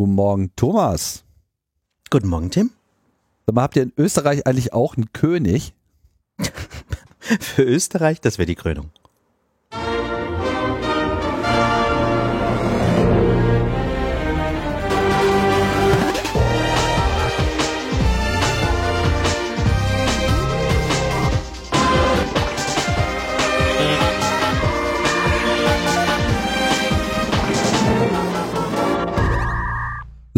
Guten 0.00 0.14
Morgen, 0.14 0.50
Thomas. 0.56 1.24
Guten 2.08 2.28
Morgen, 2.28 2.50
Tim. 2.50 2.70
Sag 3.44 3.54
mal, 3.54 3.60
habt 3.60 3.76
ihr 3.76 3.82
in 3.82 3.92
Österreich 3.98 4.46
eigentlich 4.46 4.72
auch 4.72 4.96
einen 4.96 5.12
König? 5.12 5.74
Für 7.18 7.64
Österreich, 7.64 8.18
das 8.18 8.38
wäre 8.38 8.46
die 8.46 8.54
Krönung. 8.54 8.92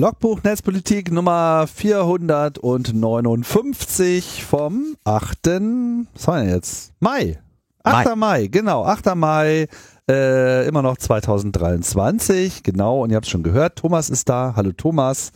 Logbuch 0.02 0.42
Netzpolitik 0.42 1.12
Nummer 1.12 1.68
459 1.72 4.44
vom 4.44 4.96
8. 5.04 5.46
Was 5.46 6.26
haben 6.26 6.44
wir 6.44 6.52
jetzt? 6.52 6.93
Mai. 6.98 7.38
8. 7.84 8.07
Mai, 8.07 8.16
Mai 8.16 8.48
genau. 8.48 8.84
8. 8.84 9.14
Mai, 9.14 9.68
äh, 10.10 10.66
immer 10.66 10.82
noch 10.82 10.96
2023, 10.96 12.64
genau. 12.64 13.04
Und 13.04 13.10
ihr 13.10 13.16
habt 13.16 13.26
es 13.26 13.30
schon 13.30 13.44
gehört, 13.44 13.76
Thomas 13.76 14.10
ist 14.10 14.29
da. 14.29 14.54
Hallo 14.57 14.72
Thomas. 14.72 15.30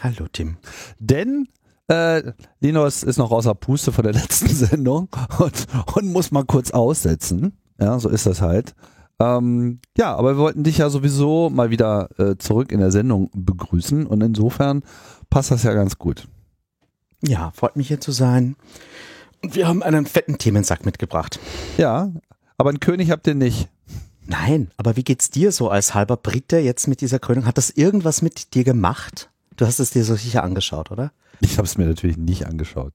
Hallo 0.00 0.28
Tim. 0.32 0.58
Denn 1.00 1.48
äh, 1.88 2.22
Linus 2.60 3.02
ist 3.02 3.16
noch 3.16 3.32
außer 3.32 3.56
Puste 3.56 3.90
von 3.90 4.04
der 4.04 4.12
letzten 4.14 4.50
Sendung 4.50 5.08
und, 5.40 5.66
und 5.96 6.12
muss 6.12 6.30
mal 6.30 6.44
kurz 6.44 6.70
aussetzen. 6.70 7.58
Ja, 7.80 7.98
so 7.98 8.08
ist 8.08 8.26
das 8.26 8.40
halt. 8.40 8.76
Ähm, 9.18 9.80
ja, 9.96 10.14
aber 10.14 10.36
wir 10.36 10.38
wollten 10.38 10.62
dich 10.62 10.78
ja 10.78 10.90
sowieso 10.90 11.48
mal 11.48 11.70
wieder 11.70 12.08
äh, 12.18 12.36
zurück 12.36 12.70
in 12.70 12.80
der 12.80 12.90
Sendung 12.90 13.30
begrüßen 13.32 14.06
und 14.06 14.20
insofern 14.20 14.82
passt 15.30 15.50
das 15.50 15.62
ja 15.62 15.72
ganz 15.72 15.98
gut. 15.98 16.28
Ja, 17.22 17.50
freut 17.52 17.76
mich 17.76 17.88
hier 17.88 18.00
zu 18.00 18.12
sein. 18.12 18.56
Und 19.42 19.54
wir 19.54 19.68
haben 19.68 19.82
einen 19.82 20.06
fetten 20.06 20.38
Themensack 20.38 20.84
mitgebracht. 20.84 21.38
Ja, 21.78 22.12
aber 22.58 22.70
einen 22.70 22.80
König 22.80 23.10
habt 23.10 23.26
ihr 23.26 23.34
nicht. 23.34 23.68
Nein, 24.26 24.70
aber 24.76 24.96
wie 24.96 25.04
geht's 25.04 25.30
dir 25.30 25.52
so 25.52 25.70
als 25.70 25.94
halber 25.94 26.16
Brite 26.16 26.58
jetzt 26.58 26.88
mit 26.88 27.00
dieser 27.00 27.18
Krönung? 27.18 27.46
Hat 27.46 27.58
das 27.58 27.70
irgendwas 27.70 28.22
mit 28.22 28.54
dir 28.54 28.64
gemacht? 28.64 29.30
Du 29.56 29.64
hast 29.64 29.78
es 29.78 29.90
dir 29.90 30.04
so 30.04 30.16
sicher 30.16 30.42
angeschaut, 30.42 30.90
oder? 30.90 31.12
Ich 31.40 31.58
habe 31.58 31.66
es 31.66 31.78
mir 31.78 31.86
natürlich 31.86 32.16
nicht 32.16 32.46
angeschaut. 32.46 32.92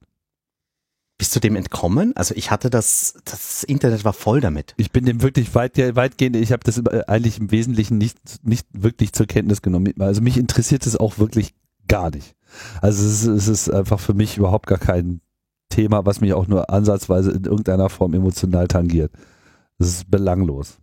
Bist 1.21 1.35
du 1.35 1.39
dem 1.39 1.55
entkommen? 1.55 2.15
Also 2.15 2.33
ich 2.35 2.49
hatte 2.49 2.71
das, 2.71 3.13
das 3.25 3.63
Internet 3.63 4.03
war 4.03 4.11
voll 4.11 4.41
damit. 4.41 4.73
Ich 4.77 4.91
bin 4.91 5.05
dem 5.05 5.21
wirklich 5.21 5.53
weit, 5.53 5.77
weitgehend, 5.77 6.35
ich 6.35 6.51
habe 6.51 6.63
das 6.63 6.83
eigentlich 7.07 7.37
im 7.37 7.51
Wesentlichen 7.51 7.99
nicht, 7.99 8.17
nicht 8.43 8.65
wirklich 8.73 9.13
zur 9.13 9.27
Kenntnis 9.27 9.61
genommen. 9.61 9.93
Also 9.99 10.19
mich 10.23 10.35
interessiert 10.35 10.87
es 10.87 10.97
auch 10.97 11.19
wirklich 11.19 11.53
gar 11.87 12.09
nicht. 12.09 12.35
Also 12.81 13.05
es 13.05 13.21
ist, 13.21 13.27
es 13.27 13.47
ist 13.47 13.69
einfach 13.69 13.99
für 13.99 14.15
mich 14.15 14.37
überhaupt 14.37 14.65
gar 14.65 14.79
kein 14.79 15.21
Thema, 15.69 16.07
was 16.07 16.21
mich 16.21 16.33
auch 16.33 16.47
nur 16.47 16.71
ansatzweise 16.71 17.29
in 17.29 17.43
irgendeiner 17.43 17.91
Form 17.91 18.15
emotional 18.15 18.67
tangiert. 18.67 19.11
Das 19.77 19.89
ist 19.89 20.09
belanglos 20.09 20.79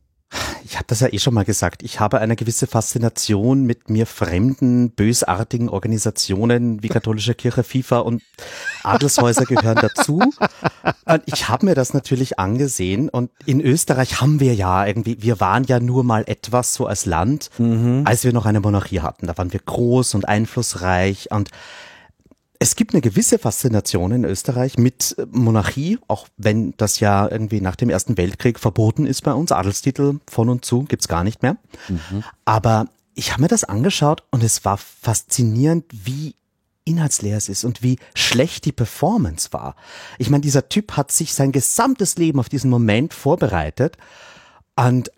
ich 0.65 0.77
habe 0.77 0.85
das 0.87 1.01
ja 1.01 1.09
eh 1.11 1.19
schon 1.19 1.35
mal 1.35 1.45
gesagt, 1.45 1.83
ich 1.83 2.01
habe 2.01 2.21
eine 2.21 2.37
gewisse 2.37 2.67
Faszination 2.67 3.65
mit 3.65 3.89
mir 3.89 4.07
fremden, 4.07 4.91
bösartigen 4.91 5.69
Organisationen 5.69 6.83
wie 6.83 6.89
katholische 6.89 7.35
Kirche, 7.35 7.65
FIFA 7.65 8.01
und 8.01 8.23
Adelshäuser 8.83 9.45
gehören 9.45 9.79
dazu. 9.81 10.21
Und 11.07 11.23
ich 11.25 11.49
habe 11.49 11.67
mir 11.67 11.75
das 11.75 11.95
natürlich 11.95 12.39
angesehen 12.39 13.09
und 13.09 13.31
in 13.47 13.61
Österreich 13.61 14.21
haben 14.21 14.41
wir 14.41 14.55
ja 14.55 14.85
irgendwie, 14.85 15.23
wir 15.23 15.41
waren 15.41 15.65
ja 15.65 15.81
nur 15.81 16.05
mal 16.05 16.25
etwas 16.27 16.75
so 16.75 16.87
als 16.87 17.07
Land, 17.07 17.51
mhm. 17.59 18.03
als 18.05 18.25
wir 18.25 18.33
noch 18.35 18.45
eine 18.45 18.61
Monarchie 18.61 19.01
hatten. 19.01 19.27
Da 19.27 19.39
waren 19.39 19.53
wir 19.53 19.61
groß 19.61 20.15
und 20.15 20.29
einflussreich 20.29 21.31
und 21.31 21.51
es 22.61 22.75
gibt 22.75 22.93
eine 22.93 23.01
gewisse 23.01 23.39
Faszination 23.39 24.11
in 24.11 24.25
Österreich 24.25 24.79
mit 24.79 25.17
Monarchie, 25.31 25.99
auch 26.09 26.27
wenn 26.37 26.75
das 26.77 26.99
ja 26.99 27.31
irgendwie 27.31 27.61
nach 27.61 27.77
dem 27.77 27.89
Ersten 27.89 28.17
Weltkrieg 28.17 28.59
verboten 28.59 29.07
ist 29.07 29.23
bei 29.23 29.33
uns. 29.33 29.53
Adelstitel 29.53 30.19
von 30.29 30.49
und 30.49 30.65
zu 30.65 30.83
gibt's 30.83 31.07
gar 31.07 31.23
nicht 31.23 31.43
mehr. 31.43 31.57
Mhm. 31.89 32.25
Aber 32.45 32.89
ich 33.15 33.33
habe 33.33 33.43
mir 33.43 33.49
das 33.49 33.65
angeschaut 33.65 34.25
und 34.31 34.43
es 34.43 34.65
war 34.65 34.77
faszinierend, 34.77 35.85
wie 35.91 36.35
inhaltsleer 36.85 37.37
es 37.37 37.49
ist 37.49 37.65
und 37.65 37.83
wie 37.83 37.99
schlecht 38.15 38.65
die 38.65 38.73
Performance 38.73 39.53
war. 39.53 39.77
Ich 40.19 40.31
meine, 40.31 40.41
dieser 40.41 40.69
Typ 40.69 40.97
hat 40.97 41.13
sich 41.13 41.35
sein 41.35 41.53
gesamtes 41.53 42.17
Leben 42.17 42.41
auf 42.41 42.49
diesen 42.49 42.71
Moment 42.71 43.15
vorbereitet 43.15 43.99
und 44.75 45.13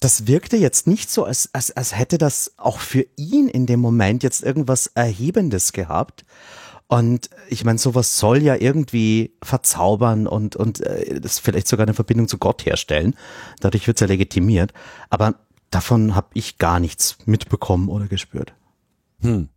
das 0.00 0.26
wirkte 0.26 0.56
jetzt 0.56 0.88
nicht 0.88 1.10
so, 1.10 1.24
als, 1.24 1.50
als, 1.52 1.70
als 1.70 1.96
hätte 1.96 2.18
das 2.18 2.52
auch 2.56 2.80
für 2.80 3.06
ihn 3.16 3.46
in 3.46 3.66
dem 3.66 3.78
Moment 3.78 4.24
jetzt 4.24 4.42
irgendwas 4.42 4.88
Erhebendes 4.88 5.72
gehabt. 5.72 6.24
Und 6.92 7.30
ich 7.48 7.64
meine, 7.64 7.78
sowas 7.78 8.18
soll 8.18 8.42
ja 8.42 8.54
irgendwie 8.54 9.34
verzaubern 9.42 10.26
und, 10.26 10.56
und 10.56 10.82
äh, 10.82 11.22
das 11.22 11.38
vielleicht 11.38 11.66
sogar 11.66 11.86
eine 11.86 11.94
Verbindung 11.94 12.28
zu 12.28 12.36
Gott 12.36 12.66
herstellen. 12.66 13.16
Dadurch 13.60 13.86
wird 13.86 13.96
es 13.96 14.02
ja 14.02 14.08
legitimiert. 14.08 14.74
Aber 15.08 15.36
davon 15.70 16.14
habe 16.14 16.26
ich 16.34 16.58
gar 16.58 16.80
nichts 16.80 17.16
mitbekommen 17.24 17.88
oder 17.88 18.08
gespürt. 18.08 18.52
Hm. 19.22 19.48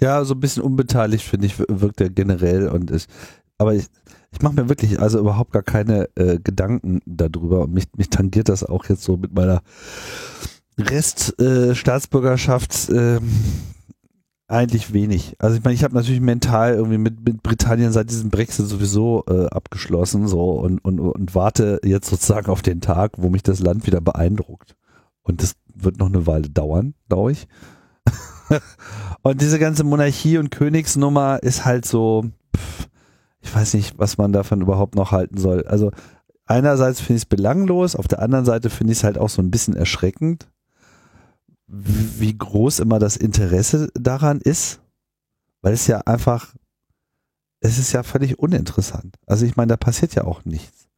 Ja, 0.00 0.24
so 0.24 0.34
ein 0.34 0.40
bisschen 0.40 0.62
unbeteiligt, 0.62 1.24
finde 1.24 1.48
ich, 1.48 1.58
wirkt 1.58 2.00
er 2.00 2.10
generell 2.10 2.68
und 2.68 2.92
ist, 2.92 3.10
aber 3.58 3.74
ich, 3.74 3.86
ich 4.30 4.40
mache 4.40 4.54
mir 4.54 4.68
wirklich 4.68 5.00
also 5.00 5.18
überhaupt 5.18 5.50
gar 5.50 5.64
keine 5.64 6.08
äh, 6.14 6.38
Gedanken 6.38 7.00
darüber. 7.06 7.66
Mich, 7.66 7.86
mich 7.96 8.10
tangiert 8.10 8.48
das 8.48 8.62
auch 8.62 8.84
jetzt 8.84 9.02
so 9.02 9.16
mit 9.16 9.34
meiner 9.34 9.62
Reststaatsbürgerschaft. 10.78 12.88
Äh, 12.90 13.16
äh, 13.16 13.20
eigentlich 14.46 14.92
wenig. 14.92 15.36
Also 15.38 15.56
ich 15.56 15.64
meine, 15.64 15.74
ich 15.74 15.84
habe 15.84 15.94
natürlich 15.94 16.20
mental 16.20 16.74
irgendwie 16.74 16.98
mit, 16.98 17.24
mit 17.24 17.42
Britannien 17.42 17.92
seit 17.92 18.10
diesem 18.10 18.30
Brexit 18.30 18.66
sowieso 18.66 19.24
äh, 19.28 19.46
abgeschlossen 19.46 20.28
so 20.28 20.52
und, 20.52 20.84
und, 20.84 21.00
und 21.00 21.34
warte 21.34 21.80
jetzt 21.82 22.10
sozusagen 22.10 22.50
auf 22.50 22.60
den 22.60 22.80
Tag, 22.80 23.12
wo 23.16 23.30
mich 23.30 23.42
das 23.42 23.60
Land 23.60 23.86
wieder 23.86 24.00
beeindruckt. 24.00 24.76
Und 25.22 25.42
das 25.42 25.54
wird 25.74 25.98
noch 25.98 26.08
eine 26.08 26.26
Weile 26.26 26.50
dauern, 26.50 26.94
glaube 27.08 27.32
ich. 27.32 27.48
und 29.22 29.40
diese 29.40 29.58
ganze 29.58 29.84
Monarchie 29.84 30.36
und 30.36 30.50
Königsnummer 30.50 31.42
ist 31.42 31.64
halt 31.64 31.86
so, 31.86 32.26
pff, 32.54 32.88
ich 33.40 33.54
weiß 33.54 33.74
nicht, 33.74 33.98
was 33.98 34.18
man 34.18 34.32
davon 34.32 34.60
überhaupt 34.60 34.94
noch 34.94 35.10
halten 35.10 35.38
soll. 35.38 35.66
Also 35.66 35.90
einerseits 36.44 37.00
finde 37.00 37.16
ich 37.16 37.22
es 37.22 37.26
belanglos, 37.26 37.96
auf 37.96 38.08
der 38.08 38.20
anderen 38.20 38.44
Seite 38.44 38.68
finde 38.68 38.92
ich 38.92 38.98
es 38.98 39.04
halt 39.04 39.16
auch 39.16 39.30
so 39.30 39.40
ein 39.40 39.50
bisschen 39.50 39.74
erschreckend 39.74 40.48
wie 41.66 42.36
groß 42.36 42.80
immer 42.80 42.98
das 42.98 43.16
Interesse 43.16 43.90
daran 43.94 44.40
ist, 44.40 44.80
weil 45.62 45.72
es 45.72 45.86
ja 45.86 46.00
einfach, 46.00 46.54
es 47.60 47.78
ist 47.78 47.92
ja 47.92 48.02
völlig 48.02 48.38
uninteressant. 48.38 49.16
Also 49.26 49.46
ich 49.46 49.56
meine, 49.56 49.68
da 49.68 49.76
passiert 49.76 50.14
ja 50.14 50.24
auch 50.24 50.44
nichts. 50.44 50.88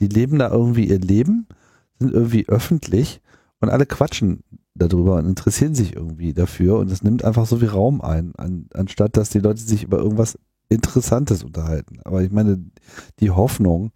Die 0.00 0.08
leben 0.08 0.38
da 0.38 0.50
irgendwie 0.50 0.88
ihr 0.88 0.98
Leben, 0.98 1.46
sind 1.98 2.12
irgendwie 2.12 2.48
öffentlich 2.48 3.20
und 3.60 3.70
alle 3.70 3.86
quatschen 3.86 4.42
darüber 4.74 5.16
und 5.16 5.26
interessieren 5.26 5.74
sich 5.74 5.94
irgendwie 5.94 6.34
dafür 6.34 6.78
und 6.78 6.90
es 6.90 7.02
nimmt 7.02 7.24
einfach 7.24 7.46
so 7.46 7.58
viel 7.58 7.68
Raum 7.68 8.02
ein, 8.02 8.34
an, 8.36 8.68
anstatt 8.74 9.16
dass 9.16 9.30
die 9.30 9.38
Leute 9.38 9.62
sich 9.62 9.84
über 9.84 9.98
irgendwas 9.98 10.38
Interessantes 10.68 11.44
unterhalten. 11.44 12.00
Aber 12.04 12.22
ich 12.22 12.30
meine, 12.30 12.64
die 13.20 13.30
Hoffnung 13.30 13.92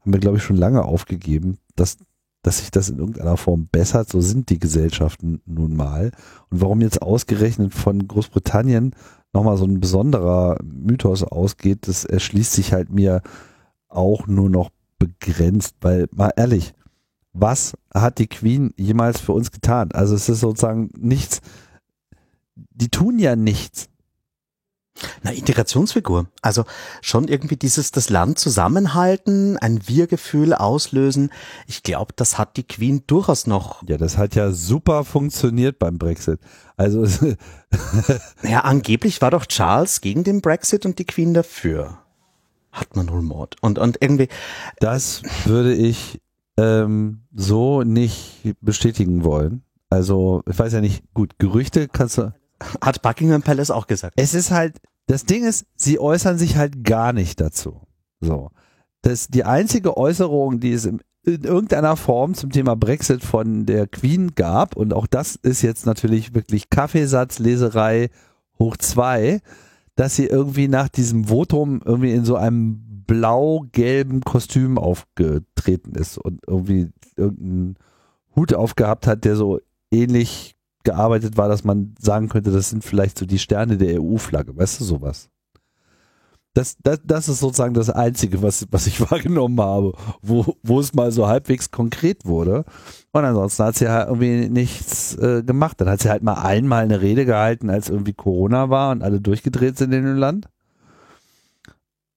haben 0.00 0.12
wir, 0.12 0.20
glaube 0.20 0.36
ich, 0.36 0.42
schon 0.42 0.56
lange 0.56 0.84
aufgegeben, 0.84 1.58
dass 1.74 1.96
dass 2.42 2.58
sich 2.58 2.70
das 2.70 2.88
in 2.88 2.98
irgendeiner 2.98 3.36
Form 3.36 3.68
bessert. 3.70 4.08
So 4.08 4.20
sind 4.20 4.50
die 4.50 4.58
Gesellschaften 4.58 5.40
nun 5.46 5.76
mal. 5.76 6.10
Und 6.50 6.60
warum 6.60 6.80
jetzt 6.80 7.02
ausgerechnet 7.02 7.72
von 7.72 8.06
Großbritannien 8.06 8.94
nochmal 9.32 9.56
so 9.56 9.64
ein 9.64 9.80
besonderer 9.80 10.58
Mythos 10.62 11.22
ausgeht, 11.22 11.88
das 11.88 12.04
erschließt 12.04 12.52
sich 12.52 12.72
halt 12.72 12.90
mir 12.90 13.22
auch 13.88 14.26
nur 14.26 14.50
noch 14.50 14.70
begrenzt, 14.98 15.76
weil 15.80 16.06
mal 16.12 16.32
ehrlich, 16.36 16.74
was 17.32 17.74
hat 17.94 18.18
die 18.18 18.26
Queen 18.26 18.72
jemals 18.76 19.20
für 19.20 19.32
uns 19.32 19.50
getan? 19.50 19.90
Also 19.92 20.14
es 20.14 20.28
ist 20.28 20.40
sozusagen 20.40 20.90
nichts, 20.98 21.40
die 22.54 22.88
tun 22.88 23.18
ja 23.18 23.36
nichts. 23.36 23.88
Na, 25.22 25.30
Integrationsfigur. 25.30 26.26
Also 26.42 26.64
schon 27.00 27.28
irgendwie 27.28 27.56
dieses, 27.56 27.92
das 27.92 28.10
Land 28.10 28.38
zusammenhalten, 28.38 29.56
ein 29.56 29.80
Wir-Gefühl 29.86 30.54
auslösen. 30.54 31.30
Ich 31.66 31.82
glaube, 31.82 32.12
das 32.14 32.38
hat 32.38 32.56
die 32.56 32.64
Queen 32.64 33.02
durchaus 33.06 33.46
noch. 33.46 33.82
Ja, 33.88 33.96
das 33.96 34.18
hat 34.18 34.34
ja 34.34 34.52
super 34.52 35.04
funktioniert 35.04 35.78
beim 35.78 35.98
Brexit. 35.98 36.40
Also. 36.76 37.04
ja, 38.42 38.60
angeblich 38.60 39.22
war 39.22 39.30
doch 39.30 39.46
Charles 39.46 40.00
gegen 40.00 40.24
den 40.24 40.40
Brexit 40.40 40.84
und 40.84 40.98
die 40.98 41.06
Queen 41.06 41.34
dafür. 41.34 41.98
Hat 42.70 42.96
man 42.96 43.10
wohl 43.10 43.22
Mord. 43.22 43.56
Und, 43.60 43.78
und 43.78 43.98
irgendwie. 44.00 44.28
Das 44.78 45.22
würde 45.44 45.74
ich 45.74 46.20
ähm, 46.56 47.22
so 47.34 47.82
nicht 47.82 48.54
bestätigen 48.60 49.24
wollen. 49.24 49.62
Also, 49.90 50.42
ich 50.48 50.58
weiß 50.58 50.72
ja 50.72 50.80
nicht, 50.80 51.04
gut, 51.12 51.38
Gerüchte 51.38 51.86
kannst 51.86 52.18
du 52.18 52.32
hat 52.80 53.02
Buckingham 53.02 53.42
Palace 53.42 53.70
auch 53.70 53.86
gesagt. 53.86 54.14
Es 54.16 54.34
ist 54.34 54.50
halt, 54.50 54.80
das 55.06 55.24
Ding 55.24 55.44
ist, 55.44 55.66
sie 55.76 55.98
äußern 55.98 56.38
sich 56.38 56.56
halt 56.56 56.84
gar 56.84 57.12
nicht 57.12 57.40
dazu. 57.40 57.82
So. 58.20 58.50
Das, 59.02 59.28
die 59.28 59.44
einzige 59.44 59.96
Äußerung, 59.96 60.60
die 60.60 60.72
es 60.72 60.86
im 60.86 61.00
in 61.24 61.44
irgendeiner 61.44 61.96
Form 61.96 62.34
zum 62.34 62.50
Thema 62.50 62.74
Brexit 62.74 63.22
von 63.22 63.64
der 63.64 63.86
Queen 63.86 64.34
gab. 64.34 64.76
Und 64.76 64.92
auch 64.92 65.06
das 65.06 65.36
ist 65.36 65.62
jetzt 65.62 65.86
natürlich 65.86 66.34
wirklich 66.34 66.68
Kaffeesatzleserei 66.68 68.10
hoch 68.58 68.76
zwei, 68.76 69.40
dass 69.94 70.16
sie 70.16 70.26
irgendwie 70.26 70.68
nach 70.68 70.88
diesem 70.88 71.28
Votum 71.28 71.80
irgendwie 71.84 72.12
in 72.12 72.24
so 72.24 72.36
einem 72.36 73.04
blau-gelben 73.06 74.22
Kostüm 74.22 74.78
aufgetreten 74.78 75.94
ist 75.94 76.18
und 76.18 76.40
irgendwie 76.46 76.90
irgendeinen 77.16 77.76
Hut 78.34 78.54
aufgehabt 78.54 79.06
hat, 79.06 79.24
der 79.24 79.36
so 79.36 79.60
ähnlich 79.90 80.56
gearbeitet 80.84 81.36
war, 81.36 81.48
dass 81.48 81.64
man 81.64 81.94
sagen 81.98 82.28
könnte, 82.28 82.50
das 82.50 82.70
sind 82.70 82.84
vielleicht 82.84 83.18
so 83.18 83.26
die 83.26 83.38
Sterne 83.38 83.76
der 83.76 84.00
EU-Flagge, 84.00 84.56
weißt 84.56 84.80
du 84.80 84.84
sowas? 84.84 85.28
Das, 86.54 86.76
das, 86.82 87.00
das 87.04 87.30
ist 87.30 87.40
sozusagen 87.40 87.72
das 87.72 87.88
Einzige, 87.88 88.42
was, 88.42 88.66
was 88.70 88.86
ich 88.86 89.00
wahrgenommen 89.10 89.58
habe, 89.60 89.94
wo, 90.20 90.56
wo 90.62 90.80
es 90.80 90.92
mal 90.94 91.10
so 91.10 91.26
halbwegs 91.26 91.70
konkret 91.70 92.26
wurde. 92.26 92.64
Und 93.12 93.24
ansonsten 93.24 93.64
hat 93.64 93.76
sie 93.76 93.88
halt 93.88 94.08
irgendwie 94.08 94.50
nichts 94.50 95.16
äh, 95.16 95.42
gemacht. 95.42 95.80
Dann 95.80 95.88
hat 95.88 96.00
sie 96.00 96.10
halt 96.10 96.22
mal 96.22 96.34
einmal 96.34 96.84
eine 96.84 97.00
Rede 97.00 97.24
gehalten, 97.24 97.70
als 97.70 97.88
irgendwie 97.88 98.12
Corona 98.12 98.68
war 98.68 98.92
und 98.92 99.02
alle 99.02 99.20
durchgedreht 99.20 99.78
sind 99.78 99.92
in 99.92 100.04
dem 100.04 100.16
Land. 100.16 100.48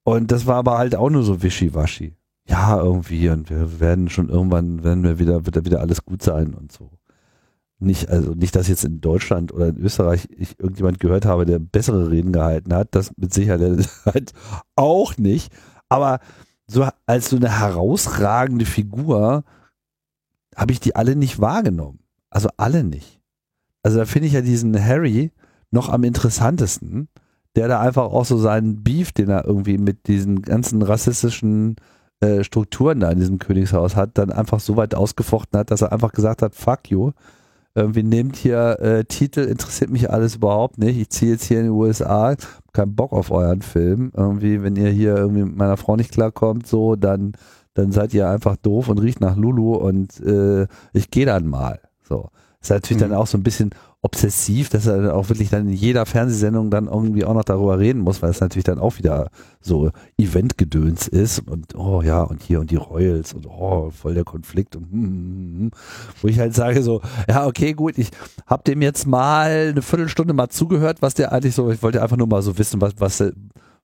Und 0.04 0.32
das 0.32 0.46
war 0.46 0.58
aber 0.58 0.78
halt 0.78 0.96
auch 0.96 1.10
nur 1.10 1.24
so 1.24 1.42
wischiwaschi. 1.42 2.16
Ja, 2.48 2.78
irgendwie, 2.80 3.30
und 3.30 3.50
wir 3.50 3.80
werden 3.80 4.10
schon 4.10 4.30
irgendwann, 4.30 4.84
werden 4.84 5.04
wir 5.04 5.18
wieder, 5.18 5.46
wird 5.46 5.66
wieder 5.66 5.80
alles 5.80 6.06
gut 6.06 6.22
sein 6.22 6.54
und 6.54 6.72
so 6.72 6.92
nicht, 7.86 8.10
also 8.10 8.32
nicht, 8.32 8.56
dass 8.56 8.68
jetzt 8.68 8.84
in 8.84 9.02
Deutschland 9.02 9.54
oder 9.54 9.68
in 9.68 9.78
Österreich 9.78 10.28
ich 10.36 10.60
irgendjemand 10.60 11.00
gehört 11.00 11.26
habe, 11.26 11.46
der 11.46 11.60
bessere 11.60 12.12
Reden 12.12 12.34
gehalten 12.34 12.74
hat, 12.74 12.90
das 12.92 13.12
mit 13.18 13.34
Sicherheit 13.34 13.88
auch 14.76 15.18
nicht. 15.18 15.54
Aber 15.90 16.20
so 16.68 16.88
als 17.06 17.30
so 17.30 17.38
eine 17.38 17.60
herausragende 17.60 18.66
Figur 18.66 19.44
habe 20.56 20.72
ich 20.72 20.80
die 20.80 20.96
alle 20.96 21.16
nicht 21.16 21.40
wahrgenommen. 21.40 22.00
Also 22.30 22.50
alle 22.58 22.84
nicht. 22.84 23.22
Also 23.84 24.00
da 24.00 24.06
finde 24.06 24.28
ich 24.28 24.34
ja 24.34 24.42
diesen 24.42 24.84
Harry 24.84 25.32
noch 25.72 25.90
am 25.90 26.04
interessantesten, 26.04 27.08
der 27.56 27.68
da 27.68 27.80
einfach 27.80 28.04
auch 28.04 28.26
so 28.26 28.38
seinen 28.38 28.84
Beef, 28.84 29.12
den 29.12 29.30
er 29.30 29.46
irgendwie 29.46 29.78
mit 29.78 30.08
diesen 30.08 30.42
ganzen 30.42 30.82
rassistischen 30.82 31.76
äh, 32.20 32.44
Strukturen 32.44 33.00
da 33.00 33.12
in 33.12 33.20
diesem 33.20 33.40
Königshaus 33.40 33.96
hat, 33.96 34.18
dann 34.18 34.32
einfach 34.32 34.60
so 34.60 34.76
weit 34.76 34.96
ausgefochten 34.96 35.60
hat, 35.60 35.72
dass 35.72 35.82
er 35.82 35.92
einfach 35.92 36.12
gesagt 36.12 36.42
hat, 36.42 36.56
fuck 36.56 36.90
you, 36.90 37.12
irgendwie 37.76 38.04
nehmt 38.04 38.38
hier 38.38 38.80
äh, 38.80 39.04
Titel, 39.04 39.42
interessiert 39.42 39.92
mich 39.92 40.10
alles 40.10 40.36
überhaupt 40.36 40.78
nicht. 40.78 40.98
Ich 40.98 41.10
ziehe 41.10 41.34
jetzt 41.34 41.44
hier 41.44 41.60
in 41.60 41.66
die 41.66 41.72
USA, 41.72 42.36
keinen 42.72 42.96
Bock 42.96 43.12
auf 43.12 43.32
euren 43.32 43.62
Film. 43.62 44.12
Irgendwie, 44.16 44.64
wenn 44.64 44.78
ihr 44.78 44.90
hier 44.90 45.18
irgendwie 45.18 45.44
mit 45.44 45.58
meiner 45.58 45.76
Frau 45.76 45.98
nicht 45.98 46.12
klarkommt, 46.12 46.66
so, 46.68 46.96
dann, 46.96 47.34
dann 47.74 47.92
seid 47.92 48.14
ihr 48.14 48.30
einfach 48.30 48.56
doof 48.56 48.88
und 48.88 49.00
riecht 49.00 49.20
nach 49.20 49.36
Lulu 49.36 49.76
und 49.76 50.20
äh, 50.22 50.68
ich 50.94 51.12
gehe 51.12 51.26
dann 51.26 51.48
mal. 51.48 51.82
So. 52.08 52.30
Ist 52.62 52.72
natürlich 52.72 53.04
mhm. 53.04 53.10
dann 53.10 53.20
auch 53.20 53.28
so 53.28 53.38
ein 53.38 53.44
bisschen 53.44 53.72
obsessiv, 54.06 54.70
dass 54.70 54.86
er 54.86 55.02
dann 55.02 55.10
auch 55.10 55.30
wirklich 55.30 55.50
dann 55.50 55.68
in 55.68 55.74
jeder 55.74 56.06
Fernsehsendung 56.06 56.70
dann 56.70 56.86
irgendwie 56.86 57.26
auch 57.26 57.34
noch 57.34 57.44
darüber 57.44 57.80
reden 57.80 58.02
muss, 58.02 58.22
weil 58.22 58.30
es 58.30 58.40
natürlich 58.40 58.64
dann 58.64 58.78
auch 58.78 59.00
wieder 59.00 59.30
so 59.62 59.90
Eventgedöns 60.16 61.08
ist 61.08 61.40
und 61.40 61.74
oh 61.74 62.04
ja 62.04 62.22
und 62.22 62.44
hier 62.44 62.60
und 62.60 62.70
die 62.70 62.76
Royals 62.76 63.34
und 63.34 63.48
oh 63.48 63.90
voll 63.90 64.14
der 64.14 64.24
Konflikt 64.24 64.76
und 64.76 64.92
hm, 64.92 65.02
hm, 65.02 65.60
hm, 65.60 65.72
wo 66.22 66.28
ich 66.28 66.38
halt 66.38 66.54
sage 66.54 66.84
so 66.84 67.02
ja 67.28 67.48
okay 67.48 67.74
gut 67.74 67.98
ich 67.98 68.12
habe 68.46 68.62
dem 68.62 68.84
jetzt 68.84 69.08
mal 69.08 69.70
eine 69.72 69.82
Viertelstunde 69.82 70.36
mal 70.36 70.50
zugehört, 70.50 71.02
was 71.02 71.16
der 71.16 71.32
eigentlich 71.32 71.56
so 71.56 71.72
ich 71.72 71.82
wollte 71.82 72.04
einfach 72.04 72.18
nur 72.18 72.28
mal 72.28 72.44
so 72.44 72.60
wissen 72.60 72.82
was 72.82 72.94
was 73.00 73.20
er, 73.20 73.34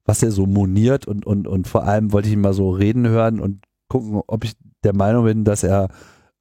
was 0.06 0.22
er 0.22 0.30
so 0.30 0.46
moniert 0.46 1.08
und 1.08 1.26
und 1.26 1.48
und 1.48 1.68
vor 1.68 1.86
allem 1.86 2.14
wollte 2.14 2.28
ich 2.28 2.36
ihn 2.36 2.42
mal 2.42 2.54
so 2.54 2.70
reden 2.70 3.08
hören 3.08 3.40
und 3.40 3.64
gucken, 3.90 4.22
ob 4.28 4.44
ich 4.44 4.54
der 4.84 4.96
Meinung 4.96 5.26
bin, 5.26 5.46
dass 5.46 5.64
er 5.64 5.88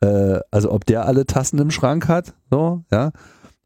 äh, 0.01 0.41
also 0.51 0.71
ob 0.71 0.85
der 0.85 1.07
alle 1.07 1.25
Tassen 1.25 1.59
im 1.59 1.71
Schrank 1.71 2.09
hat 2.09 2.35
so 2.51 2.85
ja 2.93 3.13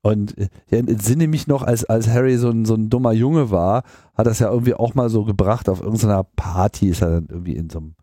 und 0.04 0.34
ich 0.36 0.50
entsinne 0.70 1.28
mich 1.28 1.46
noch, 1.46 1.62
als, 1.62 1.86
als 1.86 2.08
Harry 2.08 2.36
so 2.36 2.50
ein, 2.50 2.66
so 2.66 2.74
ein 2.74 2.90
dummer 2.90 3.12
Junge 3.12 3.50
war, 3.50 3.84
hat 4.14 4.26
das 4.26 4.38
ja 4.38 4.50
irgendwie 4.50 4.74
auch 4.74 4.94
mal 4.94 5.08
so 5.08 5.24
gebracht 5.24 5.66
auf 5.70 5.80
irgendeiner 5.80 6.24
Party, 6.36 6.90
ist 6.90 7.00
er 7.00 7.08
dann 7.08 7.26
irgendwie 7.30 7.56
in 7.56 7.70
so 7.70 7.78
einem, 7.78 7.94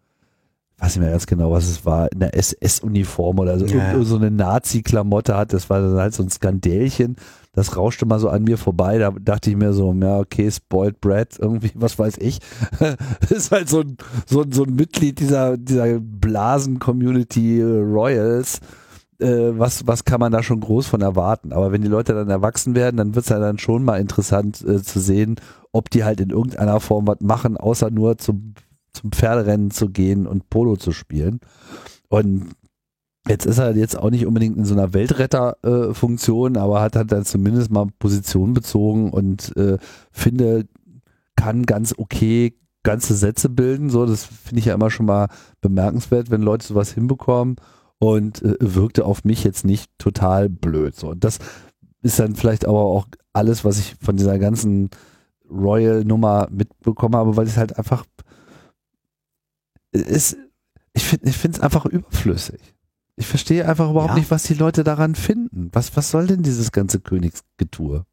weiß 0.80 0.96
nicht 0.96 1.04
mehr 1.04 1.12
ganz 1.12 1.28
genau, 1.28 1.52
was 1.52 1.70
es 1.70 1.86
war, 1.86 2.12
in 2.12 2.20
der 2.20 2.36
SS-Uniform 2.36 3.38
oder 3.38 3.60
so, 3.60 3.68
ja. 3.68 4.04
so 4.04 4.16
eine 4.16 4.32
Nazi-Klamotte 4.32 5.38
hat, 5.38 5.54
das 5.54 5.70
war 5.70 5.80
dann 5.80 5.96
halt 5.98 6.16
so 6.16 6.24
ein 6.24 6.32
Skandälchen, 6.32 7.18
das 7.54 7.78
rauschte 7.78 8.08
mal 8.08 8.20
so 8.20 8.30
an 8.30 8.46
mir 8.46 8.58
vorbei, 8.58 8.98
da 8.98 9.12
dachte 9.12 9.52
ich 9.52 9.56
mir 9.56 9.72
so, 9.72 9.94
ja, 9.94 10.18
okay, 10.18 10.50
spoiled 10.50 11.02
Brad, 11.02 11.38
irgendwie, 11.38 11.70
was 11.76 12.00
weiß 12.00 12.18
ich, 12.18 12.40
ist 13.30 13.52
halt 13.52 13.70
so 13.70 13.82
ein, 13.82 13.96
so, 14.26 14.44
so 14.50 14.64
ein 14.64 14.74
Mitglied 14.74 15.20
dieser, 15.20 15.56
dieser 15.56 16.00
Blasen-Community 16.00 17.62
Royals, 17.62 18.60
äh, 19.22 19.58
was, 19.58 19.88
was 19.88 20.06
kann 20.06 20.20
man 20.20 20.32
da 20.32 20.44
schon 20.44 20.60
groß 20.60 20.88
von 20.88 21.02
erwarten. 21.02 21.54
Aber 21.54 21.72
wenn 21.72 21.82
die 21.82 21.88
Leute 21.88 22.14
dann 22.14 22.30
erwachsen 22.30 22.76
werden, 22.76 22.98
dann 22.98 23.16
wird 23.16 23.26
es 23.26 23.30
ja 23.30 23.40
dann 23.40 23.58
schon 23.58 23.84
mal 23.84 24.00
interessant 24.00 24.64
äh, 24.68 24.82
zu 24.82 25.00
sehen, 25.00 25.36
ob 25.72 25.90
die 25.90 26.04
halt 26.04 26.20
in 26.20 26.30
irgendeiner 26.30 26.80
Form 26.80 27.08
was 27.08 27.22
machen, 27.22 27.58
außer 27.58 27.90
nur 27.92 28.18
zum, 28.18 28.54
zum 28.94 29.12
Pferderennen 29.12 29.72
zu 29.72 29.90
gehen 29.90 30.28
und 30.28 30.50
Polo 30.50 30.76
zu 30.76 30.92
spielen. 30.92 31.40
Und 32.10 32.50
Jetzt 33.28 33.46
ist 33.46 33.60
er 33.60 33.76
jetzt 33.78 33.96
auch 33.96 34.10
nicht 34.10 34.26
unbedingt 34.26 34.58
in 34.58 34.66
so 34.66 34.74
einer 34.74 34.96
Weltretterfunktion, 34.96 36.56
äh, 36.56 36.58
aber 36.58 36.82
hat 36.82 36.96
halt 36.96 37.12
dann 37.12 37.24
zumindest 37.24 37.70
mal 37.70 37.86
Position 38.00 38.56
bezogen 38.56 39.12
und 39.12 39.56
äh, 39.58 39.78
finde, 40.12 40.66
kann 41.36 41.68
ganz 41.68 41.94
okay 41.96 42.58
ganze 42.82 43.14
Sätze 43.14 43.48
bilden. 43.48 43.92
So, 43.92 44.08
das 44.08 44.26
finde 44.26 44.60
ich 44.60 44.66
ja 44.66 44.74
immer 44.74 44.90
schon 44.90 45.06
mal 45.06 45.28
bemerkenswert, 45.62 46.32
wenn 46.32 46.42
Leute 46.42 46.66
sowas 46.66 46.92
hinbekommen 46.94 47.58
und 48.02 48.42
äh, 48.42 48.56
wirkte 48.60 49.06
auf 49.06 49.24
mich 49.26 49.44
jetzt 49.44 49.64
nicht 49.64 49.92
total 50.00 50.50
blöd. 50.50 50.96
So. 50.96 51.10
Und 51.10 51.24
das 51.24 51.38
ist 52.02 52.18
dann 52.18 52.36
vielleicht 52.36 52.68
aber 52.68 52.80
auch 52.80 53.06
alles, 53.32 53.64
was 53.64 53.78
ich 53.78 53.96
von 54.02 54.18
dieser 54.18 54.40
ganzen 54.40 54.90
Royal-Nummer 55.48 56.48
mitbekommen 56.50 57.16
habe, 57.16 57.38
weil 57.38 57.46
es 57.46 57.58
halt 57.58 57.78
einfach 57.78 58.06
ist, 59.92 60.36
ich 60.94 61.04
finde 61.04 61.30
ich 61.30 61.38
finde 61.38 61.58
es 61.58 61.64
einfach 61.64 61.86
überflüssig. 61.86 62.74
Ich 63.18 63.28
verstehe 63.28 63.68
einfach 63.68 63.92
überhaupt 63.92 64.14
ja. 64.14 64.18
nicht, 64.18 64.32
was 64.32 64.44
die 64.44 64.56
Leute 64.56 64.84
daran 64.84 65.14
finden. 65.14 65.70
Was, 65.72 65.96
was 65.96 66.10
soll 66.10 66.26
denn 66.26 66.42
dieses 66.42 66.72
ganze 66.72 67.02
Königsgetue? 67.02 68.06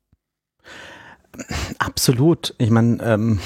Absolut. 1.79 2.55
Ich 2.59 2.71
meine, 2.71 2.99
ähm, 3.03 3.39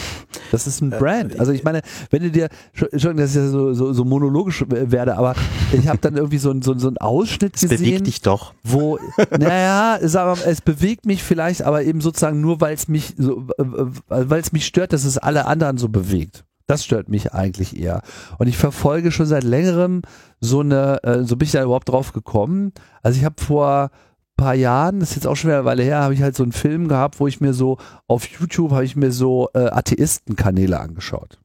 das 0.51 0.67
ist 0.67 0.81
ein 0.81 0.93
äh, 0.93 0.99
Brand. 0.99 1.39
Also 1.39 1.53
ich 1.53 1.65
meine, 1.65 1.83
wenn 2.11 2.23
du 2.23 2.31
dir, 2.31 2.49
Entschuldigung, 2.73 3.17
dass 3.17 3.31
ich 3.31 3.37
ja 3.37 3.49
so, 3.49 3.73
so, 3.75 3.93
so 3.93 4.05
monologisch 4.05 4.65
werde, 4.69 5.17
aber 5.17 5.35
ich 5.73 5.89
habe 5.89 5.99
dann 5.99 6.17
irgendwie 6.17 6.39
so, 6.39 6.51
ein, 6.51 6.63
so, 6.63 6.79
so 6.79 6.89
einen 6.89 6.99
Ausschnitt 6.99 7.55
gesehen. 7.55 7.73
Es 7.73 7.81
bewegt 7.81 8.07
dich 8.07 8.23
doch. 8.23 8.55
Wo, 8.63 8.99
naja, 9.39 9.99
es 9.99 10.61
bewegt 10.61 11.07
mich 11.07 11.23
vielleicht, 11.23 11.63
aber 11.63 11.83
eben 11.83 12.01
sozusagen 12.01 12.41
nur, 12.41 12.61
weil 12.61 12.75
es 12.75 12.89
mich 12.89 13.15
so, 13.19 13.47
weil 13.57 14.41
es 14.41 14.53
mich 14.53 14.67
stört, 14.67 14.93
dass 14.93 15.05
es 15.05 15.19
alle 15.19 15.47
anderen 15.47 15.79
so 15.79 15.89
bewegt. 15.89 16.45
Das 16.67 16.85
stört 16.85 17.09
mich 17.09 17.33
eigentlich 17.33 17.79
eher. 17.79 18.03
Und 18.39 18.47
ich 18.47 18.57
verfolge 18.57 19.13
schon 19.13 19.27
seit 19.27 19.45
längerem 19.45 20.03
so 20.41 20.61
eine, 20.61 21.03
äh, 21.03 21.25
so 21.25 21.37
bin 21.37 21.47
ich 21.47 21.53
da 21.53 21.63
überhaupt 21.63 21.89
drauf 21.89 22.13
gekommen. 22.13 22.73
Also 23.03 23.19
ich 23.19 23.25
habe 23.25 23.43
vor 23.43 23.91
paar 24.37 24.55
Jahren, 24.55 25.01
das 25.01 25.11
ist 25.11 25.17
jetzt 25.17 25.27
auch 25.27 25.37
schon 25.37 25.49
wieder 25.49 25.59
eine 25.59 25.65
Weile 25.67 25.83
her, 25.83 26.01
habe 26.01 26.15
ich 26.15 26.23
halt 26.23 26.37
so 26.37 26.43
einen 26.43 26.53
Film 26.53 26.89
gehabt, 26.89 27.21
wo 27.21 27.27
ich 27.27 27.41
mir 27.41 27.55
so 27.55 27.79
auf 28.07 28.27
YouTube 28.27 28.73
habe 28.73 28.85
ich 28.85 28.97
mir 28.97 29.13
so 29.13 29.49
äh, 29.55 29.69
Atheistenkanäle 29.71 30.79
angeschaut. 30.81 31.39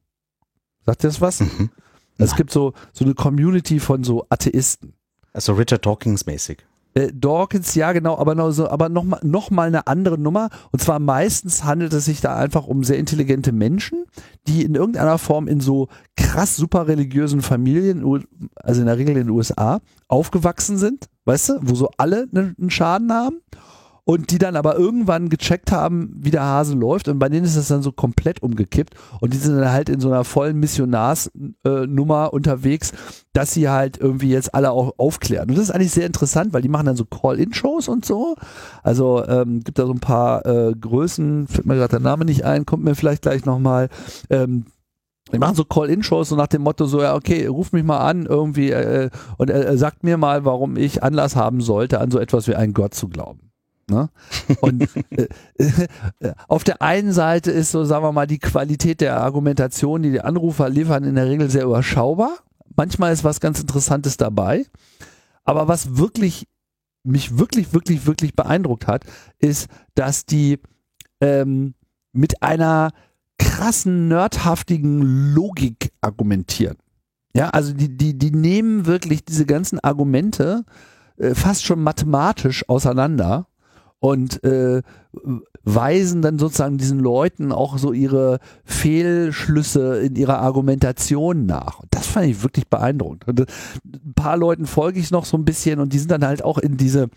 Sagt 0.84 1.04
ihr 1.04 1.08
das 1.08 1.20
was? 1.20 1.40
Mhm. 1.40 1.70
Es 2.18 2.34
gibt 2.34 2.50
so, 2.50 2.72
so 2.92 3.04
eine 3.04 3.14
Community 3.14 3.78
von 3.78 4.02
so 4.02 4.26
Atheisten. 4.28 4.94
Also 5.32 5.52
Richard 5.52 5.86
Dawkins 5.86 6.26
mäßig. 6.26 6.66
Äh, 6.98 7.12
Dawkins, 7.14 7.74
ja 7.74 7.92
genau, 7.92 8.18
aber 8.18 8.34
noch, 8.34 8.50
so, 8.50 8.68
aber 8.68 8.88
noch 8.88 9.04
mal, 9.04 9.20
noch 9.22 9.50
mal 9.50 9.68
eine 9.68 9.86
andere 9.86 10.18
Nummer. 10.18 10.50
Und 10.72 10.82
zwar 10.82 10.98
meistens 10.98 11.64
handelt 11.64 11.92
es 11.92 12.06
sich 12.06 12.20
da 12.20 12.36
einfach 12.36 12.66
um 12.66 12.82
sehr 12.82 12.98
intelligente 12.98 13.52
Menschen, 13.52 14.04
die 14.46 14.64
in 14.64 14.74
irgendeiner 14.74 15.18
Form 15.18 15.46
in 15.46 15.60
so 15.60 15.88
krass 16.16 16.56
super 16.56 16.88
religiösen 16.88 17.42
Familien, 17.42 18.04
also 18.56 18.80
in 18.80 18.86
der 18.86 18.98
Regel 18.98 19.16
in 19.16 19.26
den 19.26 19.30
USA, 19.30 19.80
aufgewachsen 20.08 20.78
sind 20.78 21.08
weißt 21.28 21.50
du, 21.50 21.58
wo 21.60 21.74
so 21.74 21.90
alle 21.98 22.26
ne, 22.32 22.54
einen 22.58 22.70
Schaden 22.70 23.12
haben 23.12 23.42
und 24.08 24.30
die 24.30 24.38
dann 24.38 24.56
aber 24.56 24.78
irgendwann 24.78 25.28
gecheckt 25.28 25.70
haben, 25.70 26.14
wie 26.18 26.30
der 26.30 26.42
Hase 26.42 26.74
läuft 26.74 27.08
und 27.08 27.18
bei 27.18 27.28
denen 27.28 27.44
ist 27.44 27.58
das 27.58 27.68
dann 27.68 27.82
so 27.82 27.92
komplett 27.92 28.42
umgekippt 28.42 28.94
und 29.20 29.34
die 29.34 29.36
sind 29.36 29.58
dann 29.58 29.70
halt 29.70 29.90
in 29.90 30.00
so 30.00 30.08
einer 30.08 30.24
vollen 30.24 30.58
Missionarsnummer 30.58 32.32
unterwegs, 32.32 32.92
dass 33.34 33.52
sie 33.52 33.68
halt 33.68 33.98
irgendwie 33.98 34.30
jetzt 34.30 34.54
alle 34.54 34.70
auch 34.70 34.94
aufklären. 34.96 35.50
Und 35.50 35.58
das 35.58 35.64
ist 35.64 35.72
eigentlich 35.72 35.92
sehr 35.92 36.06
interessant, 36.06 36.54
weil 36.54 36.62
die 36.62 36.70
machen 36.70 36.86
dann 36.86 36.96
so 36.96 37.04
Call-In-Shows 37.04 37.88
und 37.88 38.06
so. 38.06 38.36
Also 38.82 39.26
ähm, 39.28 39.62
gibt 39.62 39.78
da 39.78 39.84
so 39.84 39.92
ein 39.92 40.00
paar 40.00 40.46
äh, 40.46 40.72
Größen, 40.72 41.46
fällt 41.46 41.66
mir 41.66 41.74
gerade 41.74 41.90
der 41.90 42.00
Name 42.00 42.24
nicht 42.24 42.46
ein, 42.46 42.64
kommt 42.64 42.84
mir 42.84 42.94
vielleicht 42.94 43.20
gleich 43.20 43.44
nochmal. 43.44 43.90
Ähm, 44.30 44.64
die 45.34 45.38
machen 45.38 45.54
so 45.54 45.66
Call-In-Shows 45.66 46.30
so 46.30 46.36
nach 46.36 46.46
dem 46.46 46.62
Motto 46.62 46.86
so, 46.86 47.02
ja, 47.02 47.14
okay, 47.14 47.44
ruf 47.44 47.72
mich 47.72 47.84
mal 47.84 47.98
an 47.98 48.24
irgendwie 48.24 48.70
äh, 48.70 49.10
und 49.36 49.50
äh, 49.50 49.76
sagt 49.76 50.02
mir 50.02 50.16
mal, 50.16 50.46
warum 50.46 50.78
ich 50.78 51.02
Anlass 51.02 51.36
haben 51.36 51.60
sollte, 51.60 52.00
an 52.00 52.10
so 52.10 52.18
etwas 52.18 52.48
wie 52.48 52.54
einen 52.54 52.72
Gott 52.72 52.94
zu 52.94 53.08
glauben. 53.08 53.48
Ne? 53.90 54.10
Und 54.60 54.88
äh, 55.16 55.28
äh, 56.20 56.32
auf 56.46 56.64
der 56.64 56.82
einen 56.82 57.12
Seite 57.12 57.50
ist 57.50 57.70
so, 57.70 57.84
sagen 57.84 58.04
wir 58.04 58.12
mal, 58.12 58.26
die 58.26 58.38
Qualität 58.38 59.00
der 59.00 59.20
Argumentation, 59.20 60.02
die 60.02 60.10
die 60.10 60.20
Anrufer 60.20 60.68
liefern, 60.68 61.04
in 61.04 61.14
der 61.14 61.26
Regel 61.26 61.50
sehr 61.50 61.64
überschaubar. 61.64 62.38
manchmal 62.76 63.12
ist 63.12 63.24
was 63.24 63.40
ganz 63.40 63.60
Interessantes 63.60 64.16
dabei. 64.16 64.66
Aber 65.44 65.68
was 65.68 65.96
wirklich 65.96 66.46
mich 67.04 67.38
wirklich, 67.38 67.72
wirklich, 67.72 68.06
wirklich 68.06 68.34
beeindruckt 68.34 68.86
hat, 68.86 69.04
ist, 69.38 69.68
dass 69.94 70.26
die 70.26 70.58
ähm, 71.20 71.74
mit 72.12 72.42
einer 72.42 72.90
krassen, 73.38 74.08
nerdhaftigen 74.08 75.32
Logik 75.34 75.92
argumentieren. 76.00 76.76
Ja, 77.34 77.50
also 77.50 77.72
die, 77.72 77.96
die, 77.96 78.18
die 78.18 78.30
nehmen 78.30 78.86
wirklich 78.86 79.24
diese 79.24 79.46
ganzen 79.46 79.78
Argumente 79.80 80.64
äh, 81.18 81.34
fast 81.34 81.64
schon 81.64 81.82
mathematisch 81.82 82.68
auseinander 82.68 83.46
und 84.00 84.42
äh, 84.44 84.82
weisen 85.64 86.22
dann 86.22 86.38
sozusagen 86.38 86.78
diesen 86.78 87.00
Leuten 87.00 87.52
auch 87.52 87.78
so 87.78 87.92
ihre 87.92 88.38
Fehlschlüsse 88.64 90.00
in 90.00 90.16
ihrer 90.16 90.38
Argumentation 90.38 91.46
nach. 91.46 91.80
Und 91.80 91.88
das 91.90 92.06
fand 92.06 92.26
ich 92.26 92.42
wirklich 92.42 92.68
beeindruckend. 92.68 93.26
Und, 93.26 93.40
äh, 93.40 93.46
ein 93.84 94.14
paar 94.14 94.36
Leuten 94.36 94.66
folge 94.66 95.00
ich 95.00 95.10
noch 95.10 95.24
so 95.24 95.36
ein 95.36 95.44
bisschen 95.44 95.80
und 95.80 95.92
die 95.92 95.98
sind 95.98 96.10
dann 96.10 96.24
halt 96.24 96.44
auch 96.44 96.58
in 96.58 96.76
diese, 96.76 97.08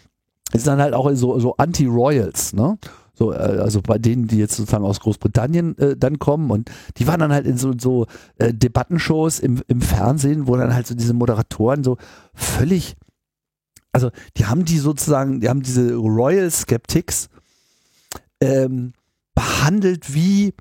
sind 0.51 0.67
dann 0.67 0.81
halt 0.81 0.93
auch 0.93 1.09
so, 1.13 1.39
so 1.39 1.55
Anti-Royals, 1.57 2.53
ne? 2.53 2.77
So, 3.13 3.33
äh, 3.33 3.35
also 3.35 3.81
bei 3.81 3.99
denen, 3.99 4.27
die 4.27 4.37
jetzt 4.37 4.55
sozusagen 4.55 4.85
aus 4.85 4.99
Großbritannien 4.99 5.77
äh, 5.77 5.95
dann 5.95 6.17
kommen 6.17 6.49
und 6.49 6.71
die 6.97 7.07
waren 7.07 7.19
dann 7.19 7.31
halt 7.31 7.45
in 7.45 7.57
so, 7.57 7.73
so 7.77 8.07
äh, 8.37 8.53
Debattenshows 8.53 9.39
im, 9.39 9.61
im 9.67 9.81
Fernsehen, 9.81 10.47
wo 10.47 10.55
dann 10.55 10.73
halt 10.73 10.87
so 10.87 10.95
diese 10.95 11.13
Moderatoren 11.13 11.83
so 11.83 11.97
völlig 12.33 12.95
also 13.91 14.11
die 14.37 14.45
haben 14.45 14.65
die 14.65 14.79
sozusagen, 14.79 15.41
die 15.41 15.49
haben 15.49 15.61
diese 15.61 15.95
Royal 15.95 16.49
Skeptics 16.49 17.29
ähm, 18.41 18.93
behandelt 19.35 20.13
wie, 20.13 20.53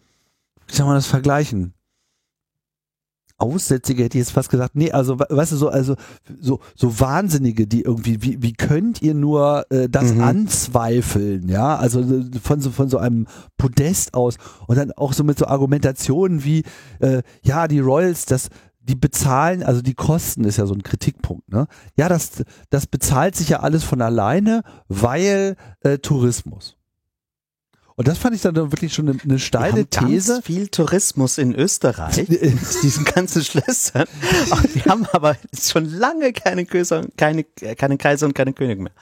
wie 0.66 0.74
soll 0.74 0.86
man 0.86 0.96
das 0.96 1.06
vergleichen? 1.06 1.74
Aussätzige 3.40 4.04
hätte 4.04 4.18
ich 4.18 4.26
jetzt 4.26 4.32
fast 4.32 4.50
gesagt. 4.50 4.76
Nee, 4.76 4.92
also 4.92 5.18
weißt 5.18 5.52
du, 5.52 5.56
so, 5.56 5.68
also 5.70 5.96
so, 6.40 6.60
so 6.76 7.00
Wahnsinnige, 7.00 7.66
die 7.66 7.82
irgendwie, 7.82 8.22
wie, 8.22 8.42
wie 8.42 8.52
könnt 8.52 9.00
ihr 9.00 9.14
nur 9.14 9.64
äh, 9.70 9.88
das 9.88 10.12
mhm. 10.12 10.20
anzweifeln, 10.20 11.48
ja? 11.48 11.76
Also 11.76 12.04
von 12.42 12.60
so, 12.60 12.70
von 12.70 12.90
so 12.90 12.98
einem 12.98 13.26
Podest 13.56 14.12
aus 14.12 14.36
und 14.66 14.76
dann 14.76 14.92
auch 14.92 15.14
so 15.14 15.24
mit 15.24 15.38
so 15.38 15.46
Argumentationen 15.46 16.44
wie, 16.44 16.64
äh, 16.98 17.22
ja, 17.42 17.66
die 17.66 17.80
Royals, 17.80 18.26
das, 18.26 18.50
die 18.90 18.96
bezahlen, 18.96 19.62
also 19.62 19.82
die 19.82 19.94
Kosten 19.94 20.44
ist 20.44 20.56
ja 20.56 20.66
so 20.66 20.74
ein 20.74 20.82
Kritikpunkt, 20.82 21.48
ne? 21.48 21.68
Ja, 21.96 22.08
das, 22.08 22.42
das 22.70 22.88
bezahlt 22.88 23.36
sich 23.36 23.50
ja 23.50 23.60
alles 23.60 23.84
von 23.84 24.02
alleine, 24.02 24.62
weil 24.88 25.56
äh, 25.80 25.98
Tourismus. 25.98 26.79
Und 28.00 28.08
das 28.08 28.16
fand 28.16 28.34
ich 28.34 28.40
dann 28.40 28.56
wirklich 28.56 28.94
schon 28.94 29.10
eine, 29.10 29.18
eine 29.22 29.38
steile 29.38 29.86
wir 29.90 30.00
haben 30.00 30.08
These. 30.08 30.32
Ganz 30.32 30.46
viel 30.46 30.68
Tourismus 30.68 31.36
in 31.36 31.54
Österreich, 31.54 32.16
in 32.30 32.58
diesen 32.82 33.04
ganzen 33.04 33.44
Schlössern. 33.44 34.06
wir 34.72 34.86
haben 34.86 35.06
aber 35.12 35.36
schon 35.52 35.84
lange 35.84 36.32
keine 36.32 36.64
Kaiser, 36.64 37.04
keine, 37.18 37.44
keine 37.44 37.98
Kaiser 37.98 38.24
und 38.24 38.32
keine 38.32 38.54
König 38.54 38.78
mehr. 38.78 38.92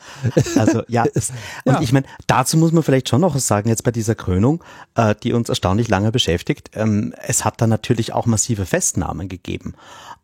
Also 0.57 0.83
ja. 0.89 1.05
Und 1.65 1.75
ja. 1.75 1.81
ich 1.81 1.93
meine, 1.93 2.07
dazu 2.27 2.57
muss 2.57 2.73
man 2.73 2.83
vielleicht 2.83 3.09
schon 3.09 3.21
noch 3.21 3.39
sagen, 3.39 3.69
jetzt 3.69 3.85
bei 3.85 3.93
dieser 3.93 4.17
Krönung, 4.17 4.65
äh, 4.97 5.15
die 5.23 5.33
uns 5.33 5.49
erstaunlich 5.49 5.87
lange 5.89 6.11
beschäftigt. 6.11 6.71
Ähm, 6.75 7.15
es 7.23 7.45
hat 7.45 7.61
da 7.61 7.69
natürlich 7.69 8.13
auch 8.13 8.27
massive 8.27 8.67
Festnahmen 8.67 9.29
gegeben. 9.29 9.75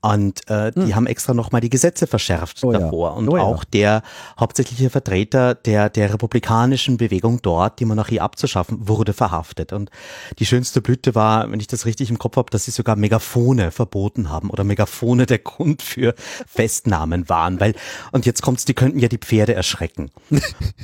Und 0.04 0.50
äh, 0.50 0.70
die 0.70 0.80
hm. 0.82 0.96
haben 0.96 1.06
extra 1.06 1.32
nochmal 1.32 1.62
die 1.62 1.70
Gesetze 1.70 2.06
verschärft 2.06 2.62
oh, 2.62 2.72
davor. 2.72 3.12
Ja. 3.12 3.16
Und 3.16 3.28
oh, 3.30 3.38
auch 3.38 3.64
ja. 3.64 3.70
der 3.72 4.02
hauptsächliche 4.38 4.90
Vertreter 4.90 5.54
der, 5.54 5.88
der 5.88 6.12
republikanischen 6.12 6.98
Bewegung 6.98 7.40
dort, 7.40 7.80
die 7.80 7.86
Monarchie 7.86 8.20
abzuschaffen, 8.20 8.63
wurde 8.68 9.12
verhaftet. 9.12 9.72
Und 9.72 9.90
die 10.38 10.46
schönste 10.46 10.80
Blüte 10.80 11.14
war, 11.14 11.50
wenn 11.50 11.60
ich 11.60 11.66
das 11.66 11.86
richtig 11.86 12.10
im 12.10 12.18
Kopf 12.18 12.36
habe, 12.36 12.50
dass 12.50 12.64
sie 12.64 12.70
sogar 12.70 12.96
Megafone 12.96 13.70
verboten 13.70 14.30
haben 14.30 14.50
oder 14.50 14.64
Megafone 14.64 15.26
der 15.26 15.38
Grund 15.38 15.82
für 15.82 16.14
Festnahmen 16.46 17.28
waren. 17.28 17.60
Weil, 17.60 17.74
und 18.12 18.26
jetzt 18.26 18.42
kommt's, 18.42 18.64
die 18.64 18.74
könnten 18.74 18.98
ja 18.98 19.08
die 19.08 19.18
Pferde 19.18 19.54
erschrecken. 19.54 20.10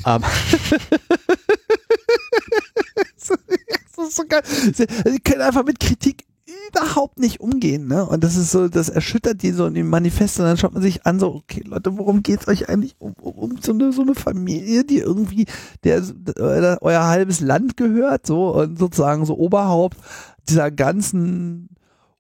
ähm, 0.06 0.25
so 4.10 4.25
geil. 4.26 4.42
Sie 4.44 4.87
können 5.20 5.42
einfach 5.42 5.64
mit 5.64 5.78
Kritik 5.80 6.25
überhaupt 6.70 7.18
nicht 7.18 7.40
umgehen, 7.40 7.86
ne? 7.86 8.06
Und 8.06 8.24
das 8.24 8.36
ist 8.36 8.50
so, 8.50 8.68
das 8.68 8.88
erschüttert 8.88 9.42
die 9.42 9.52
so 9.52 9.66
in 9.66 9.74
den 9.74 9.88
Manifesten. 9.88 10.44
Dann 10.44 10.56
schaut 10.56 10.72
man 10.74 10.82
sich 10.82 11.06
an, 11.06 11.18
so, 11.18 11.34
okay, 11.34 11.62
Leute, 11.66 11.96
worum 11.98 12.22
geht's 12.22 12.48
euch 12.48 12.68
eigentlich 12.68 12.96
um, 12.98 13.12
um 13.20 13.58
so 13.60 13.72
eine, 13.72 13.92
so 13.92 14.02
eine 14.02 14.14
Familie, 14.14 14.84
die 14.84 14.98
irgendwie 14.98 15.46
der, 15.84 16.00
der, 16.00 16.78
euer 16.80 17.04
halbes 17.04 17.40
Land 17.40 17.76
gehört, 17.76 18.26
so 18.26 18.54
und 18.54 18.78
sozusagen 18.78 19.26
so 19.26 19.36
Oberhaupt 19.36 19.98
dieser 20.48 20.70
ganzen 20.70 21.68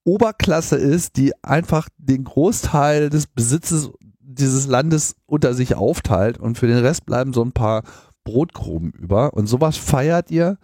Oberklasse 0.04 0.76
ist, 0.76 1.16
die 1.16 1.32
einfach 1.42 1.88
den 1.98 2.24
Großteil 2.24 3.10
des 3.10 3.26
Besitzes 3.26 3.90
dieses 4.20 4.66
Landes 4.66 5.16
unter 5.26 5.54
sich 5.54 5.74
aufteilt 5.74 6.38
und 6.38 6.56
für 6.56 6.66
den 6.66 6.78
Rest 6.78 7.04
bleiben 7.06 7.32
so 7.32 7.42
ein 7.42 7.52
paar 7.52 7.82
Brotkrumen 8.24 8.92
über. 8.92 9.34
Und 9.34 9.46
sowas 9.46 9.76
feiert 9.76 10.30
ihr. 10.30 10.58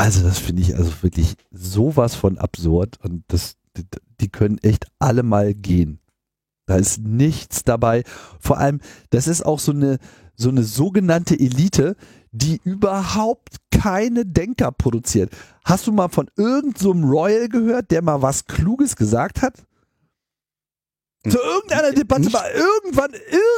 Also 0.00 0.22
das 0.22 0.38
finde 0.38 0.62
ich 0.62 0.74
also 0.74 0.90
wirklich 1.02 1.34
sowas 1.50 2.14
von 2.14 2.38
absurd 2.38 2.98
und 3.02 3.22
das, 3.28 3.56
die, 3.76 3.84
die 4.18 4.30
können 4.30 4.56
echt 4.62 4.86
alle 4.98 5.22
mal 5.22 5.52
gehen. 5.52 6.00
Da 6.64 6.76
ist 6.76 7.02
nichts 7.02 7.64
dabei. 7.64 8.04
Vor 8.38 8.56
allem, 8.56 8.80
das 9.10 9.28
ist 9.28 9.44
auch 9.44 9.58
so 9.58 9.72
eine, 9.72 9.98
so 10.34 10.48
eine 10.48 10.62
sogenannte 10.62 11.38
Elite, 11.38 11.96
die 12.32 12.62
überhaupt 12.64 13.56
keine 13.70 14.24
Denker 14.24 14.72
produziert. 14.72 15.36
Hast 15.66 15.86
du 15.86 15.92
mal 15.92 16.08
von 16.08 16.30
irgendeinem 16.34 17.02
so 17.02 17.06
Royal 17.06 17.50
gehört, 17.50 17.90
der 17.90 18.00
mal 18.00 18.22
was 18.22 18.46
Kluges 18.46 18.96
gesagt 18.96 19.42
hat? 19.42 19.66
Zu 21.28 21.36
irgendeiner 21.38 21.92
Debatte 21.92 22.22
nicht. 22.22 22.32
war 22.32 22.46
irgendwann 22.50 23.10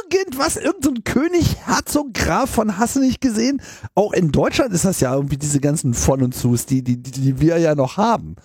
irgendwas, 0.09 0.57
irgendein 0.57 0.95
so 0.95 1.01
König, 1.05 1.55
Herzog, 1.65 2.13
Graf 2.13 2.49
von 2.49 2.77
Hasse 2.77 2.99
nicht 2.99 3.21
gesehen. 3.21 3.61
Auch 3.95 4.11
in 4.11 4.33
Deutschland 4.33 4.73
ist 4.73 4.83
das 4.83 4.99
ja 4.99 5.15
irgendwie 5.15 5.37
diese 5.37 5.61
ganzen 5.61 5.93
von 5.93 6.21
und 6.21 6.35
zus, 6.35 6.65
die, 6.65 6.83
die, 6.83 7.01
die, 7.01 7.39
wir 7.39 7.57
ja 7.59 7.73
noch 7.73 7.95
haben. 7.95 8.35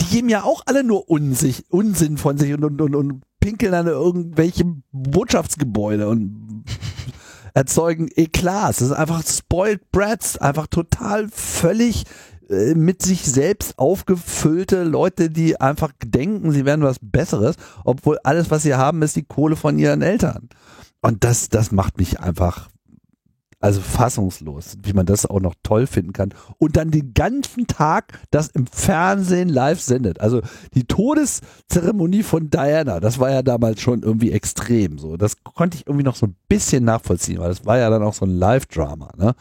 Die 0.00 0.04
geben 0.04 0.28
ja 0.28 0.42
auch 0.42 0.62
alle 0.66 0.84
nur 0.84 1.08
Unsich, 1.08 1.64
Unsinn 1.70 2.18
von 2.18 2.36
sich 2.36 2.52
und, 2.52 2.64
und, 2.64 2.82
und, 2.82 2.94
und 2.94 3.22
pinkeln 3.40 3.72
an 3.72 3.86
irgendwelche 3.86 4.64
Botschaftsgebäude 4.92 6.08
und 6.08 6.64
erzeugen 7.54 8.08
Eklats. 8.14 8.80
Das 8.80 8.88
ist 8.88 8.94
einfach 8.94 9.26
spoiled 9.26 9.90
brats, 9.90 10.36
einfach 10.36 10.66
total 10.66 11.28
völlig 11.30 12.04
mit 12.48 13.02
sich 13.02 13.24
selbst 13.24 13.78
aufgefüllte 13.78 14.84
Leute, 14.84 15.30
die 15.30 15.60
einfach 15.60 15.92
denken, 16.04 16.52
sie 16.52 16.64
wären 16.64 16.82
was 16.82 16.98
Besseres, 17.00 17.56
obwohl 17.84 18.18
alles, 18.22 18.50
was 18.50 18.62
sie 18.62 18.74
haben, 18.74 19.02
ist 19.02 19.16
die 19.16 19.24
Kohle 19.24 19.56
von 19.56 19.78
ihren 19.78 20.02
Eltern. 20.02 20.48
Und 21.02 21.24
das, 21.24 21.48
das 21.48 21.72
macht 21.72 21.98
mich 21.98 22.20
einfach 22.20 22.68
also 23.58 23.80
fassungslos, 23.80 24.76
wie 24.82 24.92
man 24.92 25.06
das 25.06 25.26
auch 25.26 25.40
noch 25.40 25.54
toll 25.62 25.86
finden 25.86 26.12
kann. 26.12 26.34
Und 26.58 26.76
dann 26.76 26.90
den 26.90 27.14
ganzen 27.14 27.66
Tag 27.66 28.20
das 28.30 28.48
im 28.48 28.66
Fernsehen 28.66 29.48
live 29.48 29.80
sendet. 29.80 30.20
Also 30.20 30.42
die 30.74 30.84
Todeszeremonie 30.84 32.22
von 32.22 32.50
Diana, 32.50 33.00
das 33.00 33.18
war 33.18 33.30
ja 33.30 33.42
damals 33.42 33.80
schon 33.80 34.02
irgendwie 34.02 34.30
extrem. 34.30 34.98
So, 34.98 35.16
das 35.16 35.42
konnte 35.42 35.78
ich 35.78 35.86
irgendwie 35.86 36.04
noch 36.04 36.16
so 36.16 36.26
ein 36.26 36.36
bisschen 36.48 36.84
nachvollziehen, 36.84 37.38
weil 37.38 37.48
das 37.48 37.64
war 37.64 37.78
ja 37.78 37.88
dann 37.90 38.02
auch 38.02 38.14
so 38.14 38.26
ein 38.26 38.36
Live-Drama. 38.36 39.12
Ne? 39.16 39.34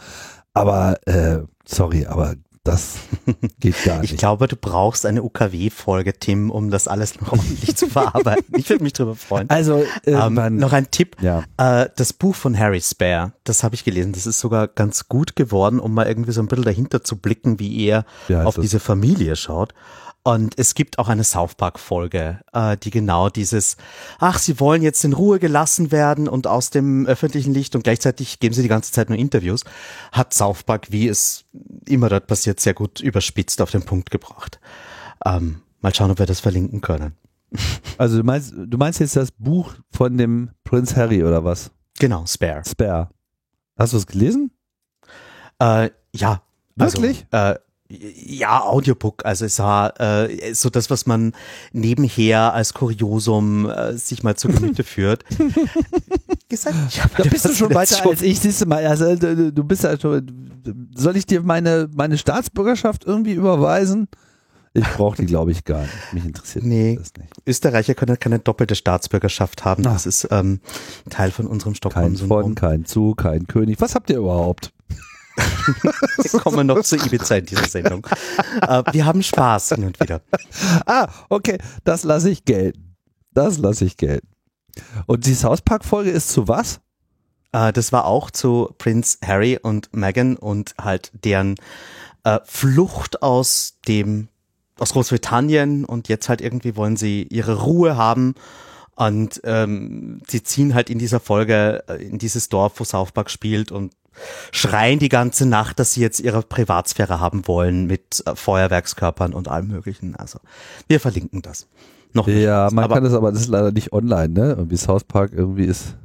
Aber 0.53 0.97
äh, 1.05 1.39
sorry, 1.67 2.05
aber 2.05 2.35
das 2.65 2.95
geht 3.59 3.81
gar 3.85 3.99
nicht. 3.99 4.11
Ich 4.11 4.17
glaube, 4.17 4.47
du 4.47 4.55
brauchst 4.55 5.05
eine 5.05 5.23
UKW-Folge, 5.23 6.13
Tim, 6.13 6.49
um 6.49 6.71
das 6.71 6.87
alles 6.87 7.21
noch 7.21 7.31
ordentlich 7.31 7.75
zu 7.75 7.87
verarbeiten. 7.87 8.57
Ich 8.57 8.69
würde 8.69 8.83
mich 8.83 8.93
drüber 8.93 9.15
freuen. 9.15 9.49
Also 9.49 9.85
äh, 10.03 10.11
ähm, 10.11 10.57
noch 10.57 10.73
ein 10.73 10.89
Tipp. 10.91 11.15
Ja. 11.21 11.43
Äh, 11.57 11.89
das 11.95 12.11
Buch 12.11 12.35
von 12.35 12.57
Harry 12.57 12.81
Spare, 12.81 13.33
das 13.43 13.63
habe 13.63 13.75
ich 13.75 13.83
gelesen. 13.83 14.13
Das 14.13 14.25
ist 14.25 14.39
sogar 14.39 14.67
ganz 14.67 15.07
gut 15.07 15.35
geworden, 15.35 15.79
um 15.79 15.93
mal 15.93 16.07
irgendwie 16.07 16.31
so 16.31 16.41
ein 16.41 16.47
bisschen 16.47 16.65
dahinter 16.65 17.03
zu 17.03 17.17
blicken, 17.17 17.59
wie 17.59 17.85
er 17.85 18.03
ja, 18.27 18.43
auf 18.43 18.55
diese 18.55 18.79
Familie 18.79 19.35
schaut. 19.35 19.73
Und 20.27 20.57
es 20.57 20.73
gibt 20.73 20.97
auch 20.97 21.07
eine 21.07 21.23
South 21.23 21.53
Park 21.53 21.77
Folge, 21.77 22.39
äh, 22.51 22.77
die 22.77 22.89
genau 22.89 23.29
dieses, 23.29 23.77
ach, 24.17 24.39
sie 24.39 24.59
wollen 24.59 24.81
jetzt 24.81 25.03
in 25.05 25.13
Ruhe 25.13 25.37
gelassen 25.37 25.91
werden 25.91 26.27
und 26.27 26.47
aus 26.47 26.71
dem 26.71 27.05
öffentlichen 27.05 27.53
Licht 27.53 27.75
und 27.75 27.83
gleichzeitig 27.83 28.39
geben 28.39 28.55
sie 28.55 28.63
die 28.63 28.67
ganze 28.67 28.91
Zeit 28.91 29.09
nur 29.09 29.19
Interviews, 29.19 29.61
hat 30.11 30.33
South 30.33 30.63
Park, 30.63 30.91
wie 30.91 31.07
es 31.07 31.45
immer 31.87 32.09
dort 32.09 32.25
passiert, 32.25 32.59
sehr 32.59 32.73
gut 32.73 33.01
überspitzt 33.01 33.61
auf 33.61 33.69
den 33.69 33.83
Punkt 33.83 34.09
gebracht. 34.09 34.59
Ähm, 35.23 35.61
mal 35.81 35.93
schauen, 35.93 36.09
ob 36.09 36.17
wir 36.17 36.25
das 36.25 36.39
verlinken 36.39 36.81
können. 36.81 37.13
Also 37.99 38.17
du 38.17 38.23
meinst, 38.23 38.53
du 38.57 38.77
meinst 38.77 38.99
jetzt 38.99 39.15
das 39.15 39.31
Buch 39.31 39.75
von 39.91 40.17
dem 40.17 40.49
Prinz 40.63 40.95
Harry 40.95 41.23
oder 41.23 41.45
was? 41.45 41.69
Genau, 41.99 42.25
Spare. 42.25 42.63
Spare. 42.67 43.09
Hast 43.77 43.93
du 43.93 43.97
es 43.97 44.07
gelesen? 44.07 44.51
Äh, 45.59 45.91
ja. 46.13 46.41
Also, 46.77 47.01
Wirklich? 47.01 47.25
Also, 47.31 47.53
äh, 47.53 47.59
ja, 47.87 48.61
Audiobook, 48.63 49.25
also 49.25 49.45
es 49.45 49.59
war 49.59 49.99
äh, 50.01 50.53
so 50.55 50.69
das, 50.69 50.89
was 50.89 51.05
man 51.05 51.33
nebenher 51.71 52.53
als 52.53 52.73
Kuriosum 52.73 53.69
äh, 53.69 53.93
sich 53.97 54.23
mal 54.23 54.35
zu 54.35 54.47
Gemüte 54.47 54.83
führt. 54.85 55.23
Gesagt, 56.49 56.75
da 57.17 57.23
bist 57.23 57.45
du 57.45 57.53
schon 57.53 57.73
weiter 57.73 57.95
schon 57.97 58.11
als 58.11 58.21
ich, 58.21 58.39
siehst 58.39 58.61
du 58.61 58.65
mal, 58.65 58.85
also 58.85 59.15
du 59.15 59.63
bist 59.63 59.83
ja 59.83 59.99
schon, 59.99 60.89
soll 60.95 61.15
ich 61.17 61.25
dir 61.25 61.41
meine, 61.43 61.87
meine 61.93 62.17
Staatsbürgerschaft 62.17 63.03
irgendwie 63.05 63.33
überweisen? 63.33 64.07
Ich 64.73 64.85
brauche 64.89 65.15
die, 65.17 65.25
glaube 65.25 65.51
ich, 65.51 65.63
gar 65.63 65.83
nicht. 65.83 65.93
Mich 66.13 66.25
interessiert 66.25 66.65
Nee. 66.65 66.97
das 66.97 67.13
nicht. 67.17 67.31
Österreicher 67.47 67.93
können 67.95 68.19
keine 68.19 68.39
doppelte 68.39 68.75
Staatsbürgerschaft 68.75 69.63
haben. 69.63 69.83
Das 69.83 70.05
ist 70.05 70.27
ähm, 70.31 70.59
Teil 71.09 71.31
von 71.31 71.47
unserem 71.47 71.71
Kein 71.73 71.77
Stockholm-Syndrom. 71.77 72.41
von, 72.43 72.55
kein 72.55 72.83
zu, 72.85 73.15
kein 73.15 73.47
König. 73.47 73.79
Was 73.79 73.95
habt 73.95 74.09
ihr 74.09 74.17
überhaupt? 74.17 74.73
Wir 75.35 76.39
kommen 76.39 76.67
noch 76.67 76.81
zu 76.81 76.95
Ibiza 76.95 77.35
in 77.35 77.45
dieser 77.45 77.67
Sendung. 77.67 78.05
äh, 78.61 78.83
wir 78.91 79.05
haben 79.05 79.23
Spaß 79.23 79.69
hin 79.69 79.85
und 79.85 79.99
wieder. 79.99 80.21
Ah, 80.85 81.07
okay, 81.29 81.57
das 81.83 82.03
lasse 82.03 82.29
ich 82.29 82.45
gelten. 82.45 82.95
Das 83.33 83.57
lasse 83.57 83.85
ich 83.85 83.97
gelten. 83.97 84.27
Und 85.05 85.25
die 85.25 85.33
South 85.33 85.61
Park 85.61 85.85
Folge 85.85 86.11
ist 86.11 86.29
zu 86.29 86.47
was? 86.47 86.79
Äh, 87.51 87.73
das 87.73 87.91
war 87.91 88.05
auch 88.05 88.31
zu 88.31 88.73
Prince 88.77 89.17
Harry 89.25 89.57
und 89.61 89.93
Meghan 89.93 90.35
und 90.37 90.75
halt 90.79 91.11
deren 91.13 91.55
äh, 92.23 92.39
Flucht 92.45 93.21
aus 93.21 93.77
dem 93.87 94.27
aus 94.77 94.91
Großbritannien 94.91 95.85
und 95.85 96.09
jetzt 96.09 96.27
halt 96.27 96.41
irgendwie 96.41 96.75
wollen 96.75 96.97
sie 96.97 97.23
ihre 97.23 97.61
Ruhe 97.61 97.95
haben 97.95 98.35
und 98.95 99.39
ähm, 99.45 100.21
sie 100.27 100.43
ziehen 100.43 100.73
halt 100.73 100.89
in 100.89 100.99
dieser 100.99 101.21
Folge 101.21 101.83
in 101.99 102.17
dieses 102.17 102.49
Dorf, 102.49 102.73
wo 102.77 102.83
South 102.83 103.13
Park 103.13 103.29
spielt 103.29 103.71
und 103.71 103.93
schreien 104.51 104.99
die 104.99 105.09
ganze 105.09 105.45
Nacht, 105.45 105.79
dass 105.79 105.93
sie 105.93 106.01
jetzt 106.01 106.19
ihre 106.19 106.41
Privatsphäre 106.41 107.19
haben 107.19 107.47
wollen 107.47 107.87
mit 107.87 108.23
äh, 108.25 108.35
Feuerwerkskörpern 108.35 109.33
und 109.33 109.47
allem 109.47 109.67
möglichen. 109.67 110.15
Also 110.15 110.39
wir 110.87 110.99
verlinken 110.99 111.41
das. 111.41 111.67
Noch 112.13 112.27
nicht 112.27 112.41
Ja, 112.43 112.69
man 112.71 112.85
aber 112.85 112.95
kann 112.95 113.03
das 113.03 113.13
aber, 113.13 113.31
das 113.31 113.41
ist 113.41 113.49
leider 113.49 113.71
nicht 113.71 113.91
online, 113.91 114.29
ne? 114.29 114.55
Irgendwie 114.57 114.77
South 114.77 115.03
Park 115.03 115.31
irgendwie 115.33 115.65
ist 115.65 115.95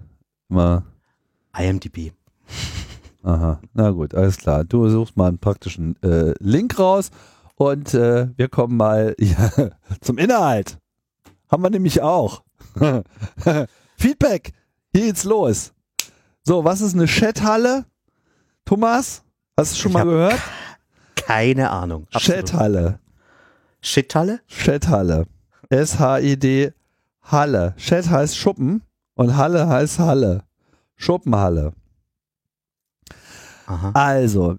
immer, 0.49 0.85
IMDb. 1.57 2.12
aha, 3.23 3.61
na 3.75 3.90
gut, 3.90 4.14
alles 4.14 4.37
klar. 4.38 4.64
Du 4.64 4.88
suchst 4.88 5.17
mal 5.17 5.29
einen 5.29 5.38
praktischen 5.38 6.00
äh, 6.02 6.35
Link 6.40 6.79
raus 6.79 7.11
und 7.55 7.95
äh, 7.95 8.29
wir 8.37 8.49
kommen 8.49 8.76
mal 8.76 9.14
ja, 9.21 9.50
zum 10.00 10.19
Inhalt. 10.19 10.79
Haben 11.49 11.62
wir 11.62 11.71
nämlich 11.71 12.00
auch. 12.02 12.43
Feedback, 13.97 14.52
hier 14.95 15.07
geht's 15.07 15.25
los. 15.25 15.73
So, 16.43 16.64
was 16.64 16.81
ist 16.81 16.95
eine 16.95 17.07
Chathalle? 17.07 17.85
Thomas, 18.71 19.25
hast 19.57 19.73
du 19.73 19.79
schon 19.81 19.91
Ich 19.91 19.95
mal 19.95 20.05
gehört? 20.05 20.39
Keine 21.17 21.71
Ahnung. 21.71 22.07
Absolut. 22.12 22.47
Chathalle. 22.47 23.00
Shithalle? 23.81 24.41
Chathalle. 24.47 25.27
S-H-I-D 25.71 26.73
Halle. 27.21 27.75
Chat 27.79 28.09
heißt 28.09 28.37
Schuppen 28.37 28.83
und 29.15 29.37
Halle 29.37 29.67
heißt 29.67 29.99
Halle. 29.99 30.45
Schuppenhalle. 30.95 31.73
Aha. 33.67 33.91
Also, 33.95 34.59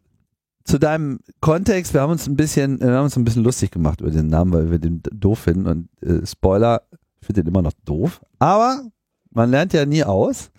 zu 0.65 0.77
deinem 0.77 1.22
Kontext, 1.39 1.94
wir 1.94 2.01
haben 2.01 2.12
uns 2.12 2.27
ein 2.27 2.36
bisschen, 2.36 2.82
wir 2.82 2.91
haben 2.91 3.06
uns 3.06 3.15
ein 3.15 3.24
bisschen 3.24 3.46
lustig 3.46 3.72
gemacht 3.72 4.01
über 4.01 4.12
den 4.12 4.27
Namen, 4.27 4.51
weil 4.51 4.72
wir 4.72 4.80
den 4.80 5.01
doof 5.13 5.39
finden 5.39 5.68
und 5.68 6.03
äh, 6.03 6.25
Spoiler, 6.25 6.82
ich 7.22 7.27
finde 7.27 7.44
den 7.44 7.53
immer 7.53 7.62
noch 7.62 7.72
doof. 7.86 8.20
Aber 8.39 8.84
man 9.30 9.50
lernt 9.51 9.72
ja 9.72 9.86
nie 9.86 10.03
aus. 10.03 10.51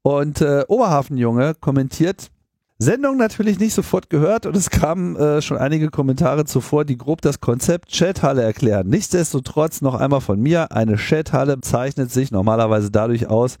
Und 0.00 0.40
äh, 0.40 0.64
Oberhafenjunge 0.66 1.56
kommentiert, 1.56 2.30
Sendung 2.78 3.16
natürlich 3.16 3.58
nicht 3.58 3.72
sofort 3.72 4.10
gehört 4.10 4.44
und 4.44 4.54
es 4.54 4.68
kamen 4.68 5.16
äh, 5.16 5.40
schon 5.40 5.56
einige 5.56 5.88
Kommentare 5.88 6.44
zuvor, 6.44 6.84
die 6.84 6.98
grob 6.98 7.22
das 7.22 7.40
Konzept 7.40 7.90
Chathalle 7.90 8.42
erklären. 8.42 8.88
Nichtsdestotrotz 8.88 9.80
noch 9.80 9.94
einmal 9.94 10.20
von 10.20 10.38
mir, 10.38 10.72
eine 10.72 10.96
Chathalle 10.96 11.60
zeichnet 11.62 12.10
sich 12.10 12.30
normalerweise 12.30 12.90
dadurch 12.90 13.28
aus, 13.28 13.56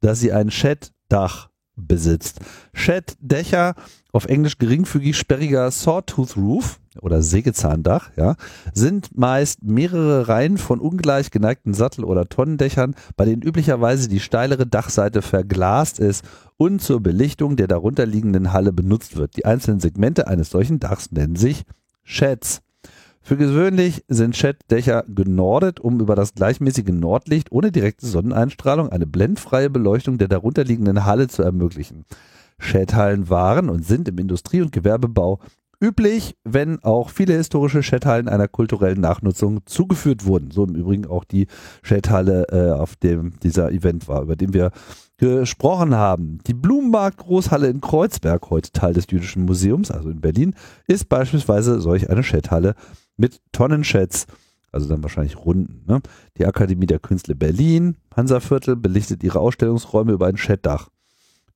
dass 0.00 0.20
sie 0.20 0.32
ein 0.32 0.50
Chatdach 0.50 1.49
besitzt. 1.76 2.40
Chatdächer, 2.74 3.74
auf 4.12 4.26
Englisch 4.26 4.58
geringfügig 4.58 5.16
sperriger 5.16 5.70
Sawtooth 5.70 6.36
Roof 6.36 6.80
oder 7.00 7.22
Sägezahndach, 7.22 8.10
ja, 8.16 8.36
sind 8.74 9.16
meist 9.16 9.62
mehrere 9.62 10.28
Reihen 10.28 10.58
von 10.58 10.80
ungleich 10.80 11.30
geneigten 11.30 11.74
Sattel- 11.74 12.04
oder 12.04 12.28
Tonnendächern, 12.28 12.94
bei 13.16 13.24
denen 13.24 13.42
üblicherweise 13.42 14.08
die 14.08 14.20
steilere 14.20 14.66
Dachseite 14.66 15.22
verglast 15.22 16.00
ist 16.00 16.24
und 16.56 16.82
zur 16.82 17.00
Belichtung 17.00 17.56
der 17.56 17.68
darunterliegenden 17.68 18.52
Halle 18.52 18.72
benutzt 18.72 19.16
wird. 19.16 19.36
Die 19.36 19.44
einzelnen 19.44 19.80
Segmente 19.80 20.26
eines 20.26 20.50
solchen 20.50 20.80
Dachs 20.80 21.12
nennen 21.12 21.36
sich 21.36 21.64
Sheds. 22.02 22.62
Für 23.30 23.36
gewöhnlich 23.36 24.02
sind 24.08 24.36
Shed-Dächer 24.36 25.04
genordet, 25.06 25.78
um 25.78 26.00
über 26.00 26.16
das 26.16 26.34
gleichmäßige 26.34 26.88
Nordlicht 26.88 27.52
ohne 27.52 27.70
direkte 27.70 28.04
Sonneneinstrahlung 28.04 28.88
eine 28.88 29.06
blendfreie 29.06 29.70
Beleuchtung 29.70 30.18
der 30.18 30.26
darunterliegenden 30.26 31.04
Halle 31.04 31.28
zu 31.28 31.44
ermöglichen. 31.44 32.06
Shed-Hallen 32.58 33.30
waren 33.30 33.70
und 33.70 33.86
sind 33.86 34.08
im 34.08 34.18
Industrie- 34.18 34.62
und 34.62 34.72
Gewerbebau 34.72 35.38
üblich, 35.80 36.36
wenn 36.42 36.82
auch 36.82 37.10
viele 37.10 37.34
historische 37.34 37.84
Shed-Hallen 37.84 38.28
einer 38.28 38.48
kulturellen 38.48 39.00
Nachnutzung 39.00 39.60
zugeführt 39.64 40.26
wurden. 40.26 40.50
So 40.50 40.64
im 40.64 40.74
Übrigen 40.74 41.06
auch 41.06 41.22
die 41.22 41.46
Shed-Halle, 41.84 42.46
äh, 42.50 42.72
auf 42.72 42.96
dem 42.96 43.38
dieser 43.44 43.70
Event 43.70 44.08
war, 44.08 44.22
über 44.22 44.34
den 44.34 44.54
wir 44.54 44.72
gesprochen 45.18 45.94
haben. 45.94 46.38
Die 46.48 46.54
Blumenmarkt-Großhalle 46.54 47.68
in 47.68 47.80
Kreuzberg, 47.80 48.50
heute 48.50 48.72
Teil 48.72 48.94
des 48.94 49.06
Jüdischen 49.08 49.44
Museums, 49.44 49.92
also 49.92 50.10
in 50.10 50.20
Berlin, 50.20 50.56
ist 50.88 51.08
beispielsweise 51.08 51.80
solch 51.80 52.10
eine 52.10 52.24
Shed-Halle 52.24 52.74
mit 53.20 53.40
Tonnenschätz, 53.52 54.26
also 54.72 54.88
dann 54.88 55.02
wahrscheinlich 55.02 55.36
Runden. 55.36 55.84
Ne? 55.86 56.00
Die 56.38 56.46
Akademie 56.46 56.86
der 56.86 56.98
Künste 56.98 57.34
Berlin, 57.34 57.96
Hansaviertel, 58.16 58.76
belichtet 58.76 59.22
ihre 59.22 59.40
Ausstellungsräume 59.40 60.12
über 60.12 60.26
ein 60.26 60.36
Chatdach. 60.36 60.88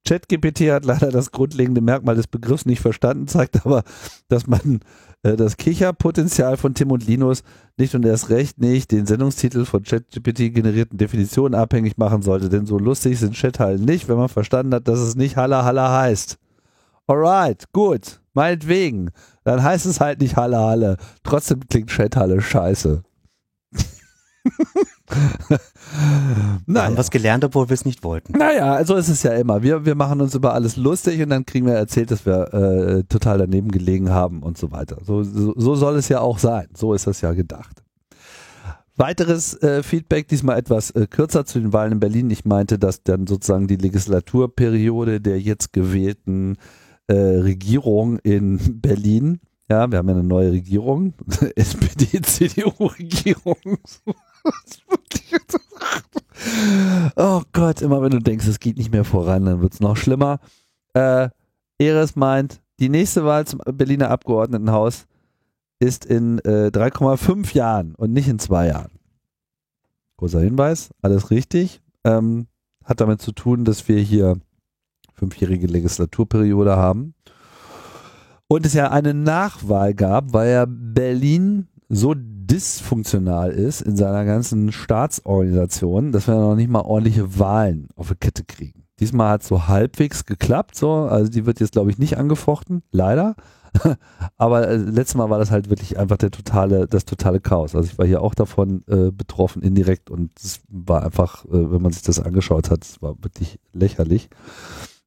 ChatGPT 0.07 0.71
hat 0.71 0.85
leider 0.85 1.09
das 1.11 1.31
grundlegende 1.31 1.81
Merkmal 1.81 2.15
des 2.15 2.27
Begriffs 2.27 2.65
nicht 2.65 2.79
verstanden, 2.79 3.27
zeigt 3.27 3.65
aber, 3.65 3.83
dass 4.27 4.45
man 4.45 4.81
äh, 5.23 5.35
das 5.35 5.57
Kicherpotenzial 5.57 6.57
von 6.57 6.75
Tim 6.75 6.91
und 6.91 7.07
Linus 7.07 7.41
nicht 7.77 7.95
und 7.95 8.05
erst 8.05 8.29
recht 8.29 8.59
nicht 8.59 8.91
den 8.91 9.07
Sendungstitel 9.07 9.65
von 9.65 9.81
ChatGPT 9.81 10.53
generierten 10.53 10.97
Definitionen 10.97 11.55
abhängig 11.55 11.97
machen 11.97 12.21
sollte, 12.21 12.49
denn 12.49 12.67
so 12.67 12.77
lustig 12.77 13.19
sind 13.19 13.35
Chathallen 13.35 13.83
nicht, 13.83 14.07
wenn 14.07 14.17
man 14.17 14.29
verstanden 14.29 14.75
hat, 14.75 14.87
dass 14.87 14.99
es 14.99 15.15
nicht 15.15 15.37
Halla 15.37 15.65
Halla 15.65 15.91
heißt. 16.01 16.37
Alright, 17.07 17.65
gut, 17.73 18.21
meinetwegen. 18.35 19.11
Dann 19.43 19.63
heißt 19.63 19.85
es 19.85 19.99
halt 19.99 20.21
nicht 20.21 20.35
Halle 20.35 20.59
Halle. 20.59 20.97
Trotzdem 21.23 21.61
klingt 21.67 21.89
Chathalle 21.89 22.41
scheiße. 22.41 23.03
Wir 25.47 25.59
naja. 26.65 26.87
haben 26.87 26.97
was 26.97 27.11
gelernt, 27.11 27.43
obwohl 27.43 27.69
wir 27.69 27.73
es 27.73 27.85
nicht 27.85 28.03
wollten. 28.03 28.33
Naja, 28.37 28.73
also 28.73 28.95
ist 28.95 29.09
es 29.09 29.23
ja 29.23 29.33
immer. 29.33 29.61
Wir, 29.61 29.85
wir 29.85 29.95
machen 29.95 30.19
uns 30.21 30.35
über 30.35 30.53
alles 30.53 30.77
lustig 30.77 31.21
und 31.21 31.29
dann 31.29 31.45
kriegen 31.45 31.65
wir 31.67 31.73
erzählt, 31.73 32.11
dass 32.11 32.25
wir 32.25 32.53
äh, 32.53 33.03
total 33.03 33.37
daneben 33.37 33.71
gelegen 33.71 34.09
haben 34.09 34.41
und 34.43 34.57
so 34.57 34.71
weiter. 34.71 34.97
So, 35.03 35.23
so, 35.23 35.53
so 35.55 35.75
soll 35.75 35.95
es 35.95 36.09
ja 36.09 36.21
auch 36.21 36.39
sein. 36.39 36.67
So 36.75 36.93
ist 36.93 37.07
das 37.07 37.21
ja 37.21 37.33
gedacht. 37.33 37.83
Weiteres 38.97 39.61
äh, 39.61 39.83
Feedback, 39.83 40.27
diesmal 40.27 40.57
etwas 40.57 40.91
äh, 40.91 41.05
kürzer 41.07 41.45
zu 41.45 41.59
den 41.59 41.73
Wahlen 41.73 41.93
in 41.93 41.99
Berlin. 41.99 42.29
Ich 42.29 42.45
meinte, 42.45 42.79
dass 42.79 43.03
dann 43.03 43.27
sozusagen 43.27 43.67
die 43.67 43.75
Legislaturperiode 43.75 45.21
der 45.21 45.39
jetzt 45.39 45.73
gewählten 45.73 46.57
äh, 47.07 47.13
Regierung 47.13 48.19
in 48.19 48.59
Berlin, 48.81 49.39
ja, 49.69 49.89
wir 49.89 49.97
haben 49.97 50.07
ja 50.07 50.13
eine 50.13 50.23
neue 50.23 50.51
Regierung, 50.51 51.13
SPD-CDU-Regierung. 51.55 53.55
oh 57.15 57.41
Gott, 57.51 57.81
immer 57.81 57.99
wenn 58.01 58.11
du 58.11 58.19
denkst, 58.19 58.45
es 58.45 58.59
geht 58.59 58.77
nicht 58.77 58.91
mehr 58.91 59.05
voran, 59.05 59.45
dann 59.45 59.61
wird 59.61 59.73
es 59.73 59.79
noch 59.79 59.97
schlimmer. 59.97 60.39
Äh, 60.93 61.29
Eres 61.79 62.15
meint, 62.15 62.61
die 62.79 62.89
nächste 62.89 63.25
Wahl 63.25 63.47
zum 63.47 63.59
Berliner 63.65 64.11
Abgeordnetenhaus 64.11 65.07
ist 65.79 66.05
in 66.05 66.37
äh, 66.39 66.69
3,5 66.71 67.55
Jahren 67.55 67.95
und 67.95 68.13
nicht 68.13 68.27
in 68.27 68.39
zwei 68.39 68.67
Jahren. 68.67 68.91
Großer 70.17 70.41
Hinweis, 70.41 70.89
alles 71.01 71.31
richtig. 71.31 71.81
Ähm, 72.03 72.47
hat 72.83 73.01
damit 73.01 73.21
zu 73.21 73.31
tun, 73.31 73.65
dass 73.65 73.87
wir 73.87 73.99
hier 73.99 74.39
fünfjährige 75.15 75.67
Legislaturperiode 75.67 76.75
haben 76.75 77.13
und 78.47 78.65
es 78.65 78.73
ja 78.73 78.91
eine 78.91 79.13
Nachwahl 79.13 79.93
gab, 79.93 80.33
weil 80.33 80.51
ja 80.51 80.65
Berlin 80.67 81.67
so 81.89 82.13
dysfunktional 82.15 83.51
ist 83.51 83.81
in 83.81 83.95
seiner 83.95 84.25
ganzen 84.25 84.71
Staatsorganisation, 84.71 86.11
dass 86.11 86.27
wir 86.27 86.35
noch 86.35 86.55
nicht 86.55 86.69
mal 86.69 86.81
ordentliche 86.81 87.39
Wahlen 87.39 87.89
auf 87.95 88.09
die 88.09 88.15
Kette 88.15 88.43
kriegen. 88.43 88.83
Diesmal 88.99 89.31
hat 89.31 89.41
es 89.41 89.47
so 89.47 89.67
halbwegs 89.67 90.25
geklappt, 90.25 90.75
so, 90.75 90.93
also 90.93 91.29
die 91.29 91.45
wird 91.45 91.59
jetzt 91.59 91.73
glaube 91.73 91.91
ich 91.91 91.97
nicht 91.97 92.17
angefochten, 92.17 92.83
leider. 92.91 93.35
Aber 94.37 94.69
äh, 94.69 94.77
letztes 94.77 95.15
Mal 95.15 95.29
war 95.29 95.39
das 95.39 95.51
halt 95.51 95.69
wirklich 95.69 95.97
einfach 95.97 96.17
der 96.17 96.31
totale, 96.31 96.87
das 96.87 97.03
totale 97.03 97.41
Chaos. 97.41 97.75
Also 97.75 97.89
ich 97.89 97.97
war 97.97 98.05
hier 98.05 98.21
auch 98.21 98.33
davon 98.33 98.83
äh, 98.87 99.11
betroffen, 99.11 99.61
indirekt, 99.61 100.09
und 100.09 100.31
es 100.41 100.61
war 100.69 101.03
einfach, 101.03 101.43
äh, 101.45 101.71
wenn 101.71 101.81
man 101.81 101.91
sich 101.91 102.03
das 102.03 102.21
angeschaut 102.21 102.69
hat, 102.69 102.85
es 102.85 103.01
war 103.01 103.15
wirklich 103.21 103.59
lächerlich. 103.73 104.29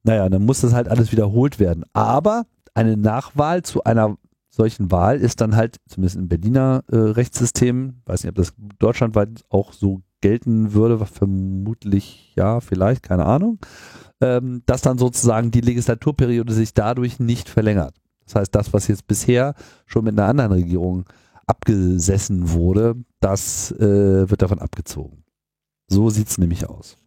Naja, 0.03 0.29
dann 0.29 0.45
muss 0.45 0.61
das 0.61 0.73
halt 0.73 0.89
alles 0.89 1.13
wiederholt 1.13 1.59
werden. 1.59 1.85
Aber 1.93 2.47
eine 2.75 2.97
Nachwahl 2.97 3.63
zu 3.63 3.85
einer 3.85 4.17
solchen 4.51 4.91
Wahl 4.91 5.21
ist 5.21 5.41
dann 5.41 5.57
halt, 5.57 5.77
zumindest 5.89 6.17
im 6.17 6.29
Berliner 6.29 6.83
äh, 6.91 6.97
Rechtssystem, 6.97 8.01
weiß 8.07 8.23
nicht, 8.23 8.31
ob 8.31 8.37
das 8.37 8.55
deutschlandweit 8.79 9.45
auch 9.49 9.73
so 9.73 10.03
gelten 10.21 10.73
würde, 10.73 11.05
vermutlich 11.07 12.33
ja, 12.37 12.61
vielleicht, 12.61 13.03
keine 13.03 13.27
Ahnung, 13.27 13.59
ähm, 14.21 14.63
dass 14.67 14.83
dann 14.83 14.99
sozusagen 14.99 15.51
die 15.51 15.61
Legislaturperiode 15.61 16.53
sich 16.53 16.75
dadurch 16.75 17.21
nicht 17.21 17.49
verlängert. 17.49 17.95
Das 18.25 18.35
heißt, 18.35 18.55
das, 18.55 18.73
was 18.73 18.89
jetzt 18.89 19.07
bisher 19.07 19.55
schon 19.87 20.05
mit 20.05 20.19
einer 20.19 20.29
anderen 20.29 20.53
Regierung 20.53 21.05
abgesessen 21.47 22.51
wurde, 22.51 22.97
das 23.21 23.73
äh, 23.73 24.29
wird 24.29 24.43
davon 24.43 24.59
abgezogen. 24.59 25.25
So 25.87 26.11
sieht 26.11 26.29
es 26.29 26.37
nämlich 26.37 26.69
aus. 26.69 26.99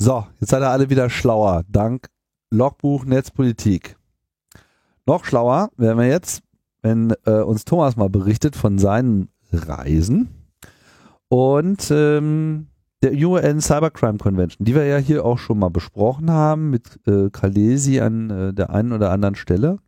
So, 0.00 0.24
jetzt 0.38 0.50
seid 0.50 0.62
ihr 0.62 0.70
alle 0.70 0.90
wieder 0.90 1.10
schlauer. 1.10 1.64
Dank 1.68 2.06
Logbuch 2.50 3.04
Netzpolitik. 3.04 3.96
Noch 5.06 5.24
schlauer 5.24 5.70
werden 5.76 5.98
wir 5.98 6.06
jetzt, 6.06 6.42
wenn 6.82 7.14
äh, 7.26 7.40
uns 7.40 7.64
Thomas 7.64 7.96
mal 7.96 8.08
berichtet 8.08 8.54
von 8.54 8.78
seinen 8.78 9.28
Reisen 9.52 10.28
und 11.28 11.90
ähm, 11.90 12.68
der 13.02 13.12
UN 13.12 13.60
Cybercrime 13.60 14.18
Convention, 14.18 14.64
die 14.64 14.76
wir 14.76 14.84
ja 14.84 14.98
hier 14.98 15.24
auch 15.24 15.38
schon 15.38 15.58
mal 15.58 15.70
besprochen 15.70 16.30
haben 16.30 16.70
mit 16.70 17.00
äh, 17.08 17.30
Kalesi 17.30 17.98
an 17.98 18.30
äh, 18.30 18.54
der 18.54 18.70
einen 18.70 18.92
oder 18.92 19.10
anderen 19.10 19.34
Stelle. 19.34 19.78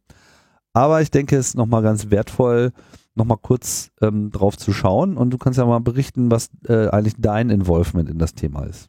Aber 0.72 1.00
ich 1.02 1.12
denke, 1.12 1.36
es 1.36 1.50
ist 1.50 1.56
nochmal 1.56 1.82
ganz 1.82 2.10
wertvoll, 2.10 2.72
nochmal 3.14 3.38
kurz 3.40 3.92
ähm, 4.02 4.32
drauf 4.32 4.58
zu 4.58 4.72
schauen 4.72 5.16
und 5.16 5.30
du 5.30 5.38
kannst 5.38 5.58
ja 5.58 5.66
mal 5.66 5.80
berichten, 5.80 6.32
was 6.32 6.50
äh, 6.66 6.88
eigentlich 6.88 7.14
dein 7.16 7.48
Involvement 7.48 8.08
in 8.08 8.18
das 8.18 8.34
Thema 8.34 8.64
ist. 8.64 8.88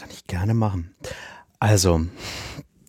Kann 0.00 0.08
ich 0.10 0.26
gerne 0.26 0.54
machen. 0.54 0.94
Also, 1.58 2.00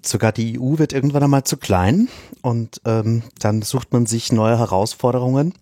sogar 0.01 0.31
die 0.31 0.57
EU 0.57 0.77
wird 0.77 0.93
irgendwann 0.93 1.23
einmal 1.23 1.43
zu 1.43 1.57
klein 1.57 2.07
und 2.41 2.79
ähm, 2.85 3.23
dann 3.37 3.61
sucht 3.63 3.91
man 3.91 4.05
sich 4.05 4.31
neue 4.31 4.57
Herausforderungen. 4.57 5.53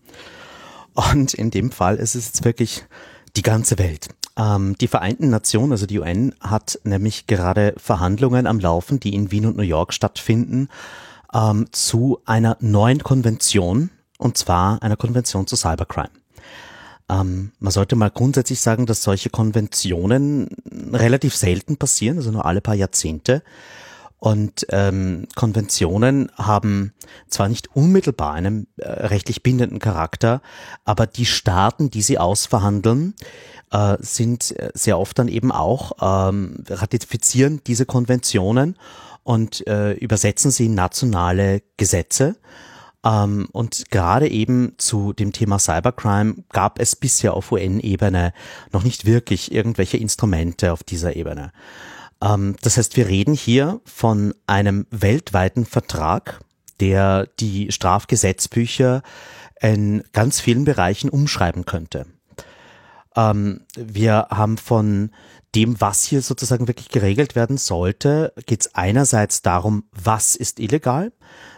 Und 0.94 1.34
in 1.34 1.50
dem 1.50 1.72
Fall 1.72 1.96
ist 1.96 2.14
es 2.14 2.28
jetzt 2.28 2.46
wirklich 2.46 2.86
die 3.36 3.42
ganze 3.42 3.80
Welt. 3.80 4.10
Ähm, 4.38 4.76
die 4.80 4.88
Vereinten 4.88 5.32
Nationen, 5.32 5.72
also 5.72 5.88
die 5.88 6.00
UN, 6.00 6.36
hat 6.40 6.80
nämlich 6.84 7.26
gerade 7.26 7.74
Verhandlungen 7.78 8.46
am 8.46 8.60
Laufen, 8.60 9.00
die 9.00 9.16
in 9.16 9.32
Wien 9.32 9.48
und 9.48 9.58
New 9.58 9.64
York 9.64 9.92
stattfinden, 9.92 10.70
ähm, 11.34 11.66
zu 11.72 12.20
einer 12.26 12.58
neuen 12.60 13.02
Konvention, 13.02 13.90
und 14.20 14.38
zwar 14.38 14.84
einer 14.84 14.98
Konvention 14.98 15.48
zu 15.48 15.56
Cybercrime. 15.56 16.12
Ähm, 17.10 17.52
man 17.60 17.72
sollte 17.72 17.96
mal 17.96 18.12
grundsätzlich 18.12 18.62
sagen, 18.62 18.86
dass 18.86 19.04
solche 19.04 19.30
Konventionen 19.30 20.50
relativ 20.94 21.36
selten 21.36 21.78
passieren, 21.78 22.18
also 22.18 22.32
nur 22.32 22.46
alle 22.46 22.62
paar 22.62 22.76
Jahrzehnte. 22.76 23.44
Und 24.20 24.68
ähm, 24.70 25.28
Konventionen 25.36 26.30
haben 26.36 26.94
zwar 27.30 27.48
nicht 27.48 27.74
unmittelbar 27.74 28.34
einen 28.34 28.68
äh, 28.76 28.90
rechtlich 28.90 29.44
bindenden 29.44 29.80
Charakter, 29.80 30.42
aber 30.84 31.08
die 31.08 31.26
Staaten, 31.26 31.90
die 31.90 32.02
sie 32.02 32.18
ausverhandeln, 32.18 33.16
äh, 33.72 33.96
sind 34.00 34.54
sehr 34.74 35.00
oft 35.00 35.18
dann 35.20 35.30
eben 35.30 35.54
auch 35.54 35.94
ähm, 36.02 36.64
ratifizieren 36.70 37.62
diese 37.66 37.86
Konventionen 37.86 38.76
und 39.24 39.66
äh, 39.68 39.94
übersetzen 39.94 40.52
sie 40.52 40.66
in 40.66 40.76
nationale 40.76 41.62
Gesetze. 41.78 42.36
Ähm, 43.06 43.48
und 43.52 43.90
gerade 43.92 44.28
eben 44.28 44.74
zu 44.78 45.14
dem 45.14 45.32
Thema 45.32 45.60
Cybercrime 45.60 46.44
gab 46.52 46.80
es 46.80 46.96
bisher 46.96 47.34
auf 47.34 47.52
UN-Ebene 47.52 48.34
noch 48.72 48.84
nicht 48.84 49.06
wirklich 49.06 49.52
irgendwelche 49.52 49.98
Instrumente 49.98 50.74
auf 50.74 50.84
dieser 50.84 51.16
Ebene. 51.16 51.52
Ähm, 52.22 52.56
das 52.62 52.78
heißt, 52.78 52.98
wir 52.98 53.08
reden 53.08 53.34
hier 53.34 53.80
von 53.86 54.34
einem 54.48 54.86
weltweiten 54.92 55.66
Vertrag, 55.66 56.42
der 56.80 57.28
die 57.40 57.72
Strafgesetzbücher 57.72 59.02
in 59.62 60.04
ganz 60.14 60.40
vielen 60.40 60.66
Bereichen 60.66 61.10
umschreiben 61.10 61.66
könnte. 61.66 62.06
Ähm, 63.16 63.62
wir 63.76 64.28
haben 64.30 64.58
von 64.58 65.12
dem, 65.56 65.82
was 65.82 66.04
hier 66.04 66.22
sozusagen 66.22 66.68
wirklich 66.68 66.90
geregelt 66.90 67.36
werden 67.36 67.58
sollte, 67.58 68.34
geht 68.46 68.62
es 68.62 68.76
einerseits 68.76 69.42
darum, 69.42 69.86
was 69.92 70.36
ist 70.36 70.60
illegal. 70.60 71.12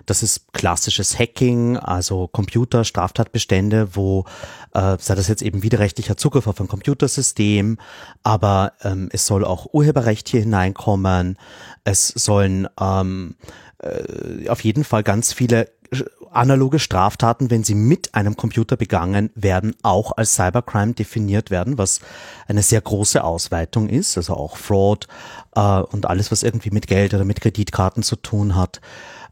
Das 0.05 0.23
ist 0.23 0.53
klassisches 0.53 1.17
Hacking, 1.17 1.77
also 1.77 2.27
Computer, 2.27 2.83
Straftatbestände, 2.83 3.95
wo 3.95 4.25
äh, 4.73 4.97
sei 4.99 5.15
das 5.15 5.27
jetzt 5.27 5.41
eben 5.41 5.63
widerrechtlicher 5.63 6.17
Zugriff 6.17 6.47
auf 6.47 6.59
ein 6.59 6.67
Computersystem, 6.67 7.77
aber 8.23 8.73
ähm, 8.83 9.09
es 9.11 9.25
soll 9.25 9.45
auch 9.45 9.73
Urheberrecht 9.73 10.29
hier 10.29 10.41
hineinkommen. 10.41 11.37
Es 11.83 12.07
sollen 12.07 12.67
ähm, 12.79 13.35
äh, 13.79 14.49
auf 14.49 14.63
jeden 14.63 14.83
Fall 14.83 15.03
ganz 15.03 15.33
viele 15.33 15.69
analoge 16.31 16.79
Straftaten, 16.79 17.51
wenn 17.51 17.63
sie 17.63 17.75
mit 17.75 18.15
einem 18.15 18.37
Computer 18.37 18.77
begangen 18.77 19.29
werden, 19.35 19.75
auch 19.83 20.13
als 20.15 20.35
Cybercrime 20.35 20.93
definiert 20.93 21.51
werden, 21.51 21.77
was 21.77 21.99
eine 22.47 22.63
sehr 22.63 22.79
große 22.79 23.23
Ausweitung 23.23 23.89
ist, 23.89 24.15
also 24.17 24.35
auch 24.35 24.55
Fraud 24.55 25.07
äh, 25.55 25.79
und 25.81 26.05
alles, 26.05 26.31
was 26.31 26.43
irgendwie 26.43 26.71
mit 26.71 26.87
Geld 26.87 27.13
oder 27.13 27.25
mit 27.25 27.41
Kreditkarten 27.41 28.03
zu 28.03 28.15
tun 28.15 28.55
hat. 28.55 28.79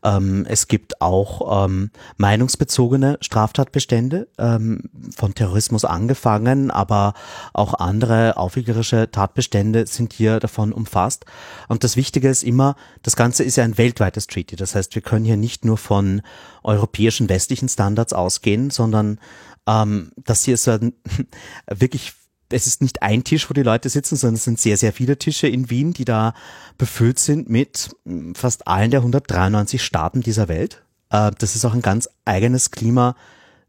Ähm, 0.04 0.46
es 0.48 0.68
gibt 0.68 1.02
auch 1.02 1.66
ähm, 1.66 1.92
meinungsbezogene 2.18 3.18
Straftatbestände, 3.22 4.28
ähm, 4.38 4.84
von 5.16 5.34
Terrorismus 5.34 5.86
angefangen, 5.86 6.72
aber 6.72 7.14
auch 7.54 7.74
andere 7.74 8.38
aufwiegerische 8.38 9.12
Tatbestände 9.12 9.86
sind 9.88 10.14
hier 10.14 10.40
davon 10.40 10.74
umfasst. 10.74 11.26
Und 11.68 11.84
das 11.84 11.96
Wichtige 11.96 12.30
ist 12.30 12.44
immer, 12.44 12.76
das 13.04 13.16
Ganze 13.16 13.44
ist 13.44 13.56
ja 13.56 13.64
ein 13.64 13.78
weltweites 13.78 14.28
Treaty. 14.28 14.56
Das 14.56 14.76
heißt, 14.76 14.96
wir 14.96 15.02
können 15.02 15.26
hier 15.26 15.38
nicht 15.38 15.66
nur 15.66 15.78
von 15.78 16.22
europäischen 16.64 17.30
westlichen 17.30 17.70
Standards 17.70 18.14
ausgehen, 18.14 18.70
sondern 18.70 19.20
ähm, 19.68 20.12
das 20.18 20.44
hier 20.44 20.56
ist 20.56 20.68
ein 20.68 20.94
wirklich 21.68 22.14
es 22.52 22.68
ist 22.68 22.82
nicht 22.82 23.02
ein 23.02 23.24
Tisch, 23.24 23.50
wo 23.50 23.54
die 23.54 23.64
Leute 23.64 23.90
sitzen, 23.90 24.16
sondern 24.16 24.36
es 24.36 24.44
sind 24.44 24.60
sehr, 24.60 24.78
sehr 24.78 24.94
viele 24.94 25.18
Tische 25.18 25.48
in 25.48 25.70
Wien, 25.70 25.94
die 25.94 26.06
da 26.06 26.34
befüllt 26.78 27.20
sind 27.20 27.50
mit 27.50 27.96
hm, 28.06 28.36
fast 28.36 28.68
allen 28.68 28.92
der 28.92 29.02
193 29.02 29.84
Staaten 29.84 30.22
dieser 30.22 30.48
Welt. 30.48 30.84
Äh, 31.10 31.32
das 31.38 31.56
ist 31.56 31.66
auch 31.66 31.74
ein 31.74 31.82
ganz 31.82 32.10
eigenes 32.26 32.72
Klima, 32.72 33.16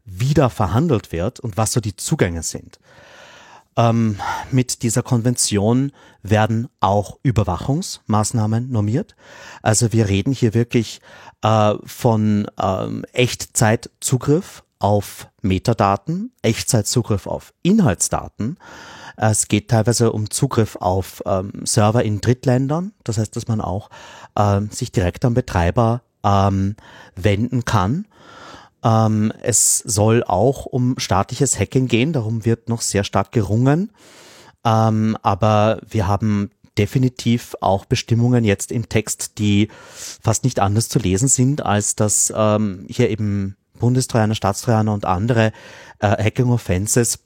wie 0.05 0.33
da 0.33 0.49
verhandelt 0.49 1.11
wird 1.11 1.39
und 1.39 1.57
was 1.57 1.73
so 1.73 1.79
die 1.79 1.95
Zugänge 1.95 2.43
sind. 2.43 2.79
Ähm, 3.77 4.17
mit 4.51 4.83
dieser 4.83 5.01
Konvention 5.01 5.91
werden 6.23 6.67
auch 6.81 7.17
Überwachungsmaßnahmen 7.23 8.69
normiert. 8.69 9.15
Also 9.61 9.93
wir 9.93 10.09
reden 10.09 10.33
hier 10.33 10.53
wirklich 10.53 10.99
äh, 11.41 11.75
von 11.85 12.47
ähm, 12.59 13.05
Echtzeitzugriff 13.13 14.63
auf 14.81 15.27
Metadaten, 15.41 16.31
Echtzeitzugriff 16.41 17.27
auf 17.27 17.53
Inhaltsdaten. 17.61 18.57
Es 19.17 19.47
geht 19.47 19.69
teilweise 19.69 20.11
um 20.11 20.29
Zugriff 20.29 20.77
auf 20.77 21.21
ähm, 21.25 21.51
Server 21.63 22.03
in 22.03 22.21
Drittländern. 22.21 22.93
Das 23.03 23.17
heißt, 23.17 23.35
dass 23.35 23.47
man 23.47 23.61
auch 23.61 23.89
ähm, 24.37 24.69
sich 24.71 24.91
direkt 24.91 25.23
am 25.25 25.33
Betreiber 25.33 26.01
ähm, 26.23 26.75
wenden 27.15 27.65
kann. 27.65 28.07
Ähm, 28.83 29.31
es 29.41 29.79
soll 29.79 30.23
auch 30.23 30.65
um 30.65 30.95
staatliches 30.97 31.59
Hacking 31.59 31.87
gehen. 31.87 32.13
Darum 32.13 32.45
wird 32.45 32.69
noch 32.69 32.81
sehr 32.81 33.03
stark 33.03 33.31
gerungen. 33.31 33.91
Ähm, 34.65 35.17
aber 35.21 35.81
wir 35.87 36.07
haben 36.07 36.49
definitiv 36.77 37.55
auch 37.61 37.85
Bestimmungen 37.85 38.43
jetzt 38.43 38.71
im 38.71 38.89
Text, 38.89 39.37
die 39.37 39.69
fast 40.21 40.43
nicht 40.43 40.59
anders 40.59 40.89
zu 40.89 40.99
lesen 40.99 41.27
sind, 41.27 41.63
als 41.63 41.95
dass 41.95 42.33
ähm, 42.35 42.85
hier 42.89 43.09
eben 43.09 43.57
Bundestrojaner, 43.81 44.35
Staatstrojaner 44.35 44.93
und 44.93 45.05
andere 45.05 45.51
äh, 45.99 46.23
Hacking 46.23 46.49
Offenses 46.49 47.19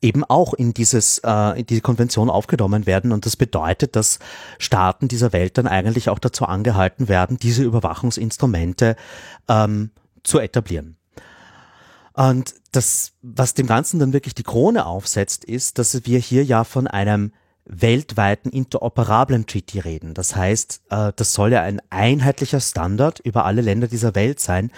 eben 0.00 0.24
auch 0.24 0.54
in 0.54 0.72
dieses 0.74 1.18
äh, 1.24 1.60
in 1.60 1.66
diese 1.66 1.80
Konvention 1.80 2.30
aufgenommen 2.30 2.86
werden 2.86 3.12
und 3.12 3.26
das 3.26 3.36
bedeutet, 3.36 3.96
dass 3.96 4.18
Staaten 4.58 5.08
dieser 5.08 5.32
Welt 5.32 5.58
dann 5.58 5.66
eigentlich 5.66 6.08
auch 6.08 6.18
dazu 6.18 6.44
angehalten 6.44 7.08
werden, 7.08 7.38
diese 7.38 7.64
Überwachungsinstrumente 7.64 8.96
ähm, 9.48 9.90
zu 10.22 10.38
etablieren. 10.38 10.96
Und 12.12 12.54
das, 12.72 13.12
was 13.22 13.54
dem 13.54 13.66
Ganzen 13.66 13.98
dann 13.98 14.12
wirklich 14.12 14.34
die 14.34 14.42
Krone 14.42 14.86
aufsetzt, 14.86 15.44
ist, 15.44 15.78
dass 15.78 16.06
wir 16.06 16.18
hier 16.18 16.44
ja 16.44 16.64
von 16.64 16.86
einem 16.86 17.32
weltweiten 17.66 18.50
interoperablen 18.50 19.46
Treaty 19.46 19.80
reden. 19.80 20.14
Das 20.14 20.36
heißt, 20.36 20.82
äh, 20.90 21.12
das 21.14 21.34
soll 21.34 21.52
ja 21.52 21.62
ein 21.62 21.82
einheitlicher 21.90 22.60
Standard 22.60 23.20
über 23.20 23.44
alle 23.44 23.60
Länder 23.60 23.88
dieser 23.88 24.14
Welt 24.14 24.40
sein, 24.40 24.70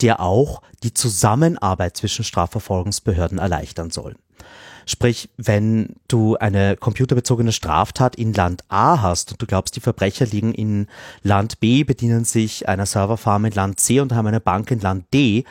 der 0.00 0.20
auch 0.20 0.62
die 0.82 0.94
Zusammenarbeit 0.94 1.96
zwischen 1.96 2.24
Strafverfolgungsbehörden 2.24 3.38
erleichtern 3.38 3.90
soll. 3.90 4.14
Sprich, 4.88 5.28
wenn 5.36 5.96
du 6.06 6.36
eine 6.36 6.76
computerbezogene 6.76 7.50
Straftat 7.50 8.14
in 8.14 8.32
Land 8.32 8.62
A 8.68 9.02
hast 9.02 9.32
und 9.32 9.42
du 9.42 9.46
glaubst, 9.46 9.74
die 9.74 9.80
Verbrecher 9.80 10.26
liegen 10.26 10.54
in 10.54 10.86
Land 11.22 11.58
B, 11.58 11.82
bedienen 11.82 12.24
sich 12.24 12.68
einer 12.68 12.86
Serverfarm 12.86 13.46
in 13.46 13.52
Land 13.52 13.80
C 13.80 13.98
und 13.98 14.14
haben 14.14 14.28
eine 14.28 14.40
Bank 14.40 14.70
in 14.70 14.78
Land 14.78 15.12
D, 15.12 15.44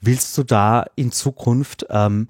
willst 0.00 0.38
du 0.38 0.44
da 0.44 0.86
in 0.94 1.10
Zukunft 1.10 1.86
ähm, 1.90 2.28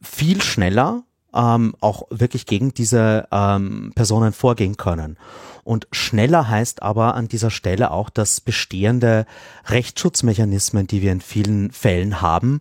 viel 0.00 0.40
schneller 0.40 1.02
ähm, 1.34 1.74
auch 1.80 2.04
wirklich 2.10 2.46
gegen 2.46 2.72
diese 2.74 3.28
ähm, 3.30 3.92
Personen 3.94 4.32
vorgehen 4.32 4.76
können. 4.76 5.18
Und 5.64 5.88
schneller 5.92 6.48
heißt 6.48 6.82
aber 6.82 7.14
an 7.14 7.26
dieser 7.28 7.50
Stelle 7.50 7.90
auch, 7.90 8.10
dass 8.10 8.40
bestehende 8.40 9.26
Rechtsschutzmechanismen, 9.66 10.86
die 10.86 11.00
wir 11.00 11.10
in 11.10 11.22
vielen 11.22 11.70
Fällen 11.72 12.20
haben, 12.20 12.60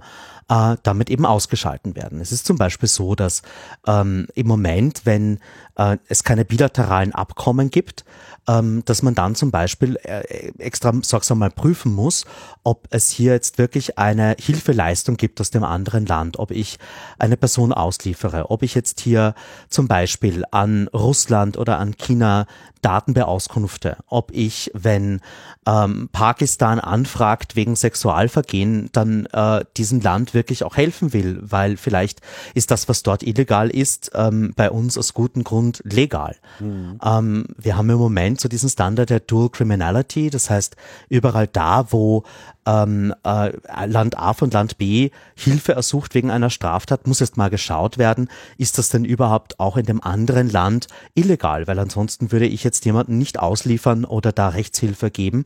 äh, 0.50 0.78
damit 0.84 1.10
eben 1.10 1.26
ausgeschalten 1.26 1.96
werden. 1.96 2.22
Es 2.22 2.32
ist 2.32 2.46
zum 2.46 2.58
Beispiel 2.58 2.90
so, 2.90 3.16
dass 3.16 3.42
ähm, 3.88 4.28
im 4.36 4.48
Moment, 4.48 5.02
wenn 5.06 5.40
äh, 5.76 5.98
es 6.08 6.24
keine 6.24 6.46
bilateralen 6.46 7.14
Abkommen 7.14 7.72
gibt, 7.72 8.06
ähm, 8.48 8.84
dass 8.86 9.02
man 9.02 9.16
dann 9.16 9.36
zum 9.36 9.52
Beispiel 9.52 9.98
äh, 10.04 10.52
extra, 10.58 10.94
sag's 11.02 11.30
mal, 11.30 11.50
prüfen 11.50 11.94
muss, 11.94 12.26
ob 12.64 12.88
es 12.90 13.10
hier 13.10 13.34
jetzt 13.34 13.58
wirklich 13.58 13.98
eine 13.98 14.36
Hilfeleistung 14.40 15.18
gibt 15.18 15.40
aus 15.40 15.50
dem 15.50 15.64
anderen 15.64 16.06
Land, 16.06 16.40
ob 16.40 16.52
ich 16.52 16.78
eine 17.20 17.38
Person 17.38 17.72
ausliefere, 17.74 18.52
ob 18.52 18.64
ich 18.64 18.76
jetzt 18.76 19.00
hier 19.00 19.34
zum 19.70 19.88
Beispiel 19.88 20.44
an 20.52 20.88
Russland 20.90 21.58
oder 21.58 21.80
an 21.80 21.98
China 21.98 22.46
Daten 22.84 23.13
beauskunfte, 23.13 23.98
ob 24.08 24.32
ich, 24.32 24.69
wenn 24.74 25.22
ähm, 25.65 26.10
Pakistan 26.12 26.80
anfragt 26.80 27.56
wegen 27.56 27.76
Sexualvergehen, 27.76 28.89
dann 28.91 29.26
äh, 29.28 29.65
diesem 29.78 30.02
Land 30.02 30.34
wirklich 30.34 30.63
auch 30.63 30.78
helfen 30.78 31.13
will, 31.13 31.39
weil 31.41 31.78
vielleicht 31.78 32.22
ist 32.54 32.69
das, 32.72 32.88
was 32.89 33.02
dort 33.02 33.24
illegal 33.24 33.69
ist, 33.69 34.12
ähm, 34.13 34.54
bei 34.56 34.69
uns 34.69 34.98
aus 34.98 35.13
gutem 35.13 35.43
Grund 35.43 35.82
legal. 35.86 36.36
Mhm. 36.60 37.00
Ähm, 37.04 37.46
wir 37.58 37.78
haben 37.78 37.89
im 37.89 37.98
Moment 37.98 38.41
so 38.41 38.50
diesen 38.50 38.69
Standard 38.69 39.10
der 39.10 39.22
Dual 39.22 39.50
Criminality, 39.50 40.30
das 40.30 40.50
heißt 40.50 40.76
überall 41.10 41.48
da, 41.48 41.91
wo 41.91 42.24
ähm, 42.65 43.13
äh, 43.23 43.52
Land 43.86 44.17
A 44.17 44.34
von 44.34 44.49
Land 44.52 44.78
B 44.78 45.10
Hilfe 45.36 45.73
ersucht 45.73 46.15
wegen 46.15 46.32
einer 46.32 46.49
Straftat, 46.49 47.08
muss 47.08 47.21
erst 47.21 47.38
mal 47.38 47.49
geschaut 47.49 47.97
werden, 47.97 48.30
ist 48.58 48.78
das 48.78 48.89
denn 48.89 49.06
überhaupt 49.06 49.60
auch 49.60 49.78
in 49.78 49.86
dem 49.86 50.02
anderen 50.04 50.49
Land 50.49 50.88
illegal? 51.13 51.67
Weil 51.67 51.80
ansonsten 51.80 52.32
würde 52.32 52.47
ich 52.47 52.63
jetzt 52.63 52.86
jemanden 52.86 53.17
nicht 53.17 53.39
ausliefern 53.39 54.06
oder 54.06 54.32
da 54.32 54.49
Rechtshilfe 54.49 55.12
geben, 55.12 55.45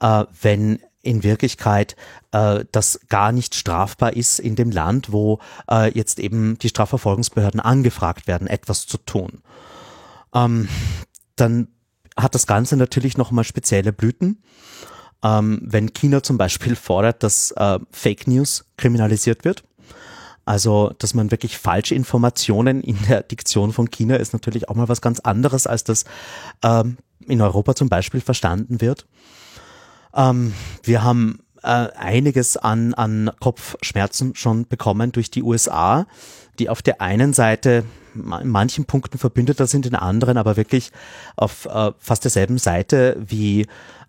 äh, 0.00 0.24
wenn 0.40 0.80
in 1.00 1.22
Wirklichkeit 1.22 1.96
äh, 2.32 2.64
das 2.72 3.00
gar 3.08 3.32
nicht 3.32 3.54
strafbar 3.54 4.14
ist 4.14 4.40
in 4.40 4.56
dem 4.56 4.70
Land, 4.70 5.12
wo 5.12 5.38
äh, 5.70 5.90
jetzt 5.96 6.18
eben 6.18 6.58
die 6.58 6.68
Strafverfolgungsbehörden 6.68 7.60
angefragt 7.60 8.26
werden, 8.26 8.48
etwas 8.48 8.86
zu 8.86 8.98
tun. 8.98 9.42
Ähm, 10.34 10.68
dann 11.36 11.68
hat 12.16 12.34
das 12.34 12.46
Ganze 12.46 12.76
natürlich 12.76 13.16
nochmal 13.16 13.44
spezielle 13.44 13.92
Blüten 13.92 14.42
ähm, 15.22 15.60
wenn 15.62 15.92
China 15.92 16.22
zum 16.22 16.38
Beispiel 16.38 16.76
fordert, 16.76 17.22
dass 17.22 17.50
äh, 17.52 17.78
Fake 17.90 18.26
News 18.26 18.64
kriminalisiert 18.76 19.44
wird. 19.44 19.64
Also, 20.44 20.94
dass 20.98 21.12
man 21.12 21.30
wirklich 21.30 21.58
falsche 21.58 21.94
Informationen 21.94 22.80
in 22.82 22.96
der 23.06 23.22
Diktion 23.22 23.72
von 23.72 23.90
China 23.90 24.16
ist 24.16 24.32
natürlich 24.32 24.70
auch 24.70 24.76
mal 24.76 24.88
was 24.88 25.02
ganz 25.02 25.20
anderes, 25.20 25.66
als 25.66 25.84
das 25.84 26.04
ähm, 26.62 26.96
in 27.26 27.42
Europa 27.42 27.74
zum 27.74 27.90
Beispiel 27.90 28.22
verstanden 28.22 28.80
wird. 28.80 29.06
Ähm, 30.14 30.54
wir 30.82 31.02
haben 31.02 31.40
äh, 31.62 31.88
einiges 31.96 32.56
an, 32.56 32.94
an 32.94 33.30
Kopfschmerzen 33.40 34.34
schon 34.34 34.66
bekommen 34.66 35.12
durch 35.12 35.30
die 35.30 35.42
USA, 35.42 36.06
die 36.58 36.68
auf 36.68 36.82
der 36.82 37.00
einen 37.00 37.32
Seite 37.32 37.84
in 38.14 38.50
manchen 38.50 38.84
Punkten 38.84 39.18
Verbündeter 39.18 39.66
sind, 39.66 39.86
in 39.86 39.94
anderen 39.94 40.36
aber 40.38 40.56
wirklich 40.56 40.90
auf 41.36 41.66
äh, 41.66 41.92
fast 41.98 42.24
derselben 42.24 42.58
Seite 42.58 43.16
wie 43.18 43.66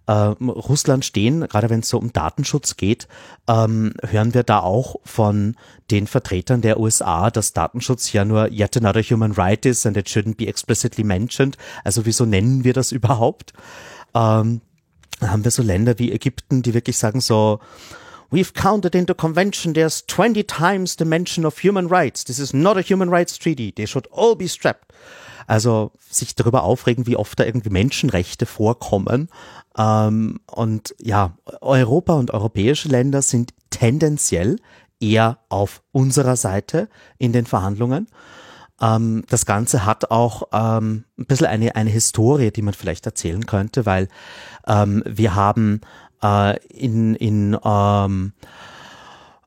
äh, 0.08 0.12
Russland 0.12 1.06
stehen, 1.06 1.42
gerade 1.48 1.70
wenn 1.70 1.82
es 1.82 1.90
so 1.90 2.00
um 2.00 2.12
Datenschutz 2.12 2.78
geht, 2.78 3.08
ähm, 3.48 3.94
hören 4.08 4.34
wir 4.34 4.44
da 4.44 4.60
auch 4.60 4.96
von 5.04 5.56
den 5.92 6.08
Vertretern 6.08 6.62
der 6.62 6.80
USA, 6.80 7.30
dass 7.30 7.54
Datenschutz 7.54 8.12
ja 8.12 8.26
nur 8.26 8.52
yet 8.52 8.76
another 8.76 9.04
human 9.04 9.34
right 9.34 9.64
is 9.68 9.86
and 9.86 9.98
it 9.98 10.08
shouldn't 10.08 10.38
be 10.38 10.48
explicitly 10.48 11.04
mentioned. 11.04 11.58
Also 11.84 12.08
wieso 12.08 12.26
nennen 12.26 12.64
wir 12.64 12.74
das 12.74 12.92
überhaupt? 12.92 13.54
Ähm, 14.16 14.62
haben 15.22 15.44
wir 15.44 15.52
so 15.52 15.62
Länder 15.62 16.00
wie 16.00 16.12
Ägypten, 16.12 16.64
die 16.64 16.74
wirklich 16.74 16.98
sagen 16.98 17.22
so, 17.22 17.60
We've 18.32 18.54
counted 18.54 18.96
into 18.96 19.14
convention 19.14 19.74
there's 19.74 20.06
20 20.06 20.44
times 20.44 20.96
the 20.98 21.06
mention 21.06 21.46
of 21.46 21.64
human 21.64 21.88
rights. 21.88 22.24
This 22.24 22.40
is 22.40 22.54
not 22.54 22.78
a 22.78 22.82
human 22.82 23.10
rights 23.10 23.38
treaty. 23.38 23.72
They 23.72 23.88
should 23.88 24.08
all 24.12 24.36
be 24.36 24.48
strapped. 24.48 24.94
Also 25.48 25.92
sich 26.12 26.36
darüber 26.36 26.64
aufregen, 26.64 27.08
wie 27.08 27.16
oft 27.16 27.40
da 27.40 27.44
irgendwie 27.44 27.72
Menschenrechte 27.72 28.46
vorkommen. 28.46 29.30
Ähm, 29.78 30.40
und 30.46 30.94
ja, 31.00 31.38
Europa 31.62 32.14
und 32.14 32.32
europäische 32.32 32.88
Länder 32.88 33.24
sind 33.24 33.54
tendenziell 33.72 34.58
eher 35.00 35.40
auf 35.50 35.82
unserer 35.92 36.36
Seite 36.36 36.88
in 37.18 37.34
den 37.34 37.48
Verhandlungen. 37.48 38.08
Ähm, 38.82 39.24
das 39.30 39.46
Ganze 39.46 39.86
hat 39.86 40.12
auch 40.12 40.44
ähm, 40.54 41.06
ein 41.18 41.26
bisschen 41.26 41.48
eine, 41.48 41.76
eine 41.76 41.90
Historie, 41.90 42.52
die 42.52 42.62
man 42.62 42.74
vielleicht 42.74 43.06
erzählen 43.06 43.46
könnte, 43.46 43.86
weil 43.86 44.08
ähm, 44.68 45.04
wir 45.06 45.36
haben 45.36 45.82
äh, 46.22 46.58
in, 46.68 47.16
in 47.16 47.58
ähm, 47.64 48.34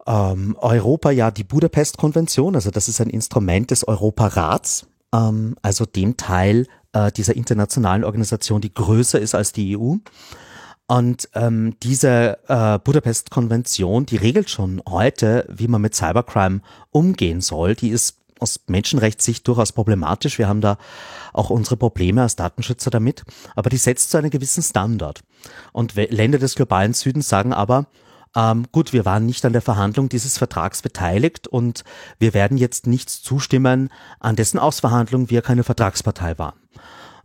ähm, 0.06 0.56
Europa 0.61 1.11
ja 1.11 1.30
die 1.30 1.44
Budapest-Konvention, 1.44 2.54
also 2.54 2.70
das 2.70 2.88
ist 2.88 3.00
ein 3.00 3.11
Instrument 3.11 3.70
des 3.70 3.87
Europarats, 3.87 4.87
ähm, 5.14 5.56
also 5.62 5.85
dem 5.87 6.16
Teil 6.16 6.66
äh, 6.92 7.12
dieser 7.12 7.37
internationalen 7.37 8.04
Organisation, 8.04 8.61
die 8.61 8.74
größer 8.74 9.20
ist 9.20 9.35
als 9.35 9.52
die 9.52 9.76
EU. 9.76 9.96
Und 10.88 11.28
ähm, 11.35 11.76
diese 11.82 12.38
äh, 12.48 12.78
Budapest-Konvention, 12.78 14.04
die 14.04 14.16
regelt 14.16 14.50
schon 14.50 14.82
heute, 14.87 15.46
wie 15.48 15.68
man 15.68 15.80
mit 15.80 15.94
Cybercrime 15.94 16.61
umgehen 16.90 17.40
soll. 17.40 17.74
Die 17.74 17.88
ist 17.88 18.18
aus 18.42 18.61
Menschenrechtssicht 18.66 19.46
durchaus 19.48 19.72
problematisch. 19.72 20.38
Wir 20.38 20.48
haben 20.48 20.61
da 20.61 20.76
auch 21.33 21.48
unsere 21.48 21.76
Probleme 21.76 22.22
als 22.22 22.37
Datenschützer 22.37 22.90
damit. 22.90 23.24
Aber 23.57 23.70
die 23.70 23.78
setzt 23.78 24.11
so 24.11 24.18
einen 24.18 24.31
gewissen 24.31 24.62
Standard. 24.62 25.22
Und 25.72 25.94
Länder 25.94 26.38
des 26.38 26.55
globalen 26.55 26.92
Südens 26.92 27.28
sagen 27.28 27.52
aber, 27.52 27.87
ähm, 28.35 28.66
gut, 28.72 28.92
wir 28.92 29.05
waren 29.05 29.26
nicht 29.26 29.44
an 29.44 29.52
der 29.52 29.62
Verhandlung 29.62 30.09
dieses 30.09 30.38
Vertrags 30.38 30.83
beteiligt 30.83 31.48
und 31.48 31.85
wir 32.18 32.35
werden 32.35 32.57
jetzt 32.57 32.87
nichts 32.87 33.22
zustimmen, 33.22 33.90
an 34.20 34.37
dessen 34.37 34.59
Ausverhandlung 34.59 35.31
wir 35.31 35.42
keine 35.42 35.64
Vertragspartei 35.64 36.38
waren. 36.38 36.59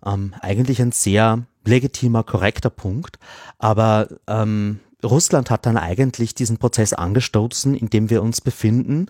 Ähm, 0.05 0.33
eigentlich 0.41 0.81
ein 0.81 0.91
sehr 0.91 1.45
legitimer, 1.65 2.23
korrekter 2.23 2.69
Punkt, 2.69 3.19
aber 3.57 4.07
ähm, 4.27 4.79
Russland 5.03 5.51
hat 5.51 5.65
dann 5.65 5.77
eigentlich 5.77 6.33
diesen 6.33 6.57
Prozess 6.57 6.93
angestoßen, 6.93 7.75
in 7.75 7.89
dem 7.89 8.09
wir 8.09 8.23
uns 8.23 8.41
befinden, 8.41 9.07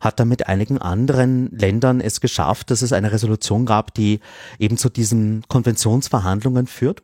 hat 0.00 0.18
dann 0.18 0.28
mit 0.28 0.48
einigen 0.48 0.78
anderen 0.78 1.50
Ländern 1.50 2.00
es 2.00 2.20
geschafft, 2.20 2.70
dass 2.70 2.82
es 2.82 2.92
eine 2.92 3.12
Resolution 3.12 3.66
gab, 3.66 3.92
die 3.94 4.20
eben 4.58 4.78
zu 4.78 4.88
diesen 4.88 5.44
Konventionsverhandlungen 5.48 6.66
führt. 6.66 7.02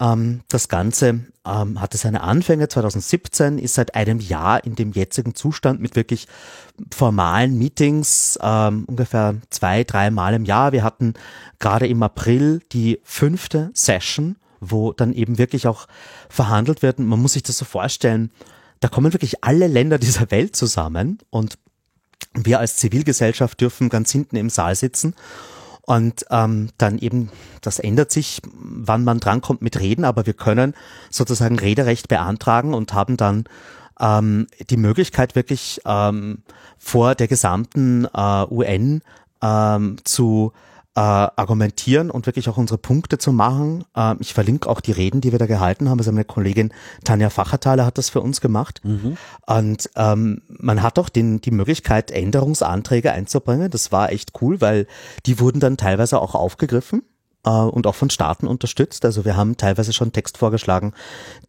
Ähm, 0.00 0.40
das 0.48 0.68
Ganze 0.68 1.20
ähm, 1.46 1.80
hatte 1.80 1.98
seine 1.98 2.22
Anfänge 2.22 2.68
2017, 2.68 3.58
ist 3.58 3.74
seit 3.74 3.94
einem 3.94 4.20
Jahr 4.20 4.64
in 4.64 4.74
dem 4.74 4.92
jetzigen 4.92 5.34
Zustand 5.34 5.80
mit 5.80 5.96
wirklich 5.96 6.26
formalen 6.92 7.56
Meetings, 7.56 8.38
ähm, 8.42 8.84
ungefähr 8.86 9.36
zwei, 9.50 9.84
drei 9.84 10.10
Mal 10.10 10.34
im 10.34 10.44
Jahr. 10.44 10.72
Wir 10.72 10.82
hatten 10.82 11.14
gerade 11.58 11.86
im 11.86 12.02
April 12.02 12.60
die 12.72 13.00
fünfte 13.04 13.70
Session, 13.74 14.36
wo 14.60 14.92
dann 14.92 15.12
eben 15.12 15.38
wirklich 15.38 15.66
auch 15.66 15.86
verhandelt 16.28 16.82
wird. 16.82 16.98
Man 16.98 17.20
muss 17.20 17.32
sich 17.32 17.42
das 17.42 17.58
so 17.58 17.64
vorstellen, 17.64 18.30
da 18.80 18.88
kommen 18.88 19.12
wirklich 19.12 19.44
alle 19.44 19.66
Länder 19.66 19.98
dieser 19.98 20.30
Welt 20.30 20.56
zusammen 20.56 21.18
und 21.30 21.58
wir 22.34 22.60
als 22.60 22.76
Zivilgesellschaft 22.76 23.60
dürfen 23.60 23.88
ganz 23.88 24.10
hinten 24.12 24.36
im 24.36 24.50
Saal 24.50 24.74
sitzen 24.74 25.14
und 25.82 26.24
ähm, 26.30 26.68
dann 26.78 26.98
eben, 26.98 27.30
das 27.62 27.78
ändert 27.78 28.12
sich, 28.12 28.40
wann 28.52 29.02
man 29.02 29.18
drankommt 29.18 29.62
mit 29.62 29.80
Reden, 29.80 30.04
aber 30.04 30.26
wir 30.26 30.34
können 30.34 30.74
sozusagen 31.10 31.58
Rederecht 31.58 32.06
beantragen 32.06 32.74
und 32.74 32.94
haben 32.94 33.16
dann 33.16 33.44
ähm, 33.98 34.46
die 34.68 34.76
Möglichkeit 34.76 35.34
wirklich 35.34 35.80
ähm, 35.84 36.42
vor 36.78 37.14
der 37.14 37.26
gesamten 37.26 38.04
äh, 38.04 38.44
UN 38.50 39.02
ähm, 39.42 39.96
zu 40.04 40.52
äh, 40.96 41.00
argumentieren 41.00 42.10
und 42.10 42.26
wirklich 42.26 42.48
auch 42.48 42.56
unsere 42.56 42.78
Punkte 42.78 43.18
zu 43.18 43.32
machen. 43.32 43.84
Äh, 43.94 44.16
ich 44.18 44.34
verlinke 44.34 44.68
auch 44.68 44.80
die 44.80 44.92
Reden, 44.92 45.20
die 45.20 45.30
wir 45.30 45.38
da 45.38 45.46
gehalten 45.46 45.88
haben. 45.88 45.98
Also 45.98 46.10
meine 46.10 46.24
Kollegin 46.24 46.72
Tanja 47.04 47.30
Facherthaler 47.30 47.86
hat 47.86 47.96
das 47.96 48.08
für 48.08 48.20
uns 48.20 48.40
gemacht. 48.40 48.80
Mhm. 48.82 49.16
Und 49.46 49.90
ähm, 49.94 50.42
man 50.48 50.82
hat 50.82 50.98
auch 50.98 51.08
den, 51.08 51.40
die 51.40 51.52
Möglichkeit, 51.52 52.10
Änderungsanträge 52.10 53.12
einzubringen. 53.12 53.70
Das 53.70 53.92
war 53.92 54.10
echt 54.10 54.32
cool, 54.42 54.60
weil 54.60 54.86
die 55.26 55.38
wurden 55.38 55.60
dann 55.60 55.76
teilweise 55.76 56.20
auch 56.20 56.34
aufgegriffen 56.34 57.02
äh, 57.44 57.50
und 57.50 57.86
auch 57.86 57.94
von 57.94 58.10
Staaten 58.10 58.48
unterstützt. 58.48 59.04
Also 59.04 59.24
wir 59.24 59.36
haben 59.36 59.56
teilweise 59.56 59.92
schon 59.92 60.12
Text 60.12 60.38
vorgeschlagen, 60.38 60.92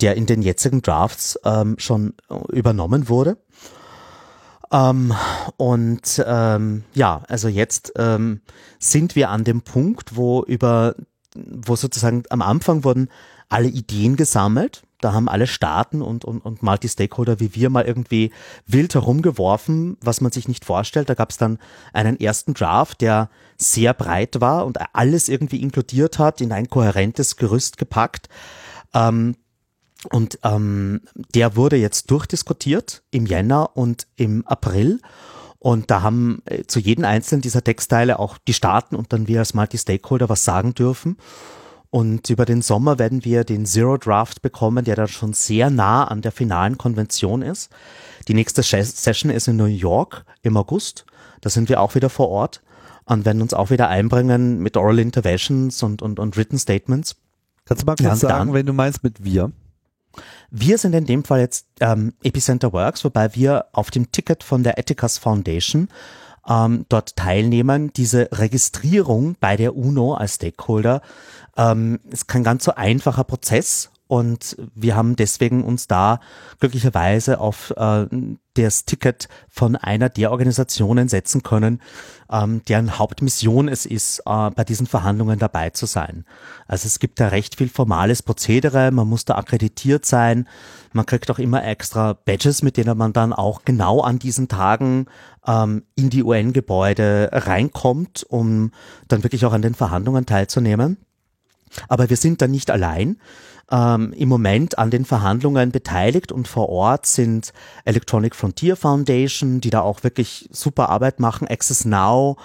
der 0.02 0.18
in 0.18 0.28
den 0.28 0.44
jetzigen 0.44 0.84
Drafts 0.84 1.40
ähm, 1.46 1.76
schon 1.80 2.14
übernommen 2.52 3.10
wurde. 3.10 3.38
Ähm, 4.72 5.14
und 5.58 6.24
ähm, 6.26 6.84
ja, 6.94 7.24
also 7.28 7.48
jetzt 7.48 7.94
ähm, 7.98 8.42
sind 8.80 9.16
wir 9.16 9.30
an 9.30 9.44
dem 9.44 9.62
Punkt, 9.62 10.16
wo 10.16 10.44
über, 10.44 10.96
wo 11.36 11.76
sozusagen 11.76 12.24
am 12.30 12.42
Anfang 12.42 12.84
wurden 12.84 13.10
alle 13.50 13.68
Ideen 13.68 14.16
gesammelt. 14.16 14.84
Da 15.02 15.14
haben 15.14 15.28
alle 15.28 15.48
Staaten 15.48 16.02
und, 16.02 16.24
und, 16.24 16.46
und 16.46 16.62
Multi-Stakeholder 16.62 17.40
wie 17.40 17.56
wir 17.56 17.70
mal 17.70 17.86
irgendwie 17.86 18.32
wild 18.68 18.94
herumgeworfen, 18.94 19.98
was 20.02 20.22
man 20.22 20.32
sich 20.32 20.48
nicht 20.48 20.64
vorstellt. 20.64 21.10
Da 21.10 21.16
gab 21.16 21.32
es 21.32 21.38
dann 21.38 21.58
einen 21.92 22.20
ersten 22.20 22.54
Draft, 22.54 23.02
der 23.02 23.30
sehr 23.58 23.94
breit 23.94 24.40
war 24.40 24.66
und 24.66 24.78
alles 24.94 25.28
irgendwie 25.28 25.62
inkludiert 25.62 26.20
hat, 26.20 26.40
in 26.40 26.52
ein 26.52 26.70
kohärentes 26.70 27.36
Gerüst 27.36 27.78
gepackt. 27.78 28.30
Ähm, 28.94 29.36
und 30.10 30.40
ähm, 30.44 31.02
der 31.36 31.56
wurde 31.56 31.76
jetzt 31.76 32.10
durchdiskutiert 32.10 33.04
im 33.12 33.26
Jänner 33.26 33.76
und 33.76 34.08
im 34.16 34.46
April. 34.48 35.00
Und 35.60 35.92
da 35.92 36.02
haben 36.02 36.42
äh, 36.46 36.64
zu 36.64 36.80
jedem 36.80 37.06
einzelnen 37.06 37.42
dieser 37.42 37.64
Textteile 37.64 38.18
auch 38.18 38.40
die 38.40 38.54
Staaten 38.54 38.96
und 38.96 39.14
dann 39.14 39.28
wir 39.28 39.40
als 39.40 39.54
Multi-Stakeholder 39.54 40.28
was 40.28 40.44
sagen 40.44 40.74
dürfen. 40.74 41.18
Und 41.92 42.30
über 42.30 42.46
den 42.46 42.62
Sommer 42.62 42.98
werden 42.98 43.26
wir 43.26 43.44
den 43.44 43.66
Zero 43.66 43.98
Draft 43.98 44.42
bekommen, 44.42 44.86
der 44.86 44.96
dann 44.96 45.10
schon 45.10 45.34
sehr 45.34 45.70
nah 45.70 46.06
an 46.06 46.22
der 46.22 46.32
finalen 46.32 46.78
Konvention 46.78 47.42
ist. 47.42 47.70
Die 48.28 48.34
nächste 48.34 48.64
Session 48.64 49.30
ist 49.30 49.48
in 49.48 49.58
New 49.58 49.66
York 49.66 50.26
im 50.42 50.58
August. 50.58 51.06
Da 51.42 51.50
sind 51.50 51.70
wir 51.70 51.82
auch 51.82 51.94
wieder 51.94 52.10
vor 52.10 52.30
Ort 52.30 52.62
und 53.06 53.26
werden 53.26 53.42
uns 53.42 53.54
auch 53.54 53.70
wieder 53.70 53.90
einbringen 53.90 54.60
mit 54.60 54.78
Oral 54.78 55.00
Interventions 55.00 55.84
und, 55.84 56.02
und, 56.02 56.18
und 56.18 56.38
Written 56.38 56.58
Statements. 56.58 57.18
Kannst 57.66 57.84
du 57.84 57.86
mal 57.86 57.96
kurz 57.96 58.22
sagen, 58.22 58.48
dann, 58.48 58.54
wenn 58.54 58.66
du 58.66 58.74
meinst 58.74 59.04
mit 59.04 59.24
wir? 59.24 59.52
Wir 60.50 60.78
sind 60.78 60.94
in 60.94 61.06
dem 61.06 61.24
Fall 61.24 61.40
jetzt 61.40 61.68
ähm, 61.80 62.14
Epicenter 62.24 62.74
Works, 62.74 63.04
wobei 63.04 63.36
wir 63.36 63.66
auf 63.72 63.92
dem 63.92 64.12
Ticket 64.12 64.44
von 64.44 64.64
der 64.64 64.78
Ethicas 64.78 65.18
Foundation 65.18 65.88
ähm, 66.48 66.86
dort 66.90 67.16
teilnehmen. 67.16 67.94
Diese 67.94 68.30
Registrierung 68.32 69.36
bei 69.40 69.56
der 69.58 69.76
UNO 69.76 70.14
als 70.14 70.36
Stakeholder 70.36 71.02
ähm, 71.58 72.00
ist 72.10 72.28
kein 72.28 72.44
ganz 72.44 72.64
so 72.66 72.74
einfacher 72.76 73.24
Prozess 73.24 73.90
und 74.12 74.58
wir 74.76 74.98
haben 74.98 75.16
deswegen 75.16 75.64
uns 75.64 75.88
da 75.88 76.20
glücklicherweise 76.60 77.40
auf 77.40 77.74
äh, 77.78 78.08
das 78.56 78.84
Ticket 78.84 79.30
von 79.48 79.78
einer 79.78 80.10
der 80.10 80.32
Organisationen 80.32 81.08
setzen 81.08 81.44
können, 81.44 81.82
ähm, 82.30 82.62
deren 82.68 83.00
Hauptmission 83.00 83.70
es 83.70 83.86
ist, 83.86 84.20
äh, 84.26 84.50
bei 84.50 84.66
diesen 84.66 84.86
Verhandlungen 84.86 85.40
dabei 85.40 85.70
zu 85.70 85.86
sein. 85.86 86.26
Also 86.68 86.88
es 86.88 87.00
gibt 87.00 87.22
da 87.22 87.30
recht 87.30 87.56
viel 87.56 87.70
formales 87.70 88.22
Prozedere, 88.22 88.92
man 88.92 89.08
muss 89.08 89.24
da 89.24 89.36
akkreditiert 89.36 90.06
sein, 90.06 90.46
man 90.92 91.06
kriegt 91.06 91.32
auch 91.32 91.40
immer 91.40 91.64
extra 91.64 92.12
Badges, 92.12 92.64
mit 92.64 92.76
denen 92.76 92.98
man 92.98 93.14
dann 93.14 93.32
auch 93.32 93.64
genau 93.64 94.02
an 94.02 94.20
diesen 94.20 94.50
Tagen 94.50 95.06
ähm, 95.48 95.84
in 95.96 96.10
die 96.10 96.26
UN-Gebäude 96.26 97.30
reinkommt, 97.32 98.26
um 98.28 98.72
dann 99.08 99.24
wirklich 99.24 99.46
auch 99.46 99.54
an 99.54 99.62
den 99.62 99.74
Verhandlungen 99.74 100.26
teilzunehmen. 100.26 100.98
Aber 101.88 102.10
wir 102.10 102.18
sind 102.18 102.42
da 102.42 102.50
nicht 102.50 102.70
allein 102.70 103.16
ähm, 103.72 104.14
im 104.14 104.30
Moment 104.30 104.78
an 104.78 104.92
den 104.92 105.06
Verhandlungen 105.06 105.72
beteiligt 105.72 106.32
und 106.32 106.48
vor 106.48 106.70
Ort 106.70 107.06
sind 107.06 107.54
Electronic 107.86 108.36
Frontier 108.36 108.76
Foundation, 108.76 109.62
die 109.62 109.70
da 109.70 109.82
auch 109.82 110.04
wirklich 110.04 110.50
super 110.52 110.90
Arbeit 110.90 111.20
machen, 111.20 111.48
Access 111.48 111.86
Now, 111.86 112.38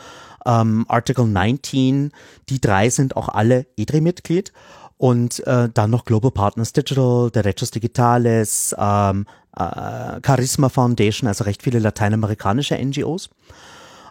ähm, 0.46 0.86
Article 0.88 1.26
19, 1.26 2.12
die 2.48 2.60
drei 2.60 2.88
sind 2.90 3.16
auch 3.16 3.28
alle 3.28 3.66
EDRI-Mitglied 3.76 4.52
und 4.96 5.46
äh, 5.46 5.68
dann 5.72 5.90
noch 5.90 6.04
Global 6.04 6.30
Partners 6.30 6.72
Digital, 6.72 7.30
Derechos 7.30 7.70
Digitales, 7.70 8.74
ähm, 8.78 9.26
äh, 9.56 10.20
Charisma 10.24 10.68
Foundation, 10.68 11.28
also 11.28 11.44
recht 11.44 11.62
viele 11.62 11.80
lateinamerikanische 11.80 12.76
NGOs. 12.76 13.30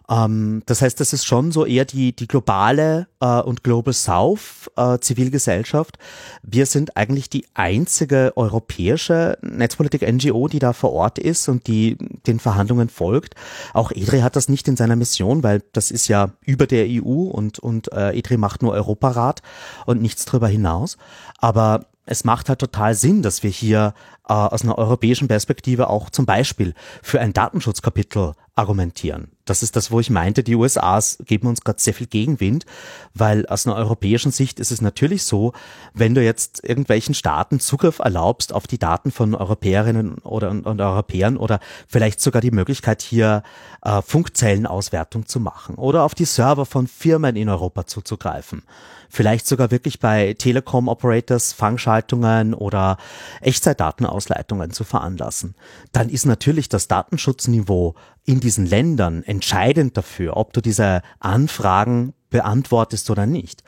Ähm, 0.10 0.62
das 0.65 0.82
heißt, 0.82 1.00
das 1.00 1.13
ist 1.13 1.26
schon 1.26 1.52
so 1.52 1.65
eher 1.65 1.86
die, 1.86 2.15
die 2.15 2.28
globale 2.28 3.08
äh, 3.20 3.41
und 3.41 3.63
Global 3.63 3.94
South 3.94 4.70
äh, 4.76 5.00
Zivilgesellschaft. 5.00 5.98
Wir 6.44 6.65
sind 6.65 6.98
eigentlich 6.98 7.30
die 7.30 7.46
einzige 7.54 8.34
europäische 8.36 9.38
Netzpolitik-NGO, 9.41 10.48
die 10.48 10.60
da 10.60 10.74
vor 10.74 10.94
Ort 10.94 11.20
ist 11.20 11.48
und 11.50 11.68
die 11.68 11.98
den 12.28 12.39
Verhandlungen 12.39 12.89
folgt. 12.89 13.36
Auch 13.74 13.91
EDRI 13.91 14.20
hat 14.20 14.36
das 14.36 14.50
nicht 14.50 14.68
in 14.68 14.78
seiner 14.78 14.96
Mission, 14.96 15.44
weil 15.44 15.63
das 15.74 15.91
ist 15.91 16.08
ja 16.08 16.32
über 16.41 16.68
der 16.68 16.86
EU 16.88 17.30
und, 17.30 17.60
und 17.60 17.91
äh, 17.91 18.18
EDRI 18.18 18.38
macht 18.38 18.62
nur 18.62 18.74
Europarat 18.74 19.41
und 19.86 20.02
nichts 20.02 20.26
darüber 20.26 20.48
hinaus. 20.48 20.98
Aber 21.39 21.86
es 22.06 22.24
macht 22.24 22.50
halt 22.50 22.60
total 22.60 22.94
Sinn, 22.94 23.24
dass 23.24 23.41
wir 23.41 23.50
hier 23.50 23.94
äh, 24.28 24.34
aus 24.34 24.63
einer 24.63 24.78
europäischen 24.78 25.28
Perspektive 25.28 25.89
auch 25.89 26.10
zum 26.10 26.26
Beispiel 26.26 26.74
für 27.02 27.20
ein 27.20 27.34
Datenschutzkapitel 27.34 28.34
argumentieren. 28.56 29.28
Das 29.44 29.62
ist 29.62 29.76
das, 29.76 29.91
wo 29.91 30.00
ich 30.00 30.10
meinte, 30.10 30.41
die 30.41 30.56
USAs 30.56 31.18
geben 31.26 31.48
uns 31.48 31.62
gerade 31.62 31.80
sehr 31.80 31.94
viel 31.94 32.08
Gegenwind, 32.08 32.65
weil 33.13 33.46
aus 33.48 33.68
einer 33.68 33.76
europäischen 33.76 34.32
Sicht 34.32 34.62
ist 34.62 34.72
es 34.72 34.82
natürlich 34.82 35.24
so, 35.24 35.52
wenn 35.94 36.15
du 36.15 36.24
jetzt 36.24 36.63
irgendwelchen 36.63 37.13
Staaten 37.13 37.60
Zugriff 37.60 38.00
erlaubst 38.00 38.54
auf 38.54 38.65
die 38.65 38.80
Daten 38.80 39.12
von 39.12 39.36
Europäerinnen 39.36 40.20
oder 40.20 40.50
und, 40.50 40.65
und 40.65 40.80
Europäern 40.80 41.36
oder 41.36 41.60
vielleicht 41.88 42.22
sogar 42.22 42.41
die 42.41 42.52
Möglichkeit 42.52 43.02
hier 43.02 43.44
äh, 43.84 44.02
Funkzellenauswertung 44.02 45.28
zu 45.28 45.41
machen 45.41 45.76
oder 45.76 46.04
auf 46.04 46.15
die 46.15 46.26
Server 46.26 46.65
von 46.65 46.88
Firmen 46.88 47.36
in 47.36 47.50
Europa 47.50 47.86
zuzugreifen, 47.86 48.63
vielleicht 49.10 49.48
sogar 49.48 49.70
wirklich 49.70 50.00
bei 50.00 50.34
Telekom-Operators 50.34 51.52
Fangschaltungen 51.52 52.54
oder 52.54 52.98
Echtzeitdatenausleitungen 53.41 54.72
zu 54.72 54.86
veranlassen, 54.86 55.56
dann 55.91 56.10
ist 56.10 56.26
natürlich 56.26 56.70
das 56.70 56.88
Datenschutzniveau 56.88 57.96
in 58.26 58.40
diesen 58.40 58.66
Ländern 58.66 59.24
entscheidend 59.24 59.98
dafür, 59.98 60.38
ob 60.38 60.54
du 60.54 60.62
diese 60.62 61.02
Anfragen 61.20 62.14
beantwortest 62.30 63.10
oder 63.10 63.26
nicht. 63.26 63.64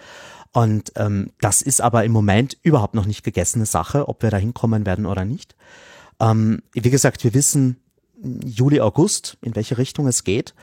Und 0.51 0.91
ähm, 0.95 1.31
das 1.39 1.61
ist 1.61 1.81
aber 1.81 2.03
im 2.03 2.11
Moment 2.11 2.57
überhaupt 2.63 2.95
noch 2.95 3.05
nicht 3.05 3.23
gegessene 3.23 3.65
Sache, 3.65 4.07
ob 4.07 4.23
wir 4.23 4.31
da 4.31 4.37
hinkommen 4.37 4.85
werden 4.85 5.05
oder 5.05 5.25
nicht. 5.25 5.55
Ähm, 6.19 6.63
wie 6.73 6.89
gesagt, 6.89 7.23
wir 7.23 7.33
wissen 7.33 7.77
Juli, 8.43 8.81
August, 8.81 9.37
in 9.41 9.55
welche 9.55 9.77
Richtung 9.77 10.07
es 10.07 10.23
geht. 10.23 10.55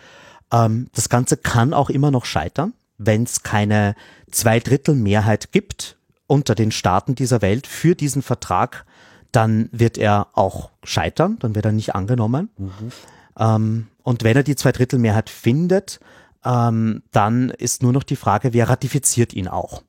Ähm, 0.53 0.89
das 0.95 1.09
Ganze 1.09 1.37
kann 1.37 1.73
auch 1.73 1.91
immer 1.91 2.11
noch 2.11 2.25
scheitern 2.25 2.73
wenn 2.99 3.25
es 3.25 3.43
keine 3.43 3.95
Zweidrittelmehrheit 4.31 5.53
gibt 5.53 5.97
unter 6.27 6.55
den 6.55 6.71
Staaten 6.71 7.15
dieser 7.15 7.43
Welt 7.43 7.67
für 7.67 7.95
diesen 7.95 8.23
Vertrag, 8.23 8.87
dann 9.33 9.69
wird 9.73 9.99
er 9.99 10.29
auch 10.33 10.71
scheitern, 10.85 11.39
dann 11.41 11.55
wird 11.55 11.65
er 11.65 11.73
nicht 11.73 11.95
angenommen. 11.95 12.51
Mhm. 12.57 12.93
Ähm, 13.39 13.89
und 14.03 14.23
wenn 14.23 14.37
er 14.37 14.43
die 14.43 14.57
Zweidrittelmehrheit 14.57 15.31
findet, 15.31 16.01
ähm, 16.45 17.03
dann 17.13 17.51
ist 17.51 17.83
nur 17.83 17.93
noch 17.93 18.03
die 18.03 18.17
Frage, 18.17 18.53
wer 18.53 18.69
ratifiziert 18.69 19.33
ihn 19.33 19.49
auch. 19.49 19.83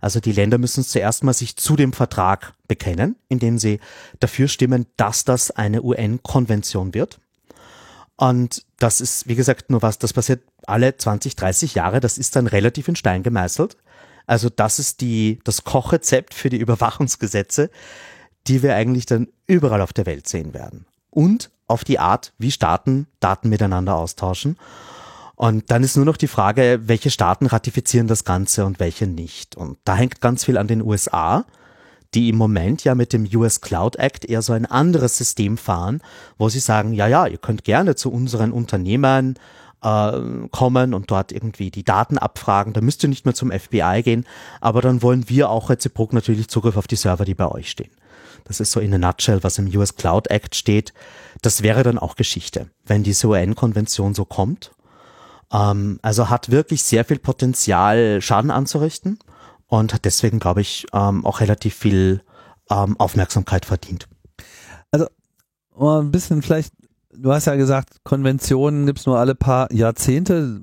Also 0.00 0.20
die 0.20 0.32
Länder 0.32 0.58
müssen 0.58 0.84
zuerst 0.84 1.24
mal 1.24 1.32
sich 1.32 1.56
zu 1.56 1.76
dem 1.76 1.94
Vertrag 1.94 2.52
bekennen, 2.68 3.16
indem 3.28 3.58
sie 3.58 3.80
dafür 4.20 4.48
stimmen, 4.48 4.86
dass 4.98 5.24
das 5.24 5.50
eine 5.50 5.82
UN-Konvention 5.82 6.92
wird. 6.92 7.20
Und 8.16 8.66
das 8.78 9.00
ist, 9.00 9.28
wie 9.28 9.34
gesagt, 9.34 9.70
nur 9.70 9.80
was, 9.80 9.98
das 9.98 10.12
passiert 10.12 10.42
alle 10.66 10.96
20, 10.96 11.36
30 11.36 11.74
Jahre, 11.74 12.00
das 12.00 12.18
ist 12.18 12.36
dann 12.36 12.46
relativ 12.46 12.86
in 12.88 12.96
Stein 12.96 13.22
gemeißelt. 13.22 13.78
Also 14.26 14.50
das 14.50 14.78
ist 14.78 15.00
die, 15.00 15.40
das 15.44 15.64
Kochrezept 15.64 16.34
für 16.34 16.50
die 16.50 16.58
Überwachungsgesetze, 16.58 17.70
die 18.46 18.62
wir 18.62 18.76
eigentlich 18.76 19.06
dann 19.06 19.28
überall 19.46 19.80
auf 19.80 19.92
der 19.92 20.06
Welt 20.06 20.28
sehen 20.28 20.54
werden. 20.54 20.86
Und 21.14 21.50
auf 21.66 21.84
die 21.84 21.98
Art, 21.98 22.32
wie 22.38 22.50
Staaten 22.50 23.06
Daten 23.20 23.48
miteinander 23.48 23.96
austauschen. 23.96 24.58
Und 25.36 25.70
dann 25.70 25.82
ist 25.82 25.96
nur 25.96 26.04
noch 26.04 26.16
die 26.16 26.28
Frage, 26.28 26.80
welche 26.84 27.10
Staaten 27.10 27.46
ratifizieren 27.46 28.06
das 28.06 28.24
Ganze 28.24 28.66
und 28.66 28.78
welche 28.80 29.06
nicht. 29.06 29.56
Und 29.56 29.78
da 29.84 29.96
hängt 29.96 30.20
ganz 30.20 30.44
viel 30.44 30.58
an 30.58 30.68
den 30.68 30.82
USA 30.82 31.44
die 32.14 32.28
im 32.28 32.36
Moment 32.36 32.84
ja 32.84 32.94
mit 32.94 33.12
dem 33.12 33.28
US 33.34 33.60
Cloud 33.60 33.96
Act 33.96 34.24
eher 34.24 34.42
so 34.42 34.52
ein 34.52 34.66
anderes 34.66 35.18
System 35.18 35.58
fahren, 35.58 36.00
wo 36.38 36.48
sie 36.48 36.60
sagen, 36.60 36.92
ja, 36.92 37.06
ja, 37.06 37.26
ihr 37.26 37.38
könnt 37.38 37.64
gerne 37.64 37.96
zu 37.96 38.10
unseren 38.10 38.52
Unternehmern 38.52 39.34
äh, 39.82 40.12
kommen 40.50 40.94
und 40.94 41.10
dort 41.10 41.32
irgendwie 41.32 41.70
die 41.70 41.84
Daten 41.84 42.18
abfragen, 42.18 42.72
da 42.72 42.80
müsst 42.80 43.02
ihr 43.02 43.08
nicht 43.08 43.24
mehr 43.24 43.34
zum 43.34 43.50
FBI 43.50 44.02
gehen, 44.04 44.24
aber 44.60 44.80
dann 44.80 45.02
wollen 45.02 45.28
wir 45.28 45.50
auch 45.50 45.70
reziprok 45.70 46.12
natürlich 46.12 46.48
Zugriff 46.48 46.76
auf 46.76 46.86
die 46.86 46.96
Server, 46.96 47.24
die 47.24 47.34
bei 47.34 47.48
euch 47.48 47.70
stehen. 47.70 47.90
Das 48.44 48.60
ist 48.60 48.72
so 48.72 48.80
in 48.80 48.94
a 48.94 48.98
nutshell, 48.98 49.42
was 49.42 49.58
im 49.58 49.66
US 49.76 49.96
Cloud 49.96 50.28
Act 50.28 50.54
steht. 50.54 50.92
Das 51.42 51.62
wäre 51.62 51.82
dann 51.82 51.98
auch 51.98 52.16
Geschichte, 52.16 52.70
wenn 52.84 53.02
diese 53.02 53.26
UN-Konvention 53.28 54.14
so 54.14 54.24
kommt. 54.24 54.72
Ähm, 55.52 55.98
also 56.02 56.30
hat 56.30 56.50
wirklich 56.50 56.82
sehr 56.82 57.04
viel 57.04 57.18
Potenzial, 57.18 58.20
Schaden 58.20 58.50
anzurichten 58.50 59.18
und 59.66 59.94
hat 59.94 60.04
deswegen, 60.04 60.38
glaube 60.38 60.60
ich, 60.60 60.86
ähm, 60.92 61.24
auch 61.24 61.40
relativ 61.40 61.74
viel 61.74 62.22
ähm, 62.70 62.98
Aufmerksamkeit 62.98 63.64
verdient. 63.64 64.08
Also 64.90 65.08
ein 65.78 66.10
bisschen 66.10 66.42
vielleicht, 66.42 66.72
du 67.12 67.32
hast 67.32 67.46
ja 67.46 67.56
gesagt, 67.56 68.04
Konventionen 68.04 68.86
gibt's 68.86 69.06
nur 69.06 69.18
alle 69.18 69.34
paar 69.34 69.72
Jahrzehnte. 69.72 70.60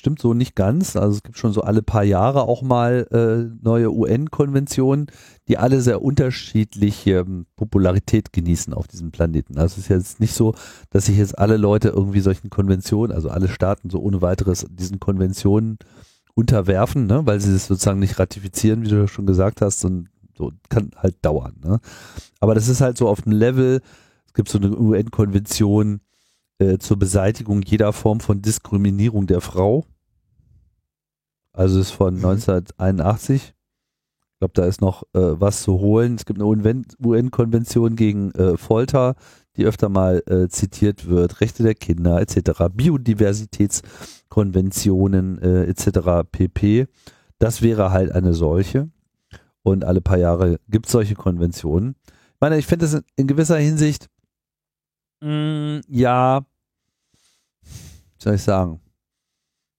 Stimmt 0.00 0.18
so 0.18 0.32
nicht 0.32 0.56
ganz. 0.56 0.96
Also 0.96 1.16
es 1.16 1.22
gibt 1.22 1.36
schon 1.36 1.52
so 1.52 1.60
alle 1.60 1.82
paar 1.82 2.04
Jahre 2.04 2.44
auch 2.44 2.62
mal 2.62 3.06
äh, 3.10 3.54
neue 3.62 3.92
UN-Konventionen, 3.92 5.08
die 5.46 5.58
alle 5.58 5.82
sehr 5.82 6.00
unterschiedliche 6.00 7.18
ähm, 7.18 7.44
Popularität 7.54 8.32
genießen 8.32 8.72
auf 8.72 8.88
diesem 8.88 9.10
Planeten. 9.10 9.58
Also 9.58 9.74
es 9.74 9.78
ist 9.80 9.88
jetzt 9.88 10.18
nicht 10.18 10.32
so, 10.32 10.54
dass 10.88 11.04
sich 11.04 11.18
jetzt 11.18 11.38
alle 11.38 11.58
Leute 11.58 11.90
irgendwie 11.90 12.20
solchen 12.20 12.48
Konventionen, 12.48 13.14
also 13.14 13.28
alle 13.28 13.48
Staaten 13.48 13.90
so 13.90 14.00
ohne 14.00 14.22
weiteres 14.22 14.64
diesen 14.70 15.00
Konventionen 15.00 15.76
unterwerfen, 16.32 17.06
ne, 17.06 17.26
weil 17.26 17.38
sie 17.38 17.54
es 17.54 17.66
sozusagen 17.66 18.00
nicht 18.00 18.18
ratifizieren, 18.18 18.82
wie 18.82 18.88
du 18.88 19.06
schon 19.06 19.26
gesagt 19.26 19.60
hast, 19.60 19.84
und 19.84 20.08
so 20.34 20.50
kann 20.70 20.92
halt 20.96 21.16
dauern. 21.20 21.56
Ne? 21.62 21.78
Aber 22.40 22.54
das 22.54 22.68
ist 22.68 22.80
halt 22.80 22.96
so 22.96 23.06
auf 23.06 23.20
dem 23.20 23.32
Level, 23.32 23.82
es 24.24 24.32
gibt 24.32 24.48
so 24.48 24.56
eine 24.56 24.74
UN-Konvention 24.74 26.00
äh, 26.60 26.78
zur 26.78 26.98
Beseitigung 26.98 27.62
jeder 27.62 27.92
Form 27.92 28.20
von 28.20 28.42
Diskriminierung 28.42 29.26
der 29.26 29.40
Frau. 29.40 29.84
Also 31.52 31.80
ist 31.80 31.90
von 31.90 32.14
mhm. 32.14 32.24
1981. 32.24 33.42
Ich 33.42 33.52
glaube, 34.38 34.52
da 34.54 34.66
ist 34.66 34.80
noch 34.80 35.02
äh, 35.14 35.40
was 35.40 35.62
zu 35.62 35.80
holen. 35.80 36.14
Es 36.14 36.24
gibt 36.24 36.40
eine 36.40 36.46
UN-Konvention 36.46 37.96
gegen 37.96 38.30
äh, 38.32 38.56
Folter, 38.56 39.16
die 39.56 39.66
öfter 39.66 39.88
mal 39.88 40.22
äh, 40.26 40.48
zitiert 40.48 41.08
wird, 41.08 41.40
Rechte 41.40 41.62
der 41.62 41.74
Kinder 41.74 42.20
etc., 42.20 42.64
Biodiversitätskonventionen 42.72 45.42
äh, 45.42 45.64
etc. 45.64 46.28
pp. 46.30 46.86
Das 47.38 47.62
wäre 47.62 47.90
halt 47.90 48.12
eine 48.12 48.32
solche. 48.32 48.88
Und 49.62 49.84
alle 49.84 50.00
paar 50.00 50.18
Jahre 50.18 50.58
gibt 50.68 50.86
es 50.86 50.92
solche 50.92 51.14
Konventionen. 51.14 51.96
Ich 52.06 52.40
meine, 52.40 52.56
ich 52.56 52.66
finde 52.66 52.86
es 52.86 53.02
in 53.16 53.26
gewisser 53.26 53.58
Hinsicht, 53.58 54.08
mm, 55.20 55.80
ja, 55.88 56.46
soll 58.22 58.34
ich 58.34 58.42
sagen, 58.42 58.80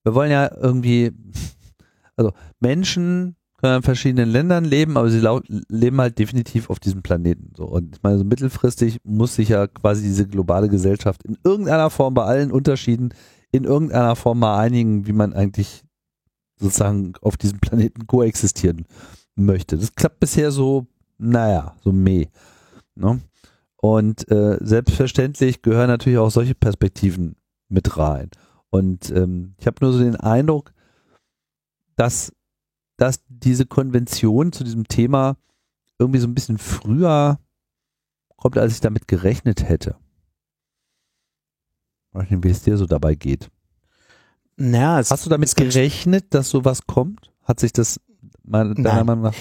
wir 0.03 0.15
wollen 0.15 0.31
ja 0.31 0.51
irgendwie, 0.55 1.11
also 2.15 2.31
Menschen 2.59 3.35
können 3.57 3.77
in 3.77 3.83
verschiedenen 3.83 4.29
Ländern 4.29 4.65
leben, 4.65 4.97
aber 4.97 5.09
sie 5.09 5.21
leben 5.69 6.01
halt 6.01 6.17
definitiv 6.17 6.69
auf 6.69 6.79
diesem 6.79 7.03
Planeten. 7.03 7.53
So. 7.55 7.65
Und 7.65 7.95
ich 7.95 8.03
meine, 8.03 8.17
so 8.17 8.23
mittelfristig 8.23 8.99
muss 9.03 9.35
sich 9.35 9.49
ja 9.49 9.67
quasi 9.67 10.01
diese 10.01 10.27
globale 10.27 10.67
Gesellschaft 10.67 11.23
in 11.23 11.37
irgendeiner 11.43 11.91
Form 11.91 12.15
bei 12.15 12.23
allen 12.23 12.51
Unterschieden 12.51 13.13
in 13.51 13.65
irgendeiner 13.65 14.15
Form 14.15 14.39
mal 14.39 14.57
einigen, 14.59 15.05
wie 15.07 15.13
man 15.13 15.33
eigentlich 15.33 15.83
sozusagen 16.57 17.13
auf 17.21 17.37
diesem 17.37 17.59
Planeten 17.59 18.07
koexistieren 18.07 18.85
möchte. 19.35 19.77
Das 19.77 19.93
klappt 19.93 20.19
bisher 20.19 20.51
so, 20.51 20.87
naja, 21.17 21.75
so 21.83 21.91
meh. 21.91 22.27
Ne? 22.95 23.19
Und 23.77 24.29
äh, 24.31 24.57
selbstverständlich 24.61 25.61
gehören 25.61 25.87
natürlich 25.87 26.19
auch 26.19 26.31
solche 26.31 26.55
Perspektiven 26.55 27.35
mit 27.71 27.97
rein. 27.97 28.29
Und 28.69 29.09
ähm, 29.11 29.55
ich 29.57 29.67
habe 29.67 29.77
nur 29.81 29.93
so 29.93 29.99
den 29.99 30.15
Eindruck, 30.15 30.73
dass, 31.95 32.31
dass 32.97 33.21
diese 33.27 33.65
Konvention 33.65 34.51
zu 34.51 34.63
diesem 34.63 34.87
Thema 34.87 35.37
irgendwie 35.99 36.19
so 36.19 36.27
ein 36.27 36.33
bisschen 36.33 36.57
früher 36.57 37.39
kommt, 38.37 38.57
als 38.57 38.73
ich 38.73 38.81
damit 38.81 39.07
gerechnet 39.07 39.67
hätte. 39.67 39.95
Ich 42.09 42.19
weiß 42.19 42.29
nicht, 42.29 42.43
wie 42.43 42.49
es 42.49 42.63
dir 42.63 42.77
so 42.77 42.85
dabei 42.85 43.15
geht. 43.15 43.49
Naja, 44.57 44.97
Hast 44.97 45.25
du 45.25 45.29
damit 45.29 45.55
gerechnet, 45.55 46.33
dass 46.33 46.49
sowas 46.49 46.85
kommt? 46.85 47.31
Hat 47.43 47.59
sich 47.59 47.73
das 47.73 47.99
deiner 48.43 49.03
Meinung 49.03 49.21
nach? 49.21 49.33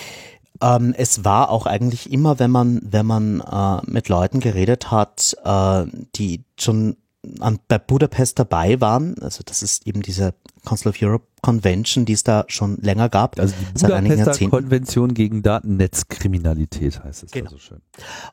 Ähm, 0.63 0.95
es 0.97 1.25
war 1.25 1.51
auch 1.51 1.67
eigentlich 1.67 2.13
immer, 2.13 2.39
wenn 2.39 2.51
man, 2.51 2.81
wenn 2.85 3.07
man 3.07 3.41
äh, 3.41 3.91
mit 3.91 4.09
Leuten 4.09 4.41
geredet 4.41 4.91
hat, 4.91 5.37
äh, 5.45 5.87
die 6.15 6.45
schon 6.59 6.97
an, 7.41 7.59
bei 7.69 7.79
Budapest 7.79 8.39
dabei 8.39 8.81
waren, 8.81 9.15
also 9.21 9.43
das 9.45 9.63
ist 9.63 9.87
eben 9.87 10.03
diese 10.03 10.35
Council 10.65 10.89
of 10.89 10.97
Europe 11.01 11.25
Convention, 11.43 12.05
die 12.05 12.13
es 12.13 12.23
da 12.23 12.45
schon 12.49 12.79
länger 12.81 13.09
gab. 13.09 13.39
Also 13.39 13.55
die 13.59 13.87
Budapester 13.87 14.49
Konvention 14.49 15.15
gegen 15.15 15.43
Datennetzkriminalität 15.43 17.03
heißt 17.03 17.25
es 17.25 17.31
genau. 17.31 17.47
also 17.47 17.59
schön. 17.59 17.81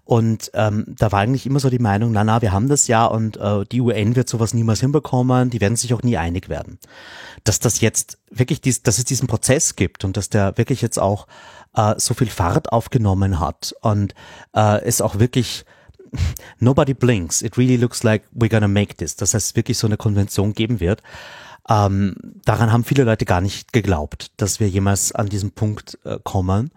Und 0.03 0.51
ähm, 0.53 0.85
da 0.87 1.11
war 1.11 1.19
eigentlich 1.19 1.45
immer 1.45 1.59
so 1.59 1.69
die 1.69 1.79
Meinung, 1.79 2.11
na 2.11 2.23
na, 2.23 2.41
wir 2.41 2.51
haben 2.51 2.67
das 2.67 2.87
ja 2.87 3.05
und 3.05 3.37
äh, 3.37 3.65
die 3.71 3.81
UN 3.81 4.15
wird 4.15 4.29
sowas 4.29 4.53
niemals 4.53 4.79
hinbekommen, 4.81 5.49
die 5.49 5.61
werden 5.61 5.75
sich 5.75 5.93
auch 5.93 6.03
nie 6.03 6.17
einig 6.17 6.49
werden. 6.49 6.79
Dass 7.43 7.59
das 7.59 7.81
jetzt 7.81 8.17
wirklich, 8.29 8.61
dies, 8.61 8.83
dass 8.83 8.97
es 8.97 9.05
diesen 9.05 9.27
Prozess 9.27 9.75
gibt 9.75 10.03
und 10.03 10.17
dass 10.17 10.29
der 10.29 10.57
wirklich 10.57 10.81
jetzt 10.81 10.99
auch 10.99 11.27
äh, 11.75 11.95
so 11.97 12.13
viel 12.13 12.27
Fahrt 12.27 12.71
aufgenommen 12.71 13.39
hat 13.39 13.73
und 13.81 14.15
äh, 14.53 14.81
es 14.83 15.01
auch 15.01 15.19
wirklich 15.19 15.65
nobody 16.59 16.93
blinks. 16.93 17.41
It 17.41 17.57
really 17.57 17.77
looks 17.77 18.03
like 18.03 18.23
we're 18.33 18.49
gonna 18.49 18.67
make 18.67 18.95
this. 18.95 19.15
Dass 19.15 19.33
es 19.33 19.55
wirklich 19.55 19.77
so 19.77 19.87
eine 19.87 19.97
Konvention 19.97 20.53
geben 20.53 20.79
wird. 20.79 21.01
Ähm, 21.69 22.15
daran 22.45 22.71
haben 22.71 22.83
viele 22.83 23.03
Leute 23.03 23.25
gar 23.25 23.41
nicht 23.41 23.73
geglaubt, 23.73 24.31
dass 24.37 24.59
wir 24.59 24.69
jemals 24.69 25.11
an 25.11 25.27
diesen 25.27 25.51
Punkt 25.51 25.97
äh, 26.05 26.17
kommen. 26.23 26.71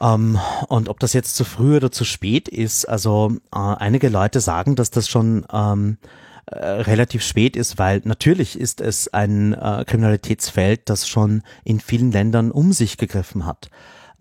Ähm, 0.00 0.38
und 0.68 0.88
ob 0.88 1.00
das 1.00 1.12
jetzt 1.12 1.36
zu 1.36 1.44
früh 1.44 1.76
oder 1.76 1.90
zu 1.90 2.04
spät 2.04 2.48
ist, 2.48 2.88
also 2.88 3.32
äh, 3.52 3.58
einige 3.58 4.08
Leute 4.08 4.40
sagen, 4.40 4.76
dass 4.76 4.90
das 4.90 5.08
schon 5.08 5.46
ähm, 5.52 5.98
äh, 6.46 6.64
relativ 6.64 7.22
spät 7.22 7.56
ist, 7.56 7.78
weil 7.78 8.02
natürlich 8.04 8.58
ist 8.58 8.80
es 8.80 9.12
ein 9.12 9.54
äh, 9.54 9.84
Kriminalitätsfeld, 9.86 10.88
das 10.88 11.08
schon 11.08 11.42
in 11.64 11.80
vielen 11.80 12.12
Ländern 12.12 12.50
um 12.50 12.72
sich 12.72 12.96
gegriffen 12.96 13.46
hat. 13.46 13.70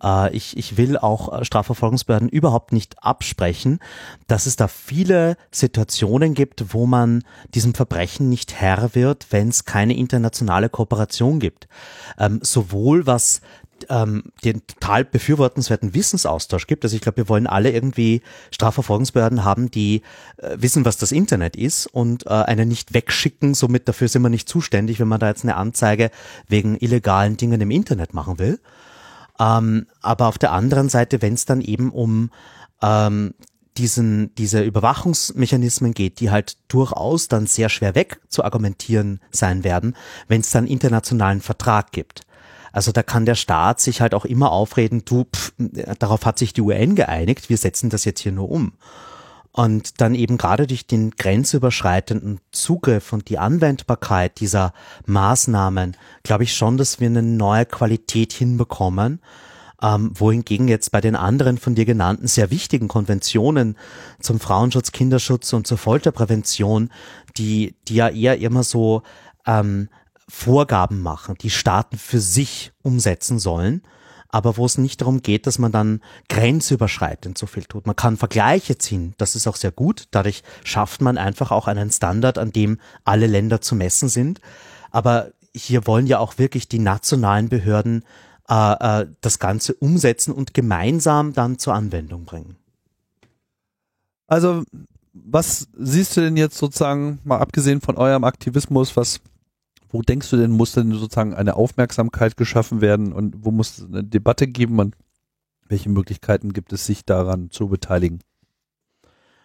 Äh, 0.03 0.35
ich, 0.35 0.57
ich 0.57 0.77
will 0.77 0.97
auch 0.97 1.41
äh, 1.41 1.45
Strafverfolgungsbehörden 1.45 2.29
überhaupt 2.29 2.71
nicht 2.73 3.03
absprechen, 3.03 3.79
dass 4.27 4.45
es 4.45 4.55
da 4.55 4.67
viele 4.67 5.37
Situationen 5.51 6.33
gibt, 6.33 6.73
wo 6.73 6.85
man 6.85 7.23
diesem 7.53 7.73
Verbrechen 7.73 8.29
nicht 8.29 8.53
Herr 8.53 8.95
wird, 8.95 9.27
wenn 9.31 9.49
es 9.49 9.65
keine 9.65 9.95
internationale 9.95 10.69
Kooperation 10.69 11.39
gibt. 11.39 11.67
Ähm, 12.17 12.39
sowohl 12.43 13.05
was 13.05 13.41
ähm, 13.89 14.23
den 14.43 14.65
total 14.65 15.05
befürwortenswerten 15.05 15.93
Wissensaustausch 15.93 16.67
gibt. 16.67 16.83
Also 16.83 16.95
ich 16.95 17.01
glaube, 17.01 17.17
wir 17.17 17.29
wollen 17.29 17.47
alle 17.47 17.71
irgendwie 17.71 18.21
Strafverfolgungsbehörden 18.51 19.43
haben, 19.43 19.71
die 19.71 20.01
äh, 20.37 20.57
wissen, 20.59 20.85
was 20.85 20.97
das 20.97 21.11
Internet 21.11 21.55
ist 21.55 21.87
und 21.87 22.25
äh, 22.25 22.29
einen 22.29 22.67
nicht 22.67 22.93
wegschicken. 22.93 23.53
Somit 23.53 23.87
dafür 23.87 24.07
sind 24.07 24.21
wir 24.21 24.29
nicht 24.29 24.49
zuständig, 24.49 24.99
wenn 24.99 25.07
man 25.07 25.19
da 25.19 25.27
jetzt 25.27 25.43
eine 25.43 25.55
Anzeige 25.55 26.11
wegen 26.47 26.77
illegalen 26.77 27.37
Dingen 27.37 27.61
im 27.61 27.71
Internet 27.71 28.13
machen 28.13 28.39
will. 28.39 28.59
Ähm, 29.39 29.87
aber 30.01 30.27
auf 30.27 30.37
der 30.37 30.51
anderen 30.51 30.89
Seite, 30.89 31.21
wenn 31.21 31.33
es 31.33 31.45
dann 31.45 31.61
eben 31.61 31.91
um 31.91 32.31
ähm, 32.81 33.33
diesen, 33.77 34.33
diese 34.35 34.61
Überwachungsmechanismen 34.63 35.93
geht, 35.93 36.19
die 36.19 36.31
halt 36.31 36.57
durchaus 36.67 37.27
dann 37.27 37.45
sehr 37.45 37.69
schwer 37.69 37.95
weg 37.95 38.19
zu 38.27 38.43
argumentieren 38.43 39.21
sein 39.31 39.63
werden, 39.63 39.95
wenn 40.27 40.41
es 40.41 40.49
dann 40.49 40.67
internationalen 40.67 41.41
Vertrag 41.41 41.91
gibt. 41.91 42.21
Also 42.71 42.91
da 42.91 43.03
kann 43.03 43.25
der 43.25 43.35
Staat 43.35 43.79
sich 43.79 44.01
halt 44.01 44.13
auch 44.13 44.25
immer 44.25 44.51
aufreden, 44.51 45.03
du, 45.05 45.25
pff, 45.25 45.53
darauf 45.99 46.25
hat 46.25 46.37
sich 46.37 46.53
die 46.53 46.61
UN 46.61 46.95
geeinigt, 46.95 47.49
wir 47.49 47.57
setzen 47.57 47.89
das 47.89 48.05
jetzt 48.05 48.21
hier 48.21 48.31
nur 48.31 48.49
um. 48.49 48.73
Und 49.57 50.01
dann 50.01 50.13
eben 50.13 50.37
gerade 50.37 50.67
durch 50.67 50.85
den 50.85 51.09
grenzüberschreitenden 51.09 52.39
Zugriff 52.51 53.11
und 53.11 53.27
die 53.27 53.39
Anwendbarkeit 53.39 54.39
dieser 54.39 54.71
Maßnahmen 55.07 55.97
glaube 56.21 56.43
ich 56.43 56.53
schon, 56.53 56.77
dass 56.77 56.99
wir 56.99 57.07
eine 57.07 57.23
neue 57.23 57.65
Qualität 57.65 58.33
hinbekommen. 58.33 59.19
Ähm, 59.81 60.11
wohingegen 60.13 60.67
jetzt 60.67 60.91
bei 60.91 61.01
den 61.01 61.15
anderen 61.15 61.57
von 61.57 61.73
dir 61.73 61.85
genannten 61.85 62.27
sehr 62.27 62.51
wichtigen 62.51 62.87
Konventionen 62.87 63.77
zum 64.19 64.39
Frauenschutz, 64.39 64.91
Kinderschutz 64.91 65.51
und 65.53 65.65
zur 65.65 65.79
Folterprävention, 65.79 66.91
die, 67.35 67.73
die 67.87 67.95
ja 67.95 68.09
eher 68.09 68.37
immer 68.37 68.61
so 68.61 69.01
ähm, 69.47 69.89
Vorgaben 70.29 71.01
machen, 71.01 71.33
die 71.41 71.49
Staaten 71.49 71.97
für 71.97 72.19
sich 72.19 72.73
umsetzen 72.83 73.39
sollen 73.39 73.81
aber 74.29 74.57
wo 74.57 74.65
es 74.65 74.77
nicht 74.77 75.01
darum 75.01 75.21
geht, 75.21 75.47
dass 75.47 75.59
man 75.59 75.71
dann 75.71 76.01
grenzüberschreitend 76.29 77.37
so 77.37 77.45
viel 77.45 77.63
tut. 77.63 77.85
Man 77.85 77.95
kann 77.95 78.17
Vergleiche 78.17 78.77
ziehen, 78.77 79.13
das 79.17 79.35
ist 79.35 79.47
auch 79.47 79.55
sehr 79.55 79.71
gut. 79.71 80.07
Dadurch 80.11 80.43
schafft 80.63 81.01
man 81.01 81.17
einfach 81.17 81.51
auch 81.51 81.67
einen 81.67 81.91
Standard, 81.91 82.37
an 82.37 82.51
dem 82.51 82.79
alle 83.05 83.27
Länder 83.27 83.61
zu 83.61 83.75
messen 83.75 84.09
sind. 84.09 84.41
Aber 84.91 85.31
hier 85.55 85.87
wollen 85.87 86.07
ja 86.07 86.19
auch 86.19 86.37
wirklich 86.37 86.67
die 86.67 86.79
nationalen 86.79 87.49
Behörden 87.49 88.03
äh, 88.49 89.01
äh, 89.01 89.07
das 89.21 89.39
Ganze 89.39 89.73
umsetzen 89.73 90.33
und 90.33 90.53
gemeinsam 90.53 91.33
dann 91.33 91.59
zur 91.59 91.73
Anwendung 91.73 92.25
bringen. 92.25 92.55
Also, 94.27 94.63
was 95.13 95.67
siehst 95.77 96.15
du 96.15 96.21
denn 96.21 96.37
jetzt 96.37 96.57
sozusagen, 96.57 97.19
mal 97.23 97.39
abgesehen 97.39 97.81
von 97.81 97.97
eurem 97.97 98.23
Aktivismus, 98.23 98.95
was 98.95 99.19
wo 99.89 100.01
denkst 100.01 100.29
du 100.29 100.37
denn, 100.37 100.51
muss 100.51 100.73
denn 100.73 100.91
sozusagen 100.91 101.33
eine 101.33 101.55
Aufmerksamkeit 101.55 102.37
geschaffen 102.37 102.81
werden 102.81 103.13
und 103.13 103.45
wo 103.45 103.51
muss 103.51 103.77
es 103.77 103.85
eine 103.85 104.03
Debatte 104.03 104.47
geben 104.47 104.79
und 104.79 104.95
welche 105.67 105.89
Möglichkeiten 105.89 106.53
gibt 106.53 106.73
es, 106.73 106.85
sich 106.85 107.05
daran 107.05 107.49
zu 107.51 107.67
beteiligen? 107.67 108.19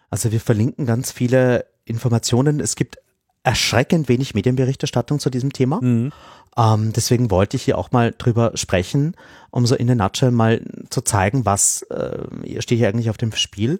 Also 0.09 0.31
wir 0.31 0.39
verlinken 0.39 0.85
ganz 0.85 1.11
viele 1.11 1.65
Informationen. 1.85 2.59
Es 2.59 2.75
gibt 2.75 2.97
erschreckend 3.43 4.07
wenig 4.07 4.33
Medienberichterstattung 4.33 5.19
zu 5.19 5.29
diesem 5.29 5.51
Thema. 5.51 5.81
Mhm. 5.81 6.11
Ähm, 6.55 6.93
deswegen 6.93 7.29
wollte 7.29 7.57
ich 7.57 7.63
hier 7.63 7.77
auch 7.77 7.91
mal 7.91 8.13
drüber 8.17 8.51
sprechen, 8.55 9.15
um 9.51 9.65
so 9.65 9.75
in 9.75 9.87
der 9.87 9.95
Nutshell 9.95 10.31
mal 10.31 10.61
zu 10.89 11.01
zeigen, 11.01 11.45
was 11.45 11.81
äh, 11.83 12.61
steht 12.61 12.77
hier 12.77 12.87
eigentlich 12.87 13.09
auf 13.09 13.17
dem 13.17 13.33
Spiel. 13.33 13.79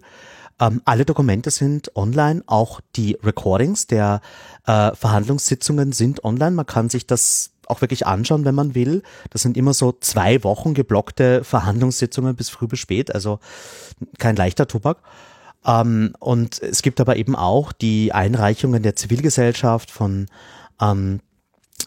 Ähm, 0.60 0.82
alle 0.84 1.04
Dokumente 1.04 1.50
sind 1.50 1.96
online, 1.96 2.42
auch 2.46 2.80
die 2.96 3.18
Recordings 3.22 3.86
der 3.86 4.20
äh, 4.66 4.94
Verhandlungssitzungen 4.94 5.92
sind 5.92 6.24
online. 6.24 6.52
Man 6.52 6.66
kann 6.66 6.88
sich 6.88 7.06
das 7.06 7.50
auch 7.66 7.80
wirklich 7.80 8.06
anschauen, 8.06 8.44
wenn 8.44 8.54
man 8.54 8.74
will. 8.74 9.02
Das 9.30 9.42
sind 9.42 9.56
immer 9.56 9.74
so 9.74 9.92
zwei 10.00 10.44
Wochen 10.44 10.74
geblockte 10.74 11.44
Verhandlungssitzungen 11.44 12.36
bis 12.36 12.50
früh 12.50 12.66
bis 12.66 12.78
spät, 12.78 13.14
also 13.14 13.40
kein 14.18 14.36
leichter 14.36 14.68
Tobak. 14.68 14.98
Ähm, 15.64 16.14
und 16.20 16.62
es 16.62 16.82
gibt 16.82 17.00
aber 17.00 17.16
eben 17.16 17.36
auch 17.36 17.72
die 17.72 18.12
Einreichungen 18.12 18.82
der 18.82 18.96
Zivilgesellschaft 18.96 19.90
von 19.90 20.26
ähm, 20.80 21.20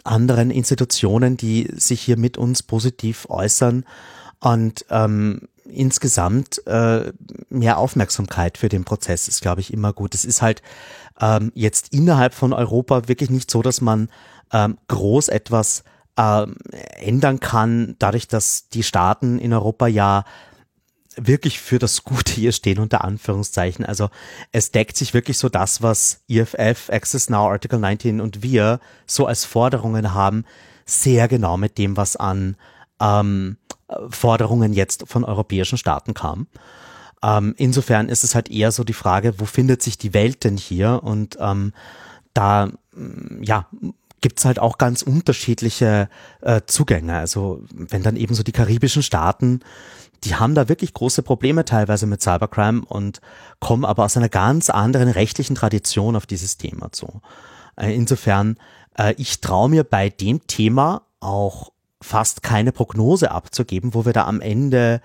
anderen 0.04 0.52
Institutionen, 0.52 1.38
die 1.38 1.70
sich 1.76 2.02
hier 2.02 2.18
mit 2.18 2.38
uns 2.38 2.64
positiv 2.64 3.28
äußern. 3.30 3.86
Und 4.40 4.86
ähm, 4.90 5.48
insgesamt 5.70 6.66
äh, 6.68 7.12
mehr 7.50 7.78
Aufmerksamkeit 7.78 8.58
für 8.58 8.70
den 8.70 8.86
Prozess 8.86 9.28
ist, 9.28 9.42
glaube 9.42 9.62
ich, 9.62 9.74
immer 9.74 9.94
gut. 9.94 10.16
Es 10.16 10.26
ist 10.26 10.42
halt 10.42 10.62
ähm, 11.20 11.52
jetzt 11.56 11.94
innerhalb 11.94 12.34
von 12.34 12.54
Europa 12.54 13.08
wirklich 13.08 13.30
nicht 13.30 13.50
so, 13.50 13.62
dass 13.62 13.82
man 13.82 14.10
ähm, 14.52 14.78
groß 14.88 15.30
etwas 15.30 15.84
ähm, 16.18 16.56
ändern 16.96 17.40
kann, 17.40 17.96
dadurch, 18.00 18.28
dass 18.28 18.70
die 18.70 18.84
Staaten 18.84 19.40
in 19.40 19.54
Europa 19.54 19.88
ja 19.88 20.26
wirklich 21.16 21.60
für 21.60 21.80
das 21.80 22.04
Gute 22.04 22.34
hier 22.34 22.52
stehen, 22.52 22.80
unter 22.80 23.04
Anführungszeichen. 23.04 23.86
Also 23.86 24.10
es 24.52 24.72
deckt 24.72 24.98
sich 24.98 25.14
wirklich 25.14 25.38
so 25.38 25.50
das, 25.50 25.82
was 25.82 26.22
EFF, 26.28 26.90
Access 26.90 27.30
Now, 27.30 27.50
Article 27.50 27.80
19 27.80 28.22
und 28.22 28.44
wir 28.44 28.80
so 29.06 29.26
als 29.26 29.46
Forderungen 29.46 30.14
haben, 30.14 30.46
sehr 30.86 31.28
genau 31.28 31.58
mit 31.58 31.78
dem, 31.78 31.98
was 31.98 32.16
an 32.16 32.56
ähm, 33.00 33.58
Forderungen 34.10 34.74
jetzt 34.74 35.06
von 35.08 35.24
europäischen 35.24 35.78
Staaten 35.78 36.14
kam. 36.14 36.48
Ähm, 37.24 37.56
insofern 37.58 38.10
ist 38.10 38.24
es 38.24 38.36
halt 38.36 38.50
eher 38.50 38.72
so 38.72 38.84
die 38.84 38.94
Frage, 38.94 39.40
wo 39.40 39.46
findet 39.46 39.82
sich 39.82 39.98
die 39.98 40.14
Welt 40.14 40.44
denn 40.44 40.58
hier? 40.58 41.02
Und 41.04 41.38
ähm, 41.40 41.74
da, 42.34 42.70
ja, 43.42 43.68
gibt's 44.22 44.46
halt 44.46 44.60
auch 44.60 44.78
ganz 44.78 45.02
unterschiedliche 45.02 46.10
äh, 46.42 46.62
Zugänge. 46.66 47.18
Also 47.18 47.64
wenn 47.72 48.04
dann 48.04 48.16
eben 48.16 48.36
so 48.36 48.44
die 48.44 48.52
karibischen 48.52 49.04
Staaten, 49.04 49.62
die 50.24 50.36
haben 50.36 50.56
da 50.56 50.68
wirklich 50.68 50.94
große 50.94 51.22
Probleme 51.22 51.66
teilweise 51.66 52.08
mit 52.08 52.22
Cybercrime 52.22 52.84
und 52.86 53.22
kommen 53.60 53.86
aber 53.86 54.06
aus 54.06 54.18
einer 54.18 54.30
ganz 54.30 54.70
anderen 54.70 55.10
rechtlichen 55.10 55.56
Tradition 55.56 56.16
auf 56.16 56.26
dieses 56.26 56.58
Thema 56.58 56.92
zu. 56.92 57.22
Äh, 57.76 57.96
insofern, 57.96 58.58
äh, 58.98 59.14
ich 59.18 59.42
traue 59.42 59.70
mir 59.70 59.84
bei 59.84 60.10
dem 60.10 60.46
Thema 60.48 61.04
auch 61.20 61.72
fast 62.02 62.44
keine 62.44 62.72
Prognose 62.72 63.32
abzugeben, 63.32 63.94
wo 63.94 64.06
wir 64.06 64.14
da 64.14 64.26
am 64.26 64.42
Ende 64.42 65.02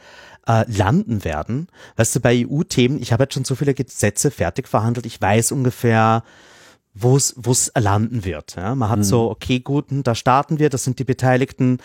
äh, 0.47 0.64
landen 0.70 1.24
werden. 1.24 1.68
Weißt 1.97 2.16
du, 2.16 2.20
bei 2.20 2.47
EU-Themen, 2.47 3.01
ich 3.01 3.12
habe 3.12 3.24
jetzt 3.24 3.34
schon 3.34 3.45
so 3.45 3.55
viele 3.55 3.74
Gesetze 3.74 4.30
fertig 4.30 4.68
verhandelt, 4.68 5.07
ich 5.07 5.20
weiß 5.20 5.53
ungefähr, 5.53 6.22
wo 6.95 7.16
es 7.16 7.72
landen 7.74 8.24
wird. 8.24 8.57
Ja, 8.57 8.74
man 8.74 8.90
hat 8.90 8.99
mhm. 8.99 9.05
so, 9.05 9.30
okay, 9.30 9.61
gut, 9.61 9.90
hm, 9.90 10.03
da 10.03 10.14
starten 10.14 10.59
wir, 10.59 10.68
das 10.68 10.84
sind 10.84 10.99
die 10.99 11.05
Beteiligten. 11.05 11.78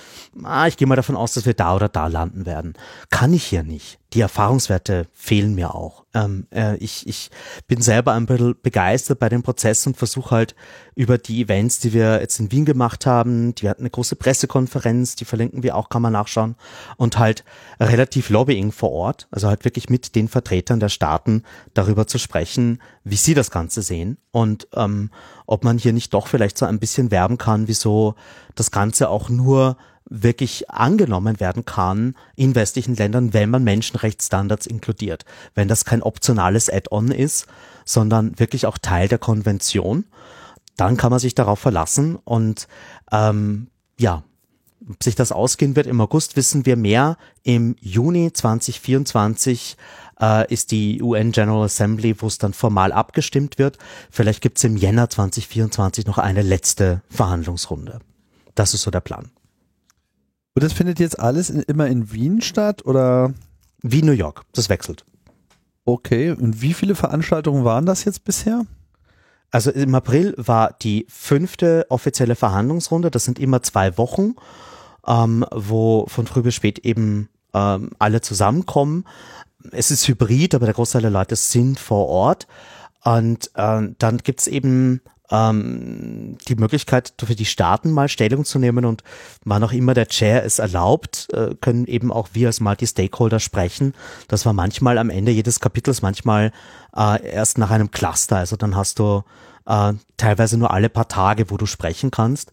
Ah, 0.43 0.67
ich 0.67 0.75
gehe 0.75 0.87
mal 0.87 0.95
davon 0.95 1.15
aus, 1.15 1.33
dass 1.33 1.45
wir 1.45 1.53
da 1.53 1.75
oder 1.75 1.87
da 1.87 2.07
landen 2.07 2.45
werden. 2.45 2.73
Kann 3.09 3.33
ich 3.33 3.45
hier 3.45 3.63
nicht 3.63 3.99
die 4.13 4.21
Erfahrungswerte 4.21 5.07
fehlen 5.13 5.53
mir 5.53 5.75
auch. 5.75 6.05
Ähm, 6.13 6.47
äh, 6.51 6.77
ich, 6.77 7.05
ich 7.07 7.29
bin 7.67 7.81
selber 7.81 8.13
ein 8.13 8.25
bisschen 8.25 8.55
begeistert 8.61 9.19
bei 9.19 9.27
dem 9.27 9.43
Prozess 9.43 9.85
und 9.85 9.97
versuche 9.97 10.31
halt 10.31 10.55
über 10.95 11.17
die 11.17 11.41
Events, 11.41 11.79
die 11.79 11.91
wir 11.91 12.21
jetzt 12.21 12.39
in 12.39 12.51
Wien 12.51 12.63
gemacht 12.63 13.05
haben, 13.05 13.53
die 13.55 13.69
hatten 13.69 13.81
eine 13.81 13.89
große 13.89 14.15
Pressekonferenz, 14.15 15.15
die 15.15 15.25
verlinken 15.25 15.61
wir 15.61 15.75
auch, 15.75 15.89
kann 15.89 16.01
man 16.01 16.13
nachschauen, 16.13 16.55
und 16.95 17.19
halt 17.19 17.43
relativ 17.81 18.29
Lobbying 18.29 18.71
vor 18.71 18.91
Ort, 18.91 19.27
also 19.29 19.49
halt 19.49 19.65
wirklich 19.65 19.89
mit 19.89 20.15
den 20.15 20.29
Vertretern 20.29 20.79
der 20.79 20.89
Staaten 20.89 21.43
darüber 21.73 22.07
zu 22.07 22.17
sprechen, 22.17 22.81
wie 23.03 23.17
sie 23.17 23.33
das 23.33 23.51
Ganze 23.51 23.81
sehen 23.81 24.17
und 24.31 24.69
ähm, 24.73 25.11
ob 25.45 25.65
man 25.65 25.77
hier 25.77 25.93
nicht 25.93 26.13
doch 26.13 26.27
vielleicht 26.27 26.57
so 26.57 26.65
ein 26.65 26.79
bisschen 26.79 27.11
werben 27.11 27.37
kann, 27.37 27.67
wieso 27.67 28.15
das 28.55 28.71
Ganze 28.71 29.09
auch 29.09 29.29
nur 29.29 29.77
wirklich 30.09 30.69
angenommen 30.69 31.39
werden 31.39 31.65
kann 31.65 32.15
in 32.35 32.55
westlichen 32.55 32.95
Ländern, 32.95 33.33
wenn 33.33 33.49
man 33.49 33.63
Menschenrechtsstandards 33.63 34.65
inkludiert. 34.65 35.25
Wenn 35.55 35.67
das 35.67 35.85
kein 35.85 36.01
optionales 36.01 36.69
Add-on 36.69 37.11
ist, 37.11 37.47
sondern 37.85 38.37
wirklich 38.39 38.65
auch 38.65 38.77
Teil 38.77 39.07
der 39.07 39.17
Konvention, 39.17 40.05
dann 40.75 40.97
kann 40.97 41.11
man 41.11 41.19
sich 41.19 41.35
darauf 41.35 41.59
verlassen 41.59 42.17
und 42.23 42.67
ähm, 43.11 43.67
ja, 43.99 44.23
ob 44.89 45.03
sich 45.03 45.15
das 45.15 45.31
ausgehen 45.31 45.75
wird 45.75 45.87
im 45.87 45.99
August, 45.99 46.35
wissen 46.35 46.65
wir 46.65 46.77
mehr. 46.77 47.17
Im 47.43 47.75
Juni 47.81 48.31
2024 48.31 49.75
äh, 50.21 50.53
ist 50.53 50.71
die 50.71 51.01
UN 51.01 51.31
General 51.31 51.65
Assembly, 51.65 52.21
wo 52.21 52.27
es 52.27 52.37
dann 52.37 52.53
formal 52.53 52.91
abgestimmt 52.91 53.57
wird. 53.57 53.77
Vielleicht 54.09 54.41
gibt 54.41 54.57
es 54.57 54.63
im 54.63 54.77
Jänner 54.77 55.09
2024 55.09 56.05
noch 56.05 56.19
eine 56.19 56.41
letzte 56.41 57.01
Verhandlungsrunde. 57.09 57.99
Das 58.55 58.73
ist 58.73 58.83
so 58.83 58.91
der 58.91 59.01
Plan. 59.01 59.31
Und 60.57 60.63
das 60.63 60.73
findet 60.73 60.99
jetzt 60.99 61.19
alles 61.19 61.51
in, 61.51 61.61
immer 61.61 61.85
in 61.85 62.11
Wien 62.11 62.41
statt 62.41 62.83
oder? 62.83 63.31
Wie 63.83 64.01
New 64.01 64.11
York. 64.11 64.41
Das 64.53 64.69
wechselt. 64.69 65.05
Okay. 65.85 66.31
Und 66.31 66.63
wie 66.63 66.73
viele 66.73 66.95
Veranstaltungen 66.95 67.63
waren 67.63 67.85
das 67.85 68.05
jetzt 68.05 68.23
bisher? 68.23 68.65
Also 69.51 69.69
im 69.69 69.93
April 69.93 70.33
war 70.35 70.73
die 70.81 71.05
fünfte 71.09 71.85
offizielle 71.89 72.33
Verhandlungsrunde. 72.33 73.11
Das 73.11 73.23
sind 73.23 73.37
immer 73.37 73.61
zwei 73.61 73.99
Wochen, 73.99 74.33
ähm, 75.05 75.45
wo 75.53 76.07
von 76.07 76.25
früh 76.25 76.41
bis 76.41 76.55
spät 76.55 76.79
eben 76.79 77.29
ähm, 77.53 77.91
alle 77.99 78.21
zusammenkommen. 78.21 79.03
Es 79.71 79.91
ist 79.91 80.07
hybrid, 80.07 80.55
aber 80.55 80.65
der 80.65 80.73
Großteil 80.73 81.03
der 81.03 81.11
Leute 81.11 81.35
sind 81.35 81.77
vor 81.77 82.07
Ort. 82.07 82.47
Und 83.03 83.51
äh, 83.53 83.89
dann 83.99 84.17
gibt's 84.23 84.47
eben 84.47 85.01
ähm, 85.31 86.37
die 86.47 86.55
Möglichkeit 86.55 87.13
für 87.23 87.35
die 87.35 87.45
Staaten 87.45 87.91
mal 87.91 88.07
Stellung 88.07 88.45
zu 88.45 88.59
nehmen 88.59 88.85
und 88.85 89.03
wann 89.43 89.63
auch 89.63 89.73
immer 89.73 89.93
der 89.93 90.07
Chair 90.07 90.45
es 90.45 90.59
erlaubt, 90.59 91.27
äh, 91.33 91.55
können 91.59 91.85
eben 91.85 92.11
auch 92.11 92.29
wir 92.33 92.47
als 92.47 92.59
Multi-Stakeholder 92.59 93.39
sprechen. 93.39 93.93
Das 94.27 94.45
war 94.45 94.53
manchmal 94.53 94.97
am 94.97 95.09
Ende 95.09 95.31
jedes 95.31 95.59
Kapitels, 95.59 96.01
manchmal 96.01 96.51
äh, 96.95 97.25
erst 97.29 97.57
nach 97.57 97.71
einem 97.71 97.91
Cluster. 97.91 98.37
Also 98.37 98.55
dann 98.55 98.75
hast 98.75 98.99
du 98.99 99.23
äh, 99.65 99.93
teilweise 100.17 100.57
nur 100.57 100.71
alle 100.71 100.89
paar 100.89 101.07
Tage, 101.07 101.49
wo 101.49 101.57
du 101.57 101.65
sprechen 101.65 102.11
kannst. 102.11 102.51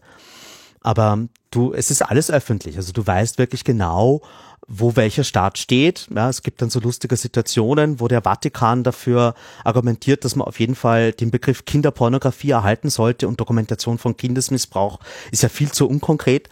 Aber 0.81 1.19
du, 1.49 1.73
es 1.73 1.89
ist 1.89 2.01
alles 2.03 2.29
öffentlich. 2.29 2.77
Also 2.77 2.91
du 2.91 3.05
weißt 3.05 3.37
wirklich 3.37 3.63
genau, 3.63 4.21
wo 4.67 4.95
welcher 4.95 5.23
Staat 5.23 5.57
steht. 5.57 6.07
Ja, 6.13 6.29
es 6.29 6.41
gibt 6.41 6.61
dann 6.61 6.69
so 6.69 6.79
lustige 6.79 7.15
Situationen, 7.15 7.99
wo 7.99 8.07
der 8.07 8.23
Vatikan 8.23 8.83
dafür 8.83 9.35
argumentiert, 9.63 10.25
dass 10.25 10.35
man 10.35 10.47
auf 10.47 10.59
jeden 10.59 10.75
Fall 10.75 11.11
den 11.11 11.31
Begriff 11.31 11.65
Kinderpornografie 11.65 12.51
erhalten 12.51 12.89
sollte 12.89 13.27
und 13.27 13.39
Dokumentation 13.39 13.97
von 13.97 14.17
Kindesmissbrauch 14.17 14.99
ist 15.31 15.43
ja 15.43 15.49
viel 15.49 15.71
zu 15.71 15.87
unkonkret. 15.87 16.49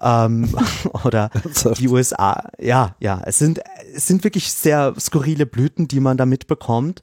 Ähm, 0.00 0.54
oder 1.04 1.30
die 1.78 1.88
USA. 1.88 2.48
Ja, 2.58 2.96
ja, 3.00 3.22
es 3.24 3.38
sind, 3.38 3.60
es 3.94 4.06
sind 4.06 4.24
wirklich 4.24 4.52
sehr 4.52 4.94
skurrile 4.98 5.46
Blüten, 5.46 5.88
die 5.88 6.00
man 6.00 6.16
da 6.16 6.26
mitbekommt. 6.26 7.02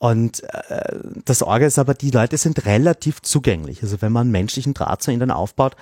Und 0.00 0.42
äh, 0.44 0.98
das 1.26 1.42
Orgel 1.42 1.68
ist 1.68 1.78
aber, 1.78 1.92
die 1.92 2.10
Leute 2.10 2.38
sind 2.38 2.64
relativ 2.64 3.20
zugänglich. 3.20 3.82
Also 3.82 4.00
wenn 4.00 4.12
man 4.12 4.30
menschlichen 4.30 4.72
Draht 4.72 5.02
zu 5.02 5.10
ihnen 5.10 5.30
aufbaut, 5.30 5.76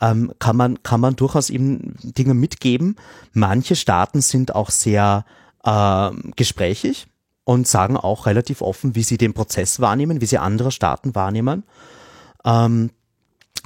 ähm, 0.00 0.32
kann 0.38 0.56
man 0.56 0.82
kann 0.82 1.02
man 1.02 1.16
durchaus 1.16 1.50
eben 1.50 1.94
Dinge 2.02 2.32
mitgeben. 2.32 2.96
Manche 3.34 3.76
Staaten 3.76 4.22
sind 4.22 4.54
auch 4.54 4.70
sehr 4.70 5.26
äh, 5.64 6.10
gesprächig 6.34 7.08
und 7.44 7.68
sagen 7.68 7.98
auch 7.98 8.24
relativ 8.24 8.62
offen, 8.62 8.94
wie 8.94 9.02
sie 9.02 9.18
den 9.18 9.34
Prozess 9.34 9.80
wahrnehmen, 9.80 10.22
wie 10.22 10.26
sie 10.26 10.38
andere 10.38 10.72
Staaten 10.72 11.14
wahrnehmen. 11.14 11.64
Ähm, 12.46 12.88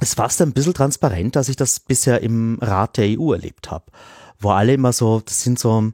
es 0.01 0.17
war 0.17 0.29
ein 0.37 0.51
bisschen 0.51 0.73
transparent, 0.73 1.37
als 1.37 1.47
ich 1.47 1.55
das 1.55 1.79
bisher 1.79 2.21
im 2.21 2.59
Rat 2.59 2.97
der 2.97 3.17
EU 3.17 3.31
erlebt 3.31 3.71
habe, 3.71 3.85
wo 4.37 4.49
alle 4.49 4.73
immer 4.73 4.91
so, 4.91 5.21
das 5.21 5.43
sind 5.43 5.59
so 5.59 5.93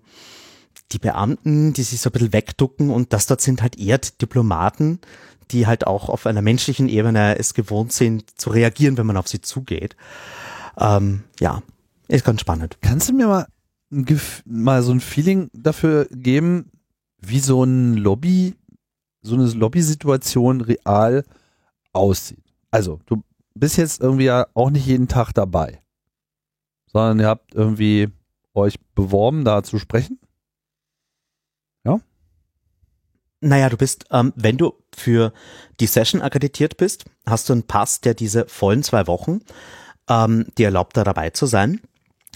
die 0.91 0.99
Beamten, 0.99 1.73
die 1.73 1.83
sich 1.83 2.01
so 2.01 2.09
ein 2.09 2.13
bisschen 2.13 2.33
wegducken 2.33 2.89
und 2.89 3.13
das 3.13 3.27
dort 3.27 3.41
sind 3.41 3.61
halt 3.61 3.77
eher 3.77 3.99
Diplomaten, 3.99 4.99
die 5.51 5.67
halt 5.67 5.87
auch 5.87 6.09
auf 6.09 6.25
einer 6.25 6.41
menschlichen 6.41 6.89
Ebene 6.89 7.37
es 7.37 7.53
gewohnt 7.53 7.91
sind 7.91 8.39
zu 8.39 8.49
reagieren, 8.49 8.97
wenn 8.97 9.05
man 9.05 9.17
auf 9.17 9.27
sie 9.27 9.41
zugeht. 9.41 9.95
Ähm, 10.77 11.23
ja, 11.39 11.61
ist 12.07 12.25
ganz 12.25 12.41
spannend. 12.41 12.77
Kannst 12.81 13.09
du 13.09 13.13
mir 13.13 13.27
mal, 13.27 13.47
mal 14.45 14.81
so 14.81 14.91
ein 14.91 14.99
Feeling 14.99 15.49
dafür 15.53 16.07
geben, 16.11 16.71
wie 17.19 17.39
so 17.39 17.63
ein 17.63 17.95
Lobby, 17.95 18.55
so 19.21 19.35
eine 19.35 19.45
Lobby-Situation 19.45 20.61
real 20.61 21.23
aussieht? 21.93 22.43
Also, 22.71 22.99
du 23.05 23.23
bist 23.53 23.77
jetzt 23.77 24.01
irgendwie 24.01 24.25
ja 24.25 24.47
auch 24.53 24.69
nicht 24.69 24.85
jeden 24.85 25.07
Tag 25.07 25.33
dabei, 25.33 25.81
sondern 26.87 27.19
ihr 27.19 27.27
habt 27.27 27.53
irgendwie 27.53 28.09
euch 28.53 28.79
beworben, 28.95 29.43
da 29.43 29.63
zu 29.63 29.79
sprechen. 29.79 30.19
Ja? 31.85 31.99
Naja, 33.41 33.69
du 33.69 33.77
bist, 33.77 34.05
ähm, 34.11 34.33
wenn 34.35 34.57
du 34.57 34.73
für 34.95 35.31
die 35.79 35.87
Session 35.87 36.21
akkreditiert 36.21 36.77
bist, 36.77 37.05
hast 37.25 37.47
du 37.47 37.53
einen 37.53 37.63
Pass, 37.63 38.01
der 38.01 38.13
diese 38.13 38.45
vollen 38.47 38.83
zwei 38.83 39.07
Wochen, 39.07 39.41
ähm, 40.09 40.47
die 40.57 40.63
erlaubt, 40.63 40.97
da 40.97 41.03
dabei 41.03 41.29
zu 41.29 41.45
sein. 41.45 41.79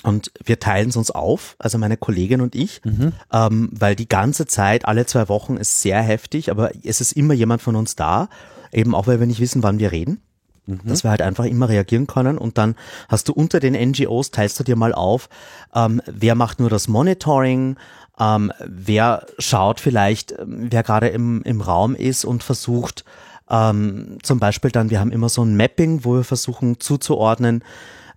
Und 0.03 0.31
wir 0.43 0.59
teilen 0.59 0.89
es 0.89 0.97
uns 0.97 1.11
auf, 1.11 1.55
also 1.59 1.77
meine 1.77 1.95
Kollegin 1.95 2.41
und 2.41 2.55
ich, 2.55 2.81
mhm. 2.83 3.13
ähm, 3.31 3.69
weil 3.71 3.95
die 3.95 4.09
ganze 4.09 4.45
Zeit, 4.45 4.85
alle 4.85 5.05
zwei 5.05 5.29
Wochen 5.29 5.55
ist 5.55 5.81
sehr 5.81 6.01
heftig, 6.01 6.51
aber 6.51 6.71
es 6.83 6.99
ist 6.99 7.13
immer 7.13 7.33
jemand 7.33 7.61
von 7.61 7.77
uns 7.77 7.95
da, 7.95 8.27
eben 8.73 8.95
auch 8.95 9.07
weil 9.07 9.19
wir 9.19 9.27
nicht 9.27 9.39
wissen, 9.39 9.63
wann 9.63 9.79
wir 9.79 9.91
reden. 9.91 10.21
Mhm. 10.65 10.79
Dass 10.85 11.03
wir 11.03 11.11
halt 11.11 11.21
einfach 11.21 11.45
immer 11.45 11.69
reagieren 11.69 12.07
können 12.07 12.37
und 12.37 12.57
dann 12.57 12.75
hast 13.09 13.27
du 13.27 13.33
unter 13.33 13.59
den 13.59 13.73
NGOs, 13.73 14.31
teilst 14.31 14.59
du 14.59 14.63
dir 14.63 14.75
mal 14.75 14.93
auf, 14.93 15.29
ähm, 15.75 16.01
wer 16.05 16.35
macht 16.35 16.59
nur 16.59 16.69
das 16.69 16.87
Monitoring, 16.87 17.77
ähm, 18.19 18.51
wer 18.59 19.25
schaut 19.39 19.79
vielleicht, 19.79 20.33
ähm, 20.33 20.67
wer 20.69 20.83
gerade 20.83 21.07
im, 21.07 21.41
im 21.43 21.61
Raum 21.61 21.95
ist 21.95 22.25
und 22.25 22.43
versucht, 22.43 23.03
ähm, 23.49 24.17
zum 24.23 24.39
Beispiel 24.39 24.71
dann, 24.71 24.89
wir 24.89 24.99
haben 24.99 25.11
immer 25.11 25.29
so 25.29 25.43
ein 25.43 25.57
Mapping, 25.57 26.05
wo 26.05 26.15
wir 26.15 26.23
versuchen 26.23 26.79
zuzuordnen, 26.79 27.63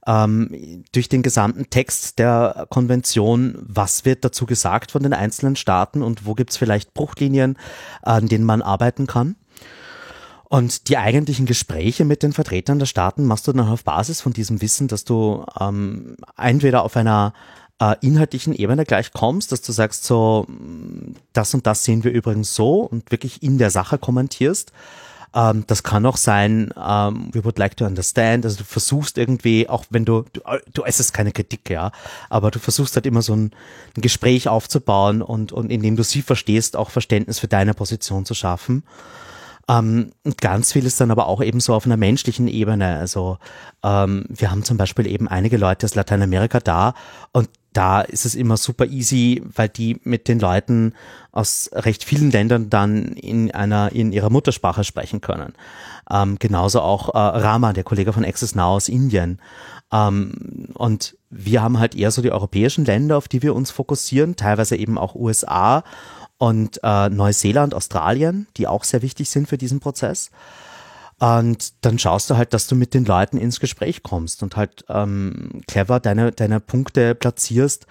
ähm, 0.06 0.84
durch 0.92 1.08
den 1.08 1.22
gesamten 1.22 1.68
Text 1.68 2.18
der 2.18 2.66
Konvention, 2.70 3.58
was 3.60 4.04
wird 4.04 4.24
dazu 4.24 4.46
gesagt 4.46 4.92
von 4.92 5.02
den 5.02 5.12
einzelnen 5.12 5.56
Staaten 5.56 6.02
und 6.02 6.26
wo 6.26 6.34
gibt's 6.34 6.56
vielleicht 6.56 6.94
Bruchlinien, 6.94 7.58
an 8.02 8.28
denen 8.28 8.44
man 8.44 8.62
arbeiten 8.62 9.06
kann. 9.06 9.36
Und 10.48 10.88
die 10.88 10.96
eigentlichen 10.96 11.44
Gespräche 11.44 12.04
mit 12.04 12.22
den 12.22 12.32
Vertretern 12.32 12.78
der 12.78 12.86
Staaten 12.86 13.24
machst 13.24 13.48
du 13.48 13.52
dann 13.52 13.68
auf 13.68 13.82
Basis 13.82 14.20
von 14.20 14.32
diesem 14.32 14.62
Wissen, 14.62 14.86
dass 14.86 15.04
du 15.04 15.44
ähm, 15.58 16.16
entweder 16.36 16.84
auf 16.84 16.96
einer 16.96 17.32
äh, 17.80 17.94
inhaltlichen 18.00 18.54
Ebene 18.54 18.84
gleich 18.84 19.12
kommst, 19.12 19.52
dass 19.52 19.62
du 19.62 19.72
sagst 19.72 20.04
so, 20.04 20.46
das 21.32 21.54
und 21.54 21.66
das 21.66 21.84
sehen 21.84 22.04
wir 22.04 22.12
übrigens 22.12 22.54
so 22.54 22.80
und 22.80 23.10
wirklich 23.10 23.42
in 23.42 23.58
der 23.58 23.70
Sache 23.70 23.98
kommentierst. 23.98 24.72
Ähm, 25.34 25.64
das 25.66 25.82
kann 25.82 26.06
auch 26.06 26.16
sein, 26.16 26.72
ähm, 26.76 27.28
we 27.32 27.44
would 27.44 27.58
like 27.58 27.76
to 27.76 27.84
understand, 27.84 28.46
also 28.46 28.58
du 28.58 28.64
versuchst 28.64 29.18
irgendwie, 29.18 29.68
auch 29.68 29.84
wenn 29.90 30.06
du, 30.06 30.24
du, 30.32 30.40
du 30.72 30.84
es 30.84 31.00
ist 31.00 31.12
keine 31.12 31.32
Kritik, 31.32 31.68
ja, 31.68 31.92
aber 32.30 32.50
du 32.50 32.58
versuchst 32.58 32.96
halt 32.96 33.04
immer 33.04 33.20
so 33.22 33.34
ein, 33.34 33.50
ein 33.96 34.00
Gespräch 34.00 34.48
aufzubauen 34.48 35.20
und, 35.20 35.52
und 35.52 35.70
indem 35.70 35.96
du 35.96 36.02
sie 36.02 36.22
verstehst, 36.22 36.76
auch 36.76 36.88
Verständnis 36.88 37.38
für 37.38 37.48
deine 37.48 37.74
Position 37.74 38.24
zu 38.24 38.34
schaffen. 38.34 38.84
Ähm, 39.68 40.12
ganz 40.40 40.72
viel 40.72 40.86
ist 40.86 41.00
dann 41.00 41.10
aber 41.10 41.26
auch 41.26 41.42
eben 41.42 41.60
so 41.60 41.74
auf 41.74 41.86
einer 41.86 41.96
menschlichen 41.96 42.46
Ebene. 42.46 42.98
Also 42.98 43.38
ähm, 43.82 44.24
wir 44.28 44.50
haben 44.50 44.62
zum 44.62 44.76
Beispiel 44.76 45.06
eben 45.06 45.26
einige 45.28 45.56
Leute 45.56 45.86
aus 45.86 45.96
Lateinamerika 45.96 46.60
da 46.60 46.94
und 47.32 47.48
da 47.76 48.00
ist 48.00 48.24
es 48.24 48.34
immer 48.34 48.56
super 48.56 48.86
easy, 48.86 49.42
weil 49.54 49.68
die 49.68 50.00
mit 50.02 50.28
den 50.28 50.38
Leuten 50.38 50.94
aus 51.30 51.68
recht 51.72 52.04
vielen 52.04 52.30
Ländern 52.30 52.70
dann 52.70 53.12
in 53.12 53.50
einer 53.50 53.92
in 53.92 54.12
ihrer 54.12 54.30
Muttersprache 54.30 54.82
sprechen 54.82 55.20
können. 55.20 55.52
Ähm, 56.10 56.38
genauso 56.38 56.80
auch 56.80 57.14
äh, 57.14 57.18
Rama, 57.18 57.74
der 57.74 57.84
Kollege 57.84 58.12
von 58.12 58.24
Access 58.24 58.54
Now 58.54 58.76
aus 58.76 58.88
Indien. 58.88 59.40
Ähm, 59.92 60.68
und 60.74 61.16
wir 61.28 61.62
haben 61.62 61.78
halt 61.78 61.94
eher 61.94 62.10
so 62.10 62.22
die 62.22 62.32
europäischen 62.32 62.86
Länder, 62.86 63.18
auf 63.18 63.28
die 63.28 63.42
wir 63.42 63.54
uns 63.54 63.70
fokussieren, 63.70 64.36
teilweise 64.36 64.76
eben 64.76 64.96
auch 64.96 65.14
USA 65.14 65.84
und 66.38 66.80
äh, 66.82 67.10
Neuseeland, 67.10 67.74
Australien, 67.74 68.46
die 68.56 68.66
auch 68.66 68.84
sehr 68.84 69.02
wichtig 69.02 69.28
sind 69.28 69.48
für 69.48 69.58
diesen 69.58 69.80
Prozess. 69.80 70.30
Und 71.18 71.84
dann 71.84 71.98
schaust 71.98 72.28
du 72.28 72.36
halt, 72.36 72.52
dass 72.52 72.66
du 72.66 72.74
mit 72.74 72.92
den 72.92 73.04
Leuten 73.04 73.38
ins 73.38 73.60
Gespräch 73.60 74.02
kommst 74.02 74.42
und 74.42 74.56
halt 74.56 74.84
ähm, 74.88 75.62
clever 75.66 75.98
deine, 75.98 76.30
deine 76.30 76.60
Punkte 76.60 77.14
platzierst. 77.14 77.86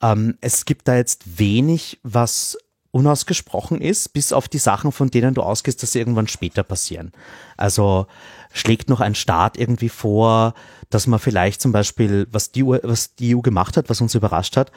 Ähm, 0.00 0.38
es 0.40 0.64
gibt 0.64 0.88
da 0.88 0.96
jetzt 0.96 1.38
wenig, 1.38 2.00
was 2.02 2.56
unausgesprochen 2.92 3.80
ist, 3.80 4.12
bis 4.12 4.32
auf 4.32 4.48
die 4.48 4.58
Sachen, 4.58 4.92
von 4.92 5.10
denen 5.10 5.34
du 5.34 5.42
ausgehst, 5.42 5.82
dass 5.82 5.92
sie 5.92 5.98
irgendwann 5.98 6.28
später 6.28 6.62
passieren. 6.62 7.12
Also 7.56 8.06
schlägt 8.52 8.88
noch 8.88 9.00
ein 9.00 9.14
Staat 9.14 9.56
irgendwie 9.58 9.88
vor, 9.88 10.54
dass 10.90 11.06
man 11.06 11.18
vielleicht 11.18 11.60
zum 11.60 11.72
Beispiel, 11.72 12.26
was 12.30 12.52
die, 12.52 12.64
was 12.64 13.14
die 13.14 13.34
EU 13.34 13.40
gemacht 13.40 13.76
hat, 13.76 13.88
was 13.88 14.00
uns 14.00 14.14
überrascht 14.14 14.56
hat, 14.56 14.72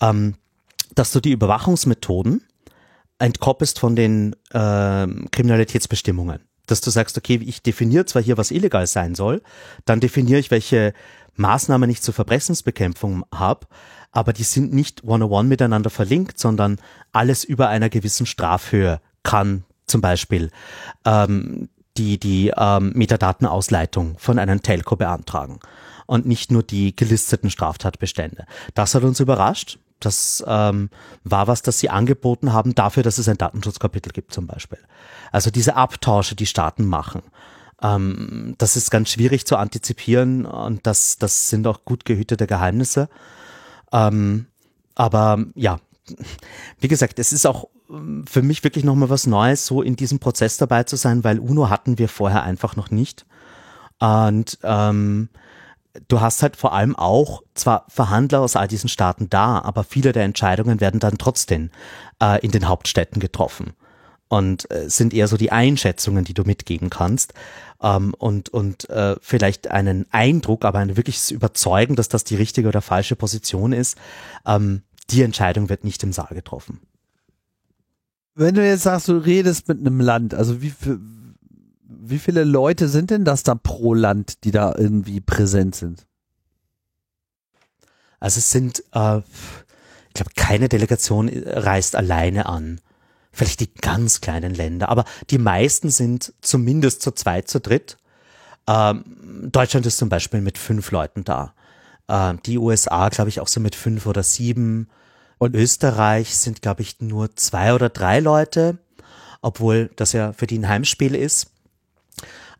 ähm, 0.00 0.34
dass 0.94 1.12
du 1.12 1.20
die 1.20 1.32
Überwachungsmethoden 1.32 2.42
entkoppelst 3.18 3.78
von 3.78 3.96
den 3.96 4.34
äh, 4.50 5.06
Kriminalitätsbestimmungen. 5.30 6.40
Dass 6.66 6.80
du 6.80 6.90
sagst, 6.90 7.16
okay, 7.16 7.40
ich 7.44 7.62
definiere 7.62 8.06
zwar 8.06 8.22
hier, 8.22 8.36
was 8.36 8.50
illegal 8.50 8.86
sein 8.86 9.14
soll, 9.14 9.42
dann 9.84 10.00
definiere 10.00 10.40
ich, 10.40 10.50
welche 10.50 10.92
Maßnahmen 11.36 11.88
ich 11.90 12.02
zur 12.02 12.14
Verbrechensbekämpfung 12.14 13.24
habe, 13.32 13.66
aber 14.10 14.32
die 14.32 14.42
sind 14.42 14.72
nicht 14.72 15.04
one-on-one 15.04 15.48
miteinander 15.48 15.90
verlinkt, 15.90 16.38
sondern 16.38 16.78
alles 17.12 17.44
über 17.44 17.68
einer 17.68 17.88
gewissen 17.88 18.26
Strafhöhe 18.26 19.00
kann 19.22 19.64
zum 19.86 20.00
Beispiel 20.00 20.50
ähm, 21.04 21.68
die, 21.96 22.18
die 22.18 22.52
ähm, 22.56 22.92
Metadatenausleitung 22.94 24.16
von 24.18 24.38
einem 24.38 24.62
Telco 24.62 24.96
beantragen 24.96 25.60
und 26.06 26.26
nicht 26.26 26.50
nur 26.50 26.62
die 26.62 26.94
gelisteten 26.94 27.50
Straftatbestände. 27.50 28.46
Das 28.74 28.94
hat 28.94 29.02
uns 29.02 29.20
überrascht. 29.20 29.78
Das 30.00 30.44
ähm, 30.46 30.90
war 31.24 31.46
was, 31.46 31.62
das 31.62 31.78
sie 31.78 31.90
angeboten 31.90 32.52
haben 32.52 32.74
dafür, 32.74 33.02
dass 33.02 33.18
es 33.18 33.28
ein 33.28 33.38
Datenschutzkapitel 33.38 34.12
gibt 34.12 34.32
zum 34.32 34.46
Beispiel. 34.46 34.78
Also 35.32 35.50
diese 35.50 35.76
Abtausche, 35.76 36.34
die 36.34 36.46
Staaten 36.46 36.84
machen. 36.84 37.22
Ähm, 37.82 38.54
das 38.58 38.76
ist 38.76 38.90
ganz 38.90 39.10
schwierig 39.10 39.46
zu 39.46 39.56
antizipieren 39.56 40.46
und 40.46 40.86
das, 40.86 41.18
das 41.18 41.50
sind 41.50 41.66
auch 41.66 41.84
gut 41.84 42.04
gehütete 42.04 42.46
Geheimnisse. 42.46 43.08
Ähm, 43.92 44.46
aber 44.94 45.44
ja, 45.54 45.78
wie 46.80 46.88
gesagt, 46.88 47.18
es 47.18 47.32
ist 47.32 47.46
auch 47.46 47.68
ähm, 47.90 48.24
für 48.26 48.42
mich 48.42 48.64
wirklich 48.64 48.84
nochmal 48.84 49.10
was 49.10 49.26
Neues, 49.26 49.66
so 49.66 49.82
in 49.82 49.96
diesem 49.96 50.18
Prozess 50.18 50.56
dabei 50.56 50.84
zu 50.84 50.96
sein, 50.96 51.24
weil 51.24 51.38
UNO 51.38 51.70
hatten 51.70 51.98
wir 51.98 52.08
vorher 52.08 52.42
einfach 52.42 52.76
noch 52.76 52.90
nicht. 52.90 53.26
Und 53.98 54.58
ähm, 54.62 55.28
du 56.08 56.20
hast 56.20 56.42
halt 56.42 56.56
vor 56.56 56.72
allem 56.72 56.96
auch 56.96 57.42
zwar 57.54 57.86
Verhandler 57.88 58.40
aus 58.40 58.56
all 58.56 58.68
diesen 58.68 58.88
Staaten 58.88 59.28
da, 59.30 59.60
aber 59.60 59.84
viele 59.84 60.12
der 60.12 60.24
Entscheidungen 60.24 60.80
werden 60.80 61.00
dann 61.00 61.18
trotzdem 61.18 61.70
äh, 62.22 62.44
in 62.44 62.50
den 62.50 62.68
Hauptstädten 62.68 63.20
getroffen 63.20 63.72
und 64.28 64.70
äh, 64.70 64.88
sind 64.88 65.14
eher 65.14 65.28
so 65.28 65.36
die 65.36 65.52
Einschätzungen, 65.52 66.24
die 66.24 66.34
du 66.34 66.42
mitgeben 66.42 66.90
kannst 66.90 67.34
ähm, 67.82 68.14
und 68.18 68.48
und 68.48 68.88
äh, 68.90 69.16
vielleicht 69.20 69.70
einen 69.70 70.06
Eindruck, 70.10 70.64
aber 70.64 70.78
ein 70.78 70.96
wirkliches 70.96 71.30
Überzeugen, 71.30 71.96
dass 71.96 72.08
das 72.08 72.24
die 72.24 72.36
richtige 72.36 72.68
oder 72.68 72.82
falsche 72.82 73.16
Position 73.16 73.72
ist. 73.72 73.96
Ähm, 74.46 74.82
die 75.10 75.22
Entscheidung 75.22 75.68
wird 75.68 75.84
nicht 75.84 76.02
im 76.02 76.12
Saal 76.12 76.34
getroffen. 76.34 76.80
Wenn 78.34 78.54
du 78.54 78.66
jetzt 78.66 78.82
sagst, 78.82 79.08
du 79.08 79.16
redest 79.16 79.68
mit 79.68 79.78
einem 79.78 80.00
Land, 80.00 80.34
also 80.34 80.60
wie, 80.60 80.72
wie 81.88 82.18
viele 82.18 82.44
Leute 82.44 82.88
sind 82.88 83.10
denn 83.10 83.24
das 83.24 83.42
da 83.42 83.54
pro 83.54 83.94
Land, 83.94 84.44
die 84.44 84.50
da 84.50 84.74
irgendwie 84.76 85.20
präsent 85.20 85.74
sind? 85.74 86.06
Also 88.18 88.38
es 88.38 88.50
sind, 88.50 88.82
äh, 88.92 89.18
ich 89.18 90.14
glaube, 90.14 90.32
keine 90.36 90.68
Delegation 90.68 91.28
reist 91.28 91.96
alleine 91.96 92.46
an. 92.46 92.80
Vielleicht 93.32 93.60
die 93.60 93.72
ganz 93.74 94.22
kleinen 94.22 94.54
Länder, 94.54 94.88
aber 94.88 95.04
die 95.28 95.38
meisten 95.38 95.90
sind 95.90 96.32
zumindest 96.40 97.02
zu 97.02 97.12
zweit, 97.12 97.48
zu 97.48 97.60
dritt. 97.60 97.98
Ähm, 98.66 99.50
Deutschland 99.52 99.84
ist 99.84 99.98
zum 99.98 100.08
Beispiel 100.08 100.40
mit 100.40 100.56
fünf 100.56 100.90
Leuten 100.90 101.22
da. 101.22 101.54
Äh, 102.08 102.34
die 102.46 102.58
USA, 102.58 103.10
glaube 103.10 103.28
ich, 103.28 103.40
auch 103.40 103.48
so 103.48 103.60
mit 103.60 103.74
fünf 103.74 104.06
oder 104.06 104.22
sieben. 104.22 104.88
Und 105.38 105.54
Österreich 105.54 106.34
sind, 106.34 106.62
glaube 106.62 106.80
ich, 106.80 107.00
nur 107.00 107.36
zwei 107.36 107.74
oder 107.74 107.90
drei 107.90 108.20
Leute, 108.20 108.78
obwohl 109.42 109.90
das 109.96 110.12
ja 110.12 110.32
für 110.32 110.46
die 110.46 110.58
ein 110.58 110.68
Heimspiel 110.68 111.14
ist. 111.14 111.50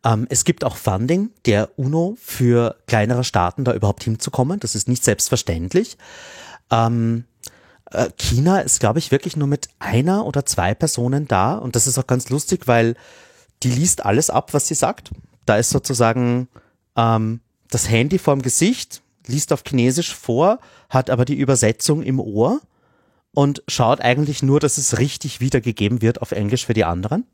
Ähm, 0.07 0.26
es 0.30 0.44
gibt 0.44 0.62
auch 0.62 0.76
Funding 0.76 1.30
der 1.46 1.76
UNO 1.76 2.16
für 2.22 2.76
kleinere 2.86 3.24
Staaten, 3.24 3.64
da 3.64 3.74
überhaupt 3.74 4.04
hinzukommen. 4.04 4.61
Das 4.61 4.76
ist 4.76 4.88
nicht 4.88 5.02
selbstverständlich. 5.02 5.98
Ähm, 6.70 7.24
äh, 7.90 8.11
China 8.16 8.61
ist, 8.61 8.78
glaube 8.78 9.00
ich, 9.00 9.11
wirklich 9.11 9.36
nur 9.36 9.48
mit 9.48 9.68
einer 9.80 10.24
oder 10.24 10.46
zwei 10.46 10.74
Personen 10.74 11.26
da. 11.26 11.57
Und 11.57 11.74
das 11.74 11.88
ist 11.88 11.98
auch 11.98 12.07
ganz 12.07 12.30
lustig, 12.30 12.68
weil 12.68 12.94
die 13.64 13.70
liest 13.70 14.04
alles 14.04 14.30
ab, 14.30 14.54
was 14.54 14.68
sie 14.68 14.74
sagt. 14.74 15.11
Da 15.44 15.57
ist 15.57 15.70
sozusagen 15.70 16.48
ähm, 16.94 17.40
das 17.70 17.90
Handy 17.90 18.18
vorm 18.18 18.42
Gesicht, 18.42 19.02
liest 19.26 19.52
auf 19.52 19.64
Chinesisch 19.66 20.14
vor, 20.14 20.61
hat 20.88 21.11
aber 21.11 21.24
die 21.24 21.34
Übersetzung 21.34 22.04
im 22.04 22.20
Ohr 22.20 22.61
und 23.32 23.64
schaut 23.66 24.00
eigentlich 24.00 24.40
nur, 24.40 24.61
dass 24.61 24.78
es 24.78 24.98
richtig 24.98 25.40
wiedergegeben 25.40 26.00
wird 26.00 26.22
auf 26.22 26.30
Englisch 26.30 26.66
für 26.66 26.74
die 26.74 26.84
anderen. 26.84 27.26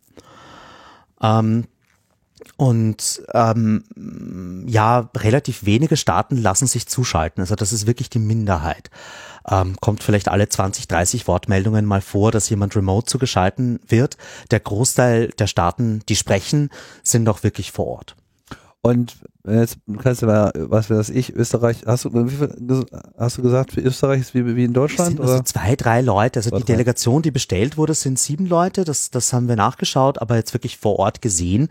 Ähm, 1.21 1.67
und 2.57 3.23
ähm, 3.35 4.65
ja, 4.67 5.11
relativ 5.17 5.65
wenige 5.65 5.97
Staaten 5.97 6.37
lassen 6.37 6.67
sich 6.67 6.87
zuschalten. 6.87 7.41
Also 7.41 7.55
das 7.55 7.73
ist 7.73 7.87
wirklich 7.87 8.11
die 8.11 8.19
Minderheit. 8.19 8.91
Ähm, 9.49 9.77
kommt 9.81 10.03
vielleicht 10.03 10.29
alle 10.29 10.49
20, 10.49 10.87
30 10.89 11.27
Wortmeldungen 11.27 11.85
mal 11.85 12.01
vor, 12.01 12.31
dass 12.31 12.49
jemand 12.49 12.77
remote 12.77 13.07
zugeschalten 13.07 13.81
wird. 13.89 14.17
Der 14.51 14.61
Großteil 14.61 15.29
der 15.39 15.47
Staaten, 15.47 16.03
die 16.09 16.17
sprechen, 16.17 16.71
sind 17.03 17.29
auch 17.29 17.43
wirklich 17.43 17.73
vor 17.73 17.87
Ort. 17.87 18.17
Und 18.85 19.17
jetzt 19.49 19.79
kannst 20.01 20.23
du 20.23 20.27
mal, 20.27 20.53
was 20.55 20.89
das 20.89 21.09
ich, 21.09 21.35
Österreich, 21.35 21.85
hast 21.87 22.05
du, 22.05 22.29
viel, 22.29 22.85
hast 23.17 23.39
du 23.39 23.43
gesagt, 23.43 23.73
für 23.73 23.81
Österreich 23.81 24.21
ist 24.21 24.35
wie, 24.35 24.57
wie 24.57 24.65
in 24.65 24.73
Deutschland? 24.73 25.11
Es 25.11 25.17
sind 25.17 25.31
also 25.31 25.43
zwei, 25.45 25.77
drei 25.77 26.01
Leute. 26.01 26.41
Also 26.41 26.51
zwei, 26.51 26.59
die 26.59 26.65
Delegation, 26.65 27.23
die 27.23 27.31
bestellt 27.31 27.77
wurde, 27.77 27.95
sind 27.95 28.19
sieben 28.19 28.47
Leute. 28.47 28.85
Das, 28.85 29.11
das 29.11 29.33
haben 29.33 29.49
wir 29.49 29.57
nachgeschaut, 29.57 30.21
aber 30.21 30.35
jetzt 30.37 30.53
wirklich 30.53 30.79
vor 30.79 30.99
Ort 30.99 31.23
gesehen 31.23 31.69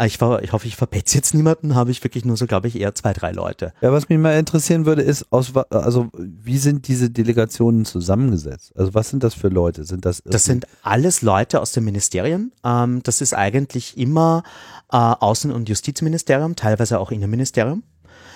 ich, 0.00 0.20
war, 0.20 0.42
ich 0.42 0.52
hoffe, 0.52 0.66
ich 0.66 0.76
verpetze 0.76 1.16
jetzt 1.16 1.34
niemanden, 1.34 1.74
habe 1.74 1.90
ich 1.90 2.02
wirklich 2.02 2.24
nur 2.24 2.36
so, 2.36 2.46
glaube 2.46 2.68
ich, 2.68 2.80
eher 2.80 2.94
zwei, 2.94 3.12
drei 3.12 3.32
Leute. 3.32 3.72
Ja, 3.80 3.92
was 3.92 4.08
mich 4.08 4.18
mal 4.18 4.38
interessieren 4.38 4.86
würde, 4.86 5.02
ist, 5.02 5.30
aus, 5.30 5.52
also 5.70 6.10
wie 6.16 6.58
sind 6.58 6.88
diese 6.88 7.10
Delegationen 7.10 7.84
zusammengesetzt? 7.84 8.72
Also 8.76 8.94
was 8.94 9.10
sind 9.10 9.22
das 9.22 9.34
für 9.34 9.48
Leute? 9.48 9.84
Sind 9.84 10.04
das, 10.04 10.22
das 10.24 10.44
sind 10.44 10.66
alles 10.82 11.22
Leute 11.22 11.60
aus 11.60 11.72
dem 11.72 11.84
Ministerium. 11.84 12.52
Ähm, 12.64 13.02
das 13.02 13.20
ist 13.20 13.34
eigentlich 13.34 13.98
immer 13.98 14.42
äh, 14.90 14.96
Außen- 14.96 15.52
und 15.52 15.68
Justizministerium, 15.68 16.56
teilweise 16.56 16.98
auch 16.98 17.10
Innenministerium. 17.10 17.82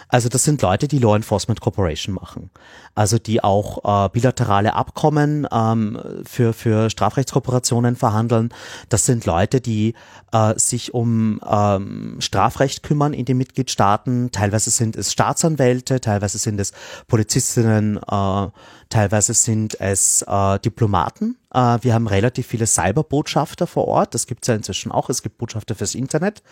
Also 0.09 0.29
das 0.29 0.45
sind 0.45 0.63
Leute, 0.63 0.87
die 0.87 0.99
Law 0.99 1.17
Enforcement 1.17 1.61
Corporation 1.61 2.15
machen. 2.15 2.51
Also 2.95 3.19
die 3.19 3.43
auch 3.43 4.07
äh, 4.07 4.09
bilaterale 4.11 4.75
Abkommen 4.75 5.49
ähm, 5.51 5.99
für, 6.25 6.53
für 6.53 6.91
Strafrechtskooperationen 6.91 7.97
verhandeln. 7.97 8.51
Das 8.89 9.05
sind 9.05 9.27
Leute, 9.27 9.61
die 9.61 9.95
äh, 10.33 10.57
sich 10.59 10.95
um 10.95 11.41
ähm, 11.49 12.17
Strafrecht 12.21 12.85
kümmern 12.85 13.15
in 13.15 13.25
den 13.25 13.37
Mitgliedstaaten. 13.37 14.31
Teilweise 14.31 14.71
sind 14.71 14.95
es 14.95 15.13
Staatsanwälte, 15.13 16.01
teilweise 16.01 16.39
sind 16.39 16.61
es 16.61 16.73
Polizistinnen, 17.09 17.97
äh, 17.97 18.49
teilweise 18.89 19.35
sind 19.35 19.81
es 19.81 20.23
äh, 20.23 20.61
Diplomaten. 20.61 21.37
Äh, 21.53 21.79
wir 21.81 21.95
haben 21.95 22.07
relativ 22.07 22.47
viele 22.47 22.67
Cyberbotschafter 22.67 23.67
vor 23.67 23.89
Ort. 23.89 24.15
Das 24.15 24.29
gibt 24.29 24.45
es 24.45 24.49
ja 24.49 24.55
inzwischen 24.55 24.93
auch. 24.93 25.11
Es 25.11 25.23
gibt 25.23 25.39
Botschafter 25.39 25.75
fürs 25.75 25.97
Internet. 25.97 26.45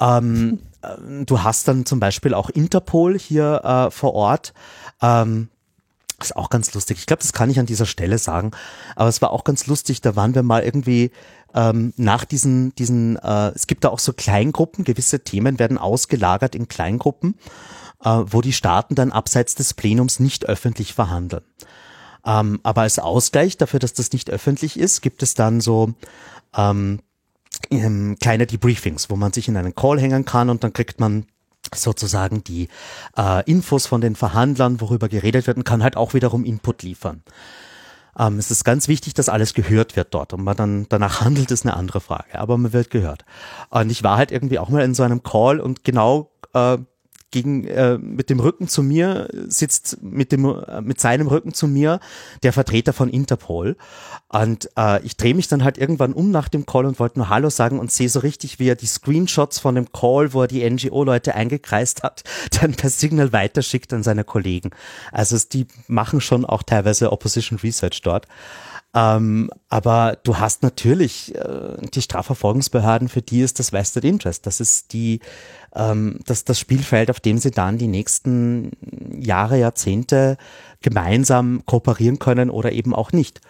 Ähm, 0.00 0.58
äh, 0.58 0.71
du 1.24 1.42
hast 1.42 1.68
dann 1.68 1.86
zum 1.86 2.00
Beispiel 2.00 2.34
auch 2.34 2.50
Interpol 2.50 3.18
hier 3.18 3.62
äh, 3.64 3.90
vor 3.90 4.14
Ort. 4.14 4.52
Ähm, 5.00 5.48
ist 6.20 6.36
auch 6.36 6.50
ganz 6.50 6.72
lustig. 6.74 6.98
Ich 6.98 7.06
glaube, 7.06 7.22
das 7.22 7.32
kann 7.32 7.50
ich 7.50 7.58
an 7.58 7.66
dieser 7.66 7.86
Stelle 7.86 8.18
sagen. 8.18 8.52
Aber 8.96 9.08
es 9.08 9.20
war 9.22 9.30
auch 9.30 9.44
ganz 9.44 9.66
lustig. 9.66 10.00
Da 10.00 10.16
waren 10.16 10.34
wir 10.34 10.42
mal 10.42 10.62
irgendwie 10.62 11.10
ähm, 11.54 11.92
nach 11.96 12.24
diesen, 12.24 12.74
diesen, 12.76 13.16
äh, 13.16 13.48
es 13.54 13.66
gibt 13.66 13.84
da 13.84 13.88
auch 13.88 13.98
so 13.98 14.12
Kleingruppen. 14.12 14.84
Gewisse 14.84 15.20
Themen 15.20 15.58
werden 15.58 15.78
ausgelagert 15.78 16.54
in 16.54 16.68
Kleingruppen, 16.68 17.34
äh, 18.04 18.22
wo 18.26 18.40
die 18.40 18.52
Staaten 18.52 18.94
dann 18.94 19.12
abseits 19.12 19.54
des 19.54 19.74
Plenums 19.74 20.20
nicht 20.20 20.46
öffentlich 20.46 20.94
verhandeln. 20.94 21.44
Ähm, 22.24 22.60
aber 22.62 22.82
als 22.82 22.98
Ausgleich 22.98 23.56
dafür, 23.56 23.80
dass 23.80 23.94
das 23.94 24.12
nicht 24.12 24.30
öffentlich 24.30 24.78
ist, 24.78 25.02
gibt 25.02 25.22
es 25.22 25.34
dann 25.34 25.60
so 25.60 25.94
ähm, 26.56 27.00
ähm, 27.70 28.16
kleine 28.20 28.46
Debriefings, 28.46 29.10
wo 29.10 29.16
man 29.16 29.32
sich 29.32 29.48
in 29.48 29.56
einen 29.56 29.74
Call 29.74 30.00
hängen 30.00 30.24
kann 30.24 30.50
und 30.50 30.64
dann 30.64 30.72
kriegt 30.72 31.00
man 31.00 31.26
sozusagen 31.74 32.44
die 32.44 32.68
äh, 33.16 33.48
Infos 33.50 33.86
von 33.86 34.00
den 34.00 34.16
Verhandlern, 34.16 34.80
worüber 34.80 35.08
geredet 35.08 35.46
wird 35.46 35.56
und 35.56 35.64
kann 35.64 35.82
halt 35.82 35.96
auch 35.96 36.14
wiederum 36.14 36.44
Input 36.44 36.82
liefern. 36.82 37.22
Ähm, 38.18 38.38
es 38.38 38.50
ist 38.50 38.64
ganz 38.64 38.88
wichtig, 38.88 39.14
dass 39.14 39.28
alles 39.28 39.54
gehört 39.54 39.96
wird 39.96 40.12
dort 40.12 40.32
und 40.32 40.44
man 40.44 40.56
dann 40.56 40.86
danach 40.88 41.20
handelt, 41.20 41.50
ist 41.50 41.64
eine 41.64 41.76
andere 41.76 42.00
Frage, 42.00 42.38
aber 42.38 42.58
man 42.58 42.72
wird 42.72 42.90
gehört. 42.90 43.24
Und 43.70 43.90
ich 43.90 44.02
war 44.02 44.18
halt 44.18 44.30
irgendwie 44.32 44.58
auch 44.58 44.68
mal 44.68 44.82
in 44.82 44.94
so 44.94 45.02
einem 45.02 45.22
Call 45.22 45.60
und 45.60 45.84
genau 45.84 46.30
äh, 46.52 46.78
gegen 47.32 47.64
äh, 47.66 47.98
mit 47.98 48.30
dem 48.30 48.38
Rücken 48.38 48.68
zu 48.68 48.82
mir 48.82 49.28
sitzt 49.48 50.00
mit 50.02 50.30
dem 50.30 50.44
äh, 50.44 50.80
mit 50.80 51.00
seinem 51.00 51.26
Rücken 51.26 51.52
zu 51.52 51.66
mir 51.66 51.98
der 52.44 52.52
Vertreter 52.52 52.92
von 52.92 53.08
Interpol 53.08 53.76
und 54.28 54.70
äh, 54.78 55.02
ich 55.02 55.16
drehe 55.16 55.34
mich 55.34 55.48
dann 55.48 55.64
halt 55.64 55.76
irgendwann 55.76 56.12
um 56.12 56.30
nach 56.30 56.48
dem 56.48 56.64
Call 56.64 56.86
und 56.86 56.98
wollte 56.98 57.18
nur 57.18 57.28
Hallo 57.28 57.50
sagen 57.50 57.78
und 57.78 57.92
sehe 57.92 58.08
so 58.08 58.20
richtig, 58.20 58.58
wie 58.58 58.68
er 58.68 58.76
die 58.76 58.86
Screenshots 58.86 59.58
von 59.58 59.74
dem 59.74 59.92
Call, 59.92 60.32
wo 60.32 60.42
er 60.42 60.48
die 60.48 60.68
NGO-Leute 60.68 61.34
eingekreist 61.34 62.02
hat, 62.02 62.22
dann 62.60 62.72
per 62.72 62.90
Signal 62.90 63.32
weiterschickt 63.32 63.92
an 63.92 64.02
seine 64.02 64.24
Kollegen. 64.24 64.70
Also 65.10 65.36
die 65.52 65.66
machen 65.88 66.20
schon 66.20 66.44
auch 66.44 66.62
teilweise 66.62 67.12
Opposition 67.12 67.58
Research 67.58 68.02
dort. 68.02 68.26
Ähm, 68.94 69.50
aber 69.70 70.18
du 70.22 70.38
hast 70.38 70.62
natürlich 70.62 71.34
äh, 71.34 71.76
die 71.94 72.02
Strafverfolgungsbehörden, 72.02 73.08
für 73.08 73.22
die 73.22 73.40
ist 73.40 73.58
das 73.58 73.72
Vested 73.72 74.04
Interest. 74.04 74.46
Das 74.46 74.60
ist 74.60 74.92
die, 74.92 75.20
ähm, 75.74 76.20
das, 76.26 76.44
das 76.44 76.58
Spielfeld, 76.58 77.10
auf 77.10 77.20
dem 77.20 77.38
sie 77.38 77.50
dann 77.50 77.78
die 77.78 77.88
nächsten 77.88 78.72
Jahre, 79.18 79.58
Jahrzehnte 79.58 80.36
gemeinsam 80.80 81.62
kooperieren 81.66 82.18
können 82.18 82.50
oder 82.50 82.72
eben 82.72 82.94
auch 82.94 83.12
nicht. 83.12 83.40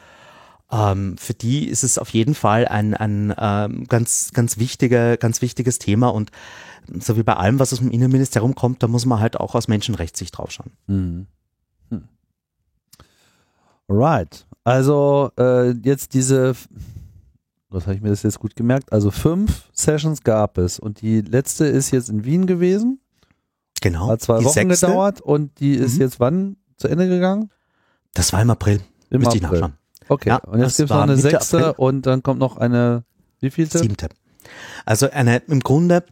Ähm, 0.70 1.16
für 1.18 1.34
die 1.34 1.68
ist 1.68 1.84
es 1.84 1.98
auf 1.98 2.10
jeden 2.10 2.34
Fall 2.34 2.66
ein, 2.66 2.94
ein 2.94 3.34
ähm, 3.38 3.84
ganz, 3.88 4.30
ganz 4.32 4.58
wichtiger, 4.58 5.16
ganz 5.16 5.42
wichtiges 5.42 5.78
Thema 5.78 6.08
und 6.08 6.30
so 6.98 7.16
wie 7.16 7.22
bei 7.22 7.34
allem, 7.34 7.58
was 7.58 7.72
aus 7.72 7.78
dem 7.78 7.90
Innenministerium 7.90 8.54
kommt, 8.54 8.82
da 8.82 8.88
muss 8.88 9.06
man 9.06 9.20
halt 9.20 9.38
auch 9.38 9.54
aus 9.54 9.68
Menschenrechtssicht 9.68 10.36
draufschauen. 10.36 10.72
Mhm. 10.86 11.26
Hm. 11.90 12.08
Right. 13.88 14.46
Also 14.64 15.30
äh, 15.38 15.70
jetzt 15.70 16.14
diese, 16.14 16.54
was 17.72 17.86
habe 17.86 17.96
ich 17.96 18.02
mir 18.02 18.10
das 18.10 18.22
jetzt 18.22 18.38
gut 18.38 18.56
gemerkt? 18.56 18.92
Also 18.92 19.10
fünf 19.10 19.68
Sessions 19.72 20.22
gab 20.22 20.58
es 20.58 20.78
und 20.78 21.00
die 21.00 21.20
letzte 21.20 21.66
ist 21.66 21.90
jetzt 21.90 22.08
in 22.08 22.24
Wien 22.24 22.46
gewesen. 22.46 23.00
Genau. 23.80 24.08
Hat 24.08 24.22
zwei 24.22 24.44
Wochen 24.44 24.52
sechste. 24.52 24.86
gedauert 24.86 25.20
und 25.20 25.58
die 25.60 25.74
ist 25.74 25.94
mhm. 25.94 26.00
jetzt 26.00 26.20
wann 26.20 26.56
zu 26.76 26.88
Ende 26.88 27.08
gegangen? 27.08 27.50
Das 28.14 28.32
war 28.32 28.42
im 28.42 28.50
April. 28.50 28.80
Im 29.10 29.20
Müsste 29.20 29.36
April. 29.36 29.44
ich 29.44 29.60
nachschauen. 29.60 29.72
Okay. 30.08 30.28
Ja, 30.28 30.36
und 30.38 30.60
jetzt 30.60 30.76
gibt 30.76 30.90
es 30.90 30.94
noch 30.94 31.02
eine 31.02 31.16
Mitte 31.16 31.30
sechste 31.30 31.66
April. 31.68 31.84
und 31.84 32.06
dann 32.06 32.22
kommt 32.22 32.40
noch 32.40 32.56
eine, 32.56 33.04
wie 33.40 33.50
vielte? 33.50 33.78
Siebte. 33.78 34.08
Also 34.84 35.10
eine, 35.10 35.38
im 35.48 35.60
Grunde 35.60 36.04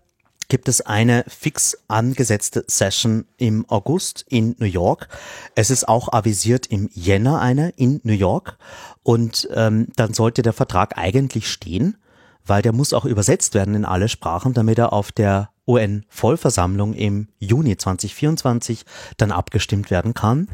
gibt 0.51 0.68
es 0.68 0.82
eine 0.82 1.24
fix 1.28 1.78
angesetzte 1.88 2.64
Session 2.66 3.24
im 3.38 3.64
August 3.70 4.26
in 4.28 4.57
New 4.59 4.66
York. 4.66 5.09
Es 5.55 5.70
ist 5.70 5.88
auch 5.88 6.12
avisiert 6.12 6.66
im 6.66 6.90
Jänner 6.92 7.40
eine 7.40 7.70
in 7.70 8.01
New 8.03 8.12
York. 8.12 8.59
Und 9.03 9.48
ähm, 9.55 9.86
dann 9.96 10.12
sollte 10.12 10.42
der 10.42 10.53
Vertrag 10.53 10.98
eigentlich 10.98 11.48
stehen, 11.48 11.96
weil 12.44 12.61
der 12.61 12.72
muss 12.72 12.92
auch 12.92 13.07
übersetzt 13.07 13.55
werden 13.55 13.74
in 13.74 13.84
alle 13.86 14.09
Sprachen, 14.09 14.53
damit 14.53 14.78
er 14.78 14.92
auf 14.92 15.12
der 15.12 15.51
UN-Vollversammlung 15.66 16.94
im 16.94 17.28
Juni 17.38 17.76
2024 17.76 18.84
dann 19.16 19.30
abgestimmt 19.30 19.90
werden 19.90 20.14
kann. 20.14 20.48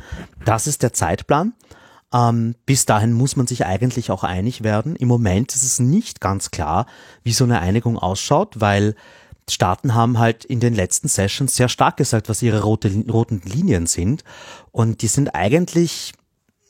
Das 0.45 0.67
ist 0.67 0.83
der 0.83 0.93
Zeitplan. 0.93 1.55
Ähm, 2.13 2.55
bis 2.67 2.85
dahin 2.85 3.13
muss 3.13 3.35
man 3.37 3.47
sich 3.47 3.65
eigentlich 3.65 4.11
auch 4.11 4.25
einig 4.25 4.63
werden. 4.63 4.95
Im 4.95 5.09
Moment 5.09 5.55
ist 5.55 5.65
es 5.65 5.79
nicht 5.79 6.21
ganz 6.21 6.51
klar, 6.51 6.87
wie 7.25 7.33
so 7.33 7.45
eine 7.45 7.61
Einigung 7.61 7.99
ausschaut, 7.99 8.61
weil 8.61 8.95
Staaten 9.49 9.95
haben 9.95 10.19
halt 10.19 10.45
in 10.45 10.61
den 10.61 10.75
letzten 10.75 11.09
Sessions 11.09 11.55
sehr 11.55 11.69
stark 11.69 11.97
gesagt, 11.97 12.29
was 12.29 12.43
ihre 12.43 12.63
rote, 12.63 12.93
roten 13.09 13.41
Linien 13.45 13.87
sind. 13.87 14.25
Und 14.73 15.03
die 15.03 15.07
sind 15.07 15.35
eigentlich 15.35 16.13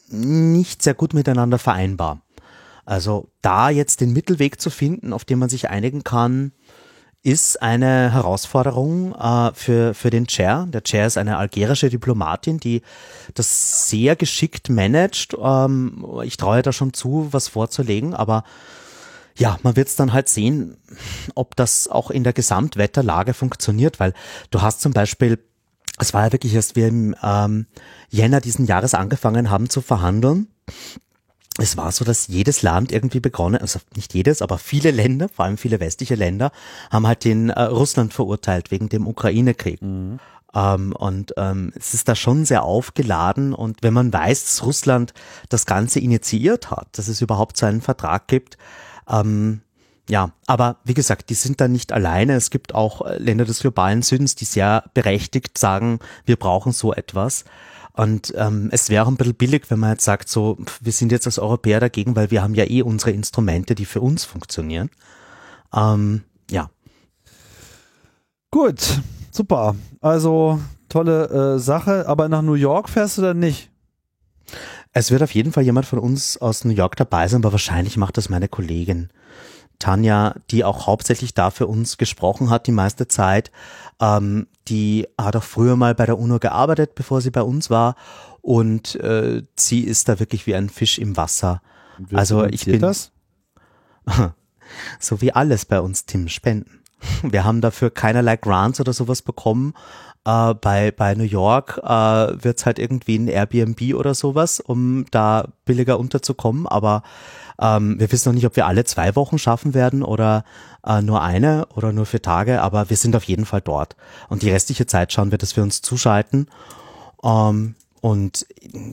nicht 0.08 0.82
sehr 0.82 0.94
gut 0.94 1.14
miteinander 1.14 1.58
vereinbar. 1.58 2.20
Also 2.84 3.28
da 3.42 3.70
jetzt 3.70 4.00
den 4.00 4.12
Mittelweg 4.12 4.60
zu 4.60 4.70
finden, 4.70 5.12
auf 5.12 5.24
den 5.24 5.38
man 5.38 5.48
sich 5.48 5.70
einigen 5.70 6.04
kann, 6.04 6.52
ist 7.22 7.60
eine 7.60 8.12
Herausforderung 8.12 9.12
äh, 9.16 9.50
für, 9.52 9.94
für 9.94 10.10
den 10.10 10.28
Chair. 10.28 10.68
Der 10.68 10.84
Chair 10.84 11.08
ist 11.08 11.18
eine 11.18 11.38
algerische 11.38 11.90
Diplomatin, 11.90 12.58
die 12.58 12.82
das 13.34 13.90
sehr 13.90 14.14
geschickt 14.14 14.68
managt. 14.68 15.34
Ähm, 15.36 16.06
ich 16.22 16.36
traue 16.36 16.62
da 16.62 16.72
schon 16.72 16.92
zu, 16.92 17.26
was 17.32 17.48
vorzulegen, 17.48 18.14
aber 18.14 18.44
ja, 19.38 19.58
man 19.62 19.76
wird 19.76 19.88
es 19.88 19.96
dann 19.96 20.12
halt 20.12 20.28
sehen, 20.28 20.76
ob 21.34 21.56
das 21.56 21.88
auch 21.88 22.10
in 22.10 22.24
der 22.24 22.32
Gesamtwetterlage 22.32 23.34
funktioniert, 23.34 24.00
weil 24.00 24.14
du 24.50 24.62
hast 24.62 24.80
zum 24.80 24.92
Beispiel, 24.92 25.38
es 25.98 26.14
war 26.14 26.26
ja 26.26 26.32
wirklich 26.32 26.54
erst 26.54 26.76
wir 26.76 26.88
im 26.88 27.14
ähm, 27.22 27.66
Jänner 28.08 28.40
diesen 28.40 28.66
Jahres 28.66 28.94
angefangen 28.94 29.50
haben 29.50 29.68
zu 29.68 29.82
verhandeln. 29.82 30.48
Es 31.58 31.76
war 31.76 31.90
so, 31.90 32.04
dass 32.04 32.26
jedes 32.26 32.62
Land 32.62 32.92
irgendwie 32.92 33.20
begonnen, 33.20 33.56
also 33.56 33.78
nicht 33.94 34.12
jedes, 34.12 34.42
aber 34.42 34.58
viele 34.58 34.90
Länder, 34.90 35.28
vor 35.28 35.46
allem 35.46 35.56
viele 35.56 35.80
westliche 35.80 36.14
Länder, 36.14 36.52
haben 36.90 37.06
halt 37.06 37.24
den 37.24 37.48
äh, 37.48 37.62
Russland 37.62 38.12
verurteilt 38.12 38.70
wegen 38.70 38.90
dem 38.90 39.06
Ukraine-Krieg. 39.06 39.80
Mhm. 39.80 40.18
Ähm, 40.54 40.92
und 40.92 41.34
ähm, 41.36 41.72
es 41.74 41.94
ist 41.94 42.08
da 42.08 42.14
schon 42.14 42.44
sehr 42.44 42.62
aufgeladen. 42.62 43.54
Und 43.54 43.82
wenn 43.82 43.94
man 43.94 44.12
weiß, 44.12 44.44
dass 44.44 44.64
Russland 44.64 45.14
das 45.48 45.66
Ganze 45.66 46.00
initiiert 46.00 46.70
hat, 46.70 46.88
dass 46.92 47.08
es 47.08 47.22
überhaupt 47.22 47.56
so 47.56 47.66
einen 47.66 47.80
Vertrag 47.80 48.28
gibt, 48.28 48.58
ähm, 49.08 49.60
ja, 50.08 50.30
aber 50.46 50.76
wie 50.84 50.94
gesagt, 50.94 51.30
die 51.30 51.34
sind 51.34 51.60
da 51.60 51.66
nicht 51.66 51.92
alleine. 51.92 52.34
Es 52.34 52.50
gibt 52.50 52.74
auch 52.74 53.04
äh, 53.04 53.18
Länder 53.18 53.44
des 53.44 53.60
globalen 53.60 54.02
Südens, 54.02 54.36
die 54.36 54.44
sehr 54.44 54.84
berechtigt 54.94 55.58
sagen, 55.58 55.98
wir 56.24 56.36
brauchen 56.36 56.72
so 56.72 56.92
etwas. 56.92 57.44
Und 57.92 58.34
ähm, 58.36 58.68
es 58.72 58.90
wäre 58.90 59.06
ein 59.06 59.16
bisschen 59.16 59.34
billig, 59.34 59.64
wenn 59.70 59.80
man 59.80 59.92
jetzt 59.92 60.04
sagt, 60.04 60.28
so, 60.28 60.58
wir 60.80 60.92
sind 60.92 61.12
jetzt 61.12 61.26
als 61.26 61.38
Europäer 61.38 61.80
dagegen, 61.80 62.14
weil 62.14 62.30
wir 62.30 62.42
haben 62.42 62.54
ja 62.54 62.64
eh 62.64 62.82
unsere 62.82 63.10
Instrumente, 63.10 63.74
die 63.74 63.86
für 63.86 64.02
uns 64.02 64.24
funktionieren. 64.24 64.90
Ähm, 65.74 66.22
ja. 66.50 66.70
Gut, 68.50 69.00
super. 69.30 69.74
Also 70.00 70.60
tolle 70.88 71.56
äh, 71.56 71.58
Sache, 71.58 72.06
aber 72.06 72.28
nach 72.28 72.42
New 72.42 72.54
York 72.54 72.90
fährst 72.90 73.18
du 73.18 73.22
dann 73.22 73.38
nicht? 73.38 73.70
Es 74.98 75.10
wird 75.10 75.22
auf 75.22 75.34
jeden 75.34 75.52
Fall 75.52 75.62
jemand 75.62 75.84
von 75.84 75.98
uns 75.98 76.38
aus 76.38 76.64
New 76.64 76.72
York 76.72 76.96
dabei 76.96 77.28
sein, 77.28 77.42
aber 77.42 77.52
wahrscheinlich 77.52 77.98
macht 77.98 78.16
das 78.16 78.30
meine 78.30 78.48
Kollegin 78.48 79.10
Tanja, 79.78 80.36
die 80.50 80.64
auch 80.64 80.86
hauptsächlich 80.86 81.34
da 81.34 81.50
für 81.50 81.66
uns 81.66 81.98
gesprochen 81.98 82.48
hat 82.48 82.66
die 82.66 82.72
meiste 82.72 83.06
Zeit. 83.06 83.50
Ähm, 84.00 84.46
die 84.68 85.06
hat 85.20 85.36
auch 85.36 85.42
früher 85.42 85.76
mal 85.76 85.94
bei 85.94 86.06
der 86.06 86.18
UNO 86.18 86.38
gearbeitet, 86.38 86.94
bevor 86.94 87.20
sie 87.20 87.30
bei 87.30 87.42
uns 87.42 87.68
war. 87.68 87.94
Und 88.40 88.94
äh, 88.94 89.42
sie 89.54 89.80
ist 89.80 90.08
da 90.08 90.18
wirklich 90.18 90.46
wie 90.46 90.54
ein 90.54 90.70
Fisch 90.70 90.98
im 90.98 91.18
Wasser. 91.18 91.60
Also 92.14 92.46
ich 92.46 92.64
bin 92.64 92.80
das? 92.80 93.12
so 94.98 95.20
wie 95.20 95.30
alles 95.30 95.66
bei 95.66 95.78
uns, 95.78 96.06
Tim, 96.06 96.28
spenden. 96.28 96.80
Wir 97.22 97.44
haben 97.44 97.60
dafür 97.60 97.90
keinerlei 97.90 98.38
Grants 98.38 98.80
oder 98.80 98.94
sowas 98.94 99.20
bekommen, 99.20 99.74
äh, 100.26 100.54
bei, 100.54 100.90
bei 100.90 101.14
New 101.14 101.24
York 101.24 101.80
äh, 101.82 101.88
wird 101.88 102.66
halt 102.66 102.78
irgendwie 102.78 103.16
ein 103.16 103.28
Airbnb 103.28 103.94
oder 103.94 104.14
sowas, 104.14 104.60
um 104.60 105.06
da 105.12 105.48
billiger 105.64 105.98
unterzukommen. 105.98 106.66
Aber 106.66 107.02
ähm, 107.60 107.98
wir 107.98 108.10
wissen 108.10 108.28
noch 108.28 108.34
nicht, 108.34 108.46
ob 108.46 108.56
wir 108.56 108.66
alle 108.66 108.84
zwei 108.84 109.14
Wochen 109.14 109.38
schaffen 109.38 109.72
werden 109.72 110.02
oder 110.02 110.44
äh, 110.84 111.00
nur 111.00 111.22
eine 111.22 111.66
oder 111.74 111.92
nur 111.92 112.06
für 112.06 112.20
Tage. 112.20 112.60
Aber 112.60 112.90
wir 112.90 112.96
sind 112.96 113.14
auf 113.14 113.24
jeden 113.24 113.46
Fall 113.46 113.60
dort. 113.60 113.94
Und 114.28 114.42
die 114.42 114.50
restliche 114.50 114.86
Zeit 114.86 115.12
schauen 115.12 115.30
wir, 115.30 115.38
dass 115.38 115.56
wir 115.56 115.62
uns 115.62 115.80
zuschalten. 115.80 116.48
Ähm, 117.22 117.76
und 118.00 118.46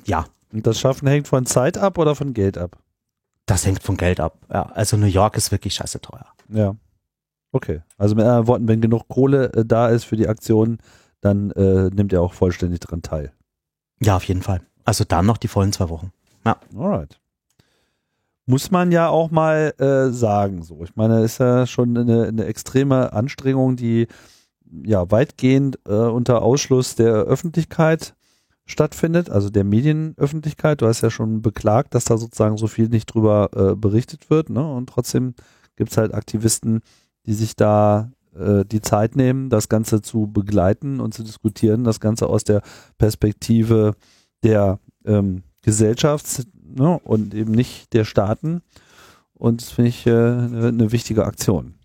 ja. 0.06 0.26
Und 0.52 0.68
das 0.68 0.80
Schaffen 0.80 1.08
hängt 1.08 1.28
von 1.28 1.48
Zeit 1.48 1.80
ab 1.80 1.98
oder 1.98 2.14
von 2.14 2.36
Geld 2.36 2.60
ab? 2.60 2.78
Das 3.48 3.66
hängt 3.66 3.82
von 3.82 3.98
Geld 3.98 4.20
ab. 4.20 4.38
Ja, 4.54 4.68
also 4.74 4.98
New 4.98 5.08
York 5.08 5.36
ist 5.36 5.52
wirklich 5.52 5.74
scheiße 5.74 6.00
teuer. 6.00 6.28
Ja. 6.50 6.76
Okay. 7.52 7.82
Also 7.98 8.14
mit 8.14 8.24
anderen 8.24 8.48
Worten, 8.48 8.68
wenn 8.68 8.82
genug 8.82 9.08
Kohle 9.08 9.52
äh, 9.54 9.66
da 9.66 9.90
ist 9.90 10.04
für 10.04 10.16
die 10.16 10.28
Aktion, 10.28 10.78
dann 11.24 11.52
äh, 11.52 11.90
nimmt 11.90 12.12
er 12.14 12.22
auch 12.22 12.34
vollständig 12.34 12.82
daran 12.82 13.02
teil. 13.02 13.32
Ja, 14.02 14.18
auf 14.18 14.26
jeden 14.26 14.42
Fall. 14.42 14.62
Also 14.84 15.06
dann 15.06 15.26
noch 15.26 15.38
die 15.38 15.48
vollen 15.48 15.72
zwei 15.72 15.90
Wochen. 15.90 16.12
Ja. 16.46 16.58
Alright. 16.76 17.20
Muss 18.46 18.72
man 18.72 18.92
ja 18.92 19.08
auch 19.08 19.32
mal 19.32 19.74
äh, 19.78 20.12
sagen, 20.12 20.64
so. 20.64 20.84
Ich 20.84 20.98
meine, 20.98 21.24
ist 21.24 21.40
ja 21.40 21.66
schon 21.66 21.98
eine, 21.98 22.28
eine 22.28 22.46
extreme 22.46 23.14
Anstrengung, 23.14 23.78
die 23.78 24.08
ja 24.84 25.10
weitgehend 25.12 25.80
äh, 25.88 25.94
unter 25.94 26.42
Ausschluss 26.42 26.96
der 26.96 27.14
Öffentlichkeit 27.14 28.16
stattfindet, 28.66 29.30
also 29.30 29.50
der 29.50 29.64
Medienöffentlichkeit. 29.64 30.82
Du 30.82 30.88
hast 30.88 31.02
ja 31.02 31.10
schon 31.10 31.42
beklagt, 31.42 31.96
dass 31.96 32.06
da 32.06 32.18
sozusagen 32.18 32.58
so 32.58 32.68
viel 32.68 32.90
nicht 32.90 33.06
drüber 33.06 33.50
äh, 33.56 33.76
berichtet 33.76 34.30
wird. 34.30 34.50
Ne? 34.50 34.70
Und 34.70 34.90
trotzdem 34.90 35.36
gibt 35.78 35.92
es 35.92 35.98
halt 35.98 36.14
Aktivisten, 36.14 36.82
die 37.26 37.34
sich 37.34 37.56
da 37.56 38.12
äh, 38.36 38.66
die 38.66 38.82
Zeit 38.82 39.16
nehmen, 39.16 39.50
das 39.50 39.70
Ganze 39.70 40.02
zu 40.02 40.28
begleiten 40.28 41.00
und 41.00 41.14
zu 41.14 41.24
diskutieren, 41.24 41.84
das 41.84 42.00
Ganze 42.00 42.28
aus 42.28 42.44
der 42.44 42.62
Perspektive 42.98 43.96
der 44.44 44.80
ähm, 45.06 45.44
Gesellschaft 45.62 46.46
ne? 46.62 47.00
und 47.04 47.34
eben 47.34 47.52
nicht 47.52 47.94
der 47.94 48.06
Staaten. 48.06 48.62
Und 49.34 49.62
das 49.62 49.72
finde 49.72 49.90
ich 49.90 50.06
äh, 50.08 50.12
eine, 50.12 50.92
wichtige 50.92 51.26
Aktion. 51.26 51.76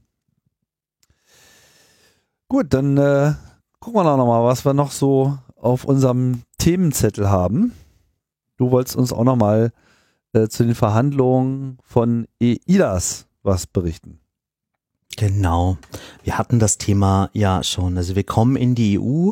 Gut, 2.48 2.66
dann 2.70 2.96
äh, 2.96 3.34
gucken 3.80 4.00
wir 4.00 4.04
doch 4.04 4.16
nochmal, 4.16 4.44
was 4.44 4.64
wir 4.64 4.74
noch 4.74 4.90
so 4.90 5.38
auf 5.56 5.84
unserem 5.84 6.42
Themenzettel 6.58 7.28
haben. 7.28 7.72
Du 8.56 8.70
wolltest 8.70 8.96
uns 8.96 9.12
auch 9.12 9.24
nochmal 9.24 9.72
äh, 10.32 10.48
zu 10.48 10.64
den 10.64 10.74
Verhandlungen 10.74 11.78
von 11.82 12.26
EIDAS 12.40 13.26
was 13.42 13.66
berichten. 13.66 14.17
Genau. 15.18 15.78
Wir 16.22 16.38
hatten 16.38 16.60
das 16.60 16.78
Thema 16.78 17.28
ja 17.32 17.64
schon. 17.64 17.96
Also 17.96 18.14
wir 18.14 18.22
kommen 18.22 18.54
in 18.54 18.76
die 18.76 19.00
EU 19.00 19.30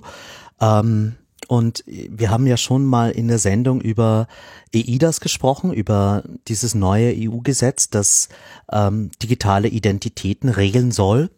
ähm, 0.60 1.14
und 1.46 1.84
wir 1.86 2.30
haben 2.30 2.48
ja 2.48 2.56
schon 2.56 2.84
mal 2.84 3.12
in 3.12 3.28
der 3.28 3.38
Sendung 3.38 3.80
über 3.80 4.26
EIDAS 4.74 5.20
gesprochen, 5.20 5.72
über 5.72 6.24
dieses 6.48 6.74
neue 6.74 7.14
EU-Gesetz, 7.16 7.88
das 7.88 8.28
ähm, 8.72 9.12
digitale 9.22 9.68
Identitäten 9.68 10.48
regeln 10.48 10.90
soll. 10.90 11.30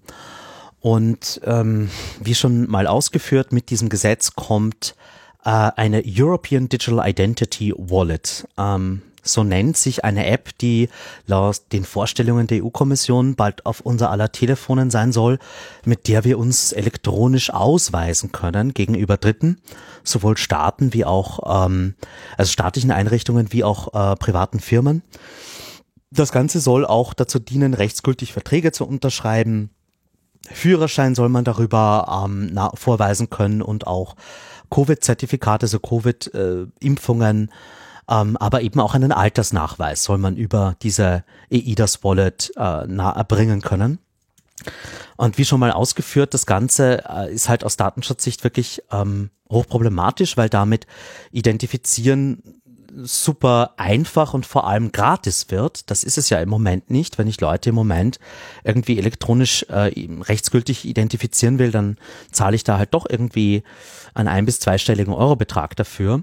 Und 0.81 1.43
ähm, 1.45 1.91
wie 2.19 2.35
schon 2.35 2.71
mal 2.71 2.87
ausgeführt, 2.87 3.53
mit 3.53 3.69
diesem 3.69 3.91
Gesetz 3.91 4.35
kommt 4.35 4.97
äh, 5.45 5.51
eine 5.51 6.03
European 6.07 6.71
Digital 6.71 7.07
Identity 7.07 7.75
Wallet. 7.77 8.49
Ähm, 8.57 9.03
so 9.29 9.45
nennt 9.45 9.77
sich 9.77 10.05
eine 10.05 10.27
App, 10.27 10.57
die 10.59 10.89
laut 11.27 11.61
den 11.73 11.85
Vorstellungen 11.85 12.47
der 12.47 12.65
EU-Kommission 12.65 13.35
bald 13.35 13.67
auf 13.67 13.81
unser 13.81 14.11
aller 14.11 14.33
Telefonen 14.33 14.91
sein 14.91 15.13
soll, 15.13 15.39
mit 15.85 16.09
der 16.09 16.25
wir 16.25 16.39
uns 16.39 16.73
elektronisch 16.73 17.51
ausweisen 17.51 18.33
können 18.33 18.75
gegenüber 18.75 19.17
Dritten, 19.17 19.61
sowohl 20.05 20.37
Staaten 20.37 20.93
wie 20.95 21.05
auch, 21.05 21.67
ähm, 21.67 21.95
also 22.37 22.51
staatlichen 22.51 22.91
Einrichtungen 22.91 23.53
wie 23.53 23.65
auch 23.65 23.95
äh, 23.95 24.17
privaten 24.17 24.61
Firmen. 24.61 25.03
Das 26.11 26.33
Ganze 26.33 26.61
soll 26.61 26.87
auch 26.87 27.13
dazu 27.13 27.39
dienen, 27.39 27.75
rechtsgültig 27.75 28.33
Verträge 28.33 28.73
zu 28.73 28.87
unterschreiben. 28.87 29.71
Führerschein 30.51 31.15
soll 31.15 31.29
man 31.29 31.45
darüber 31.45 32.25
ähm, 32.27 32.59
vorweisen 32.75 33.29
können 33.29 33.61
und 33.61 33.87
auch 33.87 34.17
Covid-Zertifikate, 34.71 35.65
also 35.65 35.79
Covid-Impfungen, 35.79 37.49
äh, 37.49 37.53
ähm, 38.09 38.37
aber 38.37 38.63
eben 38.63 38.81
auch 38.81 38.95
einen 38.95 39.13
Altersnachweis 39.13 40.05
soll 40.05 40.19
man 40.19 40.37
über 40.37 40.77
diese 40.83 41.25
EIDAS 41.51 42.03
Wallet 42.05 42.53
äh, 42.57 42.61
erbringen 42.61 43.61
können. 43.63 43.99
Und 45.17 45.39
wie 45.39 45.45
schon 45.45 45.61
mal 45.61 45.73
ausgeführt, 45.73 46.35
das 46.35 46.47
Ganze 46.47 47.05
äh, 47.09 47.33
ist 47.33 47.49
halt 47.49 47.65
aus 47.65 47.77
Datenschutzsicht 47.77 48.45
wirklich 48.45 48.83
ähm, 48.91 49.31
hochproblematisch, 49.51 50.37
weil 50.37 50.49
damit 50.49 50.87
Identifizieren 51.31 52.43
super 53.01 53.75
einfach 53.77 54.35
und 54.35 54.47
vor 54.47 54.67
allem 54.67 54.93
gratis 54.93 55.51
wird. 55.51 55.91
Das 55.91 56.03
ist 56.03 56.19
es 56.19 56.31
ja 56.31 56.39
im 56.41 56.49
Moment 56.49 56.91
nicht. 56.91 57.19
Wenn 57.19 57.29
ich 57.29 57.41
Leute 57.41 57.69
im 57.69 57.75
Moment 57.75 58.19
irgendwie 58.65 58.99
elektronisch 58.99 59.65
äh, 59.69 59.93
rechtsgültig 60.23 60.85
identifizieren 60.85 61.59
will, 61.59 61.71
dann 61.71 61.97
zahle 62.33 62.57
ich 62.57 62.65
da 62.65 62.79
halt 62.79 62.95
doch 62.95 63.07
irgendwie 63.09 63.63
einen 64.15 64.29
ein- 64.29 64.47
bis 64.47 64.59
zweistelligen 64.61 65.13
Eurobetrag 65.13 65.77
dafür. 65.77 66.23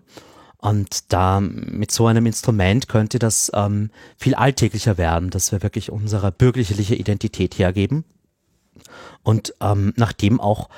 Und 0.66 1.14
da 1.14 1.40
mit 1.42 1.92
so 1.92 2.08
einem 2.08 2.26
Instrument 2.26 2.88
könnte 2.88 3.20
das 3.20 3.52
ähm, 3.54 3.92
viel 4.18 4.34
alltäglicher 4.34 4.98
werden, 4.98 5.30
dass 5.30 5.52
wir 5.52 5.62
wirklich 5.62 5.92
unsere 5.92 6.32
bürgerliche 6.32 6.96
Identität 6.96 7.60
hergeben. 7.60 8.04
Und 9.22 9.54
ähm, 9.62 9.94
nachdem 9.96 10.40
auch 10.40 10.70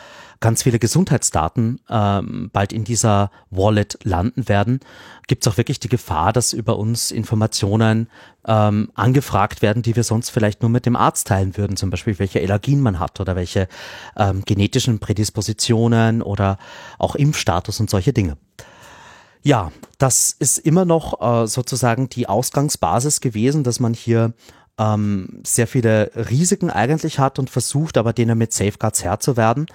ganz 0.42 0.64
viele 0.64 0.78
Gesundheitsdaten 0.78 1.80
ähm, 1.90 2.50
bald 2.52 2.74
in 2.74 2.84
dieser 2.84 3.32
Wallet 3.50 3.98
landen 4.04 4.50
werden, 4.50 4.82
gibt 5.28 5.48
es 5.48 5.54
auch 5.54 5.56
wirklich 5.56 5.80
die 5.80 5.88
Gefahr, 5.88 6.34
dass 6.34 6.52
über 6.52 6.78
uns 6.78 7.10
Informationen 7.10 8.10
ähm, 8.46 8.92
angefragt 8.94 9.62
werden, 9.62 9.84
die 9.84 9.96
wir 9.96 10.04
sonst 10.04 10.32
vielleicht 10.32 10.64
nur 10.64 10.70
mit 10.70 10.86
dem 10.86 10.98
Arzt 10.98 11.28
teilen 11.28 11.56
würden, 11.56 11.78
zum 11.78 11.92
Beispiel 11.92 12.20
welche 12.20 12.42
Allergien 12.42 12.82
man 12.82 13.00
hat 13.00 13.22
oder 13.22 13.38
welche 13.38 13.70
ähm, 14.18 14.44
genetischen 14.44 15.00
Prädispositionen 15.00 16.22
oder 16.22 16.58
auch 16.98 17.16
Impfstatus 17.16 17.80
und 17.80 17.90
solche 17.90 18.12
Dinge. 18.12 18.36
Ja, 19.44 19.72
das 19.98 20.36
ist 20.38 20.58
immer 20.58 20.86
noch 20.86 21.22
äh, 21.22 21.48
sozusagen 21.48 22.10
die 22.10 22.28
Ausgangsbasis 22.28 23.22
gewesen, 23.22 23.64
dass 23.64 23.80
man 23.80 23.94
hier 23.94 24.34
ähm, 24.78 25.42
sehr 25.44 25.68
viele 25.68 26.12
Risiken 26.16 26.70
eigentlich 26.70 27.20
hat 27.20 27.40
und 27.40 27.50
versucht, 27.50 27.98
aber 27.98 28.14
denen 28.14 28.38
mit 28.38 28.54
Safeguards 28.54 29.04
Herr 29.04 29.20
zu 29.20 29.38
werden. 29.38 29.68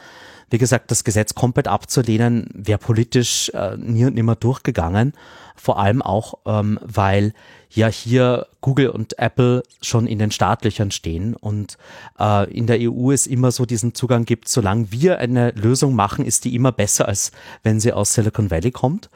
Wie 0.50 0.58
gesagt, 0.58 0.90
das 0.90 1.02
Gesetz 1.02 1.34
komplett 1.34 1.66
abzulehnen, 1.66 2.50
wäre 2.52 2.78
politisch 2.78 3.48
äh, 3.54 3.76
nie 3.78 4.04
und 4.04 4.14
nimmer 4.14 4.36
durchgegangen. 4.36 5.14
Vor 5.56 5.78
allem 5.78 6.02
auch, 6.02 6.34
ähm, 6.44 6.78
weil 6.82 7.32
ja 7.70 7.88
hier 7.88 8.48
Google 8.60 8.90
und 8.90 9.18
Apple 9.18 9.62
schon 9.80 10.06
in 10.06 10.18
den 10.18 10.30
Startlöchern 10.30 10.90
stehen 10.90 11.34
und 11.34 11.78
äh, 12.18 12.52
in 12.52 12.66
der 12.66 12.78
EU 12.80 13.12
es 13.12 13.26
immer 13.26 13.50
so 13.50 13.64
diesen 13.64 13.94
Zugang 13.94 14.26
gibt, 14.26 14.46
solange 14.48 14.92
wir 14.92 15.18
eine 15.18 15.52
Lösung 15.52 15.94
machen, 15.94 16.24
ist 16.24 16.44
die 16.44 16.54
immer 16.54 16.72
besser, 16.72 17.08
als 17.08 17.32
wenn 17.62 17.80
sie 17.80 17.94
aus 17.94 18.12
Silicon 18.12 18.50
Valley 18.50 18.72
kommt. 18.72 19.08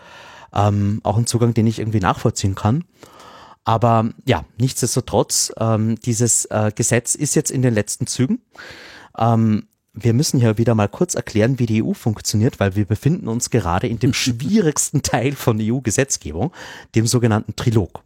Ähm, 0.56 1.00
auch 1.04 1.18
ein 1.18 1.26
Zugang, 1.26 1.54
den 1.54 1.66
ich 1.66 1.78
irgendwie 1.78 2.00
nachvollziehen 2.00 2.54
kann. 2.54 2.84
Aber 3.64 4.10
ja, 4.24 4.44
nichtsdestotrotz, 4.58 5.52
ähm, 5.58 5.96
dieses 6.00 6.46
äh, 6.46 6.70
Gesetz 6.74 7.14
ist 7.14 7.34
jetzt 7.34 7.50
in 7.50 7.62
den 7.62 7.74
letzten 7.74 8.06
Zügen. 8.06 8.40
Ähm, 9.18 9.66
wir 9.92 10.12
müssen 10.12 10.38
hier 10.38 10.56
wieder 10.56 10.74
mal 10.74 10.88
kurz 10.88 11.14
erklären, 11.14 11.58
wie 11.58 11.66
die 11.66 11.82
EU 11.82 11.92
funktioniert, 11.92 12.60
weil 12.60 12.76
wir 12.76 12.84
befinden 12.84 13.28
uns 13.28 13.50
gerade 13.50 13.88
in 13.88 13.98
dem 13.98 14.12
schwierigsten 14.14 15.02
Teil 15.02 15.32
von 15.32 15.58
EU-Gesetzgebung, 15.60 16.52
dem 16.94 17.06
sogenannten 17.06 17.56
Trilog. 17.56 18.02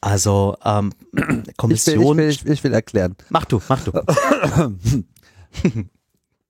Also 0.00 0.56
ähm, 0.64 0.92
Kommission. 1.56 2.18
Ich 2.18 2.24
will, 2.24 2.30
ich, 2.30 2.44
will, 2.44 2.52
ich 2.52 2.64
will 2.64 2.72
erklären. 2.72 3.16
Mach 3.30 3.46
du, 3.46 3.60
mach 3.68 3.82
du. 3.82 3.92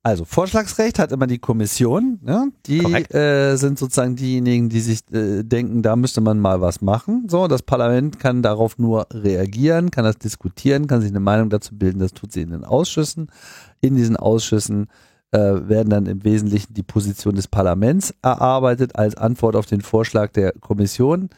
Also 0.06 0.24
Vorschlagsrecht 0.24 1.00
hat 1.00 1.10
immer 1.10 1.26
die 1.26 1.40
Kommission, 1.40 2.20
ne? 2.22 2.52
die 2.66 2.78
äh, 2.78 3.56
sind 3.56 3.76
sozusagen 3.76 4.14
diejenigen, 4.14 4.68
die 4.68 4.78
sich 4.78 5.00
äh, 5.12 5.42
denken, 5.42 5.82
da 5.82 5.96
müsste 5.96 6.20
man 6.20 6.38
mal 6.38 6.60
was 6.60 6.80
machen. 6.80 7.26
So, 7.28 7.48
das 7.48 7.62
Parlament 7.62 8.20
kann 8.20 8.40
darauf 8.40 8.78
nur 8.78 9.08
reagieren, 9.12 9.90
kann 9.90 10.04
das 10.04 10.16
diskutieren, 10.18 10.86
kann 10.86 11.00
sich 11.00 11.10
eine 11.10 11.18
Meinung 11.18 11.50
dazu 11.50 11.76
bilden, 11.76 11.98
das 11.98 12.12
tut 12.12 12.30
sie 12.30 12.42
in 12.42 12.50
den 12.50 12.62
Ausschüssen. 12.62 13.32
In 13.80 13.96
diesen 13.96 14.16
Ausschüssen 14.16 14.86
äh, 15.32 15.38
werden 15.40 15.90
dann 15.90 16.06
im 16.06 16.22
Wesentlichen 16.22 16.72
die 16.72 16.84
Position 16.84 17.34
des 17.34 17.48
Parlaments 17.48 18.14
erarbeitet 18.22 18.94
als 18.94 19.16
Antwort 19.16 19.56
auf 19.56 19.66
den 19.66 19.80
Vorschlag 19.80 20.30
der 20.30 20.52
Kommission. 20.52 21.30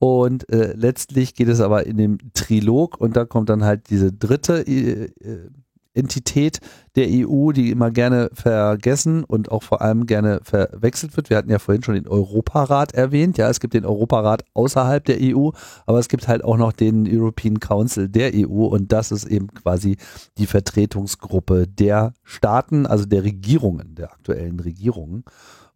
Und 0.00 0.50
äh, 0.50 0.72
letztlich 0.74 1.36
geht 1.36 1.46
es 1.46 1.60
aber 1.60 1.86
in 1.86 1.96
dem 1.96 2.18
Trilog 2.34 3.00
und 3.00 3.14
da 3.16 3.24
kommt 3.24 3.50
dann 3.50 3.62
halt 3.62 3.88
diese 3.88 4.12
dritte 4.12 4.66
äh, 4.66 5.04
äh 5.04 5.48
Entität 5.96 6.60
der 6.94 7.08
EU, 7.10 7.52
die 7.52 7.70
immer 7.70 7.90
gerne 7.90 8.30
vergessen 8.32 9.24
und 9.24 9.50
auch 9.50 9.62
vor 9.62 9.82
allem 9.82 10.06
gerne 10.06 10.40
verwechselt 10.42 11.16
wird. 11.16 11.30
Wir 11.30 11.36
hatten 11.36 11.50
ja 11.50 11.58
vorhin 11.58 11.82
schon 11.82 11.94
den 11.94 12.08
Europarat 12.08 12.92
erwähnt. 12.92 13.38
Ja, 13.38 13.48
es 13.50 13.60
gibt 13.60 13.74
den 13.74 13.84
Europarat 13.84 14.44
außerhalb 14.54 15.04
der 15.04 15.18
EU, 15.20 15.50
aber 15.86 15.98
es 15.98 16.08
gibt 16.08 16.28
halt 16.28 16.44
auch 16.44 16.56
noch 16.56 16.72
den 16.72 17.06
European 17.08 17.60
Council 17.60 18.08
der 18.08 18.32
EU 18.34 18.66
und 18.66 18.92
das 18.92 19.12
ist 19.12 19.26
eben 19.26 19.48
quasi 19.48 19.96
die 20.38 20.46
Vertretungsgruppe 20.46 21.66
der 21.66 22.14
Staaten, 22.22 22.86
also 22.86 23.04
der 23.04 23.24
Regierungen, 23.24 23.94
der 23.94 24.12
aktuellen 24.12 24.60
Regierungen. 24.60 25.24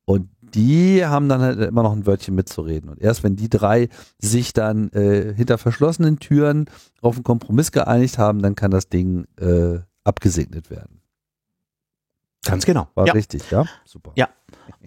Und 0.04 0.28
die 0.40 1.06
haben 1.06 1.28
dann 1.28 1.40
halt 1.40 1.60
immer 1.60 1.84
noch 1.84 1.92
ein 1.92 2.06
Wörtchen 2.06 2.34
mitzureden. 2.34 2.90
Und 2.90 3.00
erst 3.00 3.22
wenn 3.22 3.36
die 3.36 3.48
drei 3.48 3.88
sich 4.18 4.52
dann 4.52 4.90
äh, 4.90 5.32
hinter 5.34 5.56
verschlossenen 5.56 6.18
Türen 6.18 6.64
auf 7.00 7.14
einen 7.14 7.22
Kompromiss 7.22 7.70
geeinigt 7.70 8.18
haben, 8.18 8.42
dann 8.42 8.56
kann 8.56 8.72
das 8.72 8.88
Ding 8.88 9.26
äh, 9.38 9.78
abgesegnet 10.11 10.70
werden. 10.70 11.00
Ganz 12.44 12.66
genau. 12.66 12.88
War 12.94 13.06
ja. 13.06 13.12
richtig, 13.12 13.50
ja? 13.50 13.64
Super. 13.84 14.12
Ja. 14.16 14.28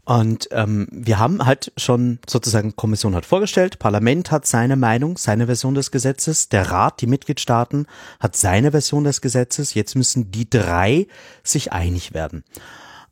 Und 0.06 0.50
ähm, 0.52 0.88
wir 0.92 1.18
haben 1.18 1.46
halt 1.46 1.72
schon 1.78 2.20
sozusagen, 2.28 2.76
Kommission 2.76 3.16
hat 3.16 3.26
vorgestellt, 3.26 3.80
Parlament 3.80 4.32
hat 4.32 4.46
seine 4.46 4.76
Meinung, 4.76 5.18
seine 5.18 5.46
Version 5.46 5.76
des 5.76 5.92
Gesetzes, 5.92 6.50
der 6.50 6.72
Rat, 6.72 7.00
die 7.00 7.08
Mitgliedstaaten 7.08 7.88
hat 8.20 8.36
seine 8.36 8.72
Version 8.72 9.06
des 9.06 9.22
Gesetzes. 9.22 9.76
Jetzt 9.76 9.96
müssen 9.96 10.30
die 10.32 10.50
drei 10.50 11.08
sich 11.44 11.72
einig 11.72 12.14
werden. 12.14 12.44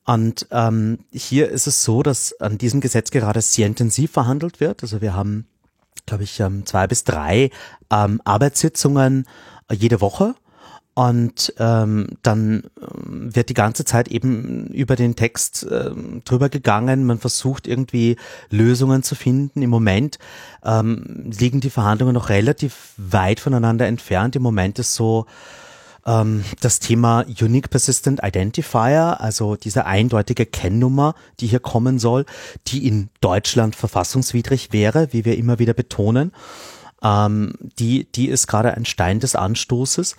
Und 0.05 0.47
ähm, 0.51 0.99
hier 1.13 1.49
ist 1.49 1.67
es 1.67 1.83
so, 1.83 2.03
dass 2.03 2.37
an 2.41 2.57
diesem 2.57 2.81
Gesetz 2.81 3.11
gerade 3.11 3.41
sehr 3.41 3.67
intensiv 3.67 4.11
verhandelt 4.11 4.59
wird. 4.59 4.81
Also 4.83 4.99
wir 4.99 5.13
haben, 5.13 5.47
glaube 6.07 6.23
ich, 6.23 6.39
ähm, 6.41 6.65
zwei 6.65 6.87
bis 6.87 7.05
drei 7.05 7.51
ähm, 7.89 8.19
Arbeitssitzungen 8.25 9.27
jede 9.71 10.01
Woche 10.01 10.35
Und 10.93 11.53
ähm, 11.57 12.17
dann 12.21 12.63
ähm, 12.81 13.33
wird 13.33 13.47
die 13.47 13.53
ganze 13.53 13.85
Zeit 13.85 14.09
eben 14.09 14.67
über 14.67 14.97
den 14.97 15.15
Text 15.15 15.65
ähm, 15.71 16.21
drüber 16.25 16.49
gegangen. 16.49 17.05
Man 17.05 17.17
versucht 17.17 17.65
irgendwie 17.65 18.17
Lösungen 18.49 19.01
zu 19.01 19.15
finden. 19.15 19.61
Im 19.61 19.69
Moment 19.69 20.19
ähm, 20.65 21.31
liegen 21.37 21.61
die 21.61 21.69
Verhandlungen 21.69 22.13
noch 22.13 22.27
relativ 22.27 22.93
weit 22.97 23.39
voneinander 23.39 23.87
entfernt. 23.87 24.35
Im 24.35 24.43
Moment 24.43 24.79
ist 24.79 24.93
so 24.93 25.27
ähm, 26.05 26.43
das 26.59 26.79
Thema 26.79 27.25
Unique 27.39 27.69
Persistent 27.69 28.19
Identifier, 28.23 29.17
also 29.19 29.55
diese 29.55 29.85
eindeutige 29.85 30.45
Kennnummer, 30.45 31.15
die 31.39 31.47
hier 31.47 31.59
kommen 31.59 31.99
soll, 31.99 32.25
die 32.67 32.87
in 32.87 33.09
Deutschland 33.21 33.75
verfassungswidrig 33.75 34.73
wäre, 34.73 35.09
wie 35.11 35.25
wir 35.25 35.37
immer 35.37 35.59
wieder 35.59 35.73
betonen. 35.73 36.31
Ähm, 37.03 37.53
die, 37.79 38.11
die 38.11 38.29
ist 38.29 38.47
gerade 38.47 38.73
ein 38.75 38.85
Stein 38.85 39.19
des 39.19 39.35
Anstoßes. 39.35 40.15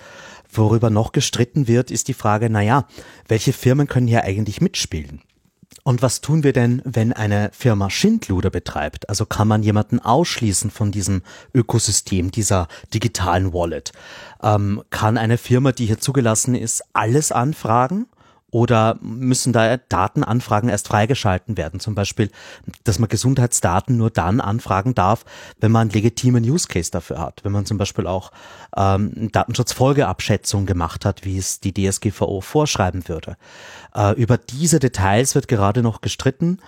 Worüber 0.51 0.91
noch 0.91 1.12
gestritten 1.12 1.66
wird, 1.66 1.91
ist 1.91 2.09
die 2.09 2.14
Frage, 2.14 2.51
naja, 2.51 2.87
welche 3.26 3.53
Firmen 3.53 3.87
können 3.87 4.07
hier 4.07 4.24
eigentlich 4.24 4.61
mitspielen? 4.61 5.22
Und 5.85 6.01
was 6.01 6.20
tun 6.20 6.45
wir 6.45 6.53
denn, 6.53 6.80
wenn 6.85 7.12
eine 7.12 7.51
Firma 7.53 7.91
Schindluder 7.91 8.51
betreibt? 8.51 9.09
Also 9.09 9.26
kann 9.26 9.49
man 9.49 9.62
jemanden 9.62 9.99
ausschließen 9.99 10.70
von 10.70 10.93
diesem 10.93 11.22
Ökosystem, 11.55 12.30
dieser 12.30 12.68
digitalen 12.95 13.53
Wallet? 13.53 13.93
Ähm, 14.43 14.83
kann 14.91 15.18
eine 15.18 15.39
Firma, 15.39 15.72
die 15.72 15.87
hier 15.87 15.99
zugelassen 15.99 16.55
ist, 16.55 16.85
alles 16.93 17.33
anfragen? 17.33 18.07
Oder 18.53 18.98
müssen 19.00 19.55
da 19.55 19.78
Datenanfragen 19.78 20.68
erst 20.68 20.88
freigeschalten 20.88 21.57
werden? 21.57 21.80
Zum 21.80 21.94
Beispiel, 21.94 22.30
dass 22.84 22.98
man 22.98 23.09
Gesundheitsdaten 23.09 23.96
nur 23.96 24.11
dann 24.11 24.42
anfragen 24.42 24.94
darf, 24.94 25.24
wenn 25.59 25.72
man 25.72 25.82
einen 25.82 25.90
legitimen 25.90 26.44
Use 26.44 26.68
Case 26.68 26.90
dafür 26.90 27.18
hat. 27.18 27.40
Wenn 27.44 27.53
man 27.53 27.64
zum 27.64 27.78
Beispiel 27.78 28.07
auch 28.07 28.30
ähm, 28.76 29.30
Datenschutzfolgeabschätzung 29.32 30.66
gemacht 30.66 31.07
hat, 31.07 31.24
wie 31.24 31.38
es 31.38 31.61
die 31.61 31.72
DSGVO 31.72 32.42
vorschreiben 32.42 33.09
würde. 33.09 33.38
Äh, 33.94 34.20
über 34.20 34.36
diese 34.36 34.78
Details 34.78 35.34
wird 35.34 35.48
gerade 35.48 35.82
noch 35.82 36.03
gestritten. 36.03 36.59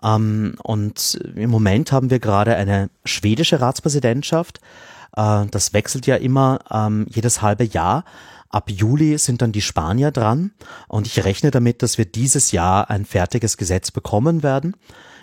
Ähm, 0.00 0.54
und 0.62 1.20
im 1.34 1.50
Moment 1.50 1.90
haben 1.90 2.10
wir 2.10 2.20
gerade 2.20 2.54
eine 2.54 2.88
schwedische 3.04 3.60
Ratspräsidentschaft. 3.60 4.60
Äh, 5.16 5.46
das 5.50 5.72
wechselt 5.72 6.06
ja 6.06 6.14
immer 6.14 6.60
ähm, 6.70 7.06
jedes 7.10 7.42
halbe 7.42 7.64
Jahr. 7.64 8.04
Ab 8.52 8.70
Juli 8.70 9.16
sind 9.18 9.42
dann 9.42 9.50
die 9.50 9.62
Spanier 9.62 10.10
dran 10.10 10.52
und 10.86 11.06
ich 11.06 11.24
rechne 11.24 11.50
damit, 11.50 11.82
dass 11.82 11.96
wir 11.96 12.04
dieses 12.04 12.52
Jahr 12.52 12.90
ein 12.90 13.06
fertiges 13.06 13.56
Gesetz 13.56 13.90
bekommen 13.90 14.42
werden. 14.42 14.76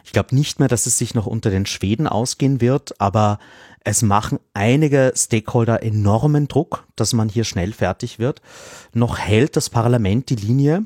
Ich 0.04 0.12
glaube 0.12 0.34
nicht 0.36 0.60
mehr, 0.60 0.68
dass 0.68 0.88
es 0.88 0.98
sich 0.98 1.14
noch 1.14 1.28
unter 1.28 1.52
den 1.52 1.68
Schweden 1.68 2.08
ausgehen 2.08 2.60
wird, 2.60 3.00
aber 3.00 3.38
es 3.84 4.02
machen 4.02 4.40
einige 4.54 5.14
Stakeholder 5.16 5.84
enormen 5.84 6.48
Druck, 6.48 6.88
dass 6.96 7.14
man 7.14 7.30
hier 7.30 7.44
schnell 7.44 7.72
fertig 7.72 8.18
wird. 8.18 8.42
Noch 8.94 9.20
hält 9.20 9.56
das 9.56 9.70
Parlament 9.70 10.32
die 10.32 10.36
Linie. 10.36 10.86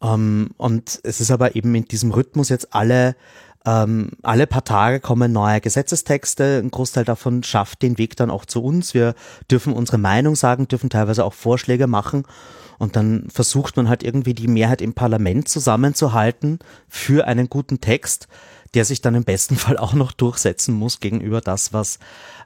Ähm, 0.00 0.50
und 0.56 1.00
es 1.02 1.20
ist 1.20 1.32
aber 1.32 1.56
eben 1.56 1.74
in 1.74 1.86
diesem 1.86 2.12
Rhythmus 2.12 2.48
jetzt 2.48 2.72
alle 2.72 3.16
ähm, 3.68 4.12
alle 4.22 4.46
paar 4.46 4.64
Tage 4.64 4.98
kommen 4.98 5.30
neue 5.30 5.60
Gesetzestexte. 5.60 6.58
Ein 6.64 6.70
Großteil 6.70 7.04
davon 7.04 7.42
schafft 7.42 7.82
den 7.82 7.98
Weg 7.98 8.16
dann 8.16 8.30
auch 8.30 8.46
zu 8.46 8.62
uns. 8.64 8.94
Wir 8.94 9.14
dürfen 9.50 9.74
unsere 9.74 9.98
Meinung 9.98 10.36
sagen, 10.36 10.68
dürfen 10.68 10.88
teilweise 10.88 11.22
auch 11.22 11.34
Vorschläge 11.34 11.86
machen. 11.86 12.24
Und 12.78 12.96
dann 12.96 13.28
versucht 13.30 13.76
man 13.76 13.88
halt 13.90 14.02
irgendwie 14.02 14.32
die 14.32 14.48
Mehrheit 14.48 14.80
im 14.80 14.94
Parlament 14.94 15.48
zusammenzuhalten 15.48 16.60
für 16.88 17.26
einen 17.26 17.50
guten 17.50 17.80
Text, 17.80 18.28
der 18.72 18.86
sich 18.86 19.02
dann 19.02 19.14
im 19.14 19.24
besten 19.24 19.56
Fall 19.56 19.76
auch 19.76 19.92
noch 19.92 20.12
durchsetzen 20.12 20.74
muss 20.74 21.00
gegenüber 21.00 21.42
das, 21.42 21.74
was 21.74 21.98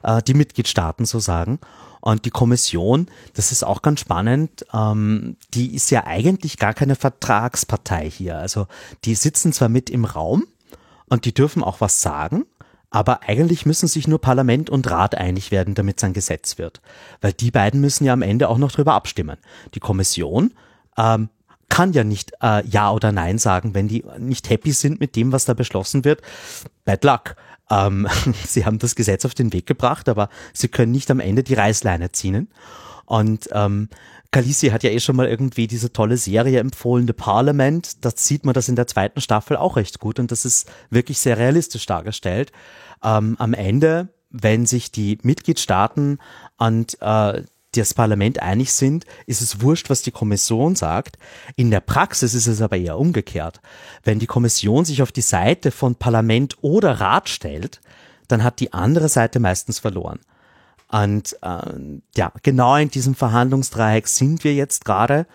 äh, 0.03 0.21
die 0.23 0.33
Mitgliedstaaten 0.33 1.05
so 1.05 1.19
sagen. 1.19 1.59
Und 2.01 2.25
die 2.25 2.31
Kommission, 2.31 3.07
das 3.33 3.53
ist 3.53 3.63
auch 3.63 3.81
ganz 3.81 4.01
spannend, 4.01 4.65
ähm, 4.73 5.37
die 5.53 5.73
ist 5.73 5.89
ja 5.89 6.05
eigentlich 6.05 6.57
gar 6.57 6.73
keine 6.73 6.97
Vertragspartei 6.97 8.09
hier. 8.09 8.37
Also 8.37 8.67
die 9.05 9.15
sitzen 9.15 9.53
zwar 9.53 9.69
mit 9.69 9.89
im 9.89 10.03
Raum, 10.03 10.43
und 11.09 11.25
die 11.25 11.33
dürfen 11.33 11.63
auch 11.63 11.81
was 11.81 12.01
sagen, 12.01 12.45
aber 12.89 13.23
eigentlich 13.23 13.65
müssen 13.65 13.87
sich 13.87 14.07
nur 14.07 14.21
Parlament 14.21 14.69
und 14.69 14.89
Rat 14.89 15.15
einig 15.15 15.49
werden, 15.49 15.73
damit 15.73 15.97
es 15.97 16.03
ein 16.03 16.13
Gesetz 16.13 16.59
wird. 16.59 16.79
Weil 17.21 17.33
die 17.33 17.49
beiden 17.49 17.81
müssen 17.81 18.05
ja 18.05 18.13
am 18.13 18.21
Ende 18.21 18.49
auch 18.49 18.59
noch 18.59 18.71
drüber 18.71 18.93
abstimmen. 18.93 19.37
Die 19.73 19.79
Kommission 19.79 20.53
ähm, 20.95 21.29
kann 21.69 21.91
ja 21.93 22.03
nicht 22.03 22.33
äh, 22.43 22.63
Ja 22.67 22.91
oder 22.91 23.11
Nein 23.11 23.39
sagen, 23.39 23.73
wenn 23.73 23.87
die 23.87 24.05
nicht 24.19 24.51
happy 24.51 24.71
sind 24.71 24.99
mit 24.99 25.15
dem, 25.15 25.31
was 25.31 25.45
da 25.45 25.55
beschlossen 25.55 26.05
wird. 26.05 26.21
Bad 26.85 27.03
luck. 27.03 27.35
Ähm, 27.71 28.07
sie 28.47 28.63
haben 28.63 28.77
das 28.77 28.93
Gesetz 28.93 29.25
auf 29.25 29.33
den 29.33 29.53
Weg 29.53 29.65
gebracht, 29.65 30.07
aber 30.07 30.29
sie 30.53 30.67
können 30.67 30.91
nicht 30.91 31.09
am 31.09 31.19
Ende 31.19 31.41
die 31.41 31.55
Reißleine 31.55 32.11
ziehen. 32.11 32.47
Und 33.05 33.49
ähm, 33.53 33.89
Khaleesi 34.33 34.69
hat 34.69 34.83
ja 34.83 34.89
eh 34.89 34.99
schon 34.99 35.15
mal 35.15 35.27
irgendwie 35.27 35.67
diese 35.67 35.93
tolle 35.93 36.17
Serie 36.17 36.59
empfohlen, 36.59 37.07
The 37.07 37.13
Parliament. 37.13 38.03
Da 38.03 38.11
sieht 38.13 38.45
man 38.45 38.53
das 38.53 38.67
in 38.67 38.75
der 38.75 38.87
zweiten 38.87 39.21
Staffel 39.21 39.55
auch 39.55 39.77
recht 39.77 39.99
gut 39.99 40.19
und 40.19 40.31
das 40.31 40.43
ist 40.43 40.69
wirklich 40.89 41.19
sehr 41.19 41.37
realistisch 41.37 41.85
dargestellt. 41.85 42.51
Ähm, 43.03 43.35
am 43.39 43.53
Ende, 43.53 44.09
wenn 44.29 44.65
sich 44.65 44.91
die 44.91 45.19
Mitgliedstaaten 45.21 46.17
und 46.57 46.97
äh, 47.01 47.43
das 47.75 47.93
Parlament 47.93 48.41
einig 48.41 48.73
sind, 48.73 49.05
ist 49.25 49.41
es 49.41 49.61
wurscht, 49.61 49.89
was 49.89 50.01
die 50.01 50.11
Kommission 50.11 50.75
sagt. 50.75 51.17
In 51.55 51.71
der 51.71 51.79
Praxis 51.79 52.33
ist 52.33 52.47
es 52.47 52.61
aber 52.61 52.77
eher 52.77 52.99
umgekehrt. 52.99 53.61
Wenn 54.03 54.19
die 54.19 54.27
Kommission 54.27 54.83
sich 54.83 55.01
auf 55.01 55.11
die 55.11 55.21
Seite 55.21 55.71
von 55.71 55.95
Parlament 55.95 56.57
oder 56.61 56.99
Rat 56.99 57.29
stellt, 57.29 57.81
dann 58.27 58.43
hat 58.43 58.59
die 58.59 58.73
andere 58.73 59.09
Seite 59.09 59.39
meistens 59.39 59.79
verloren. 59.79 60.19
Und 60.93 61.35
äh, 61.41 62.01
ja, 62.15 62.31
genau 62.43 62.75
in 62.75 62.89
diesem 62.89 63.15
Verhandlungsdreieck 63.15 64.07
sind 64.07 64.43
wir 64.43 64.53
jetzt 64.53 64.85
gerade. 64.85 65.25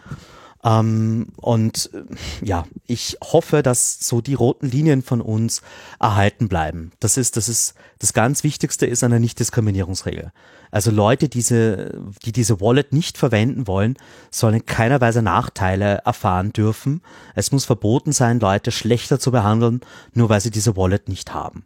Ähm, 0.62 1.32
und 1.36 1.90
äh, 1.92 2.46
ja, 2.46 2.64
ich 2.86 3.16
hoffe, 3.20 3.64
dass 3.64 3.98
so 3.98 4.20
die 4.20 4.34
roten 4.34 4.68
Linien 4.68 5.02
von 5.02 5.20
uns 5.20 5.62
erhalten 5.98 6.48
bleiben. 6.48 6.92
Das 7.00 7.16
ist, 7.16 7.36
das 7.36 7.48
ist, 7.48 7.74
das 7.98 8.12
ganz 8.12 8.44
Wichtigste 8.44 8.86
ist 8.86 9.02
eine 9.02 9.18
Nichtdiskriminierungsregel. 9.18 10.32
Also 10.70 10.92
Leute, 10.92 11.28
diese, 11.28 12.00
die 12.24 12.30
diese 12.30 12.60
Wallet 12.60 12.92
nicht 12.92 13.18
verwenden 13.18 13.66
wollen, 13.66 13.96
sollen 14.30 14.54
in 14.54 14.66
keiner 14.66 15.00
Weise 15.00 15.22
Nachteile 15.22 16.02
erfahren 16.04 16.52
dürfen. 16.52 17.02
Es 17.34 17.50
muss 17.50 17.64
verboten 17.64 18.12
sein, 18.12 18.38
Leute 18.38 18.70
schlechter 18.70 19.18
zu 19.18 19.32
behandeln, 19.32 19.80
nur 20.14 20.28
weil 20.28 20.40
sie 20.40 20.52
diese 20.52 20.76
Wallet 20.76 21.08
nicht 21.08 21.34
haben. 21.34 21.64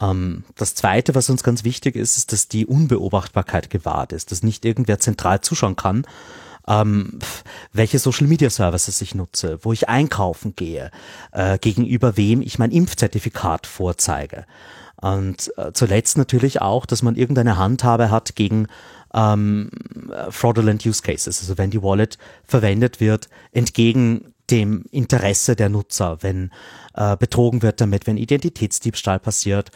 Ähm, 0.00 0.44
das 0.56 0.74
Zweite, 0.74 1.14
was 1.14 1.30
uns 1.30 1.42
ganz 1.42 1.64
wichtig 1.64 1.96
ist, 1.96 2.16
ist, 2.16 2.32
dass 2.32 2.48
die 2.48 2.66
Unbeobachtbarkeit 2.66 3.70
gewahrt 3.70 4.12
ist, 4.12 4.30
dass 4.30 4.42
nicht 4.42 4.64
irgendwer 4.64 4.98
zentral 4.98 5.40
zuschauen 5.40 5.76
kann, 5.76 6.06
ähm, 6.66 7.18
welche 7.72 7.98
Social 7.98 8.26
Media 8.26 8.50
Services 8.50 9.00
ich 9.00 9.14
nutze, 9.14 9.58
wo 9.62 9.72
ich 9.72 9.88
einkaufen 9.88 10.54
gehe, 10.54 10.90
äh, 11.32 11.58
gegenüber 11.58 12.16
wem 12.16 12.42
ich 12.42 12.58
mein 12.58 12.70
Impfzertifikat 12.70 13.66
vorzeige. 13.66 14.44
Und 15.00 15.52
äh, 15.56 15.72
zuletzt 15.72 16.18
natürlich 16.18 16.60
auch, 16.60 16.84
dass 16.84 17.02
man 17.02 17.16
irgendeine 17.16 17.56
Handhabe 17.56 18.10
hat 18.10 18.34
gegen 18.34 18.66
ähm, 19.14 19.70
fraudulent 20.30 20.84
Use 20.84 21.02
Cases, 21.02 21.40
also 21.40 21.56
wenn 21.56 21.70
die 21.70 21.82
Wallet 21.82 22.18
verwendet 22.44 23.00
wird, 23.00 23.28
entgegen 23.52 24.34
dem 24.50 24.84
Interesse 24.90 25.56
der 25.56 25.68
Nutzer, 25.68 26.18
wenn 26.22 26.50
äh, 26.98 27.16
betrogen 27.16 27.62
wird 27.62 27.80
damit, 27.80 28.06
wenn 28.06 28.16
Identitätsdiebstahl 28.16 29.20
passiert. 29.20 29.70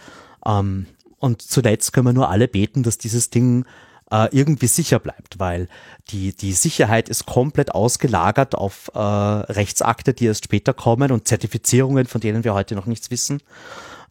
Ähm, 0.45 0.87
und 1.19 1.41
zuletzt 1.41 1.93
können 1.93 2.09
wir 2.09 2.13
nur 2.13 2.29
alle 2.29 2.49
beten, 2.49 2.83
dass 2.83 2.99
dieses 2.99 3.31
Ding 3.31 3.65
äh, 4.11 4.29
irgendwie 4.33 4.67
sicher 4.67 4.99
bleibt, 4.99 5.39
weil 5.39 5.69
die, 6.09 6.35
die 6.35 6.53
Sicherheit 6.53 7.09
ist 7.09 7.25
komplett 7.25 7.75
ausgelagert 7.75 8.57
auf 8.57 8.91
äh, 8.95 8.99
Rechtsakte, 8.99 10.15
die 10.15 10.27
erst 10.27 10.45
später 10.45 10.75
kommen 10.75 11.13
und 11.13 11.29
Zertifizierungen, 11.29 12.07
von 12.07 12.21
denen 12.21 12.43
wir 12.43 12.55
heute 12.55 12.75
noch 12.75 12.87
nichts 12.87 13.11
wissen. 13.13 13.41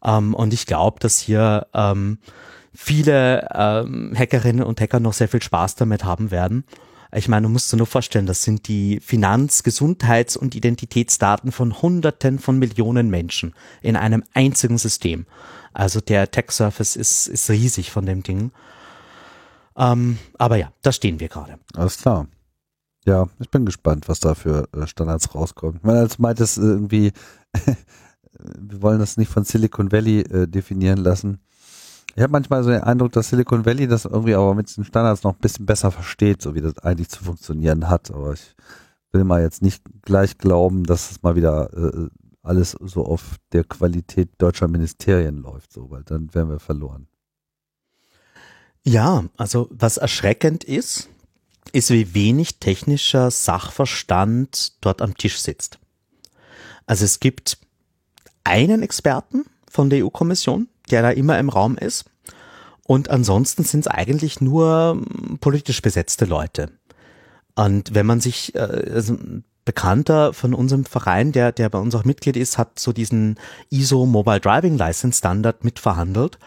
Ähm, 0.02 0.34
und 0.34 0.54
ich 0.54 0.64
glaube, 0.64 0.98
dass 0.98 1.18
hier 1.18 1.66
ähm, 1.74 2.18
viele 2.74 3.46
ähm, 3.54 4.14
Hackerinnen 4.16 4.64
und 4.64 4.80
Hacker 4.80 5.00
noch 5.00 5.12
sehr 5.12 5.28
viel 5.28 5.42
Spaß 5.42 5.74
damit 5.74 6.04
haben 6.04 6.30
werden. 6.30 6.64
Ich 7.14 7.28
meine, 7.28 7.46
du 7.46 7.52
musst 7.52 7.70
dir 7.70 7.76
nur 7.76 7.86
vorstellen, 7.86 8.26
das 8.26 8.42
sind 8.42 8.68
die 8.68 8.98
Finanz-, 9.00 9.62
Gesundheits- 9.62 10.36
und 10.36 10.54
Identitätsdaten 10.54 11.52
von 11.52 11.82
Hunderten 11.82 12.38
von 12.38 12.58
Millionen 12.58 13.10
Menschen 13.10 13.54
in 13.82 13.96
einem 13.96 14.24
einzigen 14.32 14.78
System. 14.78 15.26
Also 15.74 16.00
der 16.00 16.30
Tech-Surface 16.30 16.96
ist, 16.96 17.26
ist 17.28 17.50
riesig 17.50 17.90
von 17.90 18.06
dem 18.06 18.22
Ding. 18.22 18.50
Ähm, 19.76 20.18
aber 20.38 20.56
ja, 20.56 20.72
da 20.82 20.92
stehen 20.92 21.20
wir 21.20 21.28
gerade. 21.28 21.58
Alles 21.74 21.98
klar. 21.98 22.28
Ja, 23.04 23.28
ich 23.40 23.50
bin 23.50 23.66
gespannt, 23.66 24.08
was 24.08 24.20
da 24.20 24.34
für 24.34 24.68
äh, 24.74 24.86
Standards 24.86 25.34
rauskommt. 25.34 25.78
Ich 25.78 25.82
meine, 25.82 26.00
als 26.00 26.18
meintest 26.18 26.58
irgendwie, 26.58 27.12
wir 28.58 28.82
wollen 28.82 29.00
das 29.00 29.16
nicht 29.16 29.30
von 29.30 29.44
Silicon 29.44 29.92
Valley 29.92 30.20
äh, 30.20 30.46
definieren 30.46 30.98
lassen. 30.98 31.40
Ich 32.14 32.22
habe 32.22 32.32
manchmal 32.32 32.62
so 32.62 32.70
den 32.70 32.82
Eindruck, 32.82 33.12
dass 33.12 33.30
Silicon 33.30 33.64
Valley 33.64 33.86
das 33.86 34.04
irgendwie 34.04 34.34
aber 34.34 34.54
mit 34.54 34.74
den 34.76 34.84
Standards 34.84 35.22
noch 35.22 35.32
ein 35.32 35.40
bisschen 35.40 35.64
besser 35.64 35.90
versteht, 35.90 36.42
so 36.42 36.54
wie 36.54 36.60
das 36.60 36.78
eigentlich 36.78 37.08
zu 37.08 37.24
funktionieren 37.24 37.88
hat. 37.88 38.10
Aber 38.10 38.34
ich 38.34 38.54
will 39.12 39.24
mal 39.24 39.40
jetzt 39.40 39.62
nicht 39.62 39.82
gleich 40.02 40.36
glauben, 40.36 40.84
dass 40.84 41.10
es 41.10 41.22
mal 41.22 41.36
wieder 41.36 41.72
äh, 41.72 42.08
alles 42.42 42.72
so 42.80 43.06
auf 43.06 43.36
der 43.52 43.64
Qualität 43.64 44.30
deutscher 44.38 44.68
Ministerien 44.68 45.38
läuft, 45.38 45.72
so, 45.72 45.90
weil 45.90 46.02
dann 46.02 46.34
wären 46.34 46.50
wir 46.50 46.60
verloren. 46.60 47.06
Ja, 48.84 49.24
also 49.36 49.68
was 49.70 49.96
erschreckend 49.96 50.64
ist, 50.64 51.08
ist, 51.72 51.90
wie 51.90 52.14
wenig 52.14 52.58
technischer 52.58 53.30
Sachverstand 53.30 54.72
dort 54.80 55.00
am 55.00 55.16
Tisch 55.16 55.40
sitzt. 55.40 55.78
Also 56.86 57.04
es 57.04 57.20
gibt 57.20 57.58
einen 58.44 58.82
Experten 58.82 59.44
von 59.70 59.88
der 59.88 60.04
EU-Kommission, 60.04 60.68
der 60.92 61.02
da 61.02 61.10
immer 61.10 61.38
im 61.38 61.48
Raum 61.48 61.76
ist. 61.76 62.04
Und 62.84 63.10
ansonsten 63.10 63.64
sind 63.64 63.80
es 63.80 63.86
eigentlich 63.88 64.40
nur 64.40 64.92
hm, 64.92 65.38
politisch 65.40 65.82
besetzte 65.82 66.24
Leute. 66.24 66.70
Und 67.54 67.94
wenn 67.94 68.06
man 68.06 68.20
sich, 68.20 68.54
äh, 68.54 68.90
also 68.94 69.16
Bekannter 69.64 70.32
von 70.32 70.54
unserem 70.54 70.84
Verein, 70.84 71.30
der, 71.30 71.52
der 71.52 71.68
bei 71.68 71.78
uns 71.78 71.94
auch 71.94 72.04
Mitglied 72.04 72.36
ist, 72.36 72.58
hat 72.58 72.78
so 72.78 72.92
diesen 72.92 73.38
ISO 73.70 74.06
Mobile 74.06 74.40
Driving 74.40 74.76
License 74.76 75.18
Standard 75.18 75.62
mitverhandelt 75.62 76.38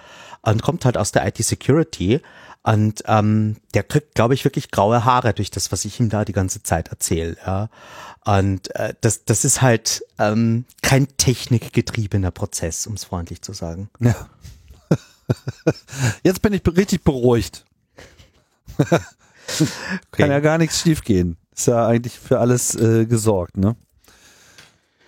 und 0.42 0.62
kommt 0.62 0.84
halt 0.84 0.98
aus 0.98 1.14
der 1.14 1.26
IT 1.26 1.38
Security 1.38 2.20
und 2.64 3.04
ähm, 3.06 3.58
der 3.76 3.84
kriegt, 3.84 4.16
glaube 4.16 4.34
ich, 4.34 4.44
wirklich 4.44 4.72
graue 4.72 5.06
Haare 5.06 5.34
durch 5.34 5.52
das, 5.52 5.72
was 5.72 5.86
ich 5.86 6.00
ihm 6.00 6.10
da 6.10 6.26
die 6.26 6.34
ganze 6.34 6.64
Zeit 6.64 6.88
erzähle. 6.88 7.38
Ja. 7.46 7.70
Und 8.26 8.74
äh, 8.76 8.96
das, 9.02 9.24
das 9.24 9.46
ist 9.46 9.62
halt 9.62 10.04
ähm, 10.18 10.66
kein 10.82 11.08
technikgetriebener 11.18 12.32
Prozess, 12.32 12.88
um 12.88 12.96
es 12.96 13.04
freundlich 13.04 13.44
zu 13.44 13.54
sagen. 13.54 13.90
Ja. 14.00 14.16
Jetzt 16.24 16.42
bin 16.42 16.54
ich 16.54 16.62
richtig 16.66 17.04
beruhigt. 17.04 17.66
okay. 18.78 19.00
Kann 20.12 20.32
ja 20.32 20.40
gar 20.40 20.58
nichts 20.58 20.82
schiefgehen. 20.82 21.38
Ist 21.56 21.68
ja 21.68 21.88
eigentlich 21.88 22.20
für 22.20 22.40
alles 22.40 22.76
äh, 22.76 23.06
gesorgt, 23.06 23.58
ne? 23.58 23.76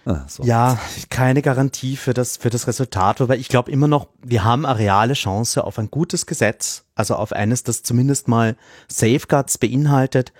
Ah, 0.07 0.23
so. 0.29 0.43
Ja, 0.43 0.79
keine 1.09 1.41
Garantie 1.41 1.97
für 1.97 2.13
das, 2.13 2.37
für 2.37 2.49
das 2.49 2.65
Resultat, 2.65 3.19
aber 3.19 3.35
ich 3.35 3.49
glaube 3.49 3.69
immer 3.71 3.89
noch, 3.89 4.07
wir 4.23 4.45
haben 4.45 4.65
eine 4.65 4.79
reale 4.79 5.15
Chance 5.15 5.65
auf 5.65 5.77
ein 5.79 5.91
gutes 5.91 6.25
Gesetz, 6.25 6.85
also 6.95 7.15
auf 7.15 7.33
eines, 7.33 7.63
das 7.63 7.83
zumindest 7.83 8.29
mal 8.29 8.55
Safeguards 8.87 9.57
beinhaltet, 9.57 10.31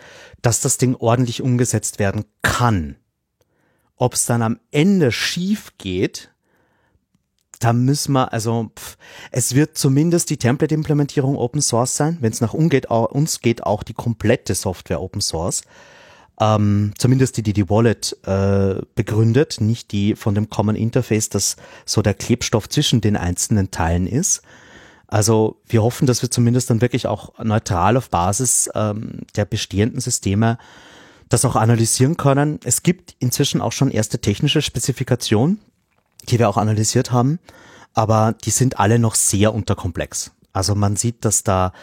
dass 0.42 0.62
das 0.62 0.78
Ding 0.78 0.96
ordentlich 0.96 1.42
umgesetzt 1.42 2.00
werden 2.00 2.24
kann. 2.42 2.96
Ob 3.98 4.14
es 4.14 4.26
dann 4.26 4.42
am 4.42 4.62
Ende 4.72 5.12
schief 5.12 5.74
geht, 5.78 6.32
da 7.60 7.74
müssen 7.74 8.14
wir, 8.14 8.34
also 8.34 8.72
pff, 8.78 8.97
es 9.32 9.55
wird 9.55 9.78
zumindest 9.78 10.30
die 10.30 10.38
Template-Implementierung 10.38 11.38
Open 11.38 11.62
Source 11.62 11.95
sein. 11.95 12.18
Wenn 12.22 12.32
es 12.32 12.41
nach 12.41 12.53
uns 12.53 12.70
geht, 12.70 12.89
auch, 12.91 13.12
uns 13.12 13.41
geht 13.41 13.64
auch 13.64 13.84
die 13.84 13.93
komplette 13.93 14.55
Software 14.55 15.01
Open 15.01 15.22
Source. 15.22 15.64
Ähm, 16.39 16.93
zumindest 16.97 17.38
die, 17.38 17.43
die 17.43 17.53
die 17.53 17.70
Wallet 17.70 18.16
äh, 18.26 18.82
begründet, 18.93 19.58
nicht 19.60 19.91
die 19.91 20.16
von 20.16 20.36
dem 20.36 20.49
Common 20.49 20.76
Interface, 20.76 21.30
das 21.30 21.55
so 21.86 22.03
der 22.03 22.14
Klebstoff 22.14 22.70
zwischen 22.70 23.01
den 23.01 23.18
einzelnen 23.18 23.72
Teilen 23.72 24.05
ist. 24.05 24.43
Also 25.08 25.62
wir 25.66 25.82
hoffen, 25.82 26.05
dass 26.05 26.22
wir 26.22 26.30
zumindest 26.30 26.70
dann 26.70 26.82
wirklich 26.82 27.08
auch 27.08 27.39
neutral 27.43 27.97
auf 27.97 28.10
Basis 28.10 28.70
ähm, 28.76 29.22
der 29.36 29.45
bestehenden 29.45 30.01
Systeme 30.01 30.60
das 31.30 31.43
auch 31.43 31.55
analysieren 31.55 32.18
können. 32.18 32.60
Es 32.64 32.84
gibt 32.84 33.16
inzwischen 33.20 33.62
auch 33.62 33.72
schon 33.72 33.89
erste 33.89 34.20
technische 34.20 34.62
Spezifikationen, 34.62 35.60
die 36.30 36.40
wir 36.40 36.50
auch 36.50 36.58
analysiert 36.58 37.12
haben, 37.12 37.40
aber 37.94 38.36
die 38.44 38.52
sind 38.52 38.80
alle 38.80 39.00
noch 39.00 39.16
sehr 39.16 39.54
unterkomplex. 39.54 40.32
Also 40.54 40.76
man 40.76 40.96
sieht, 40.96 41.26
dass 41.26 41.44
da 41.44 41.74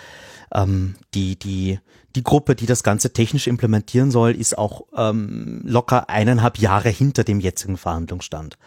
ähm, 0.53 0.95
die, 1.15 1.39
die, 1.39 1.79
die 2.17 2.23
Gruppe, 2.23 2.55
die 2.55 2.67
das 2.67 2.83
Ganze 2.83 3.13
technisch 3.13 3.47
implementieren 3.47 4.11
soll, 4.11 4.33
ist 4.33 4.57
auch 4.57 4.83
ähm, 4.97 5.63
locker 5.65 6.09
eineinhalb 6.09 6.59
Jahre 6.59 6.89
hinter 6.89 7.25
dem 7.25 7.41
jetzigen 7.41 7.77
Verhandlungsstand. 7.77 8.59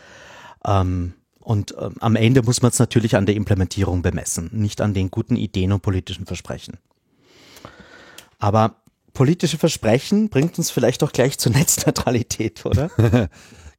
Ähm, 0.66 1.14
und 1.40 1.76
ähm, 1.80 1.96
am 2.00 2.16
Ende 2.16 2.44
muss 2.44 2.62
man 2.62 2.72
es 2.72 2.80
natürlich 2.80 3.16
an 3.16 3.26
der 3.26 3.36
Implementierung 3.36 4.02
bemessen, 4.02 4.50
nicht 4.52 4.82
an 4.82 4.94
den 4.94 5.10
guten 5.10 5.38
Ideen 5.38 5.72
und 5.72 5.82
politischen 5.82 6.26
Versprechen. 6.26 6.78
Aber 8.40 8.76
politische 9.14 9.58
Versprechen 9.58 10.30
bringt 10.30 10.58
uns 10.58 10.70
vielleicht 10.70 11.04
auch 11.04 11.12
gleich 11.12 11.40
zur 11.40 11.52
Netzneutralität, 11.54 12.66
oder? 12.66 12.92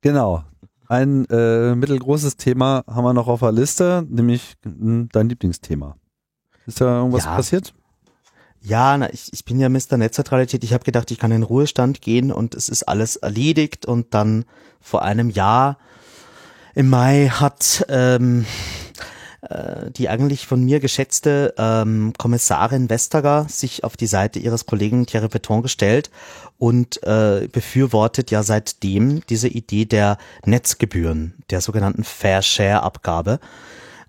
genau. 0.00 0.44
Ein 0.88 1.26
äh, 1.26 1.74
mittelgroßes 1.74 2.38
Thema 2.38 2.82
haben 2.86 3.04
wir 3.04 3.12
noch 3.12 3.28
auf 3.28 3.40
der 3.40 3.52
Liste, 3.52 4.06
nämlich 4.08 4.54
mh, 4.64 4.72
hm, 4.72 5.08
dein 5.12 5.28
Lieblingsthema. 5.28 5.96
Ist 6.66 6.80
da 6.80 6.98
irgendwas 6.98 7.26
ja. 7.26 7.36
passiert? 7.36 7.74
Ja, 8.62 8.96
na, 8.96 9.12
ich, 9.12 9.32
ich 9.32 9.44
bin 9.44 9.60
ja 9.60 9.68
Mr. 9.68 9.98
Netzneutralität. 9.98 10.64
Ich 10.64 10.72
habe 10.72 10.84
gedacht, 10.84 11.10
ich 11.10 11.18
kann 11.18 11.30
in 11.30 11.42
Ruhestand 11.42 12.00
gehen 12.00 12.32
und 12.32 12.54
es 12.54 12.68
ist 12.70 12.84
alles 12.84 13.16
erledigt. 13.16 13.86
Und 13.86 14.14
dann 14.14 14.46
vor 14.80 15.02
einem 15.02 15.28
Jahr 15.28 15.78
im 16.74 16.88
Mai 16.88 17.28
hat 17.28 17.84
ähm, 17.88 18.46
äh, 19.42 19.90
die 19.92 20.08
eigentlich 20.08 20.46
von 20.46 20.64
mir 20.64 20.80
geschätzte 20.80 21.54
ähm, 21.58 22.12
Kommissarin 22.18 22.90
Vestager 22.90 23.46
sich 23.48 23.84
auf 23.84 23.96
die 23.96 24.08
Seite 24.08 24.40
ihres 24.40 24.66
Kollegen 24.66 25.06
Thierry 25.06 25.28
Beton 25.28 25.62
gestellt 25.62 26.10
und 26.58 27.00
äh, 27.04 27.48
befürwortet 27.52 28.32
ja 28.32 28.42
seitdem 28.42 29.24
diese 29.28 29.46
Idee 29.46 29.84
der 29.84 30.18
Netzgebühren, 30.44 31.34
der 31.50 31.60
sogenannten 31.60 32.02
Fair 32.02 32.42
Share 32.42 32.82
Abgabe. 32.82 33.38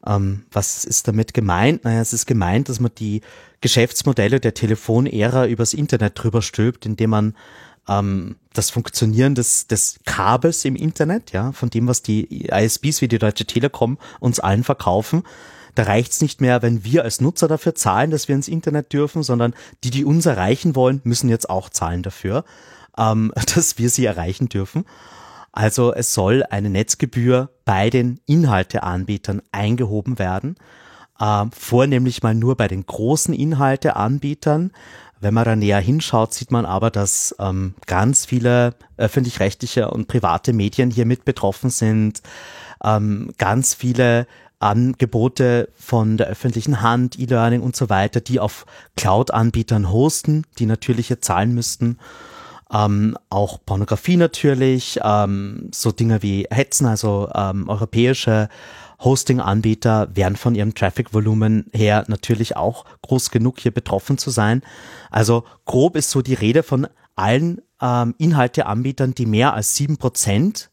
Ähm, 0.06 0.46
was 0.52 0.84
ist 0.84 1.08
damit 1.08 1.36
gemeint? 1.36 1.84
Naja, 1.84 2.02
es 2.02 2.14
ist 2.14 2.26
gemeint, 2.26 2.68
dass 2.68 2.80
man 2.80 2.92
die 2.98 3.22
Geschäftsmodelle 3.62 4.40
der 4.40 4.54
Telefonära 4.56 5.46
übers 5.46 5.76
Internet 5.76 6.14
drüber 6.16 6.42
stülpt, 6.42 6.86
indem 6.86 7.12
man 7.12 7.36
ähm, 7.90 8.36
das 8.54 8.70
Funktionieren 8.70 9.36
des, 9.36 9.68
des 9.68 10.00
Kabels 10.06 10.64
im 10.66 10.76
Internet, 10.76 11.32
ja, 11.32 11.52
von 11.52 11.70
dem, 11.70 11.88
was 11.88 12.02
die 12.02 12.48
ISBs 12.48 13.02
wie 13.02 13.08
die 13.08 13.20
Deutsche 13.20 13.46
Telekom 13.46 13.98
uns 14.20 14.40
allen 14.40 14.64
verkaufen. 14.64 15.24
Da 15.76 15.84
reicht's 15.84 16.22
nicht 16.22 16.42
mehr, 16.42 16.62
wenn 16.62 16.84
wir 16.84 17.04
als 17.04 17.22
Nutzer 17.22 17.48
dafür 17.48 17.76
zahlen, 17.76 18.12
dass 18.12 18.28
wir 18.28 18.36
ins 18.36 18.48
Internet 18.48 18.92
dürfen, 18.94 19.24
sondern 19.24 19.54
die, 19.84 19.92
die 19.92 20.06
uns 20.06 20.26
erreichen 20.26 20.76
wollen, 20.76 21.02
müssen 21.04 21.30
jetzt 21.30 21.50
auch 21.50 21.70
zahlen 21.70 22.04
dafür, 22.04 22.44
ähm, 22.98 23.32
dass 23.56 23.78
wir 23.78 23.90
sie 23.90 24.06
erreichen 24.06 24.50
dürfen. 24.50 24.86
Also 25.52 25.94
es 25.94 26.14
soll 26.14 26.44
eine 26.50 26.70
Netzgebühr 26.70 27.50
bei 27.66 27.90
den 27.90 28.20
Inhalteanbietern 28.28 29.42
eingehoben 29.52 30.20
werden, 30.20 30.56
äh, 31.20 31.46
vornehmlich 31.52 32.24
mal 32.24 32.36
nur 32.36 32.56
bei 32.56 32.68
den 32.68 32.86
großen 32.86 33.34
Inhalteanbietern, 33.34 34.72
wenn 35.22 35.34
man 35.34 35.46
da 35.46 35.56
näher 35.56 35.80
hinschaut, 35.80 36.34
sieht 36.34 36.52
man 36.52 36.66
aber, 36.66 36.92
dass 36.92 37.36
ähm, 37.40 37.76
ganz 37.86 38.26
viele 38.26 38.74
öffentlich-rechtliche 38.98 39.90
und 39.90 40.08
private 40.08 40.54
Medien 40.54 40.92
hier 40.92 41.06
mit 41.06 41.26
betroffen 41.26 41.70
sind. 41.70 42.22
Ähm, 42.84 43.32
ganz 43.38 43.74
viele 43.74 44.28
Angebote 44.60 45.70
von 45.76 46.18
der 46.18 46.28
öffentlichen 46.28 46.82
Hand, 46.82 47.18
E-Learning 47.18 47.62
und 47.62 47.76
so 47.76 47.90
weiter, 47.90 48.20
die 48.22 48.40
auf 48.40 48.66
Cloud-Anbietern 48.98 49.90
hosten, 49.92 50.44
die 50.58 50.66
natürlich 50.66 51.08
hier 51.08 51.22
zahlen 51.22 51.54
müssten. 51.54 51.98
Ähm, 52.72 53.18
auch 53.30 53.60
Pornografie 53.66 54.18
natürlich, 54.18 55.00
ähm, 55.04 55.70
so 55.74 55.92
Dinge 55.92 56.22
wie 56.22 56.46
Hetzen, 56.52 56.86
also 56.86 57.30
ähm, 57.34 57.68
europäische 57.68 58.50
Hosting-Anbieter 59.00 60.16
werden 60.16 60.36
von 60.36 60.56
ihrem 60.56 60.76
Traffic-Volumen 60.76 61.70
her 61.74 62.06
natürlich 62.08 62.56
auch 62.56 62.86
groß 63.02 63.32
genug, 63.32 63.60
hier 63.60 63.72
betroffen 63.72 64.18
zu 64.18 64.30
sein. 64.30 64.62
Also 65.10 65.46
grob 65.66 65.96
ist 65.96 66.12
so 66.12 66.22
die 66.22 66.34
Rede 66.34 66.64
von 66.64 66.88
allen 67.16 67.62
ähm, 67.82 68.16
Inhalteanbietern, 68.18 69.16
die 69.16 69.26
mehr 69.26 69.54
als 69.54 69.76
sieben 69.76 69.98
Prozent 69.98 70.70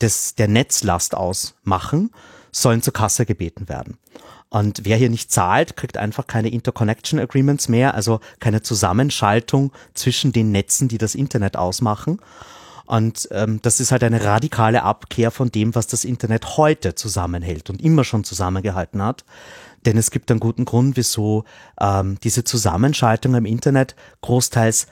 des, 0.00 0.34
der 0.34 0.48
Netzlast 0.48 1.14
ausmachen, 1.14 2.10
sollen 2.52 2.82
zur 2.82 2.92
Kasse 2.92 3.26
gebeten 3.26 3.68
werden. 3.68 3.98
Und 4.48 4.84
wer 4.84 4.96
hier 4.96 5.10
nicht 5.10 5.30
zahlt, 5.30 5.76
kriegt 5.76 5.96
einfach 5.96 6.26
keine 6.26 6.48
Interconnection 6.48 7.18
Agreements 7.18 7.68
mehr, 7.68 7.94
also 7.94 8.20
keine 8.40 8.62
Zusammenschaltung 8.62 9.72
zwischen 9.92 10.32
den 10.32 10.52
Netzen, 10.52 10.88
die 10.88 10.98
das 10.98 11.14
Internet 11.14 11.56
ausmachen. 11.56 12.20
Und 12.86 13.28
ähm, 13.32 13.60
das 13.62 13.80
ist 13.80 13.92
halt 13.92 14.04
eine 14.04 14.24
radikale 14.24 14.82
Abkehr 14.82 15.30
von 15.30 15.50
dem, 15.50 15.74
was 15.74 15.88
das 15.88 16.04
Internet 16.04 16.56
heute 16.56 16.94
zusammenhält 16.94 17.68
und 17.68 17.82
immer 17.82 18.04
schon 18.04 18.24
zusammengehalten 18.24 19.02
hat. 19.02 19.24
Denn 19.84 19.98
es 19.98 20.10
gibt 20.10 20.30
einen 20.30 20.40
guten 20.40 20.64
Grund, 20.64 20.96
wieso 20.96 21.44
ähm, 21.80 22.18
diese 22.22 22.44
Zusammenschaltung 22.44 23.34
im 23.34 23.44
Internet 23.44 23.96
großteils 24.20 24.86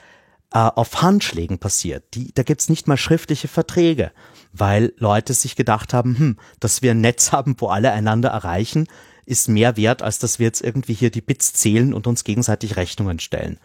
äh, 0.53 0.59
auf 0.59 1.01
Handschlägen 1.01 1.57
passiert. 1.57 2.03
Die, 2.13 2.33
da 2.33 2.43
gibt's 2.43 2.69
nicht 2.69 2.87
mal 2.87 2.97
schriftliche 2.97 3.47
Verträge, 3.47 4.11
weil 4.53 4.93
Leute 4.97 5.33
sich 5.33 5.55
gedacht 5.55 5.93
haben, 5.93 6.17
hm, 6.17 6.37
dass 6.59 6.81
wir 6.81 6.91
ein 6.91 7.01
Netz 7.01 7.31
haben, 7.33 7.55
wo 7.59 7.67
alle 7.67 7.91
einander 7.91 8.29
erreichen, 8.29 8.87
ist 9.25 9.49
mehr 9.49 9.75
wert, 9.75 10.01
als 10.01 10.19
dass 10.19 10.37
wir 10.37 10.45
jetzt 10.45 10.61
irgendwie 10.61 10.93
hier 10.93 11.09
die 11.09 11.21
Bits 11.21 11.53
zählen 11.53 11.93
und 11.93 12.07
uns 12.07 12.23
gegenseitig 12.23 12.75
Rechnungen 12.77 13.19
stellen. 13.19 13.59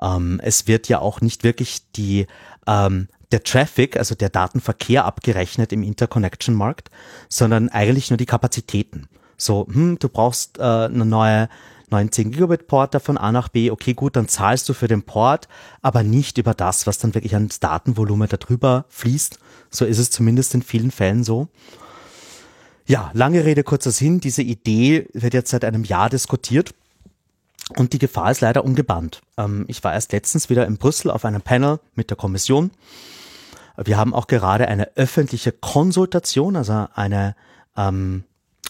Ähm, 0.00 0.40
es 0.42 0.66
wird 0.66 0.88
ja 0.88 0.98
auch 0.98 1.20
nicht 1.20 1.42
wirklich 1.42 1.90
die 1.92 2.26
ähm, 2.66 3.08
der 3.32 3.42
Traffic, 3.42 3.96
also 3.96 4.14
der 4.14 4.28
Datenverkehr 4.28 5.04
abgerechnet 5.04 5.72
im 5.72 5.82
Interconnection-Markt, 5.82 6.90
sondern 7.28 7.68
eigentlich 7.68 8.10
nur 8.10 8.16
die 8.16 8.26
Kapazitäten. 8.26 9.08
So, 9.36 9.66
hm, 9.70 9.98
du 9.98 10.08
brauchst 10.08 10.58
äh, 10.58 10.62
eine 10.62 11.04
neue 11.04 11.48
19 11.90 12.30
Gigabit 12.30 12.66
Port 12.66 13.00
von 13.02 13.18
A 13.18 13.32
nach 13.32 13.48
B, 13.48 13.70
okay 13.70 13.94
gut, 13.94 14.16
dann 14.16 14.28
zahlst 14.28 14.68
du 14.68 14.74
für 14.74 14.88
den 14.88 15.02
Port, 15.02 15.48
aber 15.82 16.02
nicht 16.02 16.38
über 16.38 16.54
das, 16.54 16.86
was 16.86 16.98
dann 16.98 17.14
wirklich 17.14 17.34
ans 17.34 17.60
Datenvolumen 17.60 18.28
darüber 18.28 18.84
fließt. 18.88 19.38
So 19.70 19.84
ist 19.84 19.98
es 19.98 20.10
zumindest 20.10 20.54
in 20.54 20.62
vielen 20.62 20.90
Fällen 20.90 21.24
so. 21.24 21.48
Ja, 22.86 23.10
lange 23.14 23.44
Rede, 23.44 23.62
kurzer 23.62 23.92
Sinn. 23.92 24.20
Diese 24.20 24.42
Idee 24.42 25.08
wird 25.12 25.34
jetzt 25.34 25.50
seit 25.50 25.64
einem 25.64 25.84
Jahr 25.84 26.10
diskutiert 26.10 26.74
Und 27.76 27.92
die 27.92 28.00
Gefahr 28.00 28.32
ist 28.32 28.40
leider 28.40 28.64
ungebannt. 28.64 29.20
Ähm, 29.36 29.64
ich 29.68 29.84
war 29.84 29.92
erst 29.92 30.10
letztens 30.12 30.50
wieder 30.50 30.66
in 30.66 30.76
Brüssel 30.76 31.10
auf 31.10 31.24
einem 31.24 31.40
Panel 31.40 31.78
mit 31.94 32.10
der 32.10 32.16
Kommission. 32.16 32.72
Wir 33.82 33.96
haben 33.96 34.14
auch 34.14 34.26
gerade 34.26 34.68
eine 34.68 34.96
öffentliche 34.96 35.52
Konsultation, 35.52 36.56
also 36.56 36.86
eine 36.94 37.34
ähm, 37.76 38.24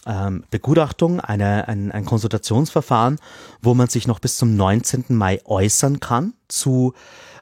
ähm, 0.05 0.43
Begutachtung, 0.49 1.19
eine, 1.19 1.67
ein, 1.67 1.91
ein 1.91 2.05
Konsultationsverfahren, 2.05 3.19
wo 3.61 3.73
man 3.73 3.87
sich 3.87 4.07
noch 4.07 4.19
bis 4.19 4.37
zum 4.37 4.55
19. 4.55 5.05
Mai 5.09 5.41
äußern 5.45 5.99
kann 5.99 6.33
zu 6.47 6.93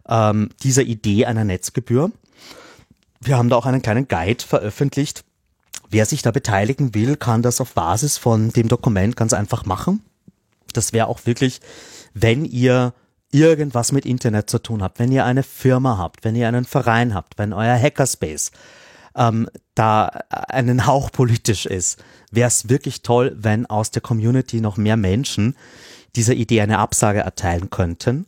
ähm, 0.08 0.50
dieser 0.64 0.84
Idee 0.84 1.26
einer 1.26 1.44
Netzgebühr. 1.44 2.12
Wir 3.22 3.38
haben 3.38 3.50
da 3.50 3.56
auch 3.56 3.66
einen 3.66 3.82
kleinen 3.82 4.08
Guide 4.08 4.44
veröffentlicht. 4.44 5.24
Wer 5.90 6.06
sich 6.06 6.22
da 6.22 6.32
beteiligen 6.32 6.96
will, 6.96 7.18
kann 7.18 7.41
das 7.41 7.62
auf 7.62 7.74
Basis 7.74 8.18
von 8.18 8.50
dem 8.50 8.68
Dokument 8.68 9.16
ganz 9.16 9.34
einfach 9.34 9.66
machen. 9.66 10.04
Das 10.74 10.94
wäre 10.94 11.08
auch 11.08 11.26
wirklich, 11.26 11.62
wenn 12.14 12.46
ihr 12.46 12.94
irgendwas 13.31 13.91
mit 13.91 14.06
Internet 14.06 14.49
zu 14.49 14.60
tun 14.60 14.81
habt, 14.81 14.99
wenn 14.99 15.11
ihr 15.11 15.26
eine 15.26 15.43
Firma 15.43 15.97
habt, 15.97 16.23
wenn 16.23 16.35
ihr 16.35 16.47
einen 16.47 16.65
Verein 16.65 17.14
habt, 17.14 17.38
wenn 17.38 17.53
euer 17.53 17.77
Hackerspace 17.77 18.51
ähm, 19.15 19.47
da 19.76 20.07
einen 20.30 20.85
Hauch 20.85 21.11
politisch 21.11 21.65
ist, 21.65 22.03
wäre 22.31 22.47
es 22.47 22.69
wirklich 22.69 23.01
toll, 23.01 23.35
wenn 23.39 23.65
aus 23.65 23.91
der 23.91 24.01
Community 24.01 24.61
noch 24.61 24.77
mehr 24.77 24.97
Menschen 24.97 25.56
dieser 26.15 26.34
Idee 26.34 26.61
eine 26.61 26.80
Absage 26.80 27.19
erteilen 27.19 27.69
könnten. 27.69 28.26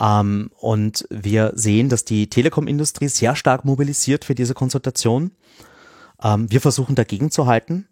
Ähm, 0.00 0.50
und 0.58 1.06
wir 1.10 1.52
sehen, 1.54 1.88
dass 1.88 2.04
die 2.04 2.28
Telekom-Industrie 2.28 3.08
sehr 3.08 3.36
stark 3.36 3.64
mobilisiert 3.64 4.24
für 4.24 4.34
diese 4.34 4.54
Konsultation. 4.54 5.32
Ähm, 6.22 6.50
wir 6.50 6.60
versuchen 6.60 6.94
dagegen 6.94 7.30
zu 7.30 7.46
halten. 7.46 7.88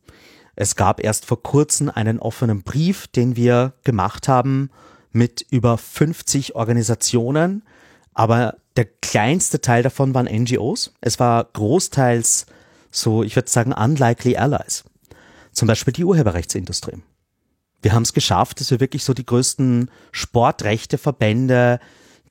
Es 0.56 0.76
gab 0.76 1.02
erst 1.02 1.24
vor 1.24 1.42
kurzem 1.42 1.90
einen 1.90 2.18
offenen 2.18 2.62
Brief, 2.62 3.06
den 3.08 3.34
wir 3.36 3.72
gemacht 3.82 4.28
haben 4.28 4.70
mit 5.14 5.46
über 5.50 5.78
50 5.78 6.56
Organisationen, 6.56 7.62
aber 8.12 8.56
der 8.76 8.84
kleinste 8.84 9.60
Teil 9.60 9.82
davon 9.82 10.12
waren 10.14 10.26
NGOs. 10.26 10.92
Es 11.00 11.20
war 11.20 11.44
großteils 11.44 12.46
so, 12.90 13.22
ich 13.22 13.36
würde 13.36 13.50
sagen, 13.50 13.72
unlikely 13.72 14.36
allies. 14.36 14.84
Zum 15.52 15.68
Beispiel 15.68 15.92
die 15.92 16.04
Urheberrechtsindustrie. 16.04 16.98
Wir 17.80 17.92
haben 17.92 18.02
es 18.02 18.12
geschafft, 18.12 18.60
dass 18.60 18.70
wir 18.70 18.80
wirklich 18.80 19.04
so 19.04 19.14
die 19.14 19.26
größten 19.26 19.90
Sportrechteverbände, 20.10 21.80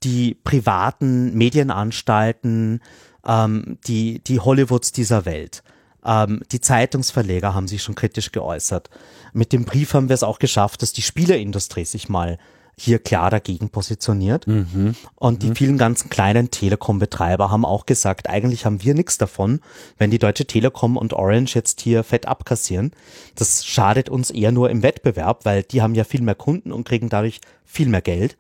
die 0.03 0.35
privaten 0.35 1.33
Medienanstalten, 1.35 2.81
ähm, 3.25 3.77
die, 3.87 4.19
die 4.19 4.39
Hollywoods 4.39 4.91
dieser 4.91 5.25
Welt, 5.25 5.63
ähm, 6.05 6.41
die 6.51 6.59
Zeitungsverleger 6.59 7.53
haben 7.53 7.67
sich 7.67 7.81
schon 7.81 7.95
kritisch 7.95 8.31
geäußert. 8.31 8.89
Mit 9.31 9.53
dem 9.53 9.65
Brief 9.65 9.93
haben 9.93 10.09
wir 10.09 10.15
es 10.15 10.23
auch 10.23 10.39
geschafft, 10.39 10.81
dass 10.81 10.91
die 10.91 11.01
Spieleindustrie 11.01 11.85
sich 11.85 12.09
mal 12.09 12.37
hier 12.77 12.99
klar 12.99 13.29
dagegen 13.29 13.69
positioniert. 13.69 14.47
Mhm. 14.47 14.95
Und 15.15 15.43
die 15.43 15.49
mhm. 15.49 15.55
vielen 15.55 15.77
ganzen 15.77 16.09
kleinen 16.09 16.51
Telekom-Betreiber 16.51 17.51
haben 17.51 17.65
auch 17.65 17.85
gesagt, 17.85 18.29
eigentlich 18.29 18.65
haben 18.65 18.83
wir 18.83 18.93
nichts 18.93 19.17
davon, 19.17 19.59
wenn 19.97 20.11
die 20.11 20.19
Deutsche 20.19 20.45
Telekom 20.45 20.97
und 20.97 21.13
Orange 21.13 21.55
jetzt 21.55 21.81
hier 21.81 22.03
fett 22.03 22.27
abkassieren. 22.27 22.91
Das 23.35 23.65
schadet 23.65 24.09
uns 24.09 24.31
eher 24.31 24.51
nur 24.51 24.69
im 24.69 24.83
Wettbewerb, 24.83 25.45
weil 25.45 25.63
die 25.63 25.81
haben 25.81 25.95
ja 25.95 26.03
viel 26.03 26.21
mehr 26.21 26.35
Kunden 26.35 26.71
und 26.71 26.87
kriegen 26.87 27.09
dadurch 27.09 27.41
viel 27.65 27.89
mehr 27.89 28.01
Geld. 28.01 28.37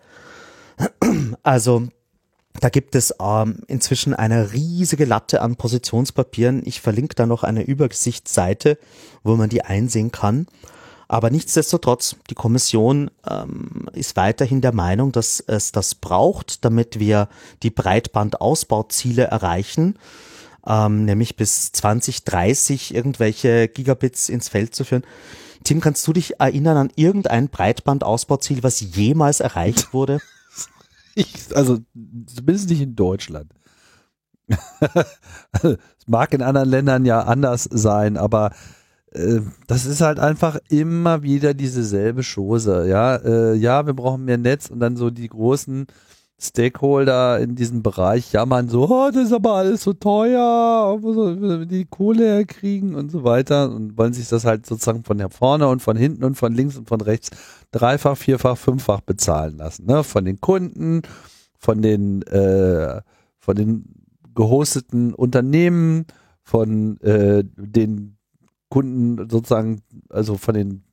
Also 1.43 1.87
da 2.59 2.69
gibt 2.69 2.95
es 2.95 3.13
ähm, 3.19 3.59
inzwischen 3.67 4.13
eine 4.13 4.53
riesige 4.53 5.05
Latte 5.05 5.41
an 5.41 5.55
Positionspapieren. 5.55 6.61
Ich 6.65 6.81
verlinke 6.81 7.15
da 7.15 7.25
noch 7.25 7.43
eine 7.43 7.63
Übersichtsseite, 7.63 8.77
wo 9.23 9.35
man 9.35 9.49
die 9.49 9.63
einsehen 9.63 10.11
kann. 10.11 10.47
Aber 11.13 11.29
nichtsdestotrotz, 11.29 12.15
die 12.31 12.33
Kommission 12.33 13.11
ähm, 13.29 13.87
ist 13.93 14.15
weiterhin 14.15 14.61
der 14.61 14.73
Meinung, 14.73 15.11
dass 15.11 15.39
es 15.41 15.71
das 15.71 15.93
braucht, 15.93 16.65
damit 16.65 16.99
wir 16.99 17.29
die 17.61 17.69
Breitbandausbauziele 17.69 19.25
erreichen, 19.25 19.99
ähm, 20.65 21.05
nämlich 21.05 21.35
bis 21.35 21.71
2030 21.71 22.95
irgendwelche 22.95 23.67
Gigabits 23.67 24.27
ins 24.27 24.49
Feld 24.49 24.73
zu 24.73 24.85
führen. 24.85 25.03
Tim, 25.63 25.81
kannst 25.81 26.07
du 26.07 26.13
dich 26.13 26.39
erinnern 26.39 26.77
an 26.77 26.91
irgendein 26.95 27.49
Breitbandausbauziel, 27.49 28.63
was 28.63 28.79
jemals 28.81 29.39
erreicht 29.39 29.93
wurde? 29.93 30.19
Ich, 31.15 31.55
also 31.55 31.77
zumindest 32.25 32.71
nicht 32.71 32.81
in 32.81 32.95
Deutschland. 32.95 33.53
es 34.47 36.07
mag 36.07 36.33
in 36.33 36.41
anderen 36.41 36.69
Ländern 36.69 37.05
ja 37.05 37.21
anders 37.21 37.69
sein, 37.71 38.17
aber 38.17 38.49
das 39.67 39.85
ist 39.85 40.01
halt 40.01 40.19
einfach 40.19 40.57
immer 40.69 41.21
wieder 41.21 41.53
dieselbe 41.53 42.21
Chose, 42.23 42.87
ja. 42.87 43.15
Äh, 43.17 43.55
ja, 43.55 43.85
wir 43.85 43.93
brauchen 43.93 44.25
mehr 44.25 44.37
Netz 44.37 44.69
und 44.69 44.79
dann 44.79 44.97
so 44.97 45.09
die 45.09 45.27
großen 45.27 45.85
Stakeholder 46.43 47.39
in 47.39 47.55
diesem 47.55 47.83
Bereich 47.83 48.33
jammern 48.33 48.67
so, 48.67 48.89
oh, 48.89 49.09
das 49.13 49.25
ist 49.25 49.33
aber 49.33 49.53
alles 49.53 49.83
so 49.83 49.93
teuer, 49.93 50.97
wo 51.01 51.13
soll 51.13 51.65
die 51.65 51.85
Kohle 51.85 52.25
herkriegen 52.25 52.95
und 52.95 53.11
so 53.11 53.23
weiter 53.23 53.71
und 53.71 53.97
wollen 53.97 54.13
sich 54.13 54.27
das 54.27 54.43
halt 54.43 54.65
sozusagen 54.65 55.03
von 55.03 55.19
vorne 55.29 55.67
und 55.67 55.81
von 55.81 55.95
hinten 55.95 56.23
und 56.23 56.35
von 56.35 56.53
links 56.53 56.75
und 56.75 56.89
von 56.89 56.99
rechts 56.99 57.29
dreifach, 57.71 58.17
vierfach, 58.17 58.57
fünffach 58.57 59.01
bezahlen 59.01 59.57
lassen, 59.57 59.85
ne? 59.85 60.03
Von 60.03 60.25
den 60.25 60.41
Kunden, 60.41 61.03
von 61.57 61.81
den, 61.81 62.23
äh, 62.23 63.01
von 63.39 63.55
den 63.55 63.85
gehosteten 64.35 65.13
Unternehmen, 65.13 66.05
von 66.41 66.99
äh, 67.01 67.43
den 67.55 68.12
Kunden 68.73 69.29
sozusagen, 69.29 69.83
also 70.09 70.35
von 70.35 70.55
den 70.55 70.83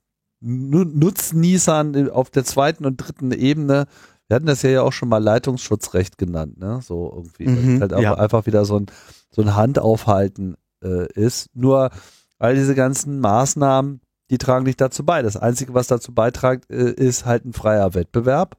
Nutznießern 0.42 2.10
auf 2.10 2.28
der 2.28 2.44
zweiten 2.44 2.84
und 2.84 2.98
dritten 2.98 3.32
Ebene. 3.32 3.86
Wir 4.28 4.34
hatten 4.34 4.44
das 4.44 4.60
ja 4.60 4.82
auch 4.82 4.92
schon 4.92 5.08
mal 5.08 5.16
Leitungsschutzrecht 5.16 6.18
genannt, 6.18 6.58
ne? 6.58 6.80
So 6.82 7.10
irgendwie. 7.10 7.48
Mhm, 7.48 7.80
halt 7.80 7.92
ja. 7.92 8.18
einfach 8.18 8.44
wieder 8.44 8.66
so 8.66 8.78
ein, 8.78 8.86
so 9.30 9.40
ein 9.40 9.56
Handaufhalten 9.56 10.56
äh, 10.84 11.10
ist. 11.14 11.48
Nur 11.54 11.88
all 12.38 12.54
diese 12.54 12.74
ganzen 12.74 13.18
Maßnahmen, 13.18 14.02
die 14.28 14.36
tragen 14.36 14.66
nicht 14.66 14.80
dazu 14.82 15.02
bei. 15.02 15.22
Das 15.22 15.38
Einzige, 15.38 15.72
was 15.72 15.86
dazu 15.86 16.12
beiträgt, 16.12 16.70
äh, 16.70 16.92
ist 16.92 17.24
halt 17.24 17.46
ein 17.46 17.54
freier 17.54 17.94
Wettbewerb. 17.94 18.58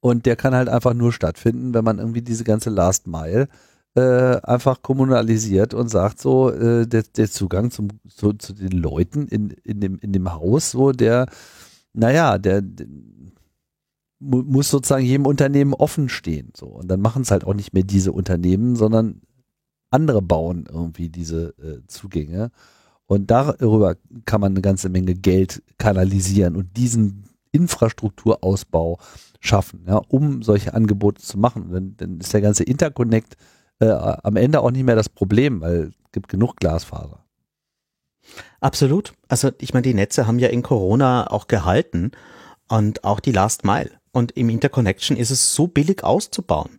Und 0.00 0.26
der 0.26 0.34
kann 0.34 0.52
halt 0.52 0.68
einfach 0.68 0.94
nur 0.94 1.12
stattfinden, 1.12 1.74
wenn 1.74 1.84
man 1.84 2.00
irgendwie 2.00 2.22
diese 2.22 2.42
ganze 2.42 2.70
Last 2.70 3.06
Mile 3.06 3.46
äh, 3.94 4.40
einfach 4.42 4.82
kommunalisiert 4.82 5.74
und 5.74 5.88
sagt 5.88 6.20
so, 6.20 6.50
äh, 6.50 6.86
der, 6.86 7.02
der 7.02 7.30
Zugang 7.30 7.70
zum, 7.70 7.88
zu, 8.08 8.32
zu 8.32 8.52
den 8.52 8.72
Leuten 8.72 9.28
in, 9.28 9.50
in, 9.50 9.80
dem, 9.80 9.98
in 9.98 10.12
dem 10.12 10.32
Haus, 10.32 10.72
so 10.72 10.92
der, 10.92 11.26
naja, 11.92 12.38
der, 12.38 12.62
der 12.62 12.86
muss 14.20 14.70
sozusagen 14.70 15.04
jedem 15.04 15.26
Unternehmen 15.26 15.74
offen 15.74 16.08
stehen. 16.08 16.50
So. 16.56 16.66
Und 16.66 16.88
dann 16.88 17.00
machen 17.00 17.22
es 17.22 17.30
halt 17.30 17.44
auch 17.44 17.54
nicht 17.54 17.74
mehr 17.74 17.82
diese 17.82 18.12
Unternehmen, 18.12 18.74
sondern 18.74 19.20
andere 19.90 20.22
bauen 20.22 20.66
irgendwie 20.68 21.08
diese 21.08 21.54
äh, 21.58 21.86
Zugänge. 21.86 22.50
Und 23.06 23.30
darüber 23.30 23.96
kann 24.24 24.40
man 24.40 24.52
eine 24.52 24.62
ganze 24.62 24.88
Menge 24.88 25.14
Geld 25.14 25.62
kanalisieren 25.78 26.56
und 26.56 26.76
diesen 26.76 27.24
Infrastrukturausbau 27.52 28.98
schaffen, 29.40 29.84
ja, 29.86 30.00
um 30.08 30.42
solche 30.42 30.74
Angebote 30.74 31.22
zu 31.22 31.38
machen. 31.38 31.70
Dann, 31.70 31.94
dann 31.96 32.18
ist 32.18 32.32
der 32.32 32.40
ganze 32.40 32.64
Interconnect 32.64 33.36
äh, 33.80 33.86
am 33.88 34.36
Ende 34.36 34.60
auch 34.60 34.70
nicht 34.70 34.84
mehr 34.84 34.96
das 34.96 35.08
Problem, 35.08 35.60
weil 35.60 35.92
es 36.04 36.12
gibt 36.12 36.28
genug 36.28 36.56
Glasfaser. 36.56 37.24
Absolut. 38.60 39.12
Also 39.28 39.50
ich 39.60 39.74
meine, 39.74 39.82
die 39.82 39.94
Netze 39.94 40.26
haben 40.26 40.38
ja 40.38 40.48
in 40.48 40.62
Corona 40.62 41.30
auch 41.30 41.48
gehalten 41.48 42.12
und 42.68 43.04
auch 43.04 43.20
die 43.20 43.32
Last 43.32 43.64
Mile. 43.64 43.90
Und 44.12 44.32
im 44.32 44.48
Interconnection 44.48 45.16
ist 45.16 45.30
es 45.30 45.54
so 45.54 45.66
billig 45.66 46.04
auszubauen. 46.04 46.78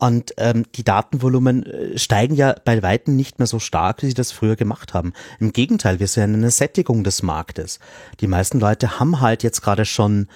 Und 0.00 0.32
ähm, 0.36 0.64
die 0.76 0.84
Datenvolumen 0.84 1.66
äh, 1.66 1.98
steigen 1.98 2.36
ja 2.36 2.54
bei 2.64 2.82
Weitem 2.82 3.16
nicht 3.16 3.40
mehr 3.40 3.48
so 3.48 3.58
stark, 3.58 4.02
wie 4.02 4.06
sie 4.06 4.14
das 4.14 4.30
früher 4.30 4.54
gemacht 4.54 4.94
haben. 4.94 5.12
Im 5.40 5.52
Gegenteil, 5.52 5.98
wir 5.98 6.06
sehen 6.06 6.34
eine 6.34 6.52
Sättigung 6.52 7.02
des 7.02 7.22
Marktes. 7.24 7.80
Die 8.20 8.28
meisten 8.28 8.60
Leute 8.60 9.00
haben 9.00 9.20
halt 9.20 9.42
jetzt 9.42 9.60
gerade 9.60 9.84
schon 9.84 10.28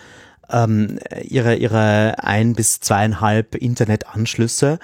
ähm, 0.51 0.99
ihre, 1.23 1.55
ihre 1.55 2.17
ein 2.19 2.55
bis 2.55 2.81
zweieinhalb 2.81 3.55
Internetanschlüsse 3.55 4.81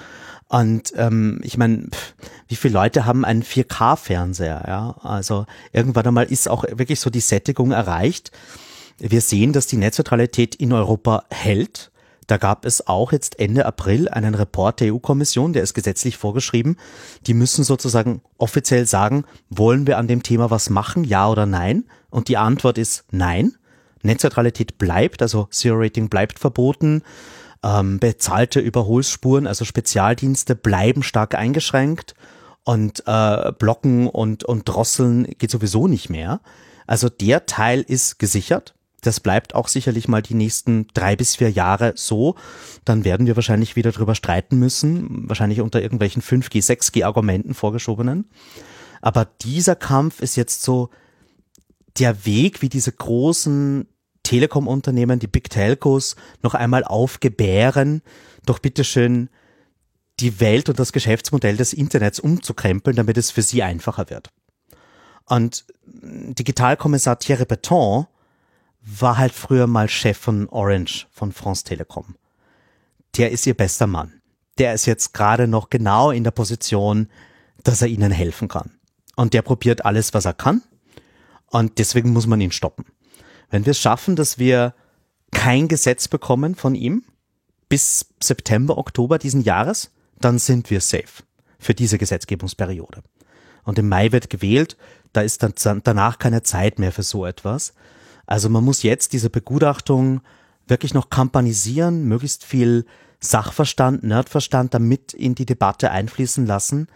und 0.48 0.94
ähm, 0.96 1.40
ich 1.42 1.58
meine, 1.58 1.88
wie 2.48 2.56
viele 2.56 2.74
Leute 2.74 3.04
haben 3.04 3.24
einen 3.24 3.42
4K-Fernseher? 3.42 4.64
Ja, 4.66 4.96
also 5.02 5.44
irgendwann 5.72 6.06
einmal 6.06 6.26
ist 6.26 6.48
auch 6.48 6.64
wirklich 6.64 7.00
so 7.00 7.10
die 7.10 7.20
Sättigung 7.20 7.70
erreicht. 7.70 8.32
Wir 8.98 9.20
sehen, 9.20 9.52
dass 9.52 9.66
die 9.66 9.76
Netzneutralität 9.76 10.54
in 10.54 10.72
Europa 10.72 11.24
hält. 11.30 11.90
Da 12.26 12.36
gab 12.36 12.64
es 12.64 12.86
auch 12.86 13.12
jetzt 13.12 13.38
Ende 13.38 13.64
April 13.64 14.08
einen 14.08 14.34
Report 14.34 14.80
der 14.80 14.92
EU-Kommission, 14.92 15.52
der 15.52 15.62
ist 15.62 15.72
gesetzlich 15.74 16.16
vorgeschrieben. 16.16 16.76
Die 17.26 17.32
müssen 17.34 17.64
sozusagen 17.64 18.22
offiziell 18.36 18.86
sagen, 18.86 19.24
wollen 19.50 19.86
wir 19.86 19.98
an 19.98 20.08
dem 20.08 20.22
Thema 20.22 20.50
was 20.50 20.68
machen, 20.68 21.04
ja 21.04 21.28
oder 21.28 21.46
nein? 21.46 21.84
Und 22.10 22.28
die 22.28 22.36
Antwort 22.36 22.76
ist 22.76 23.04
nein. 23.10 23.54
Netzneutralität 24.02 24.78
bleibt, 24.78 25.22
also 25.22 25.48
Zero 25.50 25.76
Rating 25.78 26.08
bleibt 26.08 26.38
verboten. 26.38 27.02
Ähm, 27.62 27.98
bezahlte 27.98 28.60
Überholspuren, 28.60 29.47
also 29.47 29.64
Spezialdienste, 29.64 30.55
bleiben 30.55 31.02
stark 31.02 31.35
eingeschränkt 31.35 32.14
und 32.64 33.02
äh, 33.06 33.52
Blocken 33.59 34.06
und, 34.09 34.44
und 34.44 34.68
Drosseln 34.68 35.24
geht 35.39 35.51
sowieso 35.51 35.89
nicht 35.89 36.10
mehr. 36.10 36.40
Also 36.86 37.09
der 37.09 37.47
Teil 37.47 37.80
ist 37.80 38.18
gesichert. 38.18 38.74
das 39.01 39.20
bleibt 39.20 39.55
auch 39.55 39.68
sicherlich 39.68 40.09
mal 40.09 40.22
die 40.22 40.35
nächsten 40.35 40.89
drei 40.93 41.16
bis 41.16 41.36
vier 41.36 41.51
Jahre 41.51 41.93
so, 41.97 42.35
dann 42.85 43.05
werden 43.05 43.26
wir 43.26 43.36
wahrscheinlich 43.36 43.76
wieder 43.76 43.93
drüber 43.93 44.14
streiten 44.14 44.59
müssen, 44.59 45.28
wahrscheinlich 45.28 45.60
unter 45.60 45.80
irgendwelchen 45.80 46.20
5G, 46.22 46.64
6G 46.64 47.05
Argumenten 47.05 47.55
vorgeschobenen. 47.55 48.28
Aber 49.01 49.24
dieser 49.24 49.76
Kampf 49.76 50.20
ist 50.20 50.36
jetzt 50.36 50.62
so 50.62 50.90
der 51.98 52.26
Weg, 52.26 52.62
wie 52.62 52.68
diese 52.68 52.93
großen 52.93 53.86
Telekom-Unternehmen, 54.28 55.18
die 55.18 55.26
Big 55.26 55.48
Telcos, 55.48 56.14
noch 56.42 56.52
einmal 56.52 56.84
aufgebären, 56.84 58.02
doch 58.44 58.59
bitteschön 58.59 59.30
die 60.20 60.38
Welt 60.38 60.68
und 60.68 60.78
das 60.78 60.92
Geschäftsmodell 60.92 61.56
des 61.56 61.72
Internets 61.72 62.20
umzukrempeln, 62.20 62.94
damit 62.94 63.16
es 63.16 63.30
für 63.30 63.40
sie 63.40 63.62
einfacher 63.62 64.10
wird. 64.10 64.30
Und 65.24 65.64
Digitalkommissar 65.86 67.18
Thierry 67.18 67.46
Breton 67.46 68.06
war 68.82 69.16
halt 69.16 69.32
früher 69.32 69.66
mal 69.66 69.88
Chef 69.88 70.18
von 70.18 70.46
Orange, 70.50 71.06
von 71.10 71.32
France 71.32 71.64
Telekom. 71.64 72.16
Der 73.16 73.30
ist 73.30 73.46
ihr 73.46 73.55
bester 73.55 73.86
Mann. 73.86 74.20
Der 74.59 74.74
ist 74.74 74.84
jetzt 74.84 75.14
gerade 75.14 75.48
noch 75.48 75.70
genau 75.70 76.10
in 76.10 76.24
der 76.24 76.32
Position, 76.32 77.09
dass 77.64 77.80
er 77.80 77.88
ihnen 77.88 78.12
helfen 78.12 78.48
kann. 78.48 78.72
Und 79.16 79.32
der 79.32 79.40
probiert 79.40 79.86
alles, 79.86 80.12
was 80.12 80.26
er 80.26 80.34
kann. 80.34 80.62
Und 81.46 81.78
deswegen 81.78 82.10
muss 82.10 82.26
man 82.26 82.42
ihn 82.42 82.52
stoppen. 82.52 82.84
Wenn 83.50 83.66
wir 83.66 83.72
es 83.72 83.80
schaffen, 83.80 84.16
dass 84.16 84.38
wir 84.38 84.74
kein 85.32 85.68
Gesetz 85.68 86.08
bekommen 86.08 86.54
von 86.54 86.74
ihm 86.74 87.04
bis 87.68 88.06
September, 88.22 88.78
Oktober 88.78 89.18
diesen 89.18 89.42
Jahres, 89.42 89.90
dann 90.20 90.38
sind 90.38 90.70
wir 90.70 90.80
safe 90.80 91.22
für 91.58 91.74
diese 91.74 91.98
Gesetzgebungsperiode. 91.98 93.02
Und 93.64 93.78
im 93.78 93.88
Mai 93.88 94.12
wird 94.12 94.30
gewählt, 94.30 94.76
da 95.12 95.20
ist 95.20 95.42
dann 95.42 95.54
danach 95.84 96.18
keine 96.18 96.42
Zeit 96.42 96.78
mehr 96.78 96.92
für 96.92 97.02
so 97.02 97.26
etwas. 97.26 97.74
Also 98.26 98.48
man 98.48 98.64
muss 98.64 98.82
jetzt 98.82 99.12
diese 99.12 99.30
Begutachtung 99.30 100.20
wirklich 100.66 100.94
noch 100.94 101.10
kampanisieren, 101.10 102.04
möglichst 102.04 102.44
viel 102.44 102.84
Sachverstand, 103.20 104.04
Nerdverstand 104.04 104.74
damit 104.74 105.12
in 105.12 105.34
die 105.34 105.46
Debatte 105.46 105.90
einfließen 105.90 106.46
lassen 106.46 106.88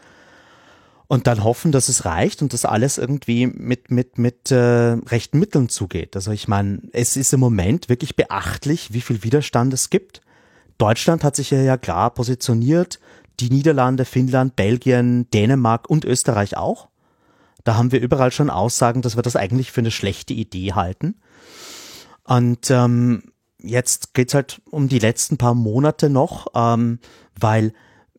und 1.13 1.27
dann 1.27 1.45
hoffen, 1.45 1.73
dass 1.73 1.91
es 1.91 2.07
reicht 2.07 2.41
und 2.41 2.55
dass 2.55 2.65
alles 2.65 2.97
irgendwie 2.97 3.47
mit 3.47 3.91
mit 3.91 4.17
mit 4.17 4.51
äh, 4.51 4.57
rechten 4.57 5.39
Mitteln 5.39 5.69
zugeht. 5.69 6.17
Also 6.17 6.31
ich 6.31 6.49
meine, 6.49 6.81
es 6.93 7.19
ist 7.19 7.35
im 7.35 7.41
Moment 7.41 7.91
wirklich 7.91 8.17
beachtlich, 8.17 8.95
wie 8.95 9.03
viel 9.03 9.23
Widerstand 9.23 9.75
es 9.75 9.91
gibt. 9.91 10.23
Deutschland 10.79 11.23
hat 11.23 11.37
sich 11.37 11.51
ja, 11.51 11.61
ja 11.61 11.77
klar 11.77 12.15
positioniert, 12.15 12.99
die 13.41 13.51
Niederlande, 13.51 14.07
Finnland, 14.07 14.57
Belgien, 14.57 15.29
Dänemark 15.29 15.91
und 15.91 16.07
Österreich 16.07 16.57
auch. 16.57 16.89
Da 17.63 17.77
haben 17.77 17.93
wir 17.93 18.01
überall 18.01 18.33
schon 18.33 18.49
Aussagen, 18.49 19.03
dass 19.03 19.15
wir 19.15 19.23
das 19.23 19.37
eigentlich 19.37 19.71
für 19.71 19.83
eine 19.83 19.91
schlechte 19.91 20.33
Idee 20.33 20.73
halten. 20.73 21.17
Und 22.25 22.71
ähm, 22.71 23.25
jetzt 23.59 24.15
geht's 24.15 24.33
halt 24.33 24.63
um 24.71 24.89
die 24.89 24.99
letzten 24.99 25.37
paar 25.37 25.55
Monate 25.55 26.09
noch, 26.09 26.47
ähm, 26.55 27.01
weil 27.39 27.75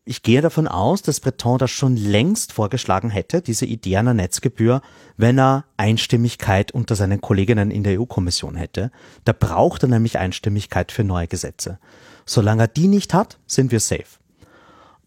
ich 0.06 0.22
gehe 0.22 0.42
davon 0.42 0.68
aus, 0.68 1.00
dass 1.00 1.20
Breton 1.20 1.58
das 1.58 1.70
schon 1.70 1.96
längst 1.96 2.52
vorgeschlagen 2.52 3.08
hätte, 3.08 3.40
diese 3.40 3.64
Idee 3.64 3.96
einer 3.96 4.12
Netzgebühr, 4.12 4.82
wenn 5.16 5.38
er 5.38 5.64
Einstimmigkeit 5.78 6.72
unter 6.72 6.94
seinen 6.94 7.22
Kolleginnen 7.22 7.70
in 7.70 7.84
der 7.84 7.98
EU-Kommission 7.98 8.56
hätte. 8.56 8.90
Da 9.24 9.32
braucht 9.32 9.82
er 9.82 9.88
nämlich 9.88 10.18
Einstimmigkeit 10.18 10.92
für 10.92 11.04
neue 11.04 11.26
Gesetze. 11.26 11.78
Solange 12.26 12.64
er 12.64 12.68
die 12.68 12.88
nicht 12.88 13.14
hat, 13.14 13.38
sind 13.46 13.72
wir 13.72 13.80
safe. 13.80 14.18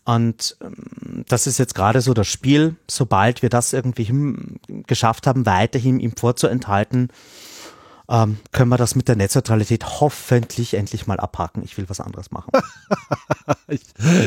Und 0.04 0.58
ähm, 0.62 1.26
das 1.28 1.46
ist 1.46 1.60
jetzt 1.60 1.76
gerade 1.76 2.02
so 2.02 2.14
das 2.14 2.28
Spiel. 2.28 2.76
Sobald 2.90 3.44
wir 3.44 3.50
das 3.50 3.74
irgendwie 3.74 4.12
geschafft 4.88 5.28
haben, 5.28 5.46
weiterhin 5.46 6.00
ihm 6.00 6.16
vorzuenthalten, 6.16 7.10
ähm, 8.10 8.40
können 8.52 8.70
wir 8.70 8.78
das 8.78 8.96
mit 8.96 9.08
der 9.08 9.18
Netzneutralität 9.18 10.00
hoffentlich 10.00 10.76
endlich 10.76 11.08
mal 11.08 11.20
abhaken. 11.20 11.64
Ich 11.64 11.78
will 11.78 11.90
was 11.90 12.00
anderes 12.00 12.32
machen. 12.32 12.52
ich, 13.68 13.82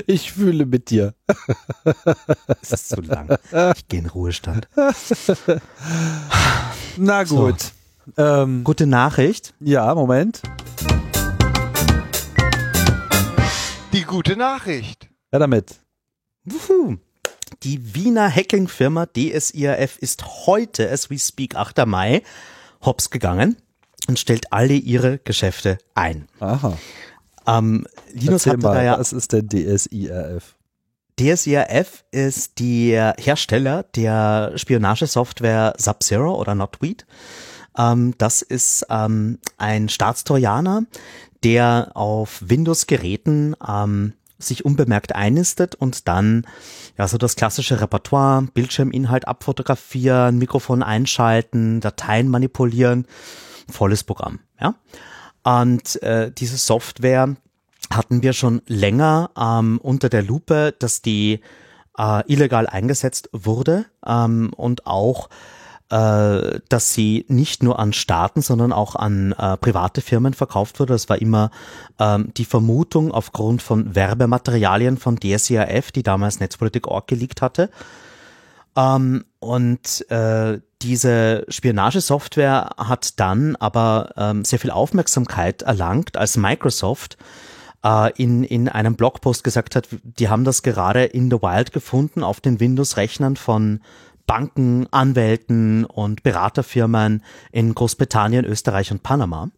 ich 0.06 0.32
fühle 0.32 0.66
mit 0.66 0.90
dir. 0.90 1.14
Es 2.62 2.72
ist 2.72 2.88
zu 2.90 3.00
lang. 3.00 3.38
Ich 3.74 3.88
gehe 3.88 4.00
in 4.00 4.06
Ruhestand. 4.06 4.68
Na 6.96 7.24
gut. 7.24 7.72
So. 8.16 8.22
Ähm, 8.22 8.64
Gute 8.64 8.86
Nachricht. 8.86 9.54
Ja, 9.60 9.94
Moment. 9.94 10.42
Die 13.92 14.02
gute 14.02 14.36
Nachricht. 14.36 15.08
Ja, 15.32 15.38
damit. 15.38 15.80
Wuhu. 16.44 16.98
Die 17.62 17.94
Wiener 17.94 18.30
Hacking-Firma 18.30 19.06
DSIRF 19.06 19.98
ist 19.98 20.46
heute, 20.46 20.90
as 20.90 21.10
we 21.10 21.18
speak, 21.18 21.56
8. 21.56 21.86
Mai, 21.86 22.22
hops 22.82 23.10
gegangen 23.10 23.56
und 24.08 24.18
stellt 24.18 24.52
alle 24.52 24.74
ihre 24.74 25.18
Geschäfte 25.18 25.78
ein. 25.94 26.28
Aha. 26.40 26.76
Ähm, 27.46 27.86
Linus 28.12 28.46
Erzähl 28.46 28.52
hatte 28.52 28.62
mal, 28.62 28.74
da 28.74 28.82
ja. 28.82 28.98
Was 28.98 29.12
ist 29.12 29.32
denn 29.32 29.48
DSIRF? 29.48 30.56
DSIRF 31.18 32.04
ist 32.10 32.58
der 32.58 33.14
Hersteller 33.18 33.84
der 33.94 34.52
Spionagesoftware 34.56 35.74
Sub-Zero 35.76 36.34
oder 36.34 36.54
Notweed. 36.54 37.06
Ähm, 37.76 38.14
das 38.18 38.42
ist 38.42 38.86
ähm, 38.88 39.38
ein 39.58 39.88
Staatstrojaner, 39.88 40.84
der 41.44 41.92
auf 41.94 42.42
Windows-Geräten 42.46 43.54
ähm, 43.66 44.14
sich 44.38 44.64
unbemerkt 44.64 45.14
einnistet 45.14 45.74
und 45.74 46.08
dann 46.08 46.46
ja 46.96 47.06
so 47.06 47.18
das 47.18 47.36
klassische 47.36 47.80
Repertoire, 47.80 48.46
Bildschirminhalt 48.54 49.28
abfotografieren, 49.28 50.38
Mikrofon 50.38 50.82
einschalten, 50.82 51.80
Dateien 51.80 52.28
manipulieren, 52.28 53.06
volles 53.68 54.04
Programm. 54.04 54.40
Ja, 54.60 54.74
und 55.42 56.02
äh, 56.02 56.30
diese 56.30 56.56
Software 56.56 57.36
hatten 57.92 58.22
wir 58.22 58.32
schon 58.32 58.62
länger 58.66 59.30
ähm, 59.38 59.80
unter 59.82 60.08
der 60.08 60.22
Lupe, 60.22 60.74
dass 60.78 61.02
die 61.02 61.40
äh, 61.98 62.32
illegal 62.32 62.66
eingesetzt 62.66 63.30
wurde 63.32 63.86
ähm, 64.06 64.52
und 64.56 64.86
auch 64.86 65.28
äh, 65.90 66.60
dass 66.68 66.94
sie 66.94 67.24
nicht 67.26 67.64
nur 67.64 67.80
an 67.80 67.92
Staaten, 67.92 68.42
sondern 68.42 68.72
auch 68.72 68.94
an 68.94 69.32
äh, 69.32 69.56
private 69.56 70.00
Firmen 70.00 70.34
verkauft 70.34 70.78
wurde. 70.78 70.92
Das 70.92 71.08
war 71.08 71.20
immer 71.20 71.50
ähm, 71.98 72.32
die 72.36 72.44
Vermutung 72.44 73.10
aufgrund 73.10 73.60
von 73.60 73.94
Werbematerialien 73.96 74.98
von 74.98 75.18
DSIRF, 75.18 75.90
die 75.90 76.04
damals 76.04 76.38
Netzpolitik.org 76.38 77.08
geleakt 77.08 77.42
hatte. 77.42 77.70
Ähm, 78.76 79.24
und 79.40 80.08
äh, 80.10 80.60
diese 80.82 81.44
Spionagesoftware 81.48 82.70
hat 82.76 83.20
dann 83.20 83.56
aber 83.56 84.12
ähm, 84.16 84.44
sehr 84.44 84.58
viel 84.58 84.70
Aufmerksamkeit 84.70 85.62
erlangt, 85.62 86.16
als 86.16 86.36
Microsoft 86.36 87.18
äh, 87.84 88.12
in, 88.20 88.44
in 88.44 88.68
einem 88.68 88.96
Blogpost 88.96 89.44
gesagt 89.44 89.76
hat, 89.76 89.88
die 90.02 90.28
haben 90.28 90.44
das 90.44 90.62
gerade 90.62 91.04
in 91.04 91.30
the 91.30 91.42
wild 91.42 91.72
gefunden 91.72 92.22
auf 92.22 92.40
den 92.40 92.60
Windows-Rechnern 92.60 93.36
von 93.36 93.80
Banken, 94.26 94.86
Anwälten 94.92 95.84
und 95.84 96.22
Beraterfirmen 96.22 97.24
in 97.50 97.74
Großbritannien, 97.74 98.44
Österreich 98.44 98.92
und 98.92 99.02
Panama. 99.02 99.50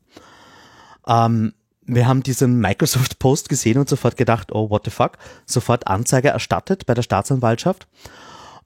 Ähm, 1.06 1.52
wir 1.84 2.06
haben 2.06 2.22
diesen 2.22 2.58
Microsoft-Post 2.60 3.48
gesehen 3.48 3.78
und 3.78 3.88
sofort 3.88 4.16
gedacht, 4.16 4.52
oh, 4.52 4.70
what 4.70 4.84
the 4.84 4.90
fuck, 4.90 5.18
sofort 5.46 5.88
Anzeige 5.88 6.28
erstattet 6.28 6.86
bei 6.86 6.94
der 6.94 7.02
Staatsanwaltschaft. 7.02 7.86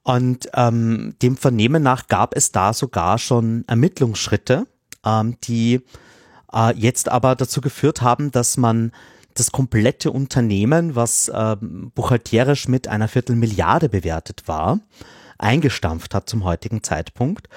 Und 0.07 0.47
ähm, 0.53 1.15
dem 1.21 1.35
Vernehmen 1.35 1.83
nach 1.83 2.07
gab 2.07 2.33
es 2.33 2.53
da 2.53 2.71
sogar 2.71 3.17
schon 3.17 3.65
Ermittlungsschritte, 3.67 4.65
ähm, 5.05 5.35
die 5.43 5.81
äh, 6.53 6.73
jetzt 6.77 7.09
aber 7.09 7.35
dazu 7.35 7.59
geführt 7.59 8.01
haben, 8.01 8.31
dass 8.31 8.55
man 8.55 8.93
das 9.33 9.51
komplette 9.51 10.11
Unternehmen, 10.11 10.95
was 10.95 11.27
äh, 11.27 11.57
buchhalterisch 11.59 12.69
mit 12.69 12.87
einer 12.87 13.09
Viertelmilliarde 13.09 13.89
bewertet 13.89 14.43
war, 14.45 14.79
eingestampft 15.39 16.15
hat 16.15 16.29
zum 16.29 16.45
heutigen 16.45 16.83
Zeitpunkt. 16.83 17.49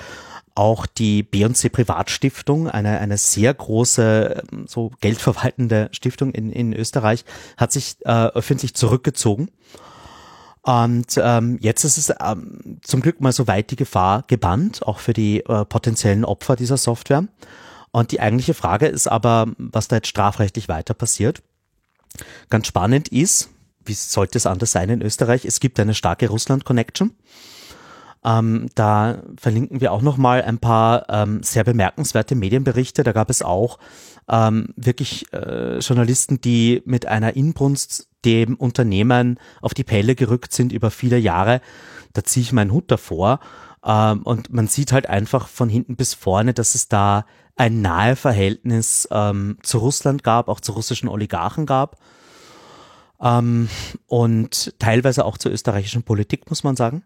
Auch 0.56 0.86
die 0.86 1.22
B&C 1.22 1.68
Privatstiftung, 1.68 2.66
eine, 2.66 2.98
eine 2.98 3.16
sehr 3.16 3.55
große, 3.55 4.43
ähm, 4.51 4.66
so 4.66 4.90
geldverwaltende 5.01 5.89
Stiftung 5.93 6.32
in, 6.32 6.51
in 6.51 6.72
Österreich, 6.72 7.24
hat 7.56 7.70
sich 7.70 7.98
äh, 8.05 8.10
öffentlich 8.10 8.74
zurückgezogen. 8.74 9.52
Und 10.62 11.19
ähm, 11.23 11.59
jetzt 11.61 11.85
ist 11.85 11.97
es 11.97 12.12
ähm, 12.20 12.78
zum 12.82 13.01
Glück 13.01 13.20
mal 13.20 13.32
so 13.32 13.47
weit 13.47 13.70
die 13.70 13.77
Gefahr 13.77 14.24
gebannt, 14.27 14.87
auch 14.87 14.99
für 14.99 15.15
die 15.15 15.41
äh, 15.41 15.65
potenziellen 15.65 16.24
Opfer 16.24 16.57
dieser 16.57 16.77
Software. 16.77 17.24
Und 17.93 18.12
die 18.12 18.20
eigentliche 18.20 18.55
Frage 18.55 18.87
ist 18.87 19.09
aber, 19.09 19.49
was 19.57 19.89
da 19.89 19.97
jetzt 19.97 20.09
strafrechtlich 20.09 20.69
weiter 20.69 20.95
passiert. 20.95 21.43
Ganz 22.51 22.66
spannend 22.66 23.09
ist, 23.09 23.49
wie 23.85 23.95
sollte 23.95 24.39
es 24.39 24.47
anders 24.47 24.73
sein 24.73 24.91
in 24.91 25.03
Österreich, 25.03 25.45
es 25.45 25.61
gibt 25.61 25.81
eine 25.81 25.95
starke 25.95 26.28
Russland-Connection. 26.28 27.15
Ähm, 28.23 28.69
da 28.74 29.23
verlinken 29.39 29.81
wir 29.81 29.93
auch 29.93 30.03
nochmal 30.03 30.43
ein 30.43 30.59
paar 30.59 31.09
ähm, 31.09 31.43
sehr 31.43 31.65
bemerkenswerte 31.65 32.35
Medienberichte. 32.35 33.03
Da 33.03 33.12
gab 33.12 33.31
es 33.31 33.41
auch 33.41 33.78
ähm, 34.28 34.74
wirklich 34.77 35.32
äh, 35.32 35.78
Journalisten, 35.78 36.41
die 36.41 36.82
mit 36.85 37.07
einer 37.07 37.35
Inbrunst 37.35 38.10
dem 38.24 38.55
Unternehmen 38.56 39.38
auf 39.60 39.74
die 39.74 39.84
Pelle 39.84 40.14
gerückt 40.14 40.52
sind 40.52 40.72
über 40.72 40.90
viele 40.90 41.18
Jahre. 41.18 41.60
Da 42.12 42.24
ziehe 42.24 42.42
ich 42.42 42.52
meinen 42.52 42.72
Hut 42.72 42.90
davor. 42.90 43.40
Ähm, 43.84 44.22
und 44.22 44.52
man 44.52 44.66
sieht 44.66 44.92
halt 44.92 45.09
einfach 45.09 45.48
von 45.48 45.68
hinten 45.68 45.97
bis 45.97 46.14
vorne, 46.14 46.55
dass 46.55 46.74
es 46.74 46.88
da 46.88 47.24
ein 47.56 47.82
nahe 47.82 48.16
Verhältnis 48.16 49.09
ähm, 49.10 49.59
zu 49.62 49.78
Russland 49.78 50.22
gab, 50.22 50.48
auch 50.48 50.60
zu 50.60 50.72
russischen 50.72 51.09
Oligarchen 51.09 51.66
gab 51.66 51.97
ähm, 53.20 53.68
und 54.06 54.78
teilweise 54.78 55.24
auch 55.24 55.38
zur 55.38 55.52
österreichischen 55.52 56.02
Politik, 56.02 56.48
muss 56.48 56.64
man 56.64 56.76
sagen. 56.76 57.02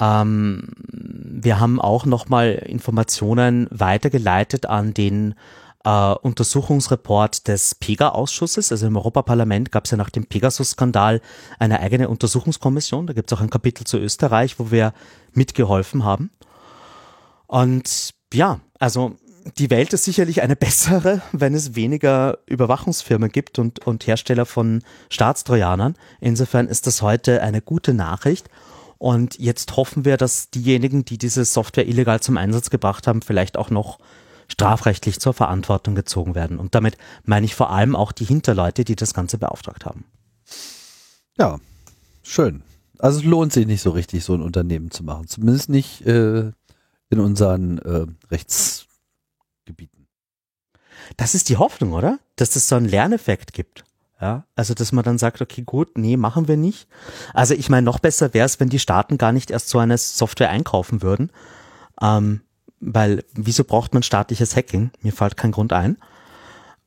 Wir 0.00 1.58
haben 1.58 1.80
auch 1.80 2.06
nochmal 2.06 2.50
Informationen 2.52 3.66
weitergeleitet 3.72 4.66
an 4.66 4.94
den 4.94 5.34
äh, 5.88 6.14
Untersuchungsreport 6.20 7.48
des 7.48 7.74
PEGA-Ausschusses. 7.74 8.70
Also 8.70 8.86
im 8.86 8.96
Europaparlament 8.96 9.72
gab 9.72 9.86
es 9.86 9.90
ja 9.90 9.96
nach 9.96 10.10
dem 10.10 10.26
Pegasus-Skandal 10.26 11.22
eine 11.58 11.80
eigene 11.80 12.10
Untersuchungskommission. 12.10 13.06
Da 13.06 13.14
gibt 13.14 13.32
es 13.32 13.38
auch 13.38 13.40
ein 13.40 13.48
Kapitel 13.48 13.84
zu 13.84 13.96
Österreich, 13.96 14.58
wo 14.58 14.70
wir 14.70 14.92
mitgeholfen 15.32 16.04
haben. 16.04 16.30
Und 17.46 18.10
ja, 18.34 18.60
also 18.78 19.16
die 19.56 19.70
Welt 19.70 19.94
ist 19.94 20.04
sicherlich 20.04 20.42
eine 20.42 20.56
bessere, 20.66 21.22
wenn 21.32 21.54
es 21.54 21.74
weniger 21.74 22.38
Überwachungsfirmen 22.44 23.30
gibt 23.30 23.58
und, 23.58 23.86
und 23.86 24.06
Hersteller 24.06 24.44
von 24.44 24.82
Staatstrojanern. 25.08 25.94
Insofern 26.20 26.68
ist 26.68 26.86
das 26.86 27.00
heute 27.00 27.40
eine 27.40 27.62
gute 27.62 27.94
Nachricht. 27.94 28.50
Und 28.98 29.38
jetzt 29.38 29.76
hoffen 29.76 30.04
wir, 30.04 30.18
dass 30.18 30.50
diejenigen, 30.50 31.06
die 31.06 31.16
diese 31.16 31.46
Software 31.46 31.88
illegal 31.88 32.20
zum 32.20 32.36
Einsatz 32.36 32.68
gebracht 32.68 33.06
haben, 33.06 33.22
vielleicht 33.22 33.56
auch 33.56 33.70
noch 33.70 34.00
strafrechtlich 34.50 35.20
zur 35.20 35.34
Verantwortung 35.34 35.94
gezogen 35.94 36.34
werden. 36.34 36.58
Und 36.58 36.74
damit 36.74 36.96
meine 37.24 37.46
ich 37.46 37.54
vor 37.54 37.70
allem 37.70 37.94
auch 37.94 38.12
die 38.12 38.24
Hinterleute, 38.24 38.84
die 38.84 38.96
das 38.96 39.14
Ganze 39.14 39.38
beauftragt 39.38 39.84
haben. 39.84 40.04
Ja, 41.38 41.60
schön. 42.22 42.62
Also 42.98 43.20
es 43.20 43.24
lohnt 43.24 43.52
sich 43.52 43.66
nicht 43.66 43.82
so 43.82 43.90
richtig, 43.90 44.24
so 44.24 44.34
ein 44.34 44.42
Unternehmen 44.42 44.90
zu 44.90 45.04
machen. 45.04 45.28
Zumindest 45.28 45.68
nicht 45.68 46.04
äh, 46.06 46.50
in 47.10 47.20
unseren 47.20 47.78
äh, 47.78 48.06
Rechtsgebieten. 48.30 50.08
Das 51.16 51.34
ist 51.34 51.48
die 51.48 51.56
Hoffnung, 51.56 51.92
oder? 51.92 52.18
Dass 52.36 52.56
es 52.56 52.68
so 52.68 52.74
einen 52.74 52.88
Lerneffekt 52.88 53.52
gibt. 53.52 53.84
Ja, 54.20 54.44
also 54.56 54.74
dass 54.74 54.90
man 54.90 55.04
dann 55.04 55.16
sagt, 55.16 55.40
okay, 55.40 55.62
gut, 55.64 55.96
nee, 55.96 56.16
machen 56.16 56.48
wir 56.48 56.56
nicht. 56.56 56.88
Also 57.34 57.54
ich 57.54 57.68
meine, 57.70 57.84
noch 57.84 58.00
besser 58.00 58.34
wäre 58.34 58.46
es, 58.46 58.58
wenn 58.58 58.68
die 58.68 58.80
Staaten 58.80 59.16
gar 59.16 59.30
nicht 59.30 59.52
erst 59.52 59.68
so 59.68 59.78
eine 59.78 59.96
Software 59.96 60.50
einkaufen 60.50 61.02
würden. 61.02 61.30
Ähm, 62.02 62.40
weil 62.80 63.24
wieso 63.34 63.64
braucht 63.64 63.94
man 63.94 64.02
staatliches 64.02 64.56
Hacking? 64.56 64.90
Mir 65.02 65.12
fällt 65.12 65.36
kein 65.36 65.52
Grund 65.52 65.72
ein. 65.72 65.96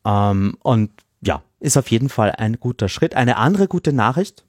Ähm, 0.05 0.57
und 0.63 0.91
ja, 1.21 1.43
ist 1.59 1.77
auf 1.77 1.91
jeden 1.91 2.09
Fall 2.09 2.31
ein 2.31 2.59
guter 2.59 2.89
Schritt. 2.89 3.15
Eine 3.15 3.37
andere 3.37 3.67
gute 3.67 3.93
Nachricht 3.93 4.43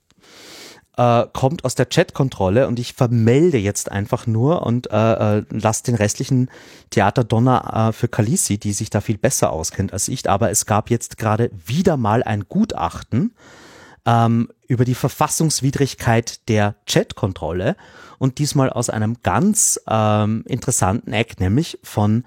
äh, 0.97 1.25
kommt 1.33 1.65
aus 1.65 1.75
der 1.75 1.89
Chat-Kontrolle 1.89 2.67
und 2.67 2.79
ich 2.79 2.93
vermelde 2.93 3.57
jetzt 3.57 3.91
einfach 3.91 4.27
nur 4.27 4.65
und 4.65 4.91
äh, 4.91 5.37
äh, 5.37 5.43
lasse 5.49 5.83
den 5.83 5.95
restlichen 5.95 6.49
Theaterdonner 6.91 7.89
äh, 7.89 7.93
für 7.93 8.07
Kalisi, 8.07 8.57
die 8.57 8.73
sich 8.73 8.89
da 8.89 9.01
viel 9.01 9.17
besser 9.17 9.51
auskennt 9.51 9.93
als 9.93 10.07
ich. 10.07 10.29
Aber 10.29 10.49
es 10.49 10.65
gab 10.65 10.89
jetzt 10.89 11.17
gerade 11.17 11.51
wieder 11.65 11.97
mal 11.97 12.23
ein 12.23 12.45
Gutachten 12.47 13.33
ähm, 14.05 14.49
über 14.67 14.85
die 14.85 14.95
Verfassungswidrigkeit 14.95 16.47
der 16.49 16.75
Chat-Kontrolle 16.85 17.75
und 18.23 18.39
diesmal 18.39 18.69
aus 18.69 18.89
einem 18.89 19.17
ganz 19.21 19.81
ähm, 19.85 20.45
interessanten 20.47 21.11
Eck, 21.11 21.41
nämlich 21.41 21.77
von 21.83 22.23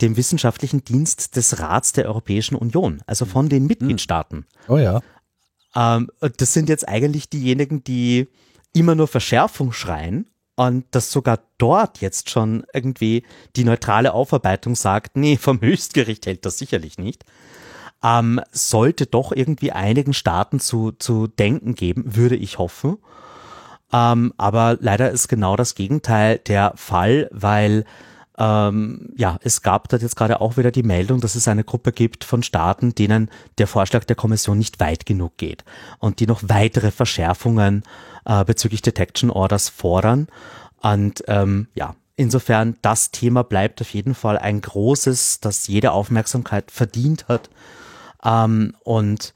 dem 0.00 0.16
wissenschaftlichen 0.16 0.84
Dienst 0.84 1.34
des 1.34 1.58
Rats 1.58 1.92
der 1.92 2.06
Europäischen 2.06 2.54
Union, 2.54 3.02
also 3.04 3.24
von 3.24 3.48
den 3.48 3.66
Mitgliedstaaten. 3.66 4.46
Oh 4.68 4.76
ja. 4.76 5.00
Ähm, 5.74 6.08
das 6.36 6.52
sind 6.52 6.68
jetzt 6.68 6.88
eigentlich 6.88 7.30
diejenigen, 7.30 7.82
die 7.82 8.28
immer 8.72 8.94
nur 8.94 9.08
Verschärfung 9.08 9.72
schreien 9.72 10.26
und 10.54 10.84
dass 10.92 11.10
sogar 11.10 11.40
dort 11.58 12.00
jetzt 12.00 12.30
schon 12.30 12.64
irgendwie 12.72 13.24
die 13.56 13.64
neutrale 13.64 14.14
Aufarbeitung 14.14 14.76
sagt, 14.76 15.16
nee, 15.16 15.36
vom 15.36 15.60
Höchstgericht 15.60 16.26
hält 16.26 16.46
das 16.46 16.58
sicherlich 16.58 16.96
nicht, 16.96 17.24
ähm, 18.04 18.40
sollte 18.52 19.06
doch 19.06 19.32
irgendwie 19.32 19.72
einigen 19.72 20.14
Staaten 20.14 20.60
zu, 20.60 20.92
zu 20.92 21.26
denken 21.26 21.74
geben, 21.74 22.14
würde 22.14 22.36
ich 22.36 22.58
hoffen. 22.58 22.98
Ähm, 23.92 24.32
aber 24.36 24.78
leider 24.80 25.10
ist 25.10 25.28
genau 25.28 25.56
das 25.56 25.74
Gegenteil 25.74 26.38
der 26.38 26.72
Fall, 26.76 27.28
weil 27.32 27.84
ähm, 28.40 29.12
ja, 29.16 29.38
es 29.42 29.60
gab 29.60 29.88
dort 29.90 30.00
jetzt 30.00 30.16
gerade 30.16 30.40
auch 30.40 30.56
wieder 30.56 30.70
die 30.70 30.82
Meldung, 30.82 31.20
dass 31.20 31.34
es 31.34 31.46
eine 31.46 31.62
Gruppe 31.62 31.92
gibt 31.92 32.24
von 32.24 32.42
Staaten, 32.42 32.94
denen 32.94 33.30
der 33.58 33.66
Vorschlag 33.66 34.04
der 34.04 34.16
Kommission 34.16 34.56
nicht 34.56 34.80
weit 34.80 35.04
genug 35.04 35.36
geht 35.36 35.64
und 35.98 36.20
die 36.20 36.26
noch 36.26 36.40
weitere 36.46 36.90
Verschärfungen 36.90 37.82
äh, 38.24 38.44
bezüglich 38.44 38.80
Detection 38.80 39.30
Orders 39.30 39.68
fordern. 39.68 40.28
Und 40.80 41.22
ähm, 41.26 41.68
ja, 41.74 41.96
insofern 42.16 42.76
das 42.80 43.10
Thema 43.10 43.44
bleibt 43.44 43.82
auf 43.82 43.92
jeden 43.92 44.14
Fall 44.14 44.38
ein 44.38 44.62
großes, 44.62 45.40
das 45.40 45.66
jede 45.66 45.92
Aufmerksamkeit 45.92 46.70
verdient 46.70 47.28
hat. 47.28 47.50
Ähm, 48.24 48.74
und 48.84 49.34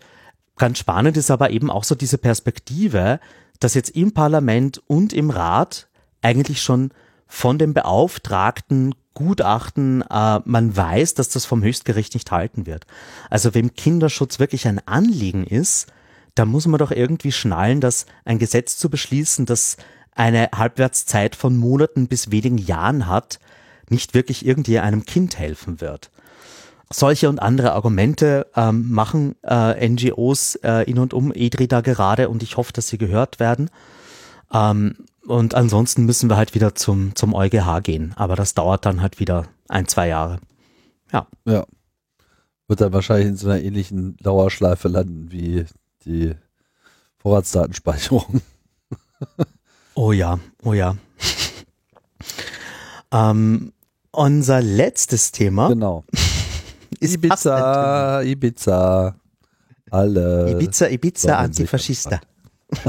ganz 0.56 0.78
spannend 0.78 1.18
ist 1.18 1.30
aber 1.30 1.50
eben 1.50 1.70
auch 1.70 1.84
so 1.84 1.94
diese 1.94 2.16
Perspektive, 2.16 3.20
dass 3.60 3.74
jetzt 3.74 3.90
im 3.90 4.12
Parlament 4.12 4.82
und 4.86 5.12
im 5.12 5.30
Rat 5.30 5.88
eigentlich 6.22 6.62
schon 6.62 6.90
von 7.26 7.58
dem 7.58 7.74
beauftragten 7.74 8.94
Gutachten 9.14 10.02
äh, 10.02 10.40
man 10.44 10.76
weiß, 10.76 11.14
dass 11.14 11.28
das 11.28 11.46
vom 11.46 11.62
Höchstgericht 11.62 12.14
nicht 12.14 12.30
halten 12.30 12.66
wird. 12.66 12.86
Also 13.30 13.54
wem 13.54 13.74
Kinderschutz 13.74 14.38
wirklich 14.38 14.66
ein 14.66 14.86
Anliegen 14.86 15.44
ist, 15.44 15.86
da 16.34 16.44
muss 16.44 16.66
man 16.66 16.78
doch 16.78 16.90
irgendwie 16.90 17.32
schnallen, 17.32 17.80
dass 17.80 18.06
ein 18.24 18.38
Gesetz 18.38 18.76
zu 18.76 18.90
beschließen, 18.90 19.46
das 19.46 19.76
eine 20.14 20.50
Halbwertszeit 20.54 21.36
von 21.36 21.56
Monaten 21.56 22.08
bis 22.08 22.30
wenigen 22.30 22.58
Jahren 22.58 23.06
hat, 23.06 23.38
nicht 23.88 24.14
wirklich 24.14 24.44
irgendwie 24.44 24.78
einem 24.78 25.04
Kind 25.04 25.38
helfen 25.38 25.80
wird. 25.80 26.10
Solche 26.92 27.28
und 27.28 27.40
andere 27.40 27.72
Argumente 27.72 28.46
ähm, 28.54 28.90
machen 28.90 29.36
äh, 29.42 29.88
NGOs 29.88 30.56
äh, 30.56 30.88
in 30.90 30.98
und 30.98 31.14
um 31.14 31.32
EDRI 31.34 31.66
da 31.66 31.80
gerade 31.80 32.28
und 32.28 32.42
ich 32.42 32.56
hoffe, 32.56 32.72
dass 32.72 32.88
sie 32.88 32.98
gehört 32.98 33.40
werden. 33.40 33.70
Ähm, 34.52 34.96
und 35.26 35.54
ansonsten 35.54 36.04
müssen 36.04 36.28
wir 36.28 36.36
halt 36.36 36.54
wieder 36.54 36.74
zum, 36.74 37.14
zum 37.16 37.34
EuGH 37.34 37.82
gehen. 37.82 38.12
Aber 38.16 38.36
das 38.36 38.54
dauert 38.54 38.84
dann 38.84 39.00
halt 39.00 39.18
wieder 39.18 39.46
ein, 39.68 39.88
zwei 39.88 40.08
Jahre. 40.08 40.38
Ja. 41.12 41.26
Ja. 41.46 41.64
Wird 42.68 42.80
dann 42.80 42.92
wahrscheinlich 42.92 43.28
in 43.28 43.36
so 43.36 43.48
einer 43.48 43.60
ähnlichen 43.60 44.16
Dauerschleife 44.18 44.88
landen 44.88 45.30
wie 45.30 45.64
die 46.04 46.34
Vorratsdatenspeicherung. 47.18 48.42
oh 49.94 50.12
ja, 50.12 50.38
oh 50.62 50.72
ja. 50.72 50.96
ähm, 53.12 53.72
unser 54.10 54.62
letztes 54.62 55.32
Thema. 55.32 55.68
Genau. 55.68 56.04
Ist 57.00 57.14
Ibiza, 57.14 58.22
Ibiza. 58.22 59.16
Alle. 59.90 60.50
Ibiza, 60.50 60.88
Ibiza, 60.88 61.38
Antifaschista. 61.38 62.20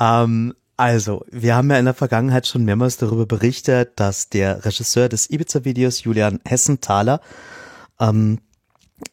ähm, 0.00 0.54
also, 0.76 1.24
wir 1.30 1.54
haben 1.54 1.70
ja 1.70 1.78
in 1.78 1.84
der 1.84 1.94
Vergangenheit 1.94 2.46
schon 2.46 2.64
mehrmals 2.64 2.96
darüber 2.96 3.26
berichtet, 3.26 4.00
dass 4.00 4.30
der 4.30 4.64
Regisseur 4.64 5.08
des 5.08 5.30
Ibiza-Videos, 5.30 6.04
Julian 6.04 6.40
Hessenthaler, 6.46 7.20
ähm, 8.00 8.38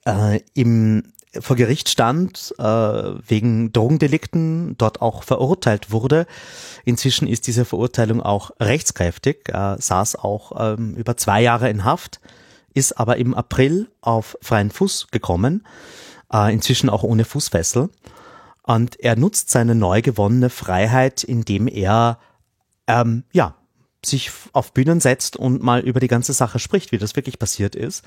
äh, 0.06 0.40
im 0.54 1.04
vor 1.40 1.56
Gericht 1.56 1.90
stand, 1.90 2.54
äh, 2.58 2.64
wegen 2.64 3.72
Drogendelikten 3.74 4.76
dort 4.78 5.02
auch 5.02 5.24
verurteilt 5.24 5.92
wurde. 5.92 6.26
Inzwischen 6.86 7.28
ist 7.28 7.48
diese 7.48 7.66
Verurteilung 7.66 8.22
auch 8.22 8.52
rechtskräftig, 8.60 9.50
er 9.50 9.78
saß 9.80 10.16
auch 10.16 10.52
ähm, 10.58 10.96
über 10.96 11.18
zwei 11.18 11.42
Jahre 11.42 11.70
in 11.70 11.84
Haft, 11.84 12.20
ist 12.74 13.00
aber 13.00 13.18
im 13.18 13.34
April 13.34 13.90
auf 14.02 14.38
freien 14.42 14.72
Fuß 14.72 15.08
gekommen, 15.12 15.66
äh, 16.32 16.54
inzwischen 16.54 16.90
auch 16.90 17.04
ohne 17.04 17.26
Fußfessel. 17.26 17.90
Und 18.64 19.00
er 19.00 19.16
nutzt 19.16 19.50
seine 19.50 19.76
neu 19.76 20.02
gewonnene 20.02 20.50
Freiheit, 20.50 21.24
indem 21.24 21.68
er 21.68 22.20
ähm, 22.88 23.24
ja 23.32 23.56
sich 24.06 24.32
auf 24.54 24.74
Bühnen 24.74 25.00
setzt 25.00 25.38
und 25.38 25.64
mal 25.64 25.82
über 25.82 26.00
die 26.00 26.08
ganze 26.08 26.34
Sache 26.34 26.60
spricht, 26.60 26.92
wie 26.92 26.98
das 26.98 27.16
wirklich 27.16 27.40
passiert 27.40 27.76
ist. 27.76 28.04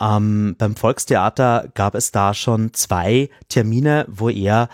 Ähm, 0.00 0.56
beim 0.58 0.76
Volkstheater 0.76 1.68
gab 1.74 1.94
es 1.94 2.10
da 2.10 2.34
schon 2.34 2.72
zwei 2.72 3.28
Termine, 3.48 4.06
wo 4.08 4.28
er 4.28 4.68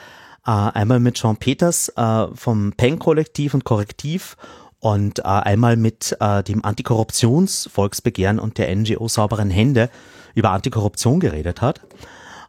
äh, 0.46 0.50
einmal 0.50 1.00
mit 1.00 1.16
Jean 1.16 1.36
Peters 1.36 1.88
äh, 1.96 2.26
vom 2.34 2.72
PEN-Kollektiv 2.76 3.54
und 3.54 3.64
Korrektiv 3.64 4.36
und 4.78 5.18
äh, 5.20 5.22
einmal 5.22 5.76
mit 5.76 6.16
äh, 6.20 6.42
dem 6.44 6.64
Antikorruptionsvolksbegehren 6.64 8.38
und 8.38 8.58
der 8.58 8.74
NGO 8.74 9.08
Sauberen 9.08 9.50
Hände 9.50 9.90
über 10.34 10.50
Antikorruption 10.50 11.18
geredet 11.18 11.60
hat. 11.60 11.80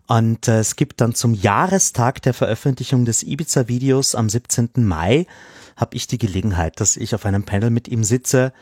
Und 0.07 0.47
äh, 0.47 0.59
es 0.59 0.75
gibt 0.75 1.01
dann 1.01 1.15
zum 1.15 1.33
Jahrestag 1.33 2.21
der 2.21 2.33
Veröffentlichung 2.33 3.05
des 3.05 3.23
Ibiza-Videos 3.23 4.15
am 4.15 4.29
17. 4.29 4.69
Mai 4.75 5.25
habe 5.75 5.95
ich 5.95 6.07
die 6.07 6.17
Gelegenheit, 6.17 6.79
dass 6.79 6.97
ich 6.97 7.13
auf 7.13 7.25
einem 7.25 7.43
Panel 7.43 7.69
mit 7.69 7.87
ihm 7.87 8.03
sitze 8.03 8.53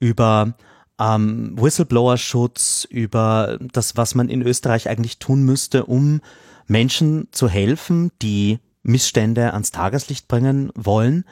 über 0.00 0.54
ähm, 0.98 1.54
Whistleblower-Schutz, 1.58 2.86
über 2.88 3.58
das, 3.60 3.96
was 3.96 4.14
man 4.14 4.28
in 4.28 4.42
Österreich 4.42 4.88
eigentlich 4.88 5.18
tun 5.18 5.42
müsste, 5.42 5.86
um 5.86 6.20
Menschen 6.66 7.28
zu 7.32 7.48
helfen, 7.48 8.10
die 8.22 8.58
Missstände 8.82 9.52
ans 9.54 9.70
Tageslicht 9.70 10.28
bringen 10.28 10.70
wollen, 10.74 11.24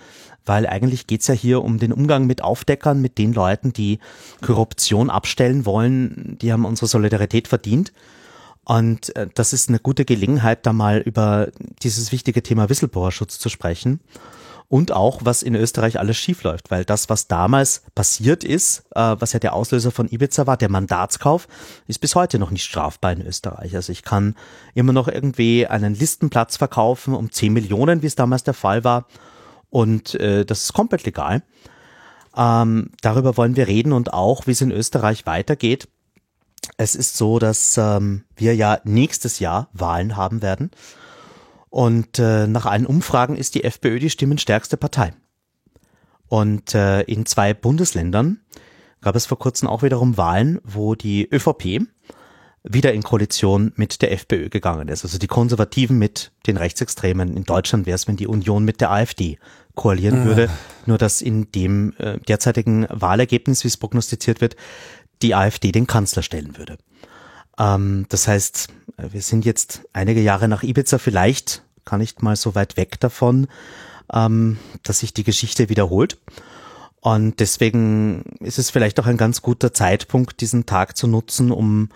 weil 0.44 0.66
eigentlich 0.66 1.06
geht's 1.06 1.28
ja 1.28 1.34
hier 1.34 1.62
um 1.62 1.78
den 1.78 1.92
Umgang 1.92 2.26
mit 2.26 2.42
Aufdeckern, 2.42 3.00
mit 3.00 3.18
den 3.18 3.32
Leuten, 3.32 3.72
die 3.72 3.98
Korruption 4.40 5.10
abstellen 5.10 5.64
wollen, 5.66 6.38
die 6.40 6.52
haben 6.52 6.64
unsere 6.64 6.88
Solidarität 6.88 7.48
verdient. 7.48 7.92
Und 8.64 9.14
äh, 9.16 9.28
das 9.34 9.52
ist 9.52 9.68
eine 9.68 9.80
gute 9.80 10.04
Gelegenheit, 10.04 10.66
da 10.66 10.72
mal 10.72 10.98
über 10.98 11.48
dieses 11.82 12.12
wichtige 12.12 12.42
Thema 12.42 12.68
Whistleblower-Schutz 12.68 13.38
zu 13.38 13.48
sprechen 13.48 14.00
und 14.72 14.90
auch, 14.90 15.20
was 15.22 15.42
in 15.42 15.54
Österreich 15.54 15.98
alles 15.98 16.16
schiefläuft, 16.16 16.70
weil 16.70 16.86
das, 16.86 17.10
was 17.10 17.28
damals 17.28 17.82
passiert 17.94 18.42
ist, 18.42 18.84
äh, 18.94 19.16
was 19.18 19.34
ja 19.34 19.38
der 19.38 19.52
Auslöser 19.52 19.90
von 19.90 20.10
Ibiza 20.10 20.46
war, 20.46 20.56
der 20.56 20.70
Mandatskauf, 20.70 21.46
ist 21.88 21.98
bis 21.98 22.14
heute 22.14 22.38
noch 22.38 22.50
nicht 22.50 22.64
strafbar 22.64 23.12
in 23.12 23.20
Österreich. 23.20 23.76
Also 23.76 23.92
ich 23.92 24.02
kann 24.02 24.34
immer 24.72 24.94
noch 24.94 25.08
irgendwie 25.08 25.66
einen 25.66 25.94
Listenplatz 25.94 26.56
verkaufen 26.56 27.12
um 27.12 27.30
10 27.30 27.52
Millionen, 27.52 28.00
wie 28.00 28.06
es 28.06 28.14
damals 28.14 28.44
der 28.44 28.54
Fall 28.54 28.82
war, 28.82 29.04
und 29.68 30.14
äh, 30.14 30.46
das 30.46 30.62
ist 30.62 30.72
komplett 30.72 31.04
legal. 31.04 31.42
Ähm, 32.34 32.92
darüber 33.02 33.36
wollen 33.36 33.56
wir 33.56 33.66
reden 33.66 33.92
und 33.92 34.14
auch, 34.14 34.46
wie 34.46 34.52
es 34.52 34.62
in 34.62 34.70
Österreich 34.70 35.26
weitergeht. 35.26 35.86
Es 36.78 36.94
ist 36.94 37.18
so, 37.18 37.38
dass 37.38 37.76
ähm, 37.76 38.24
wir 38.36 38.56
ja 38.56 38.78
nächstes 38.84 39.38
Jahr 39.38 39.68
Wahlen 39.74 40.16
haben 40.16 40.40
werden. 40.40 40.70
Und 41.72 42.18
äh, 42.18 42.46
nach 42.46 42.66
allen 42.66 42.84
Umfragen 42.84 43.34
ist 43.34 43.54
die 43.54 43.64
FPÖ 43.64 43.98
die 43.98 44.10
stimmenstärkste 44.10 44.76
Partei. 44.76 45.14
Und 46.28 46.74
äh, 46.74 47.00
in 47.04 47.24
zwei 47.24 47.54
Bundesländern 47.54 48.40
gab 49.00 49.16
es 49.16 49.24
vor 49.24 49.38
kurzem 49.38 49.68
auch 49.68 49.82
wiederum 49.82 50.18
Wahlen, 50.18 50.60
wo 50.64 50.94
die 50.94 51.26
ÖVP 51.32 51.80
wieder 52.62 52.92
in 52.92 53.02
Koalition 53.02 53.72
mit 53.74 54.02
der 54.02 54.12
FPÖ 54.12 54.50
gegangen 54.50 54.88
ist. 54.88 55.02
Also 55.02 55.16
die 55.16 55.28
Konservativen 55.28 55.96
mit 55.98 56.32
den 56.46 56.58
Rechtsextremen. 56.58 57.38
In 57.38 57.44
Deutschland 57.44 57.86
wäre 57.86 57.94
es, 57.94 58.06
wenn 58.06 58.16
die 58.16 58.26
Union 58.26 58.66
mit 58.66 58.82
der 58.82 58.90
AfD 58.90 59.38
koalieren 59.74 60.20
ah. 60.20 60.24
würde. 60.26 60.50
Nur 60.84 60.98
dass 60.98 61.22
in 61.22 61.50
dem 61.52 61.94
äh, 61.96 62.18
derzeitigen 62.18 62.86
Wahlergebnis, 62.90 63.64
wie 63.64 63.68
es 63.68 63.78
prognostiziert 63.78 64.42
wird, 64.42 64.56
die 65.22 65.34
AfD 65.34 65.72
den 65.72 65.86
Kanzler 65.86 66.22
stellen 66.22 66.58
würde. 66.58 66.76
Ähm, 67.62 68.06
das 68.08 68.26
heißt, 68.26 68.68
wir 68.96 69.22
sind 69.22 69.44
jetzt 69.44 69.82
einige 69.92 70.20
Jahre 70.20 70.48
nach 70.48 70.62
Ibiza 70.62 70.98
vielleicht 70.98 71.62
gar 71.84 71.98
nicht 71.98 72.22
mal 72.22 72.36
so 72.36 72.54
weit 72.54 72.76
weg 72.76 73.00
davon, 73.00 73.46
ähm, 74.12 74.58
dass 74.82 75.00
sich 75.00 75.14
die 75.14 75.24
Geschichte 75.24 75.68
wiederholt. 75.68 76.18
Und 77.00 77.40
deswegen 77.40 78.22
ist 78.40 78.58
es 78.58 78.70
vielleicht 78.70 79.00
auch 79.00 79.06
ein 79.06 79.16
ganz 79.16 79.42
guter 79.42 79.72
Zeitpunkt, 79.72 80.40
diesen 80.40 80.66
Tag 80.66 80.96
zu 80.96 81.08
nutzen, 81.08 81.50
um 81.50 81.88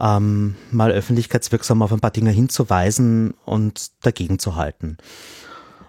ähm, 0.00 0.56
mal 0.72 0.90
öffentlichkeitswirksam 0.90 1.82
auf 1.82 1.92
ein 1.92 2.00
paar 2.00 2.10
Dinge 2.10 2.30
hinzuweisen 2.30 3.34
und 3.44 3.92
dagegen 4.04 4.38
zu 4.38 4.56
halten. 4.56 4.98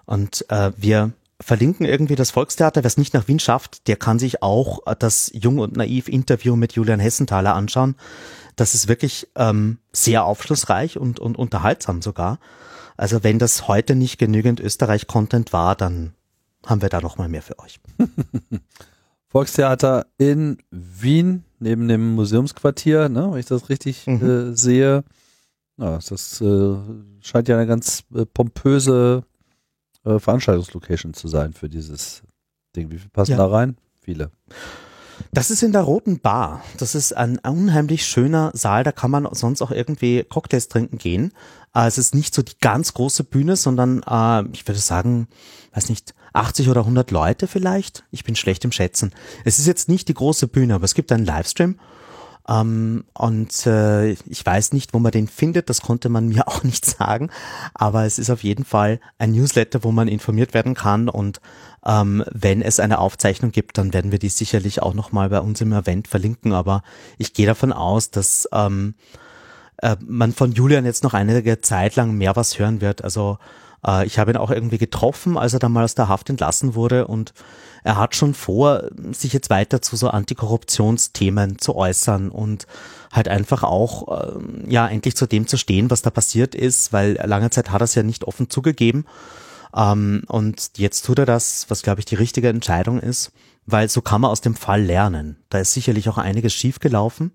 Und 0.06 0.46
äh, 0.50 0.72
wir 0.78 1.14
verlinken 1.40 1.86
irgendwie 1.86 2.16
das 2.16 2.32
Volkstheater. 2.32 2.84
Wer 2.84 2.88
es 2.88 2.98
nicht 2.98 3.14
nach 3.14 3.28
Wien 3.28 3.40
schafft, 3.40 3.88
der 3.88 3.96
kann 3.96 4.20
sich 4.20 4.42
auch 4.42 4.80
das 5.00 5.32
Jung 5.34 5.60
und 5.60 5.76
Naiv 5.76 6.08
Interview 6.08 6.56
mit 6.56 6.74
Julian 6.74 7.00
Hessenthaler 7.00 7.56
anschauen. 7.56 7.96
Das 8.58 8.76
ist 8.76 8.90
wirklich 8.90 9.30
ähm, 9.36 9.78
sehr 9.94 10.26
aufschlussreich 10.26 10.98
und, 10.98 11.20
und 11.20 11.38
unterhaltsam 11.38 12.02
sogar. 12.02 12.40
Also 12.98 13.24
wenn 13.24 13.40
das 13.40 13.68
heute 13.68 13.96
nicht 13.96 14.18
genügend 14.18 14.60
Österreich-Content 14.60 15.54
war, 15.54 15.76
dann 15.76 16.14
haben 16.66 16.82
wir 16.82 16.90
da 16.90 17.00
noch 17.00 17.18
mal 17.18 17.30
mehr 17.30 17.44
für 17.44 17.60
euch. 17.60 17.80
Volkstheater 19.30 20.08
in 20.18 20.58
Wien, 20.72 21.44
neben 21.60 21.88
dem 21.88 22.16
Museumsquartier, 22.16 23.08
ne, 23.10 23.32
wenn 23.32 23.40
ich 23.40 23.46
das 23.46 23.70
richtig 23.70 24.08
mhm. 24.08 24.52
äh, 24.52 24.56
sehe. 24.56 25.04
Ja, 25.78 26.00
das 26.00 26.42
äh, 26.42 26.76
scheint 27.22 27.48
ja 27.48 27.58
eine 27.58 27.68
ganz 27.68 28.04
äh, 28.16 28.26
pompöse 28.26 29.24
äh, 30.04 30.18
Veranstaltungslocation 30.18 31.14
zu 31.14 31.28
sein 31.28 31.54
für 31.54 31.70
dieses 31.70 32.24
Ding. 32.76 32.90
Wie 32.90 32.98
viel 32.98 33.12
passen 33.12 33.32
ja. 33.32 33.38
da 33.38 33.46
rein? 33.46 33.78
Viele. 34.02 34.32
Das 35.34 35.52
ist 35.52 35.64
in 35.64 35.72
der 35.72 35.82
Roten 35.82 36.20
Bar. 36.20 36.64
Das 36.78 36.96
ist 36.96 37.16
ein 37.16 37.38
unheimlich 37.40 38.06
schöner 38.06 38.52
Saal. 38.54 38.84
Da 38.84 38.92
kann 38.92 39.12
man 39.12 39.28
sonst 39.32 39.62
auch 39.62 39.72
irgendwie 39.72 40.24
Cocktails 40.24 40.68
trinken 40.68 40.98
gehen. 40.98 41.32
Äh, 41.74 41.88
es 41.88 41.98
ist 41.98 42.16
nicht 42.16 42.34
so 42.34 42.42
die 42.42 42.58
ganz 42.60 42.94
große 42.94 43.24
Bühne, 43.24 43.56
sondern 43.56 44.04
äh, 44.04 44.48
ich 44.54 44.68
würde 44.68 44.80
sagen, 44.80 45.28
weiß 45.74 45.90
nicht, 45.90 46.14
80 46.34 46.70
oder 46.70 46.82
100 46.82 47.12
Leute 47.12 47.48
vielleicht. 47.48 48.04
Ich 48.12 48.24
bin 48.24 48.36
schlecht 48.36 48.64
im 48.66 48.72
Schätzen. 48.72 49.12
Es 49.44 49.60
ist 49.60 49.68
jetzt 49.68 49.90
nicht 49.90 50.08
die 50.08 50.14
große 50.14 50.48
Bühne, 50.48 50.76
aber 50.76 50.86
es 50.86 50.94
gibt 50.94 51.12
einen 51.12 51.26
Livestream 51.26 51.80
ähm, 52.50 53.04
und 53.14 53.66
äh, 53.66 54.12
ich 54.12 54.46
weiß 54.46 54.74
nicht, 54.74 54.94
wo 54.94 55.00
man 55.00 55.12
den 55.12 55.28
findet, 55.28 55.70
das 55.70 55.82
konnte 55.82 56.10
man 56.10 56.28
mir 56.30 56.48
auch 56.48 56.64
nicht 56.64 56.86
sagen, 56.86 57.30
aber 57.74 58.06
es 58.06 58.20
ist 58.20 58.30
auf 58.30 58.44
jeden 58.44 58.66
Fall 58.66 59.00
ein 59.18 59.32
Newsletter, 59.32 59.84
wo 59.84 59.92
man 59.92 60.08
informiert 60.08 60.54
werden 60.54 60.74
kann 60.74 61.10
und 61.10 61.42
ähm, 61.86 62.24
wenn 62.32 62.62
es 62.62 62.80
eine 62.80 63.00
Aufzeichnung 63.00 63.52
gibt, 63.52 63.78
dann 63.78 63.94
werden 63.94 64.12
wir 64.12 64.20
die 64.20 64.30
sicherlich 64.30 64.82
auch 64.82 64.94
nochmal 64.94 65.30
bei 65.30 65.40
uns 65.40 65.62
im 65.62 65.74
Event 65.74 66.08
verlinken, 66.08 66.54
aber 66.54 66.84
ich 67.18 67.34
gehe 67.34 67.46
davon 67.48 67.72
aus, 67.72 68.12
dass 68.12 68.48
ähm, 68.52 68.96
äh, 69.78 69.96
man 70.06 70.34
von 70.34 70.52
Julian 70.52 70.86
jetzt 70.86 71.04
noch 71.04 71.14
einige 71.14 71.62
Zeit 71.62 71.96
lang 71.96 72.14
mehr 72.14 72.36
was 72.36 72.60
hören 72.60 72.82
wird. 72.82 73.04
Also 73.04 73.38
äh, 73.86 74.06
ich 74.06 74.20
habe 74.20 74.32
ihn 74.32 74.38
auch 74.38 74.52
irgendwie 74.52 74.78
getroffen, 74.78 75.38
als 75.38 75.54
er 75.54 75.60
dann 75.60 75.72
mal 75.72 75.84
aus 75.84 75.96
der 75.96 76.10
Haft 76.10 76.30
entlassen 76.30 76.76
wurde 76.76 77.08
und 77.08 77.34
er 77.88 77.96
hat 77.96 78.18
schon 78.18 78.34
vor, 78.34 78.84
sich 79.14 79.32
jetzt 79.32 79.50
weiter 79.50 79.82
zu 79.82 79.96
so 79.96 80.10
Antikorruptionsthemen 80.10 81.58
zu 81.58 81.74
äußern 81.74 82.30
und 82.30 82.68
halt 83.14 83.30
einfach 83.30 83.64
auch, 83.64 84.10
äh, 84.10 84.40
ja, 84.68 84.86
endlich 84.90 85.16
zu 85.16 85.26
dem 85.26 85.48
zu 85.48 85.56
stehen, 85.58 85.90
was 85.90 86.02
da 86.02 86.10
passiert 86.10 86.54
ist, 86.54 86.92
weil 86.92 87.14
lange 87.24 87.50
Zeit 87.50 87.72
hat 87.72 87.82
er 87.82 87.86
es 87.86 87.96
ja 87.96 88.04
nicht 88.04 88.26
offen 88.26 88.50
zugegeben. 88.50 89.06
Ähm, 89.74 90.24
und 90.28 90.72
jetzt 90.76 91.06
tut 91.06 91.20
er 91.20 91.26
das, 91.26 91.66
was 91.70 91.82
glaube 91.82 92.02
ich 92.02 92.06
die 92.06 92.16
richtige 92.16 92.50
Entscheidung 92.50 93.00
ist, 93.00 93.32
weil 93.66 93.88
so 93.88 94.02
kann 94.02 94.20
man 94.20 94.32
aus 94.32 94.42
dem 94.42 94.56
Fall 94.56 94.84
lernen. 94.84 95.38
Da 95.50 95.60
ist 95.60 95.72
sicherlich 95.72 96.10
auch 96.10 96.18
einiges 96.18 96.54
schiefgelaufen. 96.54 97.32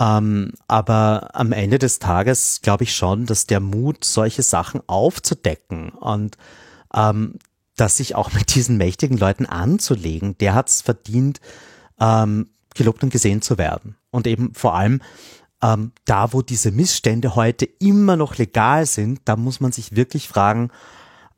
Ähm, 0.00 0.52
aber 0.66 1.28
am 1.34 1.52
Ende 1.52 1.78
des 1.78 1.98
Tages 1.98 2.60
glaube 2.62 2.84
ich 2.84 2.96
schon, 2.96 3.26
dass 3.26 3.46
der 3.46 3.60
Mut, 3.60 4.02
solche 4.02 4.42
Sachen 4.42 4.80
aufzudecken 4.86 5.90
und 5.90 6.38
ähm, 6.94 7.34
dass 7.80 7.96
sich 7.96 8.14
auch 8.14 8.32
mit 8.32 8.54
diesen 8.54 8.76
mächtigen 8.76 9.16
Leuten 9.16 9.46
anzulegen, 9.46 10.36
der 10.38 10.54
hat 10.54 10.68
es 10.68 10.82
verdient, 10.82 11.40
ähm, 12.00 12.48
gelobt 12.74 13.02
und 13.02 13.10
gesehen 13.10 13.42
zu 13.42 13.58
werden. 13.58 13.96
Und 14.10 14.26
eben 14.26 14.54
vor 14.54 14.74
allem 14.74 15.00
ähm, 15.62 15.92
da, 16.04 16.32
wo 16.32 16.42
diese 16.42 16.70
Missstände 16.70 17.34
heute 17.34 17.64
immer 17.64 18.16
noch 18.16 18.36
legal 18.36 18.86
sind, 18.86 19.20
da 19.24 19.36
muss 19.36 19.60
man 19.60 19.72
sich 19.72 19.96
wirklich 19.96 20.28
fragen, 20.28 20.70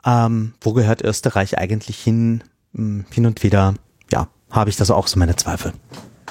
ähm, 0.05 0.55
wo 0.61 0.73
gehört 0.73 1.03
Österreich 1.03 1.59
eigentlich 1.59 1.99
hin? 1.99 2.45
Hm, 2.75 3.07
hin 3.11 3.27
und 3.27 3.43
wieder, 3.43 3.75
ja, 4.13 4.29
habe 4.51 4.71
ich 4.71 4.77
da 4.77 4.85
so 4.85 4.95
auch 4.95 5.07
so 5.07 5.19
meine 5.19 5.37
Zweifel. 5.37 5.73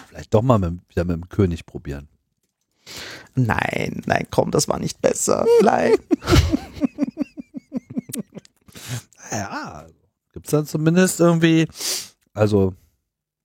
Vielleicht 0.07 0.33
doch 0.33 0.41
mal 0.41 0.59
mit, 0.59 0.79
wieder 0.89 1.05
mit 1.05 1.15
dem 1.15 1.29
König 1.29 1.65
probieren. 1.65 2.07
Nein, 3.35 4.01
nein, 4.05 4.27
komm, 4.31 4.51
das 4.51 4.67
war 4.67 4.79
nicht 4.79 5.01
besser. 5.01 5.45
Nein. 5.61 5.93
ja, 9.31 9.85
Gibt 10.39 10.47
es 10.47 10.51
dann 10.51 10.65
zumindest 10.65 11.19
irgendwie, 11.19 11.67
also 12.33 12.73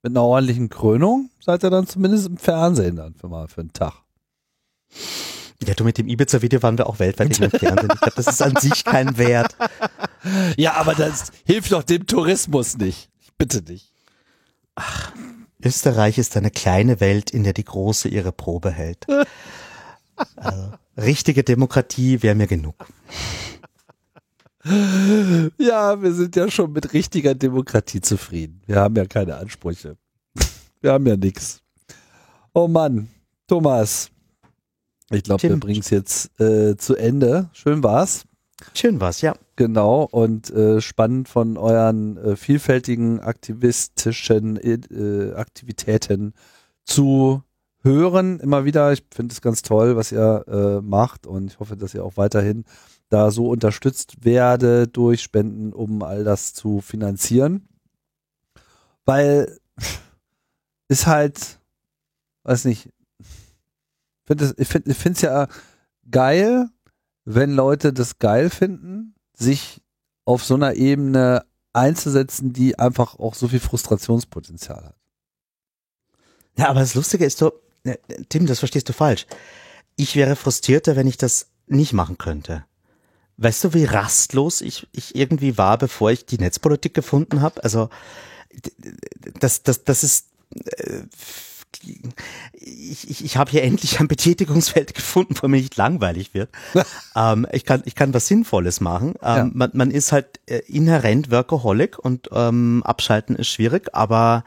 mit 0.04 0.12
einer 0.12 0.22
ordentlichen 0.22 0.68
Krönung, 0.68 1.28
seid 1.40 1.64
ihr 1.64 1.70
dann 1.70 1.88
zumindest 1.88 2.28
im 2.28 2.36
Fernsehen 2.36 2.94
dann 2.94 3.14
für 3.16 3.26
mal 3.26 3.48
für 3.48 3.62
einen 3.62 3.72
Tag. 3.72 3.94
Ja, 5.66 5.74
du 5.74 5.82
mit 5.82 5.98
dem 5.98 6.06
Ibiza-Video 6.06 6.62
waren 6.62 6.78
wir 6.78 6.86
auch 6.86 7.00
weltweit 7.00 7.40
im 7.40 7.50
Fernsehen. 7.50 7.88
Ich 7.92 8.00
glaube, 8.00 8.12
das 8.14 8.28
ist 8.28 8.40
an 8.42 8.54
sich 8.60 8.84
kein 8.84 9.18
Wert. 9.18 9.56
Ja, 10.56 10.74
aber 10.74 10.94
das 10.94 11.32
hilft 11.44 11.72
doch 11.72 11.82
dem 11.82 12.06
Tourismus 12.06 12.76
nicht. 12.76 13.10
Bitte 13.38 13.60
nicht. 13.62 13.92
Ach, 14.76 15.10
Österreich 15.60 16.18
ist 16.18 16.36
eine 16.36 16.52
kleine 16.52 17.00
Welt, 17.00 17.32
in 17.32 17.42
der 17.42 17.54
die 17.54 17.64
Große 17.64 18.06
ihre 18.06 18.30
Probe 18.30 18.70
hält. 18.70 19.04
Also, 20.36 20.72
richtige 20.96 21.42
Demokratie 21.42 22.22
wäre 22.22 22.36
mir 22.36 22.46
genug. 22.46 22.86
Ja, 24.64 26.00
wir 26.02 26.12
sind 26.14 26.36
ja 26.36 26.50
schon 26.50 26.72
mit 26.72 26.94
richtiger 26.94 27.34
Demokratie 27.34 28.00
zufrieden. 28.00 28.62
Wir 28.66 28.76
haben 28.76 28.96
ja 28.96 29.04
keine 29.04 29.36
Ansprüche. 29.36 29.96
Wir 30.80 30.92
haben 30.92 31.06
ja 31.06 31.16
nichts. 31.16 31.62
Oh 32.54 32.68
Mann, 32.68 33.08
Thomas. 33.46 34.10
Ich 35.10 35.22
glaube, 35.22 35.42
wir 35.42 35.56
bringen 35.56 35.80
es 35.80 35.90
jetzt 35.90 36.40
äh, 36.40 36.76
zu 36.76 36.96
Ende. 36.96 37.50
Schön 37.52 37.82
war's. 37.82 38.24
Schön 38.72 39.00
war's, 39.00 39.20
ja. 39.20 39.34
Genau, 39.56 40.08
und 40.10 40.50
äh, 40.50 40.80
spannend 40.80 41.28
von 41.28 41.56
euren 41.56 42.16
äh, 42.16 42.36
vielfältigen 42.36 43.20
aktivistischen 43.20 44.56
äh, 44.56 45.32
Aktivitäten 45.34 46.32
zu 46.84 47.42
hören. 47.82 48.40
Immer 48.40 48.64
wieder. 48.64 48.92
Ich 48.92 49.04
finde 49.14 49.32
es 49.32 49.42
ganz 49.42 49.62
toll, 49.62 49.96
was 49.96 50.10
ihr 50.10 50.44
äh, 50.48 50.80
macht 50.80 51.26
und 51.26 51.52
ich 51.52 51.60
hoffe, 51.60 51.76
dass 51.76 51.94
ihr 51.94 52.04
auch 52.04 52.16
weiterhin 52.16 52.64
da 53.14 53.30
so 53.30 53.48
unterstützt 53.48 54.24
werde 54.24 54.88
durch 54.88 55.22
Spenden, 55.22 55.72
um 55.72 56.02
all 56.02 56.24
das 56.24 56.52
zu 56.52 56.80
finanzieren. 56.80 57.68
Weil 59.04 59.60
ist 60.88 61.06
halt, 61.06 61.60
weiß 62.42 62.64
nicht, 62.64 62.90
find 64.26 64.54
ich 64.58 64.68
finde 64.68 65.12
es 65.12 65.20
ja 65.20 65.46
geil, 66.10 66.68
wenn 67.24 67.54
Leute 67.54 67.92
das 67.92 68.18
geil 68.18 68.50
finden, 68.50 69.14
sich 69.32 69.80
auf 70.24 70.44
so 70.44 70.54
einer 70.54 70.74
Ebene 70.74 71.44
einzusetzen, 71.72 72.52
die 72.52 72.78
einfach 72.80 73.18
auch 73.20 73.34
so 73.34 73.46
viel 73.46 73.60
Frustrationspotenzial 73.60 74.86
hat. 74.86 74.96
Ja, 76.58 76.68
aber 76.68 76.80
das 76.80 76.94
Lustige 76.94 77.24
ist 77.24 77.38
so, 77.38 77.52
äh, 77.84 77.96
Tim, 78.28 78.46
das 78.46 78.58
verstehst 78.58 78.88
du 78.88 78.92
falsch. 78.92 79.26
Ich 79.94 80.16
wäre 80.16 80.34
frustrierter, 80.34 80.96
wenn 80.96 81.06
ich 81.06 81.16
das 81.16 81.50
nicht 81.66 81.92
machen 81.92 82.18
könnte. 82.18 82.64
Weißt 83.36 83.65
du, 83.65 83.74
wie 83.74 83.85
rastlos 83.85 84.61
ich, 84.61 84.86
ich 84.93 85.16
irgendwie 85.16 85.59
war, 85.59 85.77
bevor 85.78 86.11
ich 86.11 86.24
die 86.24 86.39
Netzpolitik 86.39 86.94
gefunden 86.94 87.40
habe? 87.40 87.62
Also 87.65 87.89
das, 89.40 89.62
das, 89.62 89.85
das 89.85 90.05
ist 90.05 90.27
äh, 90.66 91.02
ich, 92.61 93.11
ich, 93.11 93.24
ich 93.24 93.36
habe 93.36 93.51
hier 93.51 93.62
endlich 93.62 94.01
ein 94.01 94.09
Betätigungsfeld 94.09 94.94
gefunden, 94.94 95.35
wo 95.40 95.48
mir 95.48 95.59
nicht 95.59 95.77
langweilig 95.77 96.35
wird. 96.35 96.51
ähm, 97.16 97.47
ich, 97.52 97.65
kann, 97.65 97.82
ich 97.85 97.94
kann 97.94 98.15
was 98.15 98.27
Sinnvolles 98.27 98.81
machen. 98.81 99.15
Ähm, 99.23 99.36
ja. 99.36 99.51
man, 99.52 99.70
man 99.74 99.90
ist 99.90 100.12
halt 100.12 100.40
äh, 100.47 100.61
inhärent 100.66 101.31
Workaholic 101.31 101.98
und 101.98 102.28
ähm, 102.32 102.82
abschalten 102.85 103.36
ist 103.36 103.48
schwierig, 103.48 103.89
aber 103.93 104.44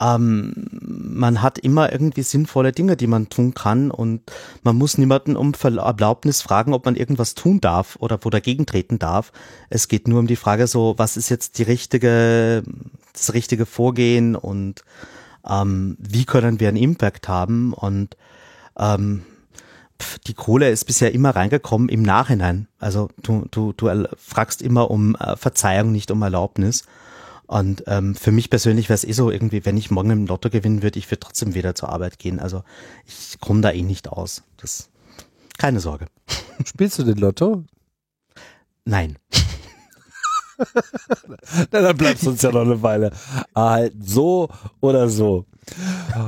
ähm, 0.00 0.52
man 0.70 1.42
hat 1.42 1.58
immer 1.58 1.90
irgendwie 1.90 2.22
sinnvolle 2.22 2.72
Dinge, 2.72 2.96
die 2.96 3.06
man 3.06 3.28
tun 3.28 3.54
kann 3.54 3.90
und 3.90 4.20
man 4.62 4.76
muss 4.76 4.98
niemanden 4.98 5.36
um 5.36 5.52
Erlaubnis 5.54 6.42
fragen, 6.42 6.74
ob 6.74 6.84
man 6.84 6.96
irgendwas 6.96 7.34
tun 7.34 7.60
darf 7.60 7.96
oder 8.00 8.18
wo 8.22 8.30
dagegen 8.30 8.66
treten 8.66 8.98
darf. 8.98 9.32
Es 9.70 9.88
geht 9.88 10.08
nur 10.08 10.20
um 10.20 10.26
die 10.26 10.36
Frage 10.36 10.66
so, 10.66 10.94
was 10.98 11.16
ist 11.16 11.30
jetzt 11.30 11.58
die 11.58 11.62
richtige, 11.62 12.62
das 13.12 13.32
richtige 13.32 13.64
Vorgehen 13.64 14.36
und 14.36 14.84
ähm, 15.48 15.96
wie 15.98 16.24
können 16.24 16.60
wir 16.60 16.68
einen 16.68 16.76
Impact 16.76 17.28
haben 17.28 17.72
und 17.72 18.16
ähm, 18.78 19.22
die 20.26 20.34
Kohle 20.34 20.68
ist 20.70 20.84
bisher 20.84 21.14
immer 21.14 21.30
reingekommen 21.30 21.88
im 21.88 22.02
Nachhinein. 22.02 22.68
Also 22.78 23.08
du, 23.22 23.46
du, 23.50 23.72
du 23.72 24.06
fragst 24.18 24.60
immer 24.60 24.90
um 24.90 25.16
äh, 25.16 25.36
Verzeihung, 25.36 25.92
nicht 25.92 26.10
um 26.10 26.20
Erlaubnis. 26.20 26.84
Und 27.46 27.84
ähm, 27.86 28.14
für 28.14 28.32
mich 28.32 28.50
persönlich 28.50 28.88
wäre 28.88 28.96
es 28.96 29.04
eh 29.04 29.12
so 29.12 29.30
irgendwie, 29.30 29.64
wenn 29.64 29.76
ich 29.76 29.90
morgen 29.90 30.10
im 30.10 30.26
Lotto 30.26 30.50
gewinnen 30.50 30.82
würde, 30.82 30.98
ich 30.98 31.10
würde 31.10 31.20
trotzdem 31.20 31.54
wieder 31.54 31.74
zur 31.74 31.90
Arbeit 31.90 32.18
gehen. 32.18 32.40
Also 32.40 32.64
ich 33.06 33.38
komme 33.40 33.60
da 33.60 33.70
eh 33.70 33.82
nicht 33.82 34.08
aus. 34.08 34.42
Das 34.56 34.90
keine 35.58 35.80
Sorge. 35.80 36.06
Spielst 36.64 36.98
du 36.98 37.04
den 37.04 37.18
Lotto? 37.18 37.64
Nein. 38.84 39.18
Na, 41.70 41.80
dann 41.80 41.96
bleibst 41.96 42.24
du 42.24 42.30
uns 42.30 42.42
ja 42.42 42.50
noch 42.50 42.62
eine 42.62 42.82
Weile 42.82 43.10
erhalten. 43.54 44.02
So 44.02 44.48
oder 44.80 45.08
so. 45.08 45.44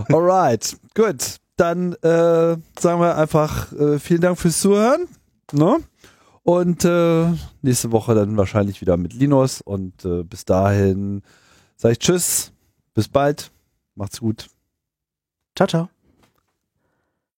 Alright, 0.09 0.77
gut. 0.95 1.37
Dann 1.57 1.95
äh, 1.95 2.57
sagen 2.79 3.01
wir 3.01 3.17
einfach 3.17 3.73
äh, 3.73 3.99
vielen 3.99 4.21
Dank 4.21 4.39
fürs 4.39 4.61
Zuhören. 4.61 5.09
Ne? 5.53 5.79
Und 6.49 6.83
äh, 6.87 7.27
nächste 7.61 7.93
Woche 7.93 8.15
dann 8.15 8.39
wahrscheinlich 8.39 8.81
wieder 8.81 8.97
mit 8.97 9.13
Linus. 9.13 9.61
Und 9.61 10.07
äh, 10.07 10.23
bis 10.23 10.47
dahin 10.47 11.21
sage 11.77 11.93
ich 11.93 11.99
Tschüss. 11.99 12.53
Bis 12.95 13.07
bald. 13.07 13.51
Macht's 13.95 14.21
gut. 14.21 14.49
Ciao, 15.55 15.69
ciao. 15.69 15.98